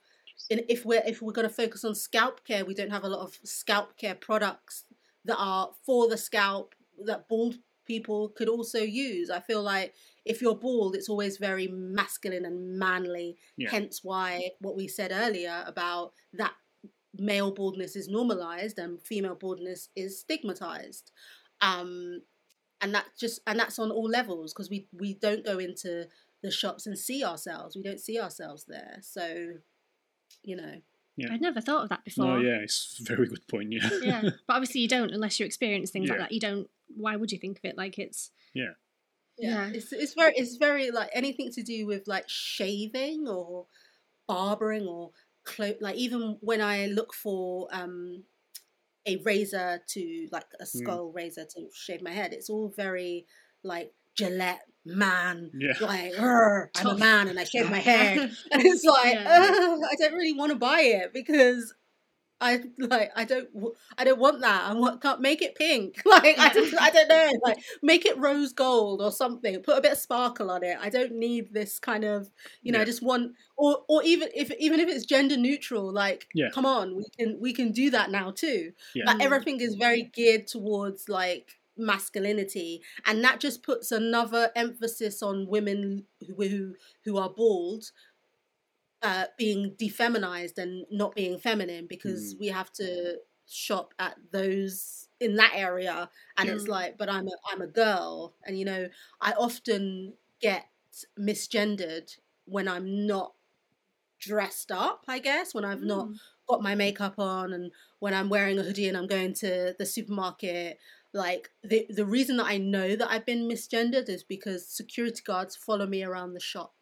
and 0.51 0.61
if 0.67 0.85
we're 0.85 1.03
if 1.07 1.21
we're 1.21 1.31
going 1.31 1.47
to 1.47 1.53
focus 1.53 1.83
on 1.85 1.95
scalp 1.95 2.43
care 2.45 2.65
we 2.65 2.73
don't 2.73 2.91
have 2.91 3.03
a 3.05 3.09
lot 3.09 3.21
of 3.21 3.39
scalp 3.43 3.95
care 3.97 4.15
products 4.15 4.83
that 5.23 5.37
are 5.37 5.71
for 5.85 6.07
the 6.09 6.17
scalp 6.17 6.75
that 7.05 7.27
bald 7.29 7.55
people 7.85 8.29
could 8.29 8.49
also 8.49 8.79
use 8.79 9.29
i 9.29 9.39
feel 9.39 9.61
like 9.61 9.93
if 10.25 10.41
you're 10.41 10.55
bald 10.55 10.95
it's 10.95 11.09
always 11.09 11.37
very 11.37 11.67
masculine 11.67 12.45
and 12.45 12.77
manly 12.77 13.37
Yeah. 13.57 13.69
hence 13.69 14.01
why 14.03 14.49
what 14.59 14.75
we 14.75 14.87
said 14.87 15.11
earlier 15.13 15.63
about 15.67 16.13
that 16.33 16.53
male 17.17 17.51
baldness 17.51 17.95
is 17.95 18.07
normalized 18.09 18.77
and 18.77 19.01
female 19.01 19.35
baldness 19.35 19.89
is 19.95 20.19
stigmatized 20.19 21.11
um 21.61 22.21
and 22.81 22.93
that 22.93 23.05
just 23.17 23.39
and 23.47 23.57
that's 23.59 23.79
on 23.79 23.91
all 23.91 24.09
levels 24.09 24.53
because 24.53 24.69
we 24.69 24.87
we 24.91 25.13
don't 25.13 25.45
go 25.45 25.57
into 25.59 26.07
the 26.43 26.51
shops 26.51 26.85
and 26.85 26.97
see 26.99 27.23
ourselves 27.23 27.75
we 27.75 27.81
don't 27.83 28.01
see 28.01 28.19
ourselves 28.19 28.65
there 28.67 28.97
so 29.01 29.53
you 30.43 30.55
know 30.55 30.75
Yeah. 31.17 31.31
I'd 31.31 31.41
never 31.41 31.61
thought 31.61 31.83
of 31.83 31.89
that 31.89 32.03
before. 32.03 32.25
Oh, 32.37 32.41
yeah, 32.41 32.59
it's 32.61 32.99
a 32.99 33.03
very 33.15 33.27
good 33.27 33.47
point. 33.47 33.71
Yeah. 33.71 33.89
yeah, 34.03 34.21
but 34.21 34.53
obviously 34.57 34.81
you 34.81 34.89
don't 34.89 35.11
unless 35.11 35.39
you 35.39 35.45
experience 35.45 35.89
things 35.89 36.09
like 36.09 36.19
that. 36.19 36.33
You 36.33 36.41
don't. 36.41 36.67
Why 36.89 37.15
would 37.15 37.31
you 37.31 37.37
think 37.39 37.57
of 37.59 37.63
it 37.63 37.77
like 37.77 37.97
it's? 37.97 38.31
yeah, 38.53 38.73
Yeah. 39.37 39.69
it's 39.73 39.91
it's 39.91 40.13
very 40.13 40.33
it's 40.35 40.55
very 40.57 40.91
like 40.91 41.09
anything 41.13 41.51
to 41.53 41.63
do 41.63 41.85
with 41.85 42.07
like 42.07 42.25
shaving 42.29 43.27
or 43.27 43.65
barbering 44.27 44.87
or 44.87 45.11
clo- 45.43 45.75
like 45.81 45.95
even 45.95 46.37
when 46.41 46.61
I 46.61 46.85
look 46.87 47.13
for 47.13 47.67
um 47.71 48.23
a 49.05 49.17
razor 49.17 49.81
to 49.89 50.27
like 50.31 50.45
a 50.59 50.65
skull 50.65 51.11
razor 51.11 51.45
to 51.55 51.67
shave 51.73 52.01
my 52.01 52.11
head, 52.11 52.33
it's 52.33 52.49
all 52.49 52.69
very 52.75 53.25
like 53.63 53.93
Gillette 54.17 54.61
man, 54.85 55.51
Yeah. 55.53 55.73
like 55.81 56.13
I'm 56.19 56.87
a 56.87 56.97
man 56.97 57.27
and 57.27 57.39
I 57.39 57.43
shave 57.43 57.69
my 57.69 57.79
head, 57.91 58.17
and 58.51 58.61
it's 58.65 58.83
like 58.85 59.13
Yeah. 59.15 59.27
I 59.91 59.95
don't 59.99 60.13
really 60.13 60.33
want 60.33 60.51
to 60.53 60.57
buy 60.57 60.81
it 60.81 61.13
because. 61.13 61.73
I 62.41 62.63
like 62.77 63.11
I 63.15 63.23
don't 63.23 63.47
I 63.97 64.03
don't 64.03 64.19
want 64.19 64.41
that. 64.41 64.63
I 64.65 64.73
want 64.73 65.01
can't 65.01 65.21
make 65.21 65.41
it 65.41 65.55
pink. 65.55 66.01
Like 66.05 66.37
I 66.37 66.49
don't 66.49 66.81
I 66.81 66.89
don't 66.89 67.07
know. 67.07 67.31
Like 67.43 67.57
make 67.81 68.05
it 68.05 68.17
rose 68.17 68.51
gold 68.53 69.01
or 69.01 69.11
something. 69.11 69.61
Put 69.61 69.77
a 69.77 69.81
bit 69.81 69.93
of 69.93 69.97
sparkle 69.97 70.51
on 70.51 70.63
it. 70.63 70.77
I 70.81 70.89
don't 70.89 71.13
need 71.13 71.53
this 71.53 71.79
kind 71.79 72.03
of 72.03 72.29
you 72.61 72.71
know. 72.71 72.81
I 72.81 72.85
just 72.85 73.01
want 73.01 73.33
or 73.57 73.79
or 73.87 74.03
even 74.03 74.29
if 74.35 74.51
even 74.59 74.79
if 74.79 74.89
it's 74.89 75.05
gender 75.05 75.37
neutral. 75.37 75.91
Like 75.91 76.27
Yeah. 76.33 76.49
come 76.53 76.65
on, 76.65 76.95
we 76.95 77.05
can 77.17 77.37
we 77.39 77.53
can 77.53 77.71
do 77.71 77.89
that 77.91 78.11
now 78.11 78.31
too. 78.31 78.73
Yeah. 78.93 79.03
But 79.05 79.21
everything 79.21 79.61
is 79.61 79.75
very 79.75 80.03
geared 80.03 80.47
towards 80.47 81.07
like 81.07 81.53
masculinity, 81.77 82.81
and 83.05 83.23
that 83.23 83.39
just 83.39 83.63
puts 83.63 83.91
another 83.91 84.51
emphasis 84.55 85.21
on 85.23 85.47
women 85.47 86.05
who 86.27 86.35
who, 86.47 86.75
who 87.05 87.17
are 87.17 87.29
bald 87.29 87.91
uh, 89.05 89.25
being 89.37 89.75
defeminized 89.75 90.57
and 90.57 90.85
not 90.91 91.15
being 91.15 91.37
feminine 91.39 91.85
because 91.87 92.33
Mm. 92.35 92.39
we 92.39 92.47
have 92.47 92.71
to 92.73 93.19
shop 93.47 93.93
at 93.99 94.15
those 94.31 95.07
in 95.19 95.35
that 95.35 95.53
area 95.55 96.09
and 96.37 96.49
it's 96.49 96.65
Mm. 96.65 96.69
like 96.77 96.97
but 96.97 97.09
i'm 97.09 97.27
a 97.27 97.35
i'm 97.51 97.61
a 97.61 97.67
girl 97.67 98.35
and 98.45 98.57
you 98.59 98.65
know 98.65 98.89
i 99.21 99.31
often 99.33 100.13
get 100.41 100.65
misgendered 101.19 102.09
when 102.45 102.67
i'm 102.67 103.05
not 103.05 103.35
dressed 104.19 104.71
up 104.71 105.03
i 105.07 105.19
guess 105.19 105.53
when 105.53 105.65
i've 105.65 105.83
not 105.83 106.09
Mm. 106.09 106.19
got 106.47 106.61
my 106.61 106.75
makeup 106.75 107.15
on 107.19 107.53
and 107.53 107.71
when 107.99 108.13
I'm 108.13 108.29
wearing 108.29 108.59
a 108.59 108.63
hoodie 108.63 108.87
and 108.87 108.95
I'm 108.95 109.07
going 109.07 109.33
to 109.35 109.73
the 109.79 109.85
supermarket, 109.87 110.77
like 111.11 111.49
the 111.63 111.87
the 111.89 112.05
reason 112.05 112.37
that 112.37 112.45
I 112.45 112.59
know 112.59 112.95
that 112.95 113.09
I've 113.09 113.25
been 113.25 113.49
misgendered 113.49 114.09
is 114.09 114.23
because 114.23 114.67
security 114.67 115.23
guards 115.25 115.55
follow 115.55 115.87
me 115.87 116.03
around 116.03 116.33
the 116.35 116.39
shop. 116.39 116.75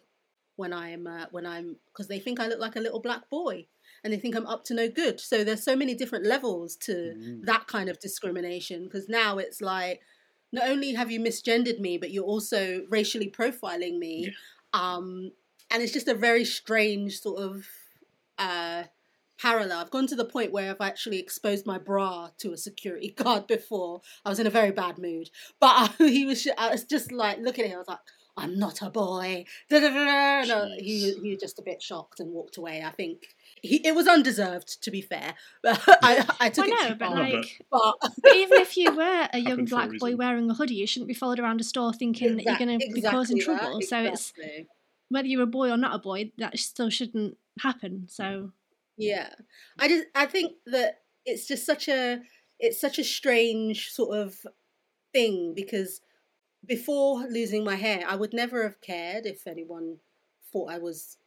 When 0.56 0.74
I'm 0.74 1.08
uh, 1.08 1.26
when 1.32 1.46
I'm 1.46 1.78
because 1.92 2.08
they 2.08 2.20
think 2.20 2.40
I 2.40 2.48
look 2.48 2.60
like 2.60 2.76
a 2.76 2.80
little 2.82 3.00
black 3.02 3.30
boy 3.30 3.66
and 4.04 4.12
they 4.14 4.18
think 4.18 4.36
I'm 4.36 4.46
up 4.48 4.64
to 4.66 4.74
no 4.74 4.90
good. 4.90 5.20
So 5.20 5.44
there's 5.44 5.64
so 5.64 5.76
many 5.76 5.96
different 5.96 6.26
levels 6.26 6.76
to 6.78 6.94
Mm. 7.18 7.46
that 7.46 7.68
kind 7.68 7.90
of 7.90 8.00
discrimination 8.00 8.84
because 8.86 9.08
now 9.10 9.38
it's 9.38 9.62
like 9.62 10.02
not 10.52 10.68
only 10.70 10.94
have 10.94 11.10
you 11.10 11.20
misgendered 11.20 11.80
me, 11.80 11.98
but 11.98 12.12
you're 12.12 12.24
also 12.26 12.84
racially 12.90 13.30
profiling 13.30 13.98
me. 13.98 14.34
Um, 14.74 15.32
and 15.72 15.82
it's 15.82 15.94
just 15.94 16.08
a 16.08 16.14
very 16.14 16.46
strange 16.46 17.20
sort 17.20 17.40
of 17.42 17.66
uh, 18.38 18.84
parallel. 19.40 19.80
I've 19.80 19.90
gone 19.92 20.08
to 20.08 20.16
the 20.16 20.26
point 20.26 20.52
where 20.52 20.70
I've 20.70 20.82
actually 20.82 21.20
exposed 21.20 21.66
my 21.66 21.78
bra 21.80 22.30
to 22.40 22.54
a 22.54 22.58
security 22.58 23.10
guard 23.18 23.48
before. 23.48 24.02
I 24.26 24.30
was 24.30 24.40
in 24.40 24.48
a 24.48 24.52
very 24.52 24.72
bad 24.72 24.98
mood, 25.00 25.30
but 25.60 25.92
he 25.98 26.26
was. 26.26 26.48
I 26.58 26.70
was 26.70 26.84
just 26.84 27.12
like 27.12 27.40
looking 27.40 27.66
at 27.66 27.72
him. 27.72 27.78
I 27.78 27.80
was 27.80 27.88
like, 27.88 28.00
"I'm 28.35 28.57
not 28.57 28.81
a 28.81 28.89
boy." 28.89 29.45
Uh, 29.72 30.68
he 30.77 31.14
he 31.22 31.30
was 31.31 31.39
just 31.39 31.60
a 31.60 31.64
bit 31.64 31.81
shocked 31.81 32.19
and 32.19 32.31
walked 32.31 32.57
away. 32.57 32.84
I 32.84 32.91
think 32.91 33.35
he, 33.61 33.77
it 33.77 33.95
was 33.95 34.07
undeserved, 34.07 34.81
to 34.84 34.91
be 34.91 35.01
fair. 35.01 35.34
I, 35.65 36.26
I 36.39 36.49
took 36.49 36.65
I 36.65 36.68
it 36.68 36.72
know, 36.72 36.89
too 36.89 36.95
but 36.95 37.07
far. 37.07 37.15
Like, 37.15 37.65
But 37.72 37.95
but 38.22 38.35
even 38.35 38.60
if 38.61 38.76
you 38.77 38.95
were 38.95 39.30
a 39.31 39.38
young 39.39 39.65
Happened 39.65 39.69
for 39.69 39.76
a 39.76 39.88
black 39.88 39.99
boy 39.99 40.15
wearing 40.15 40.49
a 40.49 40.53
hoodie, 40.53 40.76
you 40.76 40.88
shouldn't 40.88 41.07
be 41.07 41.14
followed 41.14 41.39
around 41.39 41.61
a 41.61 41.64
store 41.64 41.93
thinking 41.93 42.35
that 42.38 42.43
you're 42.43 42.57
going 42.57 42.80
to 42.80 42.91
be 42.93 43.01
causing 43.01 43.38
that, 43.38 43.45
trouble. 43.45 43.81
So 43.81 43.99
it's 44.03 44.34
whether 45.10 45.27
you're 45.27 45.43
a 45.43 45.47
boy 45.47 45.69
or 45.69 45.77
not 45.77 45.95
a 45.95 45.99
boy, 45.99 46.31
that 46.38 46.57
still 46.57 46.89
shouldn't 46.89 47.38
happen. 47.60 48.07
So 48.10 48.51
Yeah, 48.97 49.30
I 49.80 49.88
just 49.88 50.05
I 50.15 50.26
think 50.26 50.53
that 50.68 51.01
it's 51.26 51.47
just 51.47 51.65
such 51.65 51.88
a 51.88 52.19
it's 52.60 52.80
such 52.80 52.99
a 52.99 53.03
strange 53.03 53.91
sort 53.91 54.18
of 54.18 54.35
thing 55.14 55.53
because 55.55 56.01
before 56.65 57.23
losing 57.27 57.64
my 57.64 57.76
hair, 57.76 58.03
I 58.07 58.15
would 58.15 58.34
never 58.34 58.64
have 58.64 58.81
cared 58.81 59.26
if 59.26 59.48
anyone 59.48 59.98
thought 60.52 60.72
I 60.72 60.77
was 60.77 61.18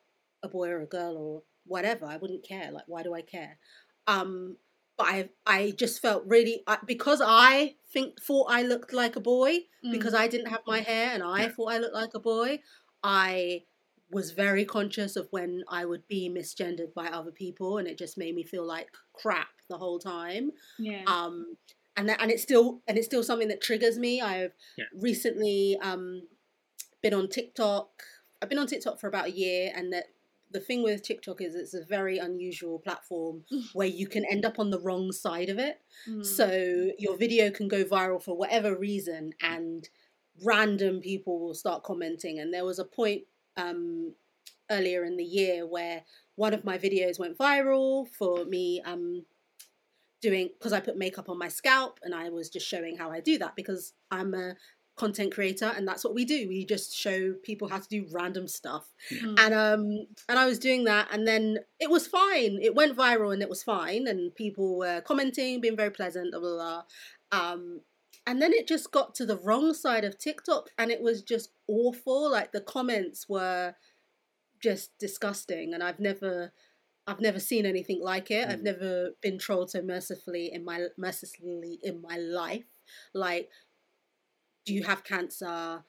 a 0.43 0.49
boy 0.49 0.69
or 0.69 0.81
a 0.81 0.87
girl 0.87 1.17
or 1.17 1.43
whatever. 1.67 2.07
I 2.07 2.17
wouldn't 2.17 2.47
care. 2.47 2.71
Like, 2.71 2.85
why 2.87 3.03
do 3.03 3.15
I 3.15 3.23
care? 3.23 3.59
Um, 4.07 4.57
but 4.97 5.07
I 5.09 5.29
I 5.45 5.73
just 5.77 6.01
felt 6.01 6.25
really 6.27 6.63
because 6.87 7.21
I 7.25 7.75
think 7.93 8.21
thought 8.23 8.47
I 8.51 8.63
looked 8.63 8.93
like 8.93 9.17
a 9.17 9.21
boy 9.21 9.59
because 9.91 10.15
I 10.15 10.27
didn't 10.27 10.49
have 10.49 10.63
my 10.67 10.81
hair 10.81 11.11
and 11.13 11.23
I 11.23 11.49
thought 11.49 11.73
I 11.73 11.79
looked 11.79 11.95
like 11.95 12.15
a 12.15 12.21
boy. 12.21 12.61
I 13.03 13.65
was 14.11 14.31
very 14.31 14.65
conscious 14.65 15.17
of 15.17 15.27
when 15.33 15.65
I 15.69 15.85
would 15.85 16.07
be 16.09 16.31
misgendered 16.31 16.95
by 16.95 17.09
other 17.09 17.33
people, 17.33 17.79
and 17.79 17.89
it 17.89 17.99
just 17.99 18.17
made 18.17 18.35
me 18.35 18.45
feel 18.45 18.65
like 18.65 18.89
crap 19.13 19.49
the 19.69 19.79
whole 19.79 19.99
time. 19.99 20.53
yeah, 20.79 21.03
Um, 21.07 21.57
and 21.97 22.09
that, 22.09 22.21
and 22.21 22.31
it's 22.31 22.43
still 22.43 22.83
and 22.87 22.97
it's 22.99 23.07
still 23.07 23.23
something 23.23 23.49
that 23.49 23.61
triggers 23.61 23.99
me. 23.99 24.21
I've 24.21 24.53
Yeah. 24.77 24.85
recently 24.95 25.79
um, 25.83 26.29
been 27.03 27.15
on 27.15 27.29
TikTok. 27.29 28.03
I've 28.43 28.49
been 28.49 28.59
on 28.59 28.67
TikTok 28.67 29.01
for 29.01 29.09
about 29.09 29.27
a 29.27 29.33
year, 29.33 29.73
and 29.75 29.93
that 29.93 30.07
the 30.51 30.61
thing 30.61 30.83
with 30.83 31.03
TikTok 31.03 31.41
is 31.41 31.55
it's 31.55 31.75
a 31.75 31.85
very 31.85 32.19
unusual 32.19 32.79
platform 32.79 33.45
where 33.73 33.89
you 33.89 34.07
can 34.07 34.25
end 34.25 34.45
up 34.45 34.59
on 34.59 34.71
the 34.71 34.79
wrong 34.81 35.11
side 35.13 35.49
of 35.49 35.59
it. 35.59 35.81
Mm. 36.09 36.25
So 36.25 36.91
your 36.99 37.17
video 37.17 37.51
can 37.51 37.69
go 37.69 37.85
viral 37.85 38.23
for 38.23 38.37
whatever 38.37 38.77
reason, 38.77 39.33
and 39.41 39.89
random 40.45 41.01
people 41.01 41.41
will 41.41 41.55
start 41.55 41.83
commenting. 41.83 42.39
And 42.39 42.53
there 42.53 42.65
was 42.65 42.79
a 42.79 42.85
point 42.85 43.23
um, 43.57 44.13
earlier 44.71 45.05
in 45.05 45.17
the 45.17 45.25
year 45.25 45.67
where 45.67 46.05
one 46.35 46.53
of 46.53 46.65
my 46.65 46.77
videos 46.77 47.19
went 47.19 47.39
viral 47.39 48.07
for 48.09 48.45
me 48.45 48.83
um, 48.85 49.25
doing 50.29 50.51
because 50.59 50.73
I 50.73 50.81
put 50.81 50.97
makeup 50.97 51.29
on 51.29 51.39
my 51.39 51.49
scalp, 51.49 52.01
and 52.03 52.15
I 52.15 52.29
was 52.31 52.49
just 52.51 52.67
showing 52.67 52.97
how 52.97 53.11
I 53.11 53.21
do 53.21 53.39
that 53.39 53.57
because 53.57 53.93
I'm 54.11 54.35
a 54.35 54.55
content 54.97 55.33
creator 55.33 55.73
and 55.77 55.87
that's 55.87 56.05
what 56.05 56.15
we 56.15 56.25
do. 56.25 56.49
We 56.49 56.65
just 56.65 56.97
show 56.97 57.35
people 57.43 57.69
how 57.69 57.79
to 57.79 57.89
do 57.89 58.07
random 58.11 58.49
stuff. 58.49 58.93
Mm. 59.13 59.39
and 59.39 59.55
um 59.55 60.07
and 60.29 60.39
i 60.39 60.47
was 60.47 60.59
doing 60.59 60.85
that 60.85 61.09
and 61.13 61.29
then 61.29 61.59
it 61.79 61.91
was 61.91 62.07
fine. 62.07 62.59
It 62.63 62.75
went 62.75 62.97
viral 62.97 63.33
and 63.33 63.43
it 63.43 63.49
was 63.49 63.63
fine 63.63 64.07
and 64.09 64.35
people 64.35 64.79
were 64.79 65.03
commenting 65.03 65.61
being 65.61 65.77
very 65.77 65.91
pleasant 65.91 66.33
blah 66.33 66.41
blah 66.41 66.57
blah. 66.57 66.83
Um 67.33 67.81
and 68.27 68.43
then 68.43 68.53
it 68.53 68.67
just 68.67 68.91
got 68.91 69.15
to 69.17 69.27
the 69.27 69.37
wrong 69.37 69.73
side 69.75 70.05
of 70.05 70.19
tiktok 70.19 70.71
and 70.79 70.91
it 70.91 71.03
was 71.03 71.23
just 71.23 71.51
awful. 71.69 72.31
Like 72.31 72.53
the 72.53 72.63
comments 72.63 73.29
were 73.29 73.75
just 74.59 74.99
disgusting 74.99 75.75
and 75.75 75.83
i've 75.83 76.01
never 76.01 76.51
i've 77.07 77.21
never 77.21 77.39
seen 77.41 77.67
anything 77.67 78.01
like 78.03 78.31
it. 78.31 78.49
I've 78.49 78.61
Mm. 78.61 78.65
never 78.65 79.11
been 79.23 79.39
trolled 79.39 79.71
so 79.71 79.83
mercifully 79.83 80.53
in 80.53 80.65
my 80.65 80.89
mercilessly 80.99 81.79
in 81.83 82.01
my 82.03 82.17
life. 82.19 82.67
Like 83.15 83.51
do 84.65 84.75
you 84.75 84.83
have 84.85 85.05
cancer? 85.05 85.85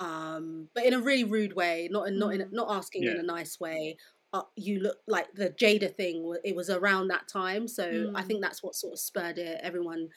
Um 0.00 0.68
but 0.74 0.84
in 0.84 0.94
a 0.94 1.00
really 1.00 1.24
rude 1.24 1.54
way 1.54 1.88
not 1.90 2.08
in, 2.08 2.18
not 2.18 2.34
in 2.34 2.48
not 2.50 2.70
asking 2.70 3.04
in 3.04 3.18
a 3.18 3.22
nice 3.22 3.60
way. 3.60 3.96
Uh, 4.34 4.44
you 4.56 4.80
look 4.80 4.96
like 5.06 5.30
the 5.34 5.50
jada 5.50 5.94
thing 5.94 6.34
it 6.42 6.56
was 6.56 6.70
around 6.70 7.08
that 7.08 7.28
time 7.28 7.68
so 7.68 8.10
i 8.14 8.22
Mm. 8.22 8.26
think 8.26 8.40
that's 8.42 8.62
what 8.62 8.74
sort 8.74 8.94
of 8.94 8.98
spurred 8.98 9.36
it. 9.36 9.60
Everyone 9.62 10.08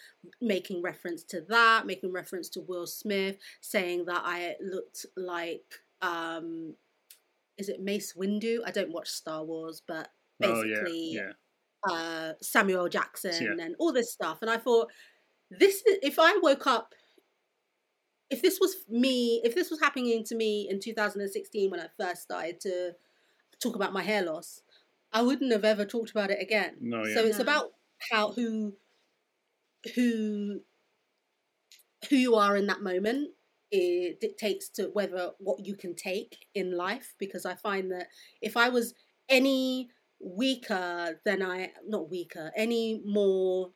making 0.41 0.82
reference 0.82 1.22
to 1.26 1.41
that 1.49 1.86
making 1.86 2.14
reference 2.14 2.48
to 2.52 2.61
will 2.61 2.88
smith 2.88 3.38
saying 3.60 4.06
that 4.06 4.22
i 4.23 4.56
looked 4.61 5.06
like 5.18 5.82
um 6.02 6.76
is 7.57 7.68
it 7.69 7.82
mace 7.82 8.14
windu? 8.14 8.60
I 8.65 8.72
don't 8.72 8.91
watch 8.94 9.10
star 9.10 9.44
wars 9.44 9.82
but 9.86 10.10
Oh 10.44 10.64
yeah, 10.64 10.84
basically 10.84 11.12
yeah. 11.14 11.32
uh, 11.90 12.34
Samuel 12.41 12.90
Jackson 12.90 13.44
Yeah. 13.57 13.66
and 13.66 13.76
all 13.80 13.94
this 13.94 14.12
stuff. 14.12 14.40
And 14.41 14.49
I 14.49 14.57
thought, 14.57 14.91
this 15.52 15.84
if 15.86 16.18
I 16.20 16.38
woke 16.41 16.68
up, 16.68 16.94
if 18.30 18.41
this 18.41 18.60
was 18.60 18.76
me, 18.90 19.41
if 19.44 19.56
this 19.56 19.70
was 19.70 19.80
happening 19.80 20.24
to 20.26 20.36
me 20.36 20.68
in 20.70 20.80
2016 20.80 21.70
when 21.72 21.80
I 21.80 21.88
first 21.99 22.24
started 22.24 22.60
to 22.62 22.94
talk 23.62 23.76
about 23.76 23.94
my 23.94 24.03
hair 24.03 24.24
loss, 24.24 24.62
I 25.14 25.22
wouldn't 25.22 25.52
have 25.52 25.66
ever 25.66 25.86
talked 25.86 26.12
about 26.12 26.32
it 26.32 26.41
again. 26.41 26.78
No, 26.82 27.03
So 27.06 27.24
it's 27.26 27.38
No. 27.38 27.44
about 27.44 27.72
how 28.12 28.32
who 28.32 28.76
who 29.95 30.62
who 32.10 32.16
you 32.16 32.36
are 32.36 32.56
in 32.56 32.68
that 32.68 32.82
moment. 32.82 33.32
It 33.72 34.20
dictates 34.20 34.70
to 34.70 34.86
whether 34.94 35.32
what 35.40 35.66
you 35.66 35.76
can 35.76 35.95
take 35.95 36.48
in 36.53 36.76
life. 36.76 37.16
Because 37.18 37.45
I 37.45 37.56
find 37.56 37.91
that 37.91 38.07
if 38.41 38.57
I 38.57 38.70
was 38.70 38.94
any 39.30 39.90
weaker 40.26 41.22
than 41.24 41.44
I 41.44 41.72
not 41.88 42.10
weaker, 42.10 42.52
any 42.56 43.02
more 43.06 43.72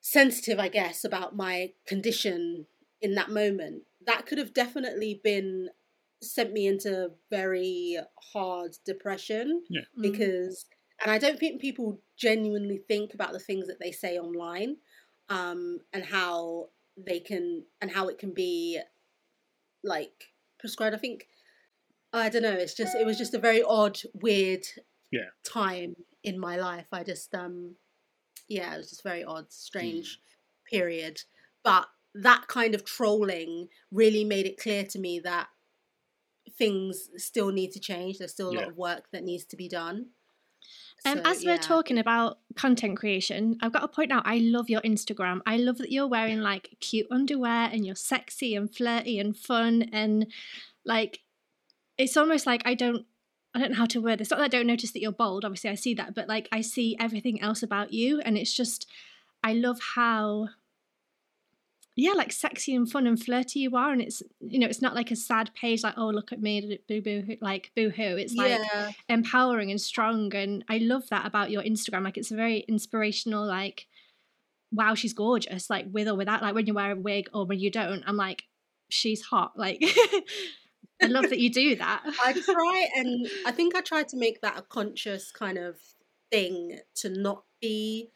sensitive, 0.00 0.60
I 0.60 0.68
guess, 0.68 1.04
about 1.04 1.34
my 1.34 1.72
condition 1.86 2.66
in 3.02 3.14
that 3.16 3.28
moment, 3.30 3.82
that 4.06 4.24
could 4.24 4.38
have 4.38 4.54
definitely 4.54 5.20
been 5.22 5.68
sent 6.22 6.52
me 6.52 6.66
into 6.66 7.10
very 7.30 7.98
hard 8.32 8.76
depression 8.86 9.62
Mm. 9.70 10.02
because 10.02 10.66
and 11.02 11.10
I 11.10 11.18
don't 11.18 11.38
think 11.38 11.60
people 11.60 12.00
genuinely 12.16 12.78
think 12.78 13.12
about 13.12 13.32
the 13.32 13.38
things 13.38 13.66
that 13.66 13.78
they 13.80 13.92
say 13.92 14.18
online 14.18 14.78
um 15.28 15.80
and 15.92 16.04
how 16.04 16.70
they 16.96 17.20
can 17.20 17.64
and 17.82 17.90
how 17.90 18.08
it 18.08 18.18
can 18.18 18.32
be 18.32 18.80
like 19.84 20.32
prescribed. 20.58 20.94
I 20.94 20.98
think 20.98 21.28
I 22.12 22.28
don't 22.28 22.42
know 22.42 22.52
it's 22.52 22.74
just 22.74 22.94
it 22.96 23.04
was 23.06 23.18
just 23.18 23.34
a 23.34 23.38
very 23.38 23.62
odd 23.62 23.98
weird 24.14 24.64
Yeah. 25.10 25.30
time 25.44 25.96
in 26.22 26.38
my 26.38 26.56
life. 26.56 26.86
I 26.92 27.02
just 27.04 27.34
um 27.34 27.76
yeah 28.48 28.74
it 28.74 28.78
was 28.78 28.90
just 28.90 29.02
very 29.02 29.24
odd 29.24 29.52
strange 29.52 30.20
period. 30.70 31.20
But 31.62 31.86
that 32.14 32.46
kind 32.48 32.74
of 32.74 32.84
trolling 32.84 33.68
really 33.90 34.24
made 34.24 34.46
it 34.46 34.58
clear 34.58 34.84
to 34.84 34.98
me 34.98 35.20
that 35.20 35.48
things 36.58 37.10
still 37.16 37.50
need 37.50 37.72
to 37.72 37.80
change. 37.80 38.18
There's 38.18 38.32
still 38.32 38.50
a 38.50 38.56
lot 38.58 38.68
of 38.68 38.76
work 38.76 39.04
that 39.12 39.24
needs 39.24 39.44
to 39.46 39.56
be 39.56 39.68
done. 39.68 40.06
Um, 41.04 41.18
So, 41.18 41.22
as 41.30 41.44
we're 41.44 41.58
talking 41.58 41.98
about 41.98 42.38
content 42.56 42.96
creation, 42.98 43.58
I've 43.60 43.72
got 43.72 43.80
to 43.80 43.88
point 43.88 44.10
out. 44.12 44.22
I 44.26 44.38
love 44.38 44.70
your 44.70 44.80
Instagram. 44.80 45.40
I 45.46 45.56
love 45.58 45.78
that 45.78 45.92
you're 45.92 46.06
wearing 46.06 46.40
like 46.40 46.76
cute 46.80 47.06
underwear 47.10 47.68
and 47.70 47.84
you're 47.84 47.94
sexy 47.94 48.54
and 48.54 48.74
flirty 48.74 49.18
and 49.18 49.36
fun 49.36 49.90
and 49.92 50.32
like 50.84 51.20
it's 51.98 52.16
almost 52.16 52.46
like 52.46 52.62
I 52.64 52.74
don't 52.74 53.06
I 53.54 53.58
don't 53.58 53.70
know 53.70 53.78
how 53.78 53.86
to 53.86 54.00
word 54.00 54.18
this. 54.18 54.30
Not 54.30 54.38
that 54.38 54.44
I 54.44 54.48
don't 54.48 54.66
notice 54.66 54.92
that 54.92 55.00
you're 55.00 55.12
bold, 55.12 55.44
obviously 55.44 55.70
I 55.70 55.74
see 55.74 55.94
that, 55.94 56.14
but 56.14 56.28
like 56.28 56.48
I 56.52 56.60
see 56.60 56.96
everything 57.00 57.40
else 57.40 57.62
about 57.62 57.92
you 57.92 58.20
and 58.20 58.36
it's 58.36 58.54
just 58.54 58.86
I 59.42 59.52
love 59.52 59.78
how 59.94 60.48
yeah, 61.98 62.12
like 62.12 62.30
sexy 62.30 62.74
and 62.74 62.90
fun 62.90 63.06
and 63.06 63.18
flirty 63.20 63.60
you 63.60 63.74
are, 63.74 63.90
and 63.90 64.02
it's 64.02 64.22
you 64.40 64.58
know 64.58 64.66
it's 64.66 64.82
not 64.82 64.94
like 64.94 65.10
a 65.10 65.16
sad 65.16 65.50
page 65.54 65.82
like 65.82 65.94
oh 65.96 66.08
look 66.08 66.30
at 66.30 66.42
me 66.42 66.78
boo 66.86 67.00
boo 67.00 67.36
like 67.40 67.72
boo 67.74 67.88
hoo. 67.88 68.16
It's 68.18 68.34
like 68.34 68.50
yeah 68.50 68.90
empowering 69.08 69.70
and 69.70 69.80
strong 69.80 70.34
and 70.34 70.64
i 70.68 70.78
love 70.78 71.08
that 71.08 71.26
about 71.26 71.50
your 71.50 71.62
instagram 71.62 72.04
like 72.04 72.18
it's 72.18 72.30
a 72.30 72.36
very 72.36 72.58
inspirational 72.68 73.46
like 73.46 73.86
wow 74.72 74.94
she's 74.94 75.12
gorgeous 75.12 75.70
like 75.70 75.86
with 75.90 76.08
or 76.08 76.14
without 76.14 76.42
like 76.42 76.54
when 76.54 76.66
you 76.66 76.74
wear 76.74 76.92
a 76.92 76.96
wig 76.96 77.28
or 77.32 77.46
when 77.46 77.58
you 77.58 77.70
don't 77.70 78.04
i'm 78.06 78.16
like 78.16 78.44
she's 78.88 79.22
hot 79.22 79.52
like 79.56 79.82
i 81.02 81.06
love 81.06 81.28
that 81.30 81.38
you 81.38 81.50
do 81.50 81.76
that 81.76 82.02
I 82.24 82.32
try 82.32 82.88
and 82.96 83.26
I 83.44 83.52
think 83.52 83.74
I 83.74 83.80
try 83.80 84.02
to 84.04 84.16
make 84.16 84.40
that 84.40 84.58
a 84.58 84.62
conscious 84.62 85.30
kind 85.32 85.58
of 85.58 85.76
thing 86.30 86.78
to 86.96 87.08
not 87.08 87.44
be 87.60 88.10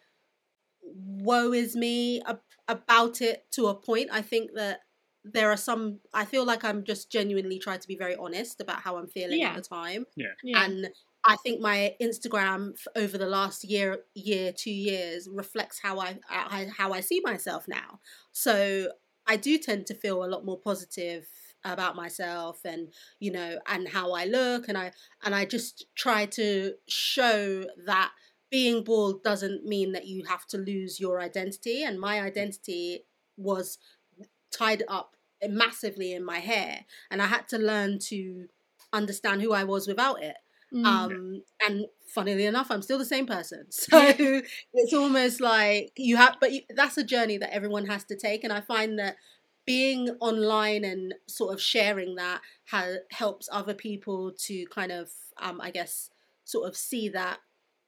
woe 0.83 1.53
is 1.53 1.77
me 1.77 2.23
about 2.69 3.21
it 3.21 3.45
to 3.53 3.67
a 3.67 3.75
point. 3.75 4.09
I 4.13 4.23
think 4.23 4.53
that 4.55 4.81
there 5.25 5.51
are 5.51 5.57
some 5.57 6.01
I 6.15 6.25
feel 6.25 6.45
like 6.47 6.65
I'm 6.65 6.83
just 6.85 7.11
genuinely 7.13 7.59
trying 7.59 7.81
to 7.81 7.89
be 7.89 7.97
very 7.97 8.17
honest 8.17 8.61
about 8.61 8.81
how 8.81 8.97
I'm 8.97 9.07
feeling 9.07 9.41
Yeah. 9.41 9.51
at 9.51 9.57
the 9.57 9.63
time. 9.63 10.07
Yeah. 10.17 10.29
Yeah. 10.43 10.65
And 10.65 10.89
I 11.25 11.37
think 11.45 11.61
my 11.61 11.95
Instagram 12.01 12.73
over 12.97 13.19
the 13.19 13.27
last 13.27 13.63
year, 13.65 13.99
year, 14.15 14.53
two 14.53 14.71
years 14.71 15.29
reflects 15.31 15.79
how 15.83 15.99
I, 16.01 16.19
I 16.31 16.69
how 16.77 16.93
I 16.93 17.01
see 17.01 17.21
myself 17.23 17.69
now. 17.69 18.01
So 18.33 18.89
I 19.27 19.37
do 19.37 19.59
tend 19.59 19.87
to 19.87 19.95
feel 19.95 20.25
a 20.25 20.27
lot 20.27 20.45
more 20.47 20.59
positive 20.59 21.29
about 21.65 21.97
myself 21.97 22.61
and 22.65 22.89
you 23.19 23.31
know 23.31 23.59
and 23.67 23.89
how 23.89 24.13
I 24.13 24.25
look 24.25 24.69
and 24.69 24.79
I 24.79 24.93
and 25.25 25.35
I 25.35 25.45
just 25.45 25.87
try 25.95 26.27
to 26.27 26.75
show 26.89 27.67
that 27.87 28.13
being 28.51 28.83
bald 28.83 29.23
doesn't 29.23 29.65
mean 29.65 29.93
that 29.93 30.07
you 30.07 30.25
have 30.25 30.47
to 30.49 30.59
lose 30.59 30.99
your 30.99 31.21
identity 31.21 31.83
and 31.83 32.01
my 32.01 32.21
identity 32.21 33.05
was 33.37 33.79
tied 34.51 34.83
up 34.89 35.17
massively 35.49 36.13
in 36.13 36.25
my 36.25 36.39
hair 36.39 36.85
and 37.11 37.23
I 37.23 37.27
had 37.27 37.49
to 37.49 37.59
learn 37.59 37.99
to 38.09 38.47
understand 38.93 39.43
who 39.43 39.53
I 39.53 39.65
was 39.65 39.87
without 39.87 40.23
it 40.23 40.37
Mm. 40.73 40.87
um 40.87 41.43
and 41.67 41.87
funnily 42.07 42.47
enough 42.47 42.71
i'm 42.71 42.81
still 42.81 42.97
the 42.99 43.05
same 43.05 43.27
person. 43.27 43.67
So 43.71 43.99
it's 44.73 44.93
almost 44.95 45.41
like 45.41 45.91
you 45.97 46.17
have 46.17 46.37
but 46.41 46.53
you, 46.53 46.61
that's 46.77 46.97
a 46.97 47.03
journey 47.03 47.39
that 47.39 47.53
everyone 47.53 47.87
has 47.87 48.05
to 48.05 48.15
take 48.17 48.45
and 48.45 48.53
i 48.53 48.61
find 48.61 48.97
that 49.01 49.17
being 49.73 50.03
online 50.21 50.83
and 50.85 51.15
sort 51.27 51.51
of 51.55 51.61
sharing 51.61 52.17
that 52.17 52.41
ha- 52.73 53.03
helps 53.23 53.49
other 53.53 53.75
people 53.87 54.33
to 54.47 54.55
kind 54.79 54.93
of 55.01 55.07
um 55.47 55.61
i 55.61 55.71
guess 55.79 56.11
sort 56.45 56.69
of 56.69 56.75
see 56.77 57.09
that 57.09 57.39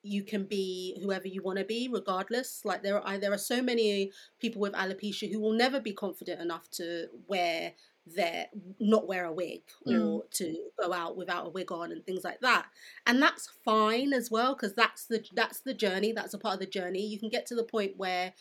you 0.05 0.23
can 0.33 0.45
be 0.45 0.99
whoever 1.03 1.29
you 1.29 1.43
want 1.43 1.59
to 1.59 1.65
be 1.65 1.89
regardless. 2.01 2.49
Like 2.65 2.83
there 2.83 2.99
are 3.01 3.19
there 3.19 3.33
are 3.33 3.39
so 3.55 3.63
many 3.63 4.11
people 4.41 4.61
with 4.61 4.73
alopecia 4.73 5.31
who 5.31 5.41
will 5.41 5.53
never 5.65 5.79
be 5.81 5.93
confident 5.93 6.41
enough 6.41 6.69
to 6.79 7.07
wear 7.29 7.73
their 8.17 8.47
not 8.81 9.07
wear 9.07 9.25
a 9.27 9.33
wig 9.33 9.63
Mm. 9.87 10.05
or 10.05 10.25
to 10.39 10.45
go 10.81 10.93
out 10.93 11.17
without 11.17 11.47
a 11.47 11.51
wig 11.51 11.71
on 11.71 11.93
and 11.93 12.05
things 12.05 12.25
like 12.25 12.41
that. 12.41 12.65
And 13.07 13.23
that's 13.23 13.49
fine 13.65 14.13
as 14.13 14.29
well 14.29 14.55
because 14.55 14.75
that's 14.75 15.07
the 15.07 15.25
that's 15.41 15.61
the 15.61 15.75
journey 15.85 16.11
that's 16.13 16.35
a 16.35 16.39
part 16.39 16.55
of 16.55 16.61
the 16.61 16.67
journey. 16.79 17.05
You 17.13 17.19
can 17.23 17.31
get 17.37 17.47
to 17.47 17.55
the 17.55 17.71
point 17.75 17.93
where 17.97 18.33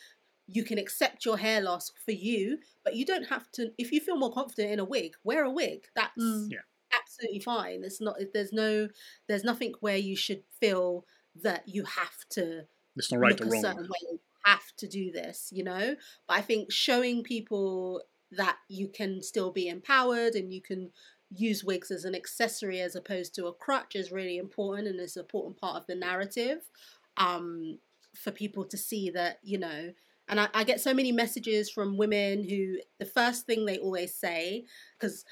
you 0.52 0.64
can 0.64 0.78
accept 0.78 1.24
your 1.24 1.38
hair 1.38 1.60
loss 1.60 1.90
for 2.04 2.12
you 2.12 2.58
but 2.84 2.94
you 2.96 3.04
don't 3.04 3.24
have 3.24 3.50
to 3.52 3.72
if 3.78 3.92
you 3.92 4.00
feel 4.00 4.16
more 4.16 4.32
confident 4.32 4.70
in 4.72 4.78
a 4.80 4.84
wig 4.84 5.14
wear 5.24 5.44
a 5.44 5.50
wig 5.50 5.86
that's 5.94 6.22
Mm. 6.22 6.50
Yeah. 6.50 6.58
absolutely 6.98 7.40
fine 7.40 7.82
it's 7.84 8.00
not 8.00 8.16
there's 8.34 8.52
no 8.52 8.88
there's 9.28 9.44
nothing 9.44 9.74
where 9.80 9.96
you 9.96 10.16
should 10.16 10.44
feel 10.60 11.06
that 11.34 11.66
you 11.68 11.84
have 11.84 12.28
to 12.30 12.66
It's 12.96 13.10
not 13.10 13.20
right 13.20 13.30
look 13.30 13.46
or 13.46 13.50
wrong. 13.50 13.62
certain 13.62 13.84
way 13.84 13.98
you 14.12 14.20
have 14.44 14.74
to 14.76 14.88
do 14.88 15.10
this 15.12 15.50
you 15.52 15.64
know 15.64 15.96
but 16.26 16.34
i 16.36 16.40
think 16.40 16.70
showing 16.72 17.22
people 17.22 18.02
that 18.30 18.58
you 18.68 18.88
can 18.88 19.22
still 19.22 19.50
be 19.50 19.68
empowered 19.68 20.34
and 20.34 20.52
you 20.52 20.60
can 20.60 20.90
use 21.30 21.64
wigs 21.64 21.90
as 21.90 22.04
an 22.04 22.14
accessory 22.14 22.80
as 22.80 22.94
opposed 22.94 23.34
to 23.34 23.46
a 23.46 23.52
crutch 23.54 23.94
is 23.94 24.12
really 24.12 24.36
important 24.36 24.86
and 24.88 25.00
is 25.00 25.16
an 25.16 25.22
important 25.22 25.56
part 25.56 25.76
of 25.76 25.86
the 25.86 25.94
narrative 25.94 26.68
um, 27.16 27.78
for 28.14 28.30
people 28.30 28.64
to 28.64 28.76
see 28.76 29.10
that 29.10 29.38
you 29.42 29.58
know 29.58 29.92
and 30.32 30.40
I, 30.40 30.48
I 30.54 30.64
get 30.64 30.80
so 30.80 30.94
many 30.94 31.12
messages 31.12 31.70
from 31.70 31.98
women 31.98 32.42
who 32.48 32.78
the 32.98 33.04
first 33.04 33.46
thing 33.46 33.66
they 33.66 33.78
always 33.78 34.14
say 34.14 34.64
because 34.98 35.24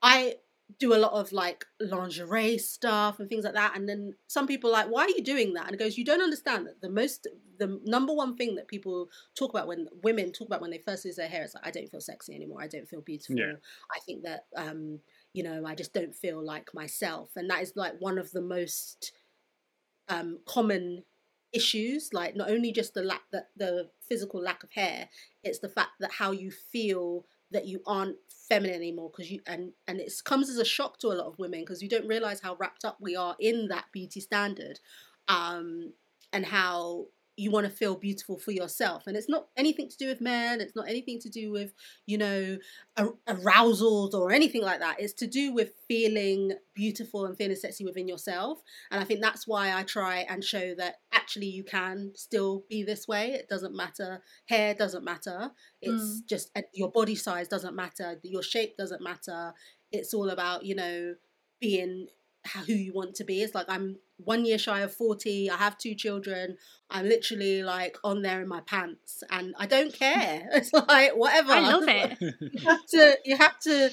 i 0.00 0.36
do 0.78 0.94
a 0.94 0.96
lot 0.96 1.12
of 1.12 1.30
like 1.32 1.66
lingerie 1.80 2.58
stuff 2.58 3.20
and 3.20 3.28
things 3.28 3.44
like 3.44 3.54
that 3.54 3.76
and 3.76 3.88
then 3.88 4.14
some 4.28 4.46
people 4.46 4.70
are 4.70 4.84
like 4.84 4.86
why 4.90 5.02
are 5.02 5.10
you 5.10 5.22
doing 5.22 5.52
that? 5.52 5.66
And 5.66 5.74
it 5.74 5.78
goes 5.78 5.98
you 5.98 6.04
don't 6.04 6.22
understand 6.22 6.66
that 6.66 6.80
the 6.80 6.88
most 6.88 7.26
the 7.58 7.80
number 7.84 8.12
one 8.12 8.36
thing 8.36 8.54
that 8.54 8.66
people 8.66 9.08
talk 9.38 9.50
about 9.50 9.68
when 9.68 9.88
women 10.02 10.32
talk 10.32 10.48
about 10.48 10.60
when 10.60 10.70
they 10.70 10.78
first 10.78 11.04
lose 11.04 11.16
their 11.16 11.28
hair 11.28 11.44
is 11.44 11.54
like 11.54 11.66
i 11.66 11.70
don't 11.70 11.90
feel 11.90 12.00
sexy 12.00 12.34
anymore. 12.34 12.62
I 12.62 12.68
don't 12.68 12.88
feel 12.88 13.02
beautiful. 13.02 13.36
Yeah. 13.36 13.52
i 13.94 13.98
think 14.06 14.22
that 14.22 14.46
um 14.56 15.00
you 15.32 15.42
know 15.42 15.64
i 15.66 15.74
just 15.74 15.92
don't 15.92 16.14
feel 16.14 16.42
like 16.42 16.72
myself 16.74 17.30
and 17.36 17.50
that 17.50 17.62
is 17.62 17.74
like 17.76 17.94
one 17.98 18.18
of 18.18 18.30
the 18.30 18.42
most 18.42 19.12
um 20.08 20.38
common 20.46 21.04
issues 21.54 22.10
like 22.12 22.36
not 22.36 22.50
only 22.50 22.72
just 22.72 22.94
the 22.94 23.02
lack 23.02 23.22
that 23.32 23.48
the 23.56 23.88
physical 24.08 24.40
lack 24.40 24.62
of 24.62 24.72
hair 24.72 25.08
it's 25.42 25.60
the 25.60 25.68
fact 25.68 25.90
that 26.00 26.12
how 26.12 26.32
you 26.32 26.50
feel 26.50 27.24
that 27.50 27.66
you 27.66 27.80
aren't 27.86 28.16
feminine 28.48 28.74
anymore 28.74 29.10
because 29.10 29.30
you 29.30 29.40
and 29.46 29.72
and 29.86 30.00
it 30.00 30.12
comes 30.24 30.50
as 30.50 30.58
a 30.58 30.64
shock 30.64 30.98
to 30.98 31.08
a 31.08 31.14
lot 31.14 31.26
of 31.26 31.38
women 31.38 31.60
because 31.60 31.80
you 31.80 31.88
don't 31.88 32.08
realize 32.08 32.40
how 32.40 32.56
wrapped 32.56 32.84
up 32.84 32.98
we 33.00 33.14
are 33.14 33.36
in 33.38 33.68
that 33.68 33.84
beauty 33.92 34.20
standard 34.20 34.80
um 35.28 35.92
and 36.32 36.44
how 36.44 37.06
you 37.36 37.50
want 37.50 37.66
to 37.66 37.72
feel 37.72 37.96
beautiful 37.96 38.38
for 38.38 38.52
yourself 38.52 39.06
and 39.06 39.16
it's 39.16 39.28
not 39.28 39.48
anything 39.56 39.88
to 39.88 39.96
do 39.96 40.08
with 40.08 40.20
men 40.20 40.60
it's 40.60 40.76
not 40.76 40.88
anything 40.88 41.18
to 41.18 41.28
do 41.28 41.50
with 41.50 41.72
you 42.06 42.16
know 42.16 42.56
ar- 42.96 43.14
arousals 43.28 44.14
or 44.14 44.30
anything 44.30 44.62
like 44.62 44.80
that 44.80 45.00
it's 45.00 45.12
to 45.12 45.26
do 45.26 45.52
with 45.52 45.72
feeling 45.88 46.52
beautiful 46.74 47.24
and 47.26 47.36
feeling 47.36 47.56
sexy 47.56 47.84
within 47.84 48.06
yourself 48.06 48.60
and 48.90 49.00
i 49.00 49.04
think 49.04 49.20
that's 49.20 49.46
why 49.46 49.74
i 49.74 49.82
try 49.82 50.18
and 50.28 50.44
show 50.44 50.74
that 50.74 50.96
actually 51.12 51.46
you 51.46 51.64
can 51.64 52.12
still 52.14 52.64
be 52.68 52.82
this 52.82 53.08
way 53.08 53.32
it 53.32 53.48
doesn't 53.48 53.74
matter 53.74 54.22
hair 54.46 54.74
doesn't 54.74 55.04
matter 55.04 55.50
it's 55.82 56.20
just 56.22 56.50
uh, 56.56 56.62
your 56.72 56.90
body 56.90 57.14
size 57.14 57.48
doesn't 57.48 57.74
matter 57.74 58.18
your 58.22 58.42
shape 58.42 58.76
doesn't 58.76 59.02
matter 59.02 59.52
it's 59.90 60.14
all 60.14 60.30
about 60.30 60.64
you 60.64 60.74
know 60.74 61.14
being 61.60 62.06
who 62.66 62.74
you 62.74 62.92
want 62.92 63.14
to 63.14 63.24
be 63.24 63.42
it's 63.42 63.54
like 63.54 63.66
i'm 63.68 63.96
one 64.18 64.44
year 64.44 64.58
shy 64.58 64.80
of 64.80 64.94
40 64.94 65.50
i 65.50 65.56
have 65.56 65.76
two 65.76 65.94
children 65.94 66.56
i'm 66.90 67.08
literally 67.08 67.62
like 67.62 67.96
on 68.04 68.22
there 68.22 68.40
in 68.40 68.48
my 68.48 68.60
pants 68.60 69.22
and 69.30 69.54
i 69.58 69.66
don't 69.66 69.92
care 69.92 70.48
it's 70.52 70.72
like 70.72 71.12
whatever 71.16 71.52
I 71.52 71.60
love 71.60 71.84
it. 71.88 72.18
you 72.52 72.60
have 72.64 72.86
to 72.86 73.18
you 73.24 73.36
have 73.36 73.58
to 73.60 73.90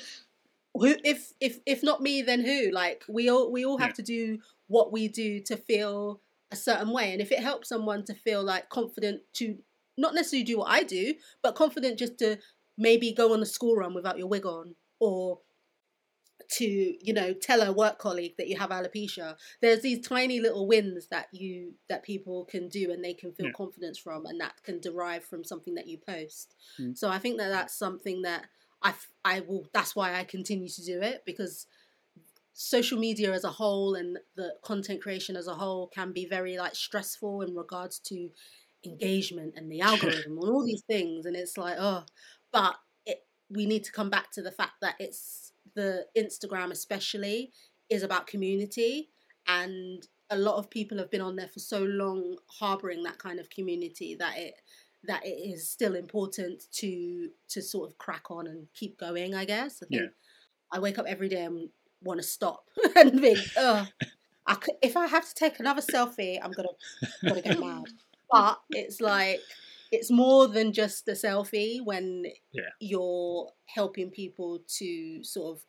who 0.73 0.95
if 1.03 1.34
if 1.41 1.60
if 1.65 1.84
not 1.84 2.02
me 2.02 2.22
then 2.22 2.41
who 2.45 2.69
like 2.72 3.03
we 3.10 3.30
all 3.30 3.52
we 3.52 3.65
all 3.65 3.77
have 3.77 3.89
Yeah. 3.89 3.93
to 3.93 4.03
do 4.03 4.39
what 4.68 4.91
we 4.91 5.07
do 5.07 5.39
to 5.41 5.57
feel 5.57 6.22
a 6.52 6.56
certain 6.56 6.91
way 6.93 7.11
and 7.11 7.22
if 7.22 7.31
it 7.31 7.39
helps 7.39 7.68
someone 7.69 8.06
to 8.06 8.14
feel 8.14 8.43
like 8.43 8.69
confident 8.69 9.22
to 9.34 9.57
not 9.98 10.14
necessarily 10.14 10.43
do 10.43 10.57
what 10.60 10.69
i 10.69 10.84
do 10.84 11.14
but 11.41 11.56
confident 11.56 11.98
just 11.99 12.18
to 12.19 12.38
maybe 12.77 13.11
go 13.11 13.34
on 13.34 13.41
a 13.41 13.45
school 13.45 13.76
run 13.76 13.93
without 13.93 14.18
your 14.18 14.27
wig 14.27 14.45
on 14.45 14.76
or 14.99 15.39
to 16.51 16.65
you 16.65 17.13
know 17.13 17.33
tell 17.33 17.61
a 17.61 17.71
work 17.71 17.97
colleague 17.97 18.35
that 18.37 18.47
you 18.47 18.57
have 18.57 18.69
alopecia 18.69 19.35
there's 19.61 19.81
these 19.81 20.05
tiny 20.05 20.39
little 20.39 20.67
wins 20.67 21.07
that 21.07 21.27
you 21.31 21.73
that 21.89 22.03
people 22.03 22.45
can 22.45 22.67
do 22.67 22.91
and 22.91 23.03
they 23.03 23.13
can 23.13 23.31
feel 23.31 23.47
Yeah. 23.47 23.53
confidence 23.53 23.97
from 23.97 24.25
and 24.25 24.39
that 24.39 24.61
can 24.63 24.79
derive 24.79 25.23
from 25.23 25.43
something 25.43 25.75
that 25.75 25.87
you 25.87 25.97
post 25.97 26.55
Mm. 26.79 26.97
so 26.97 27.09
i 27.09 27.17
think 27.17 27.37
that 27.37 27.49
that's 27.49 27.73
something 27.77 28.21
that 28.23 28.47
i 28.81 28.93
i 29.23 29.39
will 29.41 29.67
that's 29.73 29.95
why 29.95 30.15
i 30.19 30.23
continue 30.23 30.69
to 30.69 30.83
do 30.83 31.01
it 31.01 31.23
because 31.25 31.67
social 32.53 32.99
media 32.99 33.31
as 33.31 33.43
a 33.43 33.49
whole 33.49 33.95
and 33.95 34.19
the 34.35 34.55
content 34.61 35.01
creation 35.01 35.35
as 35.35 35.47
a 35.47 35.55
whole 35.55 35.87
can 35.87 36.11
be 36.11 36.25
very 36.25 36.57
like 36.57 36.75
stressful 36.75 37.41
in 37.41 37.55
regards 37.55 37.99
to 37.99 38.29
engagement 38.85 39.53
and 39.55 39.71
the 39.71 39.81
algorithm 39.81 40.37
and 40.37 40.49
all 40.49 40.65
these 40.65 40.83
things 40.87 41.25
and 41.25 41.35
it's 41.35 41.57
like 41.57 41.77
oh 41.79 42.03
but 42.51 42.75
it 43.05 43.25
we 43.49 43.65
need 43.65 43.83
to 43.83 43.91
come 43.91 44.09
back 44.09 44.31
to 44.31 44.41
the 44.41 44.51
fact 44.51 44.73
that 44.81 44.95
it's 44.99 45.50
the 45.76 46.06
instagram 46.18 46.72
especially 46.72 47.52
is 47.89 48.03
about 48.03 48.27
community 48.27 49.10
and 49.48 50.07
a 50.30 50.38
lot 50.38 50.56
of 50.56 50.69
people 50.69 50.98
have 50.98 51.11
been 51.11 51.22
on 51.22 51.35
there 51.35 51.48
for 51.49 51.60
so 51.60 51.84
long 51.84 52.38
harboring 52.60 53.03
that 53.03 53.18
kind 53.19 53.39
of 53.39 53.49
community 53.49 54.15
that 54.15 54.38
it 54.38 54.53
that 55.03 55.26
it 55.26 55.30
is 55.30 55.68
still 55.69 55.95
important 55.95 56.64
to 56.72 57.30
to 57.49 57.61
sort 57.61 57.89
of 57.89 57.98
crack 57.98 58.30
on 58.31 58.48
and 58.48 58.68
keep 58.73 58.98
going 58.98 59.35
i 59.35 59.43
guess 59.45 59.81
i 59.84 59.85
think 59.88 60.02
Yeah. 60.03 60.07
i 60.72 60.80
wake 60.80 60.98
up 60.99 61.06
every 61.07 61.27
day 61.30 61.43
and 61.43 61.69
want 62.03 62.19
to 62.19 62.26
stop 62.26 62.65
and 62.95 63.19
think 63.19 63.39
oh 63.57 63.88
I 64.48 64.56
could, 64.56 64.76
if 64.81 64.95
i 64.98 65.06
have 65.07 65.27
to 65.27 65.35
take 65.35 65.60
another 65.60 65.81
selfie 65.81 66.39
i'm 66.41 66.52
gonna 66.52 66.69
gonna 67.23 67.41
get 67.41 67.60
mad 67.60 67.84
but 68.31 68.60
it's 68.69 69.02
like 69.02 69.41
it's 69.91 70.11
more 70.11 70.47
than 70.47 70.73
just 70.73 71.07
a 71.07 71.11
selfie 71.11 71.84
when 71.84 72.26
Yeah. 72.51 72.72
you're 72.80 73.51
helping 73.68 74.09
people 74.11 74.59
to 74.68 75.23
sort 75.23 75.57
of 75.57 75.65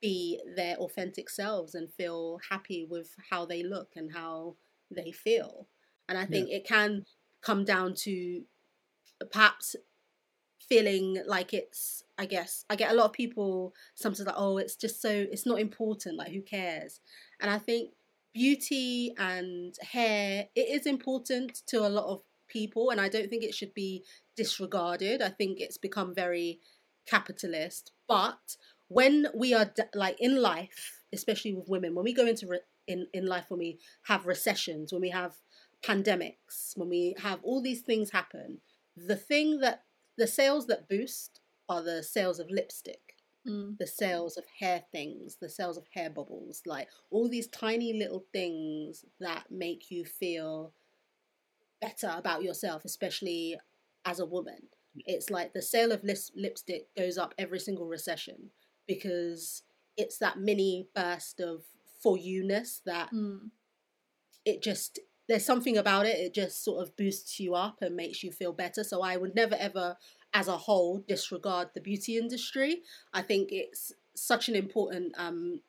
be 0.00 0.40
their 0.56 0.76
authentic 0.76 1.30
selves 1.30 1.74
and 1.74 1.92
feel 1.92 2.40
happy 2.50 2.84
with 2.84 3.14
how 3.30 3.46
they 3.46 3.62
look 3.62 3.92
and 3.96 4.12
how 4.12 4.56
they 4.90 5.12
feel. 5.12 5.68
And 6.08 6.18
i 6.18 6.26
think 6.26 6.50
it 6.50 6.66
can 6.66 7.06
come 7.42 7.64
down 7.64 7.94
to 7.94 8.44
perhaps 9.30 9.76
feeling 10.68 11.22
like 11.26 11.52
it's 11.52 12.02
i 12.18 12.24
guess 12.24 12.64
i 12.70 12.76
get 12.76 12.90
a 12.92 12.94
lot 12.94 13.06
of 13.06 13.12
people 13.12 13.74
sometimes 13.94 14.26
like 14.26 14.34
oh 14.38 14.58
it's 14.58 14.76
just 14.76 15.02
so 15.02 15.10
it's 15.10 15.46
not 15.46 15.60
important 15.60 16.16
like 16.16 16.32
who 16.32 16.42
cares? 16.42 17.00
And 17.40 17.50
i 17.50 17.58
think 17.58 17.94
beauty 18.32 19.12
and 19.18 19.74
hair 19.82 20.48
it 20.54 20.68
is 20.68 20.86
important 20.86 21.62
to 21.66 21.86
a 21.86 21.88
lot 21.90 22.06
of 22.06 22.22
people 22.58 22.90
and 22.90 23.00
i 23.00 23.08
don't 23.08 23.28
think 23.30 23.42
it 23.44 23.54
should 23.58 23.74
be 23.74 23.90
disregarded. 24.36 25.20
I 25.22 25.28
think 25.28 25.60
it's 25.60 25.76
become 25.78 26.14
very 26.14 26.60
capitalist. 27.06 27.92
But 28.08 28.56
when 28.88 29.26
we 29.34 29.52
are 29.54 29.66
d- 29.66 29.82
like 29.94 30.16
in 30.20 30.34
life 30.40 30.80
especially 31.12 31.52
with 31.54 31.68
women 31.68 31.94
when 31.94 32.04
we 32.04 32.14
go 32.14 32.26
into 32.26 32.46
re- 32.46 32.68
in 32.86 33.06
in 33.12 33.24
life 33.26 33.46
when 33.48 33.58
we 33.66 33.78
have 34.10 34.26
recessions 34.26 34.92
when 34.92 35.02
we 35.02 35.10
have 35.10 35.34
pandemics 35.82 36.76
when 36.76 36.88
we 36.88 37.14
have 37.26 37.38
all 37.42 37.60
these 37.62 37.82
things 37.82 38.10
happen 38.10 38.58
the 38.96 39.16
thing 39.16 39.48
that 39.60 39.78
the 40.16 40.26
sales 40.26 40.66
that 40.66 40.88
boost 40.88 41.40
are 41.68 41.82
the 41.82 42.02
sales 42.02 42.38
of 42.38 42.50
lipstick, 42.50 43.00
Mm. 43.46 43.76
the 43.78 43.88
sales 43.88 44.36
of 44.36 44.44
hair 44.60 44.84
things, 44.92 45.36
the 45.40 45.48
sales 45.48 45.76
of 45.76 45.86
hair 45.94 46.08
bubbles, 46.10 46.62
like 46.64 46.88
all 47.10 47.28
these 47.28 47.48
tiny 47.48 47.92
little 47.92 48.24
things 48.32 49.04
that 49.18 49.50
make 49.50 49.90
you 49.90 50.04
feel 50.04 50.72
better 51.82 52.14
about 52.16 52.42
yourself, 52.42 52.86
especially 52.86 53.58
as 54.06 54.20
a 54.20 54.26
woman. 54.26 54.68
It's 54.96 55.28
like 55.30 55.52
the 55.52 55.62
sale 55.62 55.92
of 55.92 56.04
lipstick 56.04 56.86
goes 56.96 57.18
up 57.18 57.34
every 57.36 57.58
single 57.58 57.86
recession 57.86 58.50
because 58.86 59.62
it's 59.96 60.18
that 60.18 60.38
mini 60.38 60.88
burst 60.94 61.40
of 61.40 61.64
for 62.02 62.16
you 62.16 62.44
ness 62.44 62.80
that 62.86 63.10
Mm. 63.12 63.50
it 64.44 64.62
just 64.62 64.98
there's 65.28 65.44
something 65.44 65.76
about 65.78 66.04
it 66.06 66.18
it 66.18 66.34
just 66.34 66.64
sort 66.64 66.82
of 66.82 66.96
boosts 66.96 67.38
you 67.38 67.54
up 67.54 67.80
and 67.80 67.94
makes 67.94 68.22
you 68.24 68.32
feel 68.32 68.52
better 68.52 68.82
so 68.82 69.02
i 69.02 69.16
would 69.16 69.34
never 69.36 69.54
ever 69.54 69.96
as 70.34 70.48
a 70.48 70.56
whole 70.56 70.98
disregard 71.06 71.68
the 71.74 71.80
beauty 71.80 72.18
industry 72.18 72.82
i 73.12 73.22
think 73.22 73.50
it's 73.52 73.92
such 74.14 74.48
an 74.48 74.56
important 74.56 75.12
um 75.16 75.60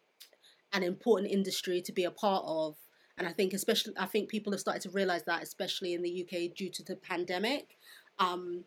an 0.74 0.82
important 0.82 1.32
industry 1.32 1.82
to 1.82 1.92
be 1.92 2.04
a 2.06 2.12
part 2.12 2.44
of 2.48 2.76
and 3.18 3.28
i 3.28 3.32
think 3.32 3.54
especially 3.54 3.94
i 3.98 4.06
think 4.06 4.30
people 4.30 4.52
have 4.52 4.60
started 4.60 4.82
to 4.82 4.90
realize 4.90 5.24
that 5.24 5.44
especially 5.44 5.94
in 5.94 6.02
the 6.02 6.24
uk 6.24 6.56
due 6.56 6.70
to 6.70 6.84
the 6.84 6.96
pandemic 6.96 7.78
um 8.20 8.64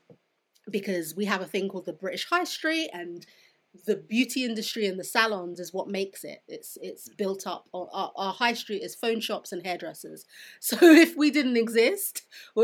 because 0.70 1.14
we 1.14 1.24
have 1.24 1.40
a 1.40 1.47
thing 1.47 1.68
called 1.68 1.86
the 1.86 1.93
british 1.93 2.28
high 2.28 2.44
street 2.44 2.90
and 2.93 3.27
the 3.85 3.97
beauty 3.97 4.44
industry 4.44 4.86
and 4.86 4.98
the 4.98 5.05
salons 5.05 5.60
is 5.60 5.73
what 5.73 5.89
makes 5.89 6.24
it. 6.24 6.43
It's 6.48 6.78
it's 6.81 7.09
built 7.09 7.47
up. 7.47 7.66
Our, 7.74 8.12
our, 8.16 8.32
high 8.32 8.55
street 8.55 8.82
is 8.82 8.94
phone 8.94 9.20
shops 9.20 9.52
and 9.52 9.64
hairdressers. 9.64 10.24
So 10.60 10.77
if 10.81 11.16
we 11.16 11.31
didn't 11.31 11.56
exist, 11.56 12.23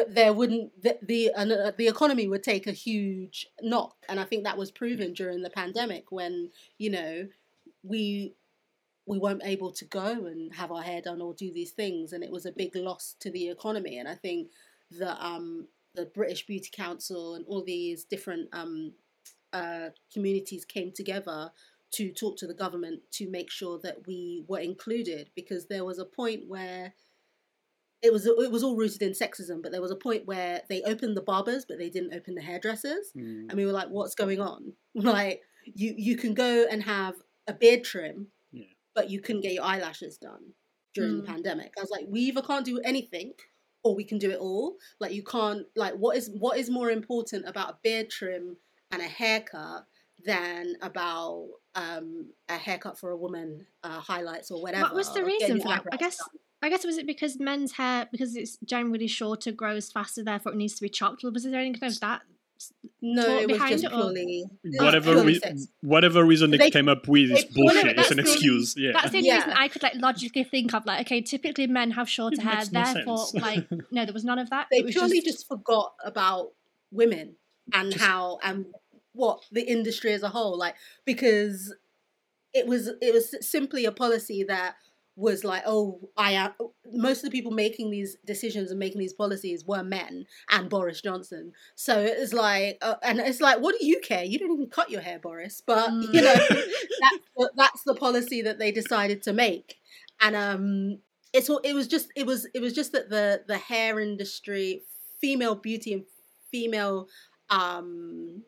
there 0.08 0.32
wouldn't 0.32 0.82
the 0.82 0.98
the, 1.02 1.30
uh, 1.34 1.72
the 1.76 1.88
economy 1.88 2.28
would 2.28 2.42
take 2.42 2.66
a 2.66 2.72
huge 2.72 3.46
knock. 3.60 3.94
And 4.08 4.18
I 4.18 4.24
think 4.24 4.44
that 4.44 4.58
was 4.58 4.70
proven 4.70 5.12
during 5.12 5.42
the 5.42 5.50
pandemic 5.50 6.10
when 6.10 6.50
you 6.78 6.90
know 6.90 7.28
we 7.82 8.34
we 9.06 9.18
weren't 9.18 9.42
able 9.44 9.72
to 9.72 9.84
go 9.84 10.26
and 10.26 10.54
have 10.54 10.70
our 10.70 10.82
hair 10.82 11.00
done 11.02 11.20
or 11.20 11.34
do 11.34 11.52
these 11.52 11.72
things, 11.72 12.12
and 12.12 12.22
it 12.22 12.30
was 12.30 12.46
a 12.46 12.52
big 12.52 12.74
loss 12.76 13.16
to 13.20 13.30
the 13.30 13.48
economy. 13.48 13.98
And 13.98 14.08
I 14.08 14.14
think 14.14 14.48
the 14.90 15.22
um 15.24 15.66
the 15.94 16.06
British 16.06 16.46
Beauty 16.46 16.70
Council 16.72 17.34
and 17.34 17.44
all 17.46 17.62
these 17.64 18.04
different 18.04 18.48
um 18.52 18.92
uh, 19.52 19.90
communities 20.12 20.64
came 20.64 20.90
together 20.92 21.50
to 21.92 22.10
talk 22.10 22.38
to 22.38 22.46
the 22.46 22.54
government 22.54 23.00
to 23.12 23.28
make 23.28 23.50
sure 23.50 23.78
that 23.82 24.06
we 24.06 24.44
were 24.48 24.60
included 24.60 25.28
because 25.34 25.66
there 25.66 25.84
was 25.84 25.98
a 25.98 26.06
point 26.06 26.44
where 26.48 26.94
it 28.00 28.10
was 28.12 28.24
it 28.26 28.50
was 28.50 28.62
all 28.62 28.76
rooted 28.76 29.02
in 29.02 29.12
sexism 29.12 29.62
but 29.62 29.70
there 29.70 29.82
was 29.82 29.90
a 29.90 29.96
point 29.96 30.24
where 30.26 30.62
they 30.70 30.80
opened 30.84 31.14
the 31.14 31.20
barbers 31.20 31.66
but 31.68 31.76
they 31.78 31.90
didn't 31.90 32.14
open 32.14 32.34
the 32.34 32.40
hairdressers 32.40 33.12
Mm. 33.14 33.50
and 33.50 33.52
we 33.52 33.66
were 33.66 33.72
like 33.72 33.88
what's 33.88 34.14
going 34.14 34.40
on 34.40 34.72
like 34.94 35.42
you 35.66 35.94
you 35.98 36.16
can 36.16 36.32
go 36.32 36.64
and 36.70 36.82
have 36.84 37.16
a 37.46 37.52
beard 37.52 37.84
trim. 37.84 38.28
But 38.94 39.10
you 39.10 39.20
couldn't 39.20 39.42
get 39.42 39.52
your 39.52 39.64
eyelashes 39.64 40.16
done 40.18 40.52
during 40.94 41.16
the 41.18 41.22
Mm. 41.22 41.26
pandemic 41.26 41.72
i 41.78 41.80
was 41.80 41.90
like 41.90 42.06
we 42.08 42.20
either 42.20 42.42
can't 42.42 42.64
do 42.66 42.78
anything 42.80 43.32
or 43.82 43.94
we 43.94 44.04
can 44.04 44.18
do 44.18 44.30
it 44.30 44.38
all 44.38 44.76
like 45.00 45.12
you 45.12 45.22
can't 45.22 45.66
like 45.76 45.94
what 45.94 46.16
is 46.16 46.30
what 46.38 46.58
is 46.58 46.70
more 46.70 46.90
important 46.90 47.46
about 47.48 47.70
a 47.70 47.76
beard 47.82 48.10
trim 48.10 48.56
and 48.90 49.00
a 49.02 49.06
haircut 49.06 49.86
than 50.24 50.76
about 50.82 51.48
um, 51.74 52.26
a 52.48 52.56
haircut 52.56 52.98
for 52.98 53.10
a 53.10 53.16
woman, 53.16 53.66
uh, 53.82 53.98
highlights 53.98 54.50
or 54.50 54.62
whatever. 54.62 54.84
What 54.84 54.94
was 54.94 55.12
the 55.14 55.24
reason 55.24 55.60
for 55.60 55.68
that? 55.68 55.84
I 55.90 55.96
guess 55.96 56.18
done. 56.18 56.28
I 56.62 56.68
guess 56.68 56.84
was 56.84 56.96
it 56.98 57.06
because 57.06 57.40
men's 57.40 57.72
hair 57.72 58.06
because 58.12 58.36
it's 58.36 58.56
generally 58.64 59.08
shorter 59.08 59.50
grows 59.50 59.90
faster, 59.90 60.22
therefore 60.22 60.52
it 60.52 60.56
needs 60.56 60.74
to 60.74 60.82
be 60.82 60.88
chopped. 60.88 61.24
Was 61.24 61.42
there 61.42 61.58
any 61.60 61.72
kind 61.72 61.92
of 61.92 61.98
that? 62.00 62.22
No, 63.00 63.22
thought 63.22 63.42
it 63.42 63.50
was 63.50 63.58
just 63.70 63.84
it, 63.84 63.90
purely 63.90 64.44
Whatever, 64.78 65.22
re- 65.24 65.40
whatever 65.80 66.24
reason 66.24 66.50
they, 66.50 66.58
They- 66.58 66.70
came 66.70 66.88
up 66.88 67.08
with 67.08 67.30
is 67.30 67.44
they- 67.44 67.50
bullshit. 67.54 67.76
whatever, 67.84 68.00
It's 68.00 68.10
an 68.10 68.16
that's 68.18 68.28
the- 68.28 68.34
excuse. 68.34 68.74
Yeah. 68.76 68.92
That's 68.92 69.10
the 69.10 69.16
only 69.18 69.28
Yeah. 69.28 69.36
reason 69.36 69.52
I 69.52 69.68
could 69.68 69.82
like 69.82 69.94
logically 69.96 70.44
think 70.44 70.74
of. 70.74 70.84
Like, 70.86 71.00
okay, 71.06 71.20
typically 71.20 71.66
men 71.66 71.90
have 71.92 72.08
shorter 72.08 72.34
It 72.40 72.42
hair, 72.44 72.56
makes 72.56 72.72
no 72.72 72.84
therefore, 72.84 73.18
sense. 73.26 73.42
like, 73.42 73.66
no, 73.90 74.04
there 74.04 74.14
was 74.14 74.24
none 74.24 74.38
of 74.38 74.50
that. 74.50 74.68
They 74.70 74.78
it 74.78 74.84
was 74.86 74.94
purely 74.94 75.20
just, 75.20 75.38
just... 75.38 75.48
forgot 75.48 75.94
about 76.04 76.52
women 76.90 77.36
and 77.72 77.92
Just- 77.92 78.04
how 78.04 78.38
and 78.42 78.66
what 79.14 79.42
the 79.52 79.62
industry 79.62 80.12
as 80.12 80.22
a 80.22 80.28
whole 80.30 80.56
like 80.58 80.74
because 81.04 81.74
it 82.54 82.66
was 82.66 82.88
it 83.00 83.12
was 83.12 83.34
simply 83.46 83.84
a 83.84 83.92
policy 83.92 84.42
that 84.44 84.74
was 85.14 85.44
like 85.44 85.62
oh 85.66 86.00
i 86.16 86.32
am 86.32 86.52
most 86.92 87.18
of 87.18 87.24
the 87.30 87.36
people 87.38 87.52
making 87.52 87.90
these 87.90 88.16
decisions 88.24 88.70
and 88.70 88.78
making 88.80 88.98
these 88.98 89.12
policies 89.12 89.62
were 89.66 89.82
men 89.82 90.24
and 90.50 90.70
boris 90.70 91.00
johnson. 91.02 91.52
So 91.74 92.00
it's 92.00 92.32
like 92.32 92.78
uh, 92.80 92.94
and 93.02 93.18
it's 93.18 93.40
like 93.40 93.60
what 93.60 93.74
do 93.78 93.86
you 93.86 94.00
care? 94.00 94.24
You 94.24 94.38
don't 94.38 94.52
even 94.52 94.70
cut 94.70 94.90
your 94.90 95.02
hair 95.02 95.18
boris. 95.18 95.62
But 95.66 95.90
Mm. 95.90 96.14
you 96.14 96.22
know 96.22 96.34
that's 96.48 97.24
the, 97.36 97.50
that's 97.56 97.82
the 97.84 97.94
policy 97.94 98.40
that 98.42 98.58
they 98.58 98.72
decided 98.72 99.22
to 99.24 99.32
make. 99.32 99.76
And 100.20 100.34
um 100.34 100.98
it's 101.34 101.48
all 101.50 101.58
it 101.58 101.74
was 101.74 101.88
just 101.88 102.08
it 102.16 102.24
was 102.26 102.46
it 102.54 102.60
was 102.60 102.72
just 102.72 102.92
that 102.92 103.10
the 103.10 103.42
the 103.46 103.58
hair 103.58 104.00
industry 104.00 104.82
female 105.20 105.54
beauty 105.54 105.92
and 105.92 106.04
female 106.50 107.08
um 107.50 108.42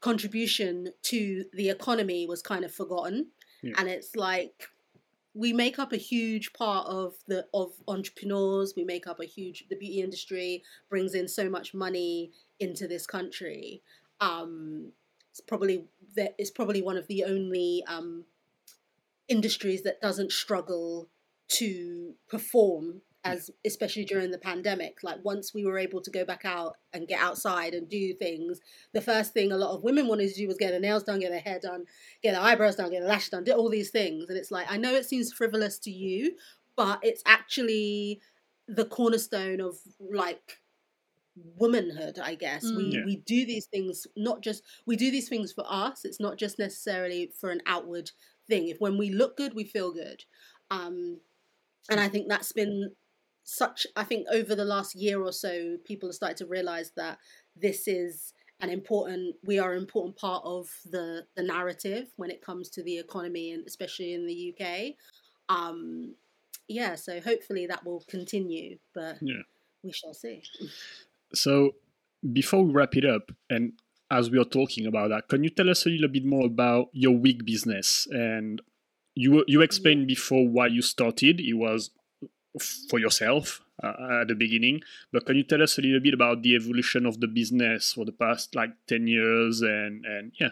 contribution 0.00 0.92
to 1.02 1.44
the 1.52 1.68
economy 1.70 2.26
was 2.26 2.42
kind 2.42 2.64
of 2.64 2.72
forgotten. 2.72 3.28
Yeah. 3.62 3.74
and 3.78 3.88
it's 3.88 4.16
like 4.16 4.68
we 5.34 5.52
make 5.52 5.78
up 5.78 5.92
a 5.92 5.96
huge 5.96 6.52
part 6.52 6.86
of 6.86 7.14
the 7.28 7.46
of 7.54 7.72
entrepreneurs. 7.86 8.74
We 8.76 8.84
make 8.84 9.06
up 9.06 9.20
a 9.20 9.24
huge 9.24 9.64
the 9.68 9.76
beauty 9.76 10.00
industry 10.00 10.62
brings 10.88 11.14
in 11.14 11.28
so 11.28 11.48
much 11.48 11.72
money 11.74 12.32
into 12.58 12.88
this 12.88 13.06
country. 13.06 13.82
Um 14.20 14.92
it's 15.30 15.40
probably 15.40 15.86
that 16.16 16.34
it's 16.38 16.50
probably 16.50 16.82
one 16.82 16.96
of 16.96 17.06
the 17.06 17.24
only 17.24 17.84
um 17.86 18.24
industries 19.28 19.82
that 19.82 20.00
doesn't 20.00 20.32
struggle 20.32 21.08
to 21.48 22.14
perform 22.28 23.02
as 23.24 23.50
especially 23.66 24.04
during 24.04 24.30
the 24.30 24.38
pandemic 24.38 24.98
like 25.02 25.18
once 25.22 25.52
we 25.52 25.64
were 25.64 25.78
able 25.78 26.00
to 26.00 26.10
go 26.10 26.24
back 26.24 26.44
out 26.44 26.76
and 26.94 27.06
get 27.06 27.20
outside 27.20 27.74
and 27.74 27.88
do 27.88 28.14
things 28.14 28.60
the 28.94 29.00
first 29.00 29.34
thing 29.34 29.52
a 29.52 29.56
lot 29.56 29.74
of 29.74 29.82
women 29.82 30.06
wanted 30.08 30.28
to 30.28 30.34
do 30.34 30.46
was 30.46 30.56
get 30.56 30.70
their 30.70 30.80
nails 30.80 31.02
done 31.02 31.20
get 31.20 31.30
their 31.30 31.40
hair 31.40 31.58
done 31.60 31.84
get 32.22 32.32
their 32.32 32.40
eyebrows 32.40 32.76
done 32.76 32.90
get 32.90 33.00
their 33.00 33.08
lashes 33.08 33.28
done 33.28 33.44
do 33.44 33.52
all 33.52 33.68
these 33.68 33.90
things. 33.90 34.28
And 34.30 34.38
it's 34.38 34.50
like 34.50 34.66
i 34.70 34.76
know 34.78 34.94
it 34.94 35.04
seems 35.04 35.32
frivolous 35.32 35.78
to 35.80 35.90
you 35.90 36.36
but 36.76 36.98
it's 37.02 37.22
actually 37.26 38.20
the 38.68 38.86
cornerstone 38.86 39.60
of 39.60 39.76
like 40.00 40.58
womanhood 41.56 42.18
i 42.22 42.34
guess. 42.34 42.64
We 42.64 42.84
Mm. 42.84 42.92
Yeah. 42.92 43.04
we 43.04 43.16
do 43.16 43.44
these 43.46 43.66
things 43.66 44.06
not 44.16 44.40
just 44.40 44.62
we 44.86 44.96
do 44.96 45.10
these 45.10 45.28
things 45.28 45.52
for 45.52 45.64
us. 45.68 46.04
It's 46.04 46.20
not 46.20 46.38
just 46.38 46.58
necessarily 46.58 47.32
for 47.38 47.50
an 47.50 47.60
outward 47.66 48.10
thing. 48.48 48.68
If 48.68 48.80
when 48.80 48.96
we 48.98 49.10
look 49.10 49.36
good 49.36 49.54
we 49.54 49.64
feel 49.64 49.92
good. 49.92 50.24
Um 50.70 51.20
and 51.90 51.98
i 52.00 52.08
think 52.08 52.28
that's 52.28 52.52
been 52.52 52.90
such 53.50 53.86
i 53.96 54.04
think 54.04 54.26
over 54.32 54.54
the 54.54 54.64
last 54.64 54.94
year 54.94 55.22
or 55.22 55.32
so 55.32 55.76
people 55.84 56.08
have 56.08 56.14
started 56.14 56.36
to 56.36 56.46
realize 56.46 56.92
that 56.96 57.18
this 57.56 57.88
is 57.88 58.32
an 58.60 58.70
important 58.70 59.34
we 59.44 59.58
are 59.58 59.72
an 59.72 59.78
important 59.78 60.16
part 60.16 60.42
of 60.44 60.68
the 60.90 61.24
the 61.36 61.42
narrative 61.42 62.08
when 62.16 62.30
it 62.30 62.42
comes 62.42 62.68
to 62.68 62.82
the 62.82 62.98
economy 62.98 63.52
and 63.52 63.66
especially 63.66 64.12
in 64.14 64.26
the 64.26 64.54
uk 64.54 64.94
um 65.48 66.14
yeah 66.68 66.94
so 66.94 67.20
hopefully 67.20 67.66
that 67.66 67.84
will 67.84 68.04
continue 68.08 68.78
but 68.94 69.16
Yeah. 69.20 69.42
we 69.82 69.92
shall 69.92 70.14
see 70.14 70.42
So 71.34 71.72
before 72.32 72.64
we 72.64 72.72
wrap 72.72 72.96
it 72.96 73.04
up, 73.04 73.30
and 73.48 73.72
as 74.10 74.30
we 74.30 74.38
are 74.38 74.44
talking 74.44 74.86
about 74.86 75.10
that, 75.10 75.28
can 75.28 75.44
you 75.44 75.50
tell 75.50 75.70
us 75.70 75.86
a 75.86 75.88
little 75.88 76.08
bit 76.08 76.24
more 76.24 76.46
about 76.46 76.88
your 76.92 77.16
wig 77.16 77.44
business? 77.46 78.06
And 78.10 78.60
you 79.14 79.44
you 79.46 79.60
explained 79.62 80.06
before 80.06 80.48
why 80.48 80.66
you 80.66 80.82
started. 80.82 81.40
It 81.40 81.54
was 81.54 81.90
for 82.58 82.98
yourself 82.98 83.60
uh, 83.82 84.20
at 84.22 84.28
the 84.28 84.34
beginning, 84.34 84.80
but 85.12 85.26
can 85.26 85.36
you 85.36 85.44
tell 85.44 85.62
us 85.62 85.78
a 85.78 85.82
little 85.82 86.00
bit 86.00 86.14
about 86.14 86.42
the 86.42 86.54
evolution 86.54 87.06
of 87.06 87.20
the 87.20 87.28
business 87.28 87.92
for 87.92 88.04
the 88.04 88.12
past 88.12 88.54
like 88.54 88.70
ten 88.86 89.06
years? 89.06 89.60
And 89.62 90.04
and 90.04 90.32
yeah, 90.40 90.50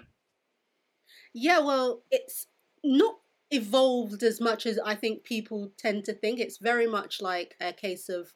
Yeah, 1.35 1.61
well, 1.61 2.03
it's 2.11 2.47
not 2.85 3.17
evolved 3.51 4.23
as 4.23 4.41
much 4.41 4.67
as 4.67 4.79
I 4.79 4.95
think 4.95 5.25
people 5.25 5.73
tend 5.77 6.05
to 6.05 6.13
think. 6.13 6.39
It's 6.39 6.59
very 6.59 6.87
much 6.87 7.21
like 7.21 7.57
a 7.61 7.73
case 7.73 8.09
of 8.09 8.33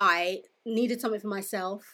I 0.00 0.42
needed 0.64 1.00
something 1.00 1.20
for 1.20 1.28
myself. 1.28 1.84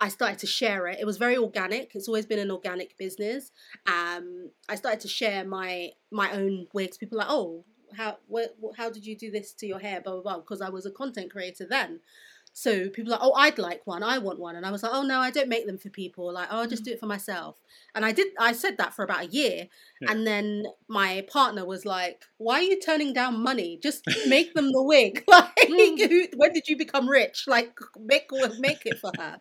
I 0.00 0.08
started 0.08 0.40
to 0.40 0.48
share 0.48 0.88
it. 0.88 0.98
It 1.00 1.06
was 1.06 1.16
very 1.16 1.36
organic. 1.36 1.94
It's 1.94 2.08
always 2.08 2.26
been 2.26 2.40
an 2.40 2.50
organic 2.50 2.98
business. 2.98 3.52
Um, 3.86 4.50
I 4.68 4.74
started 4.74 5.00
to 5.00 5.08
share 5.08 5.44
my 5.44 5.90
my 6.10 6.32
own 6.32 6.66
wigs. 6.74 6.98
People 6.98 7.18
like, 7.18 7.30
oh, 7.30 7.64
how 7.96 8.18
how 8.76 8.90
did 8.90 9.06
you 9.06 9.16
do 9.16 9.30
this 9.30 9.52
to 9.54 9.66
your 9.66 9.78
hair? 9.78 10.00
Blah 10.00 10.14
blah 10.14 10.22
blah. 10.22 10.38
Because 10.38 10.60
I 10.60 10.70
was 10.70 10.86
a 10.86 10.90
content 10.90 11.30
creator 11.30 11.66
then. 11.68 12.00
So 12.54 12.90
people 12.90 13.12
are 13.12 13.16
like, 13.16 13.24
oh, 13.24 13.32
I'd 13.32 13.58
like 13.58 13.80
one, 13.86 14.02
I 14.02 14.18
want 14.18 14.38
one, 14.38 14.56
and 14.56 14.66
I 14.66 14.70
was 14.70 14.82
like, 14.82 14.92
oh 14.94 15.02
no, 15.02 15.20
I 15.20 15.30
don't 15.30 15.48
make 15.48 15.66
them 15.66 15.78
for 15.78 15.88
people. 15.88 16.30
Like, 16.32 16.48
oh, 16.50 16.60
I'll 16.60 16.68
just 16.68 16.82
mm. 16.82 16.86
do 16.86 16.92
it 16.92 17.00
for 17.00 17.06
myself. 17.06 17.56
And 17.94 18.04
I 18.04 18.12
did. 18.12 18.28
I 18.38 18.52
said 18.52 18.76
that 18.76 18.92
for 18.92 19.04
about 19.04 19.24
a 19.24 19.28
year, 19.28 19.68
Yeah. 20.02 20.12
and 20.12 20.26
then 20.26 20.66
my 20.86 21.24
partner 21.32 21.64
was 21.64 21.86
like, 21.86 22.24
why 22.36 22.56
are 22.56 22.62
you 22.62 22.78
turning 22.78 23.14
down 23.14 23.42
money? 23.42 23.78
Just 23.82 24.04
make 24.26 24.52
them 24.54 24.72
the 24.72 24.82
wig. 24.82 25.24
Like, 25.32 25.56
mm. 25.56 26.08
who, 26.10 26.26
when 26.36 26.52
did 26.52 26.68
you 26.68 26.76
become 26.76 27.08
rich? 27.08 27.44
Like, 27.46 27.78
make 27.98 28.30
make 28.58 28.84
it 28.84 28.98
for 28.98 29.12
her. 29.18 29.38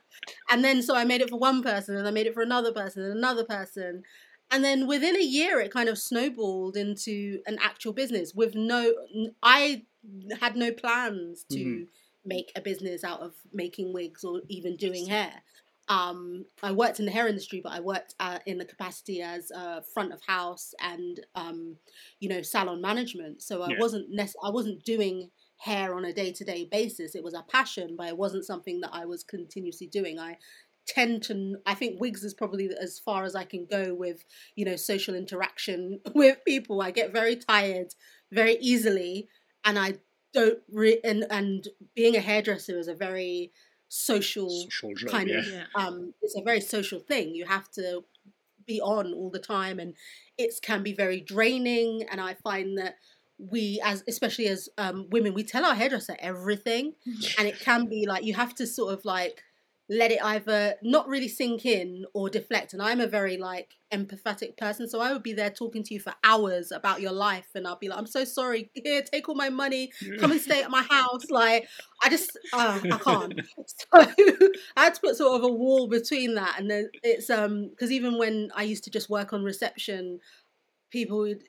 And 0.49 0.63
then 0.63 0.81
so 0.81 0.95
I 0.95 1.03
made 1.03 1.19
it 1.19 1.29
for 1.29 1.37
one 1.37 1.61
person, 1.61 1.97
and 1.97 2.07
I 2.07 2.11
made 2.11 2.27
it 2.27 2.33
for 2.33 2.41
another 2.43 2.71
person, 2.71 3.03
and 3.03 3.17
another 3.17 3.43
person. 3.43 4.03
And 4.51 4.63
then 4.63 4.85
within 4.85 5.15
a 5.15 5.23
year, 5.23 5.59
it 5.59 5.71
kind 5.71 5.87
of 5.89 5.97
snowballed 5.97 6.75
into 6.75 7.41
an 7.45 7.57
actual 7.61 7.93
business 7.93 8.33
with 8.35 8.53
no. 8.55 8.93
I 9.41 9.85
had 10.39 10.55
no 10.55 10.71
plans 10.73 11.45
to 11.51 11.61
Mhm. 11.61 11.87
make 12.25 12.51
a 12.55 12.61
business 12.61 13.03
out 13.03 13.21
of 13.21 13.35
making 13.53 13.93
wigs 13.93 14.23
or 14.23 14.41
even 14.49 14.75
doing 14.75 15.07
hair. 15.07 15.43
Um, 15.87 16.45
I 16.61 16.71
worked 16.71 16.99
in 16.99 17.05
the 17.05 17.11
hair 17.11 17.27
industry, 17.27 17.59
but 17.63 17.71
I 17.73 17.79
worked 17.79 18.15
uh, 18.19 18.39
in 18.45 18.57
the 18.57 18.65
capacity 18.65 19.21
as 19.21 19.51
uh, 19.51 19.81
front 19.93 20.13
of 20.13 20.21
house 20.21 20.73
and 20.79 21.19
um, 21.35 21.77
you 22.19 22.29
know 22.29 22.41
salon 22.41 22.81
management. 22.81 23.41
So 23.41 23.61
I 23.61 23.69
Yeah. 23.69 23.77
wasn't 23.77 24.09
nec- 24.09 24.35
I 24.43 24.49
wasn't 24.49 24.83
doing 24.83 25.31
hair 25.57 25.95
on 25.95 26.05
a 26.05 26.13
day 26.13 26.31
to 26.33 26.43
day 26.43 26.65
basis. 26.65 27.15
It 27.15 27.23
was 27.23 27.33
a 27.33 27.43
passion, 27.43 27.95
but 27.97 28.07
it 28.07 28.17
wasn't 28.17 28.45
something 28.45 28.81
that 28.81 28.93
I 28.93 29.05
was 29.05 29.23
continuously 29.23 29.87
doing. 29.87 30.19
I 30.19 30.37
tend 30.93 31.23
to 31.23 31.57
I 31.65 31.73
think 31.79 31.99
wigs 31.99 32.23
is 32.23 32.33
probably 32.33 32.69
as 32.79 32.99
far 32.99 33.23
as 33.23 33.35
I 33.35 33.45
can 33.45 33.65
go 33.65 33.93
with 33.93 34.19
you 34.55 34.65
know 34.65 34.75
social 34.75 35.15
interaction 35.15 35.99
with 36.13 36.37
people. 36.45 36.81
I 36.81 36.91
get 36.91 37.13
very 37.13 37.35
tired 37.35 37.89
very 38.31 38.57
easily, 38.71 39.27
and 39.63 39.77
I 39.79 39.89
don't 40.33 40.59
re- 40.71 41.01
and 41.03 41.25
and 41.29 41.67
being 41.95 42.15
a 42.15 42.19
hairdresser 42.21 42.77
is 42.79 42.87
a 42.87 42.93
very 43.07 43.51
social 43.89 44.49
Social 44.49 44.93
job, 44.95 45.09
kind 45.11 45.29
yeah. 45.29 45.37
of 45.39 45.47
Yeah. 45.47 45.65
um 45.75 46.13
it's 46.21 46.35
a 46.37 46.41
very 46.49 46.61
social 46.61 46.99
thing 46.99 47.35
you 47.35 47.45
have 47.45 47.69
to 47.71 48.05
be 48.65 48.79
on 48.79 49.13
all 49.13 49.29
the 49.29 49.39
time 49.39 49.79
and 49.83 49.91
it 50.37 50.53
can 50.61 50.81
be 50.81 50.93
very 50.93 51.19
draining 51.19 52.03
and 52.09 52.21
i 52.21 52.33
find 52.35 52.77
that 52.77 52.95
we 53.37 53.81
as 53.83 54.03
especially 54.07 54.47
as 54.47 54.69
um, 54.77 55.07
women 55.09 55.33
we 55.33 55.43
tell 55.43 55.65
our 55.65 55.75
hairdresser 55.75 56.15
everything 56.19 56.93
and 57.37 57.47
it 57.49 57.59
can 57.59 57.81
be 57.89 58.05
like 58.07 58.23
you 58.23 58.33
have 58.33 58.53
to 58.55 58.65
sort 58.65 58.93
of 58.93 59.03
like 59.03 59.43
let 59.91 60.09
it 60.09 60.23
either 60.23 60.75
not 60.81 61.05
really 61.09 61.27
sink 61.27 61.65
in 61.65 62.05
or 62.13 62.29
deflect. 62.29 62.71
And 62.71 62.81
i'm 62.81 63.01
a 63.01 63.07
very 63.07 63.37
like 63.37 63.75
empathetic 63.93 64.55
person 64.55 64.87
so 64.87 65.01
i 65.01 65.11
would 65.11 65.21
be 65.21 65.33
there 65.33 65.49
talking 65.49 65.83
to 65.83 65.93
you 65.93 65.99
for 65.99 66.13
hours 66.23 66.71
about 66.71 67.01
your 67.01 67.11
life 67.11 67.49
and 67.55 67.67
i'll 67.67 67.75
be 67.75 67.89
like 67.89 67.99
i'm 67.99 68.07
so 68.07 68.23
sorry. 68.23 68.71
Here 68.73 69.01
take 69.01 69.27
all 69.27 69.35
my 69.35 69.49
money. 69.49 69.91
Come 70.19 70.31
and 70.31 70.39
stay 70.39 70.63
at 70.63 70.71
my 70.71 70.83
house. 70.83 71.29
Like 71.29 71.67
i 72.01 72.09
just 72.09 72.39
uh, 72.53 72.79
i 72.83 72.97
can't. 72.97 73.41
So 73.67 73.85
i 74.77 74.83
had 74.83 74.95
to 74.95 75.01
put 75.01 75.17
sort 75.17 75.35
of 75.35 75.43
a 75.43 75.53
wall 75.53 75.87
between 75.87 76.35
that 76.35 76.55
and 76.57 76.71
then 76.71 76.89
it's 77.03 77.29
um 77.29 77.69
because 77.69 77.91
even 77.91 78.17
when 78.17 78.49
i 78.55 78.63
used 78.63 78.85
to 78.85 78.89
just 78.89 79.09
work 79.09 79.33
on 79.33 79.43
reception 79.43 80.19
people 80.89 81.19
would 81.19 81.43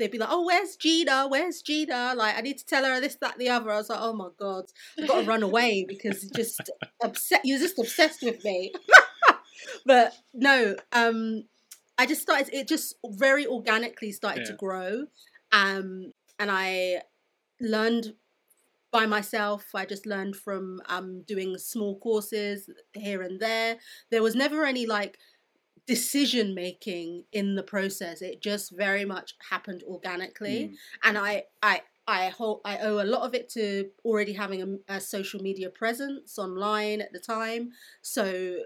they'd 0.00 0.10
be 0.10 0.18
like 0.18 0.30
oh 0.32 0.44
where's 0.44 0.76
gina? 0.76 1.26
Where's 1.28 1.62
gina? 1.62 2.14
Like 2.16 2.36
i 2.36 2.40
need 2.40 2.58
to 2.58 2.66
tell 2.66 2.84
her 2.84 3.00
this 3.00 3.16
that 3.20 3.38
the 3.38 3.48
other. 3.48 3.70
I 3.70 3.76
was 3.76 3.88
like 3.88 4.00
oh 4.00 4.12
my 4.12 4.28
god 4.38 4.64
i've 4.98 5.08
got 5.08 5.20
to 5.20 5.26
run 5.26 5.42
away 5.42 5.84
because 5.86 6.22
just 6.34 6.70
upset 7.02 7.42
you're 7.44 7.58
just 7.58 7.78
obsessed 7.78 8.22
with 8.22 8.42
me. 8.44 8.72
But 9.86 10.14
no 10.34 10.74
um 10.92 11.44
i 11.98 12.06
just 12.06 12.22
started 12.22 12.48
it 12.52 12.66
just 12.66 12.94
very 13.06 13.46
organically 13.46 14.10
started 14.10 14.46
to 14.46 14.54
grow 14.54 15.04
um 15.52 16.12
and 16.38 16.50
i 16.50 17.02
learned 17.60 18.14
by 18.90 19.06
myself. 19.06 19.66
I 19.74 19.84
just 19.84 20.06
learned 20.06 20.36
from 20.36 20.80
um 20.88 21.22
doing 21.26 21.56
small 21.58 21.98
courses 21.98 22.68
here 22.94 23.22
and 23.22 23.40
there. 23.40 23.76
There 24.10 24.22
was 24.22 24.34
never 24.34 24.64
any 24.64 24.86
like 24.86 25.18
decision 25.86 26.54
making 26.54 27.24
in 27.32 27.54
the 27.54 27.62
process 27.62 28.22
it 28.22 28.40
just 28.42 28.70
very 28.76 29.04
much 29.04 29.34
happened 29.50 29.82
organically 29.86 30.70
Mm. 30.72 30.76
and 31.04 31.18
I 31.18 31.44
I 31.62 31.82
I 32.06 32.28
hold 32.30 32.60
I 32.64 32.78
owe 32.78 33.00
a 33.00 33.04
lot 33.04 33.22
of 33.22 33.34
it 33.34 33.48
to 33.50 33.90
already 34.04 34.32
having 34.32 34.80
a, 34.88 34.94
a 34.96 35.00
social 35.00 35.40
media 35.40 35.70
presence 35.70 36.38
online 36.38 37.00
at 37.00 37.12
the 37.12 37.20
time, 37.20 37.70
so 38.02 38.64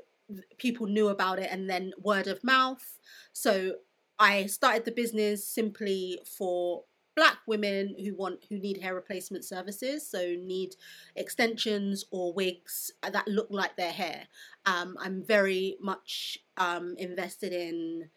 people 0.59 0.87
knew 0.87 1.09
about 1.09 1.39
it, 1.39 1.49
and 1.51 1.69
then 1.69 1.93
word 2.03 2.27
of 2.27 2.43
mouth. 2.45 2.99
So 3.33 3.77
I 4.19 4.47
started 4.47 4.85
the 4.85 4.93
business 4.93 5.47
simply 5.47 6.21
for 6.39 6.85
black 7.17 7.39
women 7.47 7.95
who 8.05 8.15
want 8.15 8.45
who 8.49 8.59
need 8.59 8.79
hair 8.81 8.95
replacement 8.95 9.45
services 9.45 10.07
so 10.09 10.35
need 10.39 10.75
extensions 11.17 12.05
or 12.11 12.33
wigs 12.33 12.91
that 13.03 13.27
look 13.29 13.49
like 13.51 13.77
their 13.77 13.93
hair. 13.93 14.27
Um, 14.67 14.97
i'm 15.01 15.23
very 15.23 15.77
much 15.81 16.39
um, 16.57 16.95
invested 16.99 17.53
in 17.53 18.11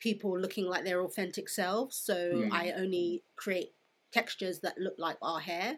people 0.00 0.38
looking 0.38 0.66
like 0.66 0.84
their 0.84 1.02
authentic 1.02 1.48
selves 1.48 1.96
so 1.96 2.14
Mm. 2.14 2.52
i 2.52 2.70
only 2.72 3.22
create 3.36 3.72
textures 4.12 4.60
that 4.60 4.78
look 4.78 4.94
like 4.98 5.18
our 5.22 5.40
hair. 5.40 5.76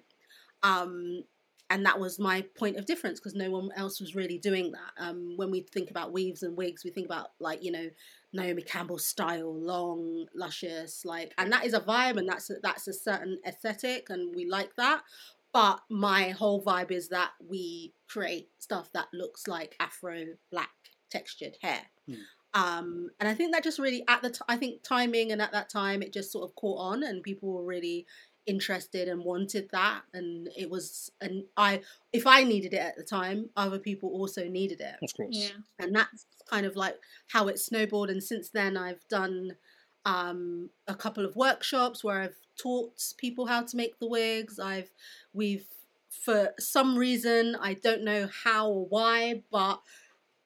Um, 0.63 1.25
and 1.69 1.87
that 1.87 2.01
was 2.01 2.19
my 2.19 2.43
point 2.57 2.77
of 2.77 2.85
difference 2.87 3.21
because 3.21 3.35
no 3.35 3.51
one 3.51 3.71
else 3.77 4.01
was 4.01 4.15
really 4.15 4.39
doing 4.39 4.73
that. 4.73 4.93
Um, 4.99 5.35
when 5.37 5.51
we 5.51 5.61
think 5.63 5.91
about 5.91 6.13
weaves 6.13 6.43
and 6.43 6.57
wigs 6.57 6.85
we 6.85 6.91
think 6.91 7.07
about 7.07 7.29
like 7.39 7.63
you 7.63 7.73
know 7.73 7.89
Naomi 8.33 8.63
Campbell 8.63 8.99
style, 8.99 9.53
long, 9.53 10.27
luscious, 10.35 11.05
like, 11.05 11.35
and 11.39 11.53
that 11.53 11.65
is 11.65 11.75
a 11.75 11.81
vibe, 11.81 12.17
and 12.17 12.29
that's 12.29 12.51
a, 12.51 12.55
that's 12.63 12.87
a 12.89 12.93
certain 12.93 13.39
aesthetic, 13.47 14.11
and 14.11 14.35
we 14.35 14.47
like 14.47 14.75
that. 14.77 15.03
But 15.53 15.81
my 15.91 16.31
whole 16.31 16.63
vibe 16.63 16.93
is 16.93 17.09
that 17.09 17.31
we 17.45 17.93
create 18.09 18.49
stuff 18.59 18.91
that 18.95 19.09
looks 19.13 19.49
like 19.49 19.75
Afro 19.81 20.25
black 20.51 20.71
textured 21.11 21.57
hair. 21.61 21.83
Hmm. 22.07 22.15
Um, 22.53 23.11
and 23.21 23.29
I 23.29 23.35
think 23.35 23.53
that 23.53 23.63
just 23.63 23.79
really 23.79 24.05
at 24.09 24.23
the 24.23 24.31
t- 24.31 24.41
I 24.49 24.57
think 24.57 24.83
timing 24.83 25.31
and 25.31 25.41
at 25.41 25.53
that 25.53 25.69
time 25.69 26.03
it 26.03 26.13
just 26.13 26.33
sort 26.33 26.49
of 26.49 26.55
caught 26.57 26.79
on, 26.79 27.03
and 27.03 27.23
people 27.23 27.53
were 27.53 27.65
really 27.65 28.07
interested 28.47 29.07
and 29.09 29.23
wanted 29.25 29.69
that 29.71 30.03
and 30.15 30.49
it 30.57 30.69
was 30.71 31.11
and 31.21 31.45
i 31.57 31.81
if 32.13 32.27
i 32.27 32.43
needed 32.43 32.73
it 32.73 32.79
at 32.81 32.97
the 32.97 33.03
time 33.03 33.49
other 33.57 33.79
people 33.79 34.09
also 34.11 34.49
needed 34.49 34.81
it 34.81 34.97
Of 35.03 35.15
course. 35.17 35.29
Yeah. 35.37 35.51
and 35.79 35.95
that's 35.95 36.27
kind 36.49 36.67
of 36.67 36.75
like 36.75 36.97
how 37.29 37.49
it 37.49 37.59
snowballed 37.59 38.11
and 38.11 38.23
since 38.23 38.49
then 38.49 38.77
i've 38.77 39.07
done 39.09 39.53
um, 40.07 40.71
a 40.89 40.95
couple 40.95 41.27
of 41.27 41.37
workshops 41.37 42.03
where 42.03 42.21
i've 42.23 42.37
taught 42.57 42.95
people 43.19 43.47
how 43.47 43.63
to 43.63 43.77
make 43.77 43.99
the 43.99 44.09
wigs 44.09 44.59
i've 44.59 44.91
we've 45.35 45.67
for 46.09 46.51
some 46.59 46.97
reason 46.97 47.55
i 47.61 47.75
don't 47.75 48.03
know 48.03 48.29
how 48.45 48.69
or 48.69 48.87
why 48.87 49.43
but 49.53 49.81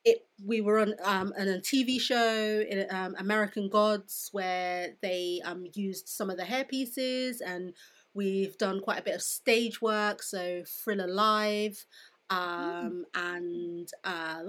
it 0.04 0.26
we 0.44 0.60
were 0.60 0.78
on 0.78 0.94
um, 1.02 1.32
on 1.38 1.48
a 1.48 1.58
TV 1.58 2.00
show 2.00 2.64
in 2.68 2.86
um, 2.90 3.14
American 3.18 3.68
Gods 3.68 4.28
where 4.32 4.94
they 5.02 5.40
um, 5.44 5.66
used 5.74 6.08
some 6.08 6.30
of 6.30 6.36
the 6.36 6.44
hair 6.44 6.64
pieces 6.64 7.40
and 7.40 7.72
we've 8.12 8.56
done 8.58 8.80
quite 8.80 9.00
a 9.00 9.02
bit 9.02 9.14
of 9.14 9.22
stage 9.22 9.80
work 9.80 10.22
so 10.22 10.62
Thriller 10.66 11.08
Live 11.08 11.86
um, 12.30 13.04
and 13.14 13.88
uh, 14.04 14.42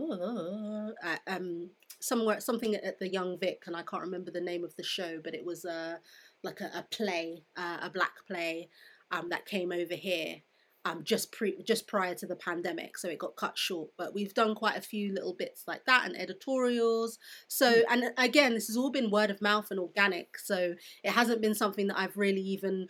uh, 1.03 1.17
um, 1.27 1.69
somewhere 1.99 2.39
something 2.39 2.75
at 2.75 2.99
the 2.99 3.09
Young 3.09 3.37
Vic 3.39 3.63
and 3.67 3.75
I 3.75 3.83
can't 3.83 4.03
remember 4.03 4.31
the 4.31 4.41
name 4.41 4.63
of 4.63 4.75
the 4.75 4.83
show 4.83 5.19
but 5.23 5.33
it 5.33 5.45
was 5.45 5.65
a 5.65 5.99
like 6.43 6.61
a, 6.61 6.71
a 6.75 6.85
play 6.91 7.43
uh, 7.55 7.77
a 7.81 7.89
black 7.89 8.13
play 8.27 8.69
um, 9.11 9.29
that 9.29 9.45
came 9.45 9.71
over 9.71 9.95
here 9.95 10.41
um, 10.85 11.03
just 11.03 11.31
pre 11.31 11.61
just 11.63 11.87
prior 11.87 12.13
to 12.15 12.27
the 12.27 12.35
pandemic, 12.35 12.97
so 12.97 13.09
it 13.09 13.17
got 13.17 13.35
cut 13.35 13.57
short. 13.57 13.89
But 13.97 14.13
we've 14.13 14.35
done 14.35 14.53
quite 14.53 14.77
a 14.77 14.81
few 14.81 15.11
little 15.11 15.33
bits 15.33 15.63
like 15.67 15.83
that 15.85 16.05
and 16.05 16.15
editorials. 16.15 17.17
So 17.47 17.81
and 17.89 18.11
again, 18.17 18.53
this 18.53 18.67
has 18.67 18.77
all 18.77 18.91
been 18.91 19.09
word 19.09 19.31
of 19.31 19.41
mouth 19.41 19.71
and 19.71 19.79
organic. 19.79 20.37
So 20.37 20.75
it 21.03 21.11
hasn't 21.11 21.41
been 21.41 21.55
something 21.55 21.87
that 21.87 21.99
I've 21.99 22.15
really 22.15 22.41
even 22.41 22.87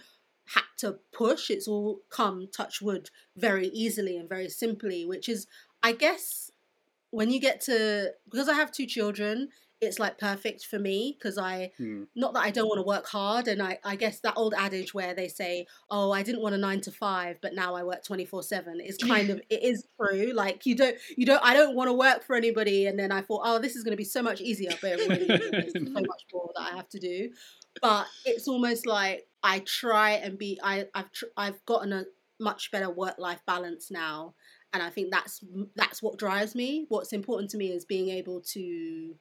had 0.47 0.63
to 0.79 0.99
push. 1.13 1.49
It's 1.49 1.69
all 1.69 2.01
come 2.09 2.49
touch 2.51 2.81
wood 2.81 3.09
very 3.37 3.67
easily 3.67 4.17
and 4.17 4.27
very 4.27 4.49
simply, 4.49 5.05
which 5.05 5.29
is 5.29 5.47
I 5.81 5.93
guess 5.93 6.51
when 7.11 7.31
you 7.31 7.39
get 7.39 7.61
to 7.61 8.11
because 8.29 8.49
I 8.49 8.55
have 8.55 8.73
two 8.73 8.85
children, 8.85 9.49
it's 9.85 9.99
like 9.99 10.17
perfect 10.17 10.65
for 10.65 10.79
me 10.79 11.15
because 11.17 11.37
I 11.37 11.71
Mm. 11.79 12.07
not 12.15 12.33
that 12.33 12.41
I 12.43 12.51
don't 12.51 12.67
want 12.67 12.79
to 12.79 12.83
work 12.85 13.07
hard 13.07 13.47
and 13.47 13.61
I, 13.61 13.79
I 13.83 13.95
guess 13.95 14.19
that 14.21 14.33
old 14.37 14.53
adage 14.57 14.93
where 14.93 15.13
they 15.13 15.27
say, 15.27 15.67
Oh, 15.89 16.11
I 16.11 16.23
didn't 16.23 16.41
want 16.41 16.55
a 16.55 16.57
nine 16.57 16.81
to 16.81 16.91
five, 16.91 17.37
but 17.41 17.53
now 17.53 17.75
I 17.75 17.83
work 17.83 18.03
twenty 18.03 18.25
four 18.25 18.43
seven 18.43 18.79
is 18.79 18.97
kind 18.97 19.29
of 19.29 19.41
it 19.49 19.63
is 19.63 19.87
true. 19.99 20.31
Like 20.33 20.65
you 20.65 20.75
don't 20.75 20.97
you 21.17 21.25
don't 21.25 21.43
I 21.43 21.53
don't 21.53 21.75
want 21.75 21.89
to 21.89 21.93
work 21.93 22.23
for 22.23 22.35
anybody 22.35 22.87
and 22.87 22.97
then 22.99 23.11
I 23.11 23.21
thought, 23.21 23.41
Oh, 23.45 23.59
this 23.59 23.75
is 23.75 23.83
gonna 23.83 23.95
be 23.97 24.03
so 24.03 24.21
much 24.21 24.41
easier, 24.41 24.71
but 24.81 24.91
it 24.91 24.99
really. 24.99 25.69
So 25.69 25.79
much 25.93 26.23
more 26.33 26.51
that 26.55 26.73
I 26.73 26.75
have 26.75 26.89
to 26.89 26.99
do. 26.99 27.31
But 27.81 28.07
it's 28.25 28.47
almost 28.47 28.85
like 28.85 29.27
I 29.43 29.59
try 29.59 30.11
and 30.11 30.37
be 30.37 30.59
I, 30.63 30.87
I've 30.93 31.11
tr- 31.11 31.25
I've 31.37 31.63
gotten 31.65 31.93
a 31.93 32.05
much 32.39 32.71
better 32.71 32.89
work 32.89 33.15
life 33.17 33.41
balance 33.47 33.89
now 33.89 34.35
and 34.73 34.83
I 34.83 34.89
think 34.89 35.11
that's 35.11 35.41
that's 35.75 36.03
what 36.03 36.17
drives 36.17 36.53
me. 36.53 36.85
What's 36.89 37.13
important 37.13 37.49
to 37.51 37.57
me 37.57 37.71
is 37.71 37.85
being 37.85 38.09
able 38.09 38.41
to 38.41 39.15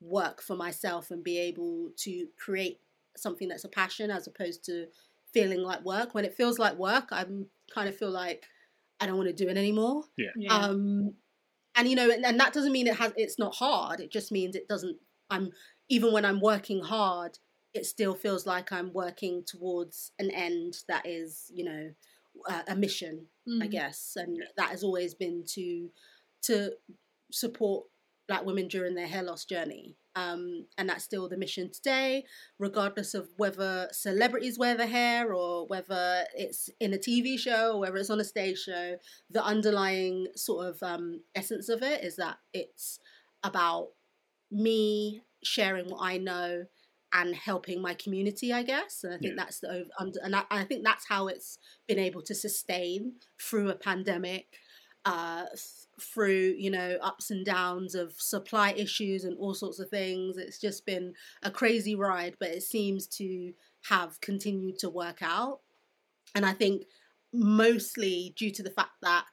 work 0.00 0.42
for 0.42 0.56
myself 0.56 1.10
and 1.10 1.22
be 1.22 1.38
able 1.38 1.90
to 1.98 2.26
create 2.38 2.80
something 3.16 3.48
that's 3.48 3.64
a 3.64 3.68
passion 3.68 4.10
as 4.10 4.26
opposed 4.26 4.64
to 4.64 4.86
feeling 5.32 5.62
like 5.62 5.84
work. 5.84 6.14
When 6.14 6.24
it 6.24 6.34
feels 6.34 6.58
like 6.58 6.76
work, 6.76 7.08
I'm 7.10 7.46
kind 7.72 7.88
of 7.88 7.96
feel 7.96 8.10
like 8.10 8.44
I 9.00 9.06
don't 9.06 9.16
want 9.16 9.28
to 9.28 9.44
do 9.44 9.48
it 9.48 9.56
anymore. 9.56 10.04
Yeah. 10.16 10.30
Yeah. 10.36 10.54
Um, 10.54 11.14
and 11.76 11.88
you 11.88 11.96
know, 11.96 12.10
and, 12.10 12.24
and 12.24 12.40
that 12.40 12.52
doesn't 12.52 12.72
mean 12.72 12.86
it 12.86 12.96
has. 12.96 13.12
It's 13.16 13.38
not 13.38 13.54
hard. 13.54 14.00
It 14.00 14.10
just 14.10 14.32
means 14.32 14.56
it 14.56 14.68
doesn't. 14.68 14.96
I'm 15.30 15.52
even 15.88 16.12
when 16.12 16.24
I'm 16.24 16.40
working 16.40 16.82
hard, 16.82 17.38
it 17.74 17.86
still 17.86 18.14
feels 18.14 18.46
like 18.46 18.72
I'm 18.72 18.92
working 18.92 19.44
towards 19.46 20.12
an 20.18 20.30
end 20.30 20.78
that 20.88 21.06
is, 21.06 21.50
you 21.54 21.64
know, 21.64 21.90
uh, 22.48 22.62
a 22.68 22.76
mission. 22.76 23.26
I 23.48 23.66
Mm. 23.66 23.70
guess, 23.70 24.12
and 24.16 24.42
that 24.56 24.70
has 24.70 24.82
always 24.84 25.14
been 25.14 25.44
to 25.54 25.90
to 26.42 26.72
support 27.32 27.86
Black 28.30 28.46
women 28.46 28.68
during 28.68 28.94
their 28.94 29.08
hair 29.08 29.24
loss 29.24 29.44
journey. 29.44 29.96
Um, 30.14 30.66
and 30.78 30.88
that's 30.88 31.02
still 31.02 31.28
the 31.28 31.36
mission 31.36 31.68
today, 31.72 32.24
regardless 32.60 33.12
of 33.12 33.28
whether 33.36 33.88
celebrities 33.90 34.56
wear 34.56 34.76
the 34.76 34.86
hair 34.86 35.34
or 35.34 35.66
whether 35.66 36.24
it's 36.36 36.70
in 36.78 36.94
a 36.94 36.96
TV 36.96 37.36
show 37.36 37.72
or 37.74 37.80
whether 37.80 37.96
it's 37.96 38.08
on 38.08 38.20
a 38.20 38.24
stage 38.24 38.58
show. 38.58 38.98
The 39.30 39.44
underlying 39.44 40.28
sort 40.36 40.68
of 40.68 40.80
um, 40.80 41.22
essence 41.34 41.68
of 41.68 41.82
it 41.82 42.04
is 42.04 42.14
that 42.16 42.36
it's 42.54 43.00
about 43.42 43.88
me 44.52 45.22
sharing 45.42 45.86
what 45.90 46.00
I 46.00 46.16
know 46.18 46.66
and 47.12 47.34
helping 47.34 47.82
my 47.82 47.94
community, 47.94 48.52
I 48.52 48.62
guess. 48.62 49.02
And 49.02 49.12
I 49.14 49.18
think 49.18 49.34
Yeah. 49.36 49.42
that's 49.44 49.58
the 49.58 49.86
and 50.22 50.36
I, 50.36 50.44
I 50.50 50.62
think 50.64 50.84
that's 50.84 51.06
how 51.08 51.26
it's 51.26 51.58
been 51.88 51.98
able 51.98 52.22
to 52.22 52.34
sustain 52.36 53.14
through 53.40 53.70
a 53.70 53.74
pandemic, 53.74 54.46
uh, 55.04 55.46
through 56.00 56.54
you 56.58 56.70
know 56.70 56.98
ups 57.02 57.30
and 57.30 57.44
downs 57.44 57.94
of 57.94 58.12
supply 58.18 58.72
issues 58.72 59.24
and 59.24 59.36
all 59.38 59.54
sorts 59.54 59.78
of 59.78 59.88
things. 59.88 60.36
It's 60.36 60.58
just 60.58 60.86
been 60.86 61.14
a 61.42 61.50
crazy 61.50 61.94
ride, 61.94 62.36
but 62.38 62.50
it 62.50 62.62
seems 62.62 63.06
to 63.18 63.52
have 63.88 64.20
continued 64.20 64.78
to 64.80 64.90
work 64.90 65.18
out. 65.22 65.60
And 66.34 66.44
I 66.44 66.52
think 66.52 66.84
mostly 67.32 68.34
due 68.36 68.50
to 68.50 68.62
the 68.62 68.70
fact 68.70 68.92
that 69.02 69.24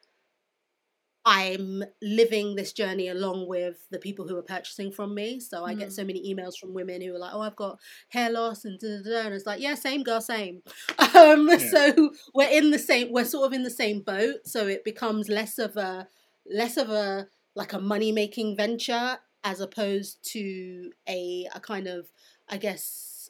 I'm 1.30 1.84
living 2.02 2.56
this 2.56 2.72
journey 2.72 3.10
along 3.10 3.48
with 3.50 3.86
the 3.92 4.00
people 4.00 4.28
who 4.30 4.38
are 4.38 4.42
purchasing 4.42 4.94
from 4.94 5.14
me. 5.14 5.42
So 5.42 5.66
I 5.66 5.74
get 5.74 5.90
Mm. 5.90 5.92
so 5.92 6.04
many 6.06 6.34
emails 6.34 6.58
from 6.58 6.74
women 6.74 7.02
who 7.02 7.14
are 7.14 7.20
like, 7.20 7.34
"Oh, 7.34 7.42
I've 7.42 7.58
got 7.58 7.80
hair 8.10 8.30
loss," 8.30 8.64
and 8.64 8.80
da, 8.80 8.88
da, 9.04 9.10
da. 9.12 9.26
and 9.26 9.36
it's 9.36 9.46
like, 9.46 9.60
"Yeah, 9.60 9.76
same 9.76 10.04
girl, 10.04 10.22
same." 10.22 10.64
Um, 11.16 11.50
Yeah. 11.50 11.58
So 11.58 12.12
we're 12.34 12.50
in 12.50 12.72
the 12.72 12.80
same. 12.80 13.12
We're 13.12 13.26
sort 13.26 13.46
of 13.48 13.54
in 13.54 13.64
the 13.64 13.70
same 13.70 14.00
boat. 14.02 14.48
So 14.48 14.68
it 14.68 14.86
becomes 14.86 15.28
less 15.28 15.60
of 15.60 15.76
a 15.76 16.08
less 16.50 16.78
of 16.78 16.90
a 16.90 17.28
like 17.56 17.74
a 17.74 17.80
money 17.80 18.12
making 18.14 18.56
venture 18.56 19.20
as 19.44 19.60
opposed 19.60 20.24
to 20.34 20.92
a 21.10 21.48
a 21.54 21.60
kind 21.60 21.88
of 21.88 22.10
I 22.48 22.58
guess 22.58 23.30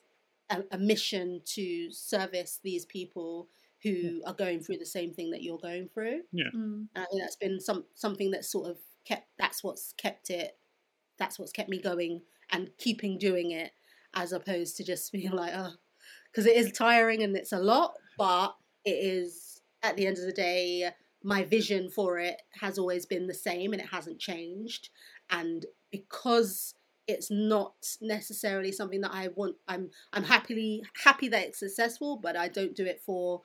a, 0.50 0.64
a 0.72 0.78
mission 0.78 1.42
to 1.56 1.92
service 1.92 2.60
these 2.64 2.86
people 2.86 3.50
who 3.94 4.22
are 4.26 4.34
going 4.34 4.62
through 4.62 4.78
the 4.78 4.86
same 4.86 5.14
thing 5.14 5.32
that 5.32 5.44
you're 5.44 5.58
going 5.58 5.90
through. 5.94 6.22
Mm. 6.36 6.54
And 6.54 6.90
I 6.96 7.06
think 7.06 7.22
that's 7.22 7.36
been 7.36 7.60
some 7.60 7.86
something 7.96 8.32
that's 8.32 8.52
sort 8.52 8.70
of 8.70 8.78
kept. 9.06 9.28
That's 9.38 9.64
what's 9.64 9.94
kept 9.98 10.30
it. 10.30 10.58
That's 11.18 11.40
what's 11.40 11.52
kept 11.52 11.70
me 11.70 11.82
going 11.82 12.22
and 12.52 12.70
keeping 12.78 13.18
doing 13.18 13.52
it, 13.52 13.72
as 14.14 14.32
opposed 14.32 14.78
to 14.78 14.84
just 14.84 15.12
being 15.14 15.32
like, 15.32 15.54
oh, 15.56 15.74
because 16.32 16.46
it 16.46 16.56
is 16.56 16.72
tiring 16.72 17.24
and 17.24 17.36
it's 17.36 17.54
a 17.54 17.60
lot, 17.60 17.94
but 18.18 18.56
it 18.86 18.92
is 18.92 19.62
at 19.84 19.96
the 19.98 20.08
end 20.08 20.18
of 20.18 20.26
the 20.26 20.32
day. 20.32 20.92
My 21.24 21.44
vision 21.44 21.90
for 21.90 22.20
it 22.20 22.42
has 22.62 22.78
always 22.78 23.06
been 23.06 23.28
the 23.28 23.34
same 23.34 23.74
and 23.74 23.82
it 23.82 23.90
hasn't 23.90 24.20
changed. 24.20 24.90
And 25.30 25.66
because 25.92 26.76
it's 27.08 27.32
not 27.32 27.74
necessarily 28.02 28.72
something 28.72 29.02
that 29.02 29.14
I 29.14 29.30
want, 29.36 29.56
I'm 29.68 29.90
I'm 30.14 30.24
happily 30.24 30.84
happy 31.04 31.30
that 31.30 31.44
it's 31.44 31.60
successful, 31.60 32.20
but 32.22 32.36
I 32.36 32.50
don't 32.50 32.76
do 32.76 32.86
it 32.86 33.02
for 33.06 33.42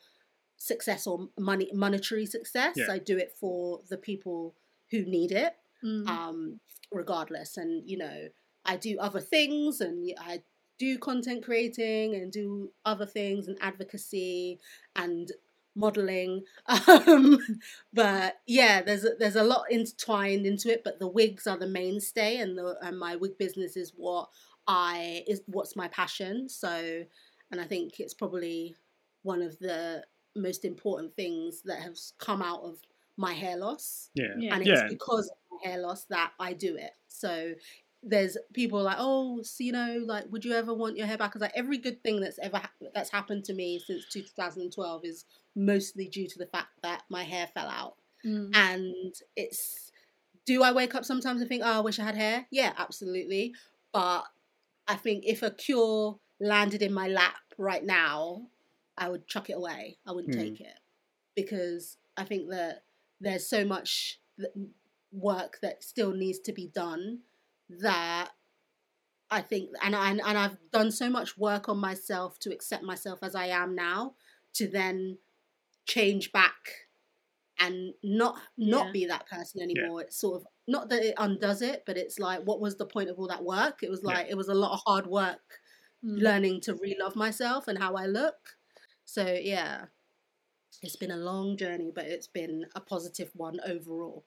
success 0.63 1.07
or 1.07 1.29
money 1.39 1.69
monetary 1.75 2.25
success. 2.27 2.75
Yeah. 2.77 2.87
I 2.91 2.99
do 2.99 3.19
it 3.19 3.33
for 3.41 3.81
the 3.89 3.97
people 3.97 4.55
who 4.91 5.05
need 5.05 5.33
it, 5.33 5.57
Mm. 5.85 6.07
um, 6.09 6.61
regardless. 6.93 7.57
And 7.57 7.89
you 7.91 7.99
know, 7.99 8.29
I 8.65 8.77
do 8.77 8.97
other 9.01 9.21
things, 9.21 9.81
and 9.81 10.15
I 10.21 10.43
do 10.79 10.99
content 10.99 11.45
creating 11.45 12.15
and 12.15 12.31
do 12.33 12.71
other 12.85 13.07
things 13.07 13.49
and 13.49 13.59
advocacy 13.61 14.61
and 14.95 15.33
modeling. 15.75 16.45
Um, 16.89 17.39
but 17.93 18.41
yeah, 18.47 18.83
there's 18.83 19.05
a, 19.05 19.11
there's 19.19 19.37
a 19.37 19.43
lot 19.45 19.65
intertwined 19.71 20.47
into 20.47 20.71
it. 20.73 20.85
But 20.85 21.01
the 21.01 21.09
wigs 21.09 21.47
are 21.49 21.59
the 21.59 21.67
mainstay, 21.67 22.37
and 22.39 22.57
the 22.57 22.77
and 22.83 22.97
my 22.99 23.17
wig 23.17 23.37
business 23.37 23.77
is 23.77 23.93
what 23.97 24.29
I 24.69 25.25
is 25.27 25.43
what's 25.47 25.75
my 25.75 25.89
passion. 25.89 26.49
So, 26.49 27.05
and 27.51 27.61
I 27.61 27.65
think 27.65 27.99
it's 27.99 28.15
probably 28.15 28.77
one 29.25 29.43
of 29.43 29.59
the 29.59 30.05
most 30.35 30.65
important 30.65 31.15
things 31.17 31.63
that 31.63 31.81
have 31.81 31.97
come 32.19 32.43
out 32.43 32.63
of 32.63 32.79
my 33.17 33.33
hair 33.33 33.57
loss 33.57 34.11
Yeah. 34.15 34.35
Yeah. 34.39 34.55
and 34.55 34.67
it's 34.67 34.81
Yeah. 34.83 34.89
because 34.89 35.29
of 35.29 35.37
my 35.51 35.71
hair 35.71 35.79
loss 35.81 36.05
that 36.07 36.33
I 36.41 36.53
do 36.55 36.77
it. 36.77 36.93
So 37.09 37.55
there's 38.03 38.37
people 38.53 38.83
like, 38.83 38.97
oh, 38.99 39.43
so, 39.43 39.63
you 39.63 39.71
know, 39.73 40.03
like, 40.05 40.25
would 40.31 40.45
you 40.45 40.53
ever 40.55 40.75
want 40.75 40.97
your 40.97 41.07
hair 41.07 41.17
back? 41.19 41.31
Because 41.31 41.43
like 41.43 41.53
every 41.55 41.79
good 41.79 42.03
thing 42.03 42.21
that's 42.21 42.39
ever 42.41 42.57
hap 42.59 42.73
that's 42.95 43.11
happened 43.11 43.45
to 43.45 43.55
me 43.55 43.79
since 43.79 44.07
2012 44.09 45.05
is 45.05 45.25
mostly 45.55 46.09
due 46.09 46.27
to 46.27 46.39
the 46.39 46.47
fact 46.47 46.71
that 46.83 47.05
my 47.09 47.23
hair 47.23 47.47
fell 47.55 47.69
out, 47.69 47.97
Mm. 48.25 48.51
and 48.55 49.15
it's. 49.37 49.91
Do 50.47 50.65
I 50.65 50.73
wake 50.73 50.97
up 50.97 51.05
sometimes 51.05 51.41
and 51.41 51.49
think, 51.49 51.63
oh, 51.65 51.71
I 51.79 51.81
wish 51.81 52.01
I 52.01 52.05
had 52.05 52.17
hair? 52.17 52.47
Yeah, 52.51 52.73
absolutely. 52.77 53.55
But 53.93 54.25
I 54.89 54.97
think 54.97 55.23
if 55.25 55.43
a 55.45 55.53
cure 55.53 56.19
landed 56.41 56.83
in 56.83 56.93
my 56.93 57.07
lap 57.07 57.37
right 57.59 57.85
now, 57.85 58.49
I 58.97 59.09
would 59.09 59.27
chuck 59.27 59.51
it 59.51 59.55
away. 59.55 59.99
I 60.07 60.13
wouldn't 60.13 60.33
Hmm. 60.33 60.35
take 60.35 60.61
it 60.61 60.79
because 61.35 61.99
I 62.17 62.25
think 62.25 62.51
that 62.51 62.85
there's 63.21 63.47
so 63.49 63.65
much 63.65 64.21
work 65.13 65.59
that 65.63 65.85
still 65.85 66.13
needs 66.13 66.39
to 66.41 66.53
be 66.53 66.69
done 66.69 67.21
that 67.69 68.31
I 69.31 69.41
think 69.41 69.71
and 69.83 69.97
I, 69.97 70.11
and 70.11 70.21
I've 70.23 70.59
done 70.73 70.91
so 70.91 71.09
much 71.09 71.39
work 71.39 71.69
on 71.69 71.79
myself 71.79 72.39
to 72.41 72.53
accept 72.53 72.83
myself 72.85 73.21
as 73.23 73.35
I 73.35 73.47
am 73.47 73.75
now 73.75 74.17
to 74.55 74.69
then 74.69 75.19
change 75.87 76.33
back 76.33 76.89
and 77.59 77.95
not 78.03 78.41
not 78.57 78.93
Yeah. 78.93 78.93
be 78.93 79.07
that 79.07 79.27
person 79.29 79.61
anymore 79.63 80.03
it's 80.03 80.17
sort 80.17 80.41
of 80.43 80.47
not 80.69 80.89
that 80.91 81.03
it 81.05 81.15
undoes 81.19 81.63
it 81.63 81.85
but 81.87 81.97
it's 81.99 82.19
like 82.19 82.43
what 82.45 82.61
was 82.61 82.77
the 82.77 82.87
point 82.87 83.11
of 83.11 83.19
all 83.19 83.29
that 83.29 83.45
work 83.45 83.83
it 83.83 83.91
was 83.91 84.03
Yeah. 84.05 84.15
like 84.15 84.27
it 84.29 84.37
was 84.37 84.49
a 84.49 84.55
lot 84.55 84.73
of 84.73 84.81
hard 84.87 85.07
work 85.07 85.61
Mm. 86.03 86.19
learning 86.19 86.61
to 86.63 86.75
re-love 86.75 87.17
myself 87.17 87.69
and 87.69 87.79
how 87.79 87.95
I 87.95 88.07
look 88.07 88.57
so 89.05 89.39
yeah 89.41 89.87
it's 90.83 90.97
been 90.97 91.11
a 91.11 91.17
long 91.17 91.57
journey 91.57 91.93
but 91.95 92.07
it's 92.07 92.27
been 92.27 92.65
a 92.75 92.81
positive 92.81 93.31
one 93.35 93.61
overall 93.67 94.25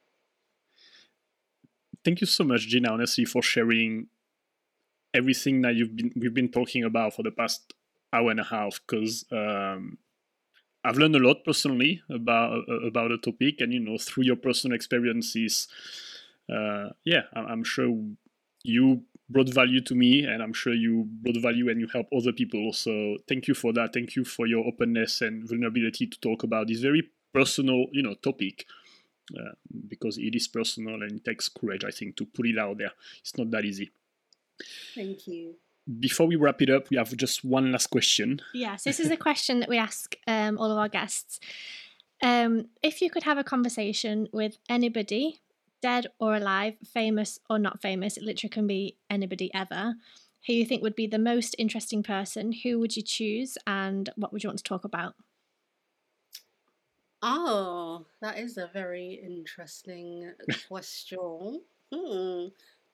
Thank 2.06 2.22
you 2.22 2.28
so 2.28 2.44
much, 2.44 2.68
Gina, 2.68 2.92
honestly, 2.92 3.26
for 3.26 3.42
sharing 3.42 4.08
everything 5.12 5.64
that 5.64 5.74
you've 5.74 5.96
been 5.96 6.12
we've 6.16 6.36
been 6.36 6.52
talking 6.52 6.84
about 6.84 7.16
for 7.16 7.24
the 7.24 7.32
past 7.32 7.74
hour 8.14 8.30
and 8.30 8.40
a 8.40 8.44
half. 8.44 8.80
Because 8.86 9.26
um, 9.32 9.98
I've 10.84 10.98
learned 10.98 11.16
a 11.16 11.20
lot 11.28 11.44
personally 11.44 12.04
about 12.12 12.70
uh, 12.70 12.86
about 12.86 13.10
the 13.10 13.18
topic, 13.18 13.60
and 13.60 13.74
you 13.74 13.80
know, 13.80 13.98
through 13.98 14.26
your 14.26 14.36
personal 14.36 14.76
experiences, 14.76 15.68
uh, 16.48 16.90
yeah, 17.04 17.24
I'm 17.34 17.64
sure 17.64 17.90
you 18.64 19.02
brought 19.30 19.50
value 19.54 19.82
to 19.82 19.96
me, 19.96 20.24
and 20.24 20.42
I'm 20.42 20.54
sure 20.54 20.74
you 20.74 21.08
brought 21.08 21.42
value 21.42 21.70
and 21.70 21.80
you 21.80 21.88
help 21.92 22.08
other 22.16 22.32
people. 22.32 22.74
So 22.74 23.18
thank 23.28 23.48
you 23.48 23.54
for 23.54 23.74
that. 23.74 23.94
Thank 23.94 24.16
you 24.16 24.24
for 24.24 24.48
your 24.48 24.66
openness 24.66 25.22
and 25.22 25.48
vulnerability 25.48 26.08
to 26.08 26.20
talk 26.20 26.44
about 26.44 26.68
this 26.68 26.80
very 26.80 27.10
personal, 27.34 27.86
you 27.92 28.04
know, 28.04 28.14
topic 28.16 28.66
uh, 29.38 29.54
because 29.88 30.18
it 30.18 30.36
is 30.36 30.48
personal 30.48 31.02
and 31.02 31.12
it 31.12 31.26
takes 31.26 31.50
courage, 31.50 31.84
I 31.84 31.92
think, 31.92 32.16
to 32.18 32.26
put 32.26 32.46
it 32.46 32.58
out 32.58 32.78
there. 32.78 32.92
It's 33.20 33.38
not 33.38 33.52
that 33.52 33.66
easy. 33.66 33.92
thank 34.94 35.28
you 35.28 35.56
Before 36.00 36.28
we 36.28 36.36
wrap 36.36 36.62
it 36.62 36.70
up, 36.70 36.90
we 36.90 36.98
have 36.98 37.16
just 37.18 37.44
one 37.44 37.72
last 37.72 37.88
question. 37.88 38.42
Yes, 38.54 38.84
this 38.84 39.00
is 39.00 39.12
a 39.12 39.18
question 39.18 39.60
that 39.60 39.70
we 39.70 39.78
ask 39.78 40.16
um, 40.28 40.58
all 40.58 40.72
of 40.72 40.78
our 40.78 40.90
guests. 40.90 41.40
Um, 42.22 42.68
if 42.82 43.02
you 43.02 43.10
could 43.10 43.24
have 43.24 43.38
a 43.38 43.44
conversation 43.44 44.28
with 44.32 44.58
anybody, 44.70 45.42
dead 45.90 46.08
or 46.20 46.36
alive, 46.36 46.76
famous 47.00 47.40
or 47.50 47.58
not 47.60 47.82
famous, 47.82 48.18
it 48.18 48.24
literally 48.24 48.50
can 48.58 48.68
be 48.68 48.98
anybody 49.10 49.50
ever, 49.54 49.84
who 50.46 50.54
you 50.54 50.66
think 50.66 50.82
would 50.84 50.96
be 50.96 51.08
the 51.08 51.20
most 51.32 51.56
interesting 51.64 52.02
person, 52.04 52.52
who 52.64 52.80
would 52.80 52.96
you 52.98 53.04
choose 53.04 53.58
and 53.68 54.10
what 54.16 54.32
would 54.32 54.44
you 54.44 54.50
want 54.50 54.60
to 54.60 54.64
talk 54.72 54.84
about? 54.86 55.16
Oh, 57.22 58.06
that 58.22 58.38
is 58.38 58.58
a 58.58 58.68
very 58.68 59.14
interesting 59.14 60.34
question. 60.68 61.64
Hmm. 61.94 62.48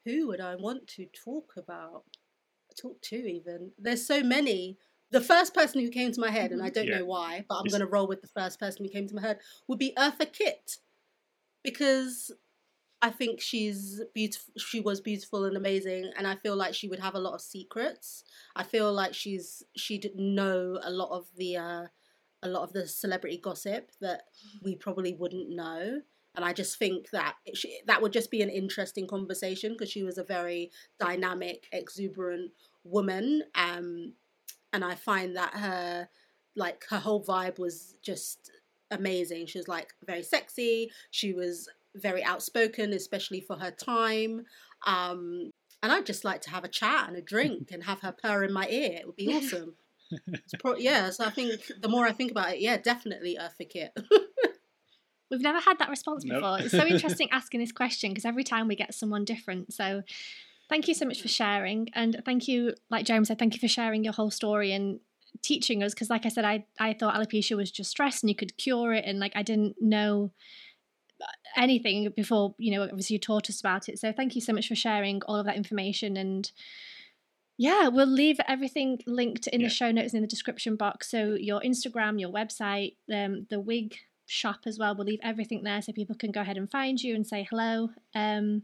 Who 0.06 0.28
would 0.28 0.40
I 0.42 0.56
want 0.56 0.88
to 0.90 1.06
talk 1.08 1.54
about? 1.58 2.06
Talk 2.82 3.02
to 3.04 3.16
even. 3.18 3.74
There's 3.78 4.06
so 4.06 4.24
many. 4.24 4.80
The 5.12 5.22
first 5.22 5.54
person 5.54 5.82
who 5.82 5.90
came 5.90 6.12
to 6.14 6.22
my 6.22 6.32
head, 6.32 6.52
and 6.52 6.64
I 6.64 6.70
don't 6.70 6.90
Yeah. 6.90 6.90
know 6.90 7.06
why, 7.06 7.46
but 7.50 7.56
I'm 7.60 7.70
going 7.70 7.82
to 7.82 7.88
roll 7.88 8.08
with 8.08 8.22
the 8.22 8.28
first 8.30 8.60
person 8.60 8.86
who 8.86 8.92
came 8.92 9.08
to 9.08 9.16
my 9.16 9.22
head, 9.22 9.40
would 9.68 9.80
be 9.80 9.94
Eartha 9.98 10.32
Kitt. 10.32 10.78
Because 11.64 12.32
I 13.02 13.10
think 13.10 13.42
she's 13.42 14.02
beautiful. 14.14 14.54
She 14.58 14.80
was 14.80 15.02
beautiful 15.02 15.46
and 15.46 15.58
amazing, 15.58 16.12
and 16.18 16.28
I 16.28 16.36
feel 16.36 16.56
like 16.56 16.76
she 16.76 16.88
would 16.88 17.00
have 17.00 17.16
a 17.16 17.20
lot 17.20 17.34
of 17.34 17.42
secrets. 17.42 18.24
I 18.56 18.64
feel 18.64 18.94
like 18.94 19.14
she's 19.14 19.64
she'd 19.76 20.12
know 20.16 20.80
a 20.84 20.92
lot 20.92 21.10
of 21.10 21.28
the 21.36 21.58
uh, 21.58 21.86
a 22.44 22.50
lot 22.50 22.64
of 22.64 22.74
the 22.74 22.88
celebrity 22.88 23.38
gossip 23.38 23.92
that 24.02 24.24
we 24.64 24.76
probably 24.76 25.14
wouldn't 25.14 25.50
know. 25.50 26.02
And 26.36 26.46
I 26.46 26.54
just 26.54 26.78
think 26.80 27.10
that 27.10 27.36
she, 27.54 27.82
that 27.88 28.02
would 28.02 28.14
just 28.14 28.32
be 28.32 28.42
an 28.42 28.50
interesting 28.50 29.06
conversation 29.06 29.74
because 29.74 29.92
she 29.92 30.04
was 30.04 30.18
a 30.18 30.24
very 30.24 30.72
dynamic, 30.98 31.68
exuberant 31.74 32.52
woman. 32.86 33.44
Um, 33.54 34.14
and 34.72 34.86
I 34.86 34.96
find 34.96 35.36
that 35.36 35.56
her, 35.56 36.08
like, 36.56 36.86
her 36.90 37.00
whole 37.00 37.22
vibe 37.22 37.60
was 37.60 37.96
just 38.02 38.50
amazing. 38.92 39.48
She 39.48 39.58
was 39.58 39.68
like 39.68 39.94
very 40.06 40.24
sexy. 40.24 40.92
She 41.10 41.34
was 41.34 41.68
very 41.96 42.24
outspoken, 42.24 42.94
especially 42.94 43.42
for 43.42 43.58
her 43.58 43.72
time. 43.72 44.46
Um, 44.86 45.52
and 45.84 45.92
I'd 45.92 46.06
just 46.06 46.24
like 46.24 46.42
to 46.42 46.50
have 46.52 46.64
a 46.64 46.70
chat 46.70 47.08
and 47.08 47.18
a 47.18 47.22
drink 47.22 47.70
and 47.72 47.84
have 47.84 48.02
her 48.02 48.12
purr 48.12 48.44
in 48.44 48.54
my 48.54 48.68
ear. 48.68 49.00
It 49.00 49.08
would 49.08 49.16
be 49.16 49.28
awesome. 49.36 49.76
pro- 50.60 50.76
yeah, 50.76 51.10
so 51.10 51.26
I 51.26 51.30
think 51.30 51.72
the 51.82 51.90
more 51.90 52.06
I 52.06 52.12
think 52.12 52.32
about 52.32 52.54
it, 52.54 52.60
yeah, 52.60 52.78
definitely 52.78 53.38
Eartha 53.40 53.70
Kitt. 53.70 53.92
We've 55.32 55.42
never 55.42 55.60
had 55.60 55.80
that 55.80 55.90
response 55.90 56.26
before. 56.26 56.42
Nope. 56.42 56.62
it's 56.62 56.72
so 56.72 56.86
interesting 56.88 57.30
asking 57.32 57.62
this 57.62 57.72
question 57.72 58.12
because 58.12 58.26
every 58.26 58.44
time 58.44 58.68
we 58.68 58.76
get 58.76 58.94
someone 58.94 59.24
different. 59.24 59.74
So 59.74 60.04
thank 60.70 60.88
you 60.88 60.94
so 60.94 61.06
much 61.06 61.22
for 61.22 61.30
sharing. 61.30 61.88
And 61.94 62.22
thank 62.26 62.48
you, 62.48 62.74
like 62.90 63.06
Jeremy 63.06 63.26
said, 63.26 63.40
thank 63.40 63.54
you 63.54 63.60
for 63.60 63.70
sharing 63.70 64.04
your 64.04 64.14
whole 64.14 64.32
story 64.32 64.74
and 64.74 65.00
teaching 65.42 65.84
us. 65.84 65.94
Because, 65.94 66.10
like 66.10 66.26
I 66.26 66.30
said, 66.30 66.44
I, 66.46 66.66
I 66.80 66.94
thought 66.94 67.16
alopecia 67.16 67.56
was 67.56 67.72
just 67.72 67.92
stress 67.92 68.22
and 68.22 68.30
you 68.30 68.36
could 68.36 68.58
cure 68.58 68.94
it. 68.94 69.06
And, 69.06 69.20
like, 69.20 69.34
I 69.36 69.44
didn't 69.44 69.76
know 69.80 70.32
anything 71.56 72.12
before 72.16 72.56
you 72.58 72.72
know 72.72 72.84
obviously 72.84 73.16
you 73.16 73.20
taught 73.20 73.50
us 73.50 73.60
about 73.60 73.90
it 73.90 74.00
so 74.00 74.12
thank 74.12 74.36
you 74.36 74.42
so 74.42 74.54
much 74.54 74.68
for 74.68 74.76
sharing 74.76 75.22
all 75.24 75.36
of 75.36 75.46
that 75.46 75.56
information 75.56 76.18
and 76.18 76.52
yeah 77.58 77.88
we'll 77.88 78.06
leave 78.08 78.40
everything 78.48 79.00
linked 79.06 79.48
in 79.48 79.62
yeah. 79.62 79.68
the 79.68 79.74
show 79.74 79.92
notes 79.92 80.14
in 80.14 80.22
the 80.22 80.28
description 80.28 80.76
box 80.76 81.10
so 81.10 81.36
your 81.40 81.62
instagram 81.62 82.20
your 82.20 82.32
website 82.32 82.96
um, 83.14 83.46
the 83.50 83.60
wig 83.60 83.96
shop 84.26 84.60
as 84.66 84.80
well 84.80 84.96
we'll 84.96 85.08
leave 85.08 85.20
everything 85.24 85.64
there 85.64 85.82
so 85.82 85.92
people 85.92 86.16
can 86.16 86.32
go 86.32 86.42
ahead 86.42 86.58
and 86.58 86.72
find 86.72 87.02
you 87.02 87.14
and 87.16 87.28
say 87.28 87.46
hello 87.50 87.90
um, 88.16 88.64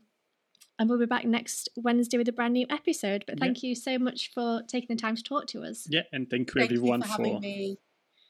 and 0.79 0.89
we'll 0.89 0.99
be 0.99 1.05
back 1.05 1.25
next 1.25 1.69
Wednesday 1.75 2.17
with 2.17 2.27
a 2.27 2.31
brand 2.31 2.53
new 2.53 2.67
episode. 2.69 3.23
But 3.27 3.39
thank 3.39 3.63
yeah. 3.63 3.69
you 3.69 3.75
so 3.75 3.97
much 3.97 4.31
for 4.33 4.61
taking 4.67 4.95
the 4.95 5.01
time 5.01 5.15
to 5.15 5.23
talk 5.23 5.47
to 5.47 5.63
us. 5.63 5.87
Yeah, 5.89 6.03
and 6.11 6.29
thank 6.29 6.53
you 6.53 6.61
thank 6.61 6.71
everyone 6.71 7.01
you 7.01 7.07
for, 7.07 7.23
for 7.23 7.77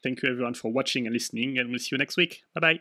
thank 0.02 0.22
you 0.22 0.30
everyone 0.30 0.54
for 0.54 0.72
watching 0.72 1.06
and 1.06 1.12
listening, 1.12 1.58
and 1.58 1.70
we'll 1.70 1.78
see 1.78 1.90
you 1.92 1.98
next 1.98 2.16
week. 2.16 2.42
Bye 2.54 2.60
bye. 2.60 2.80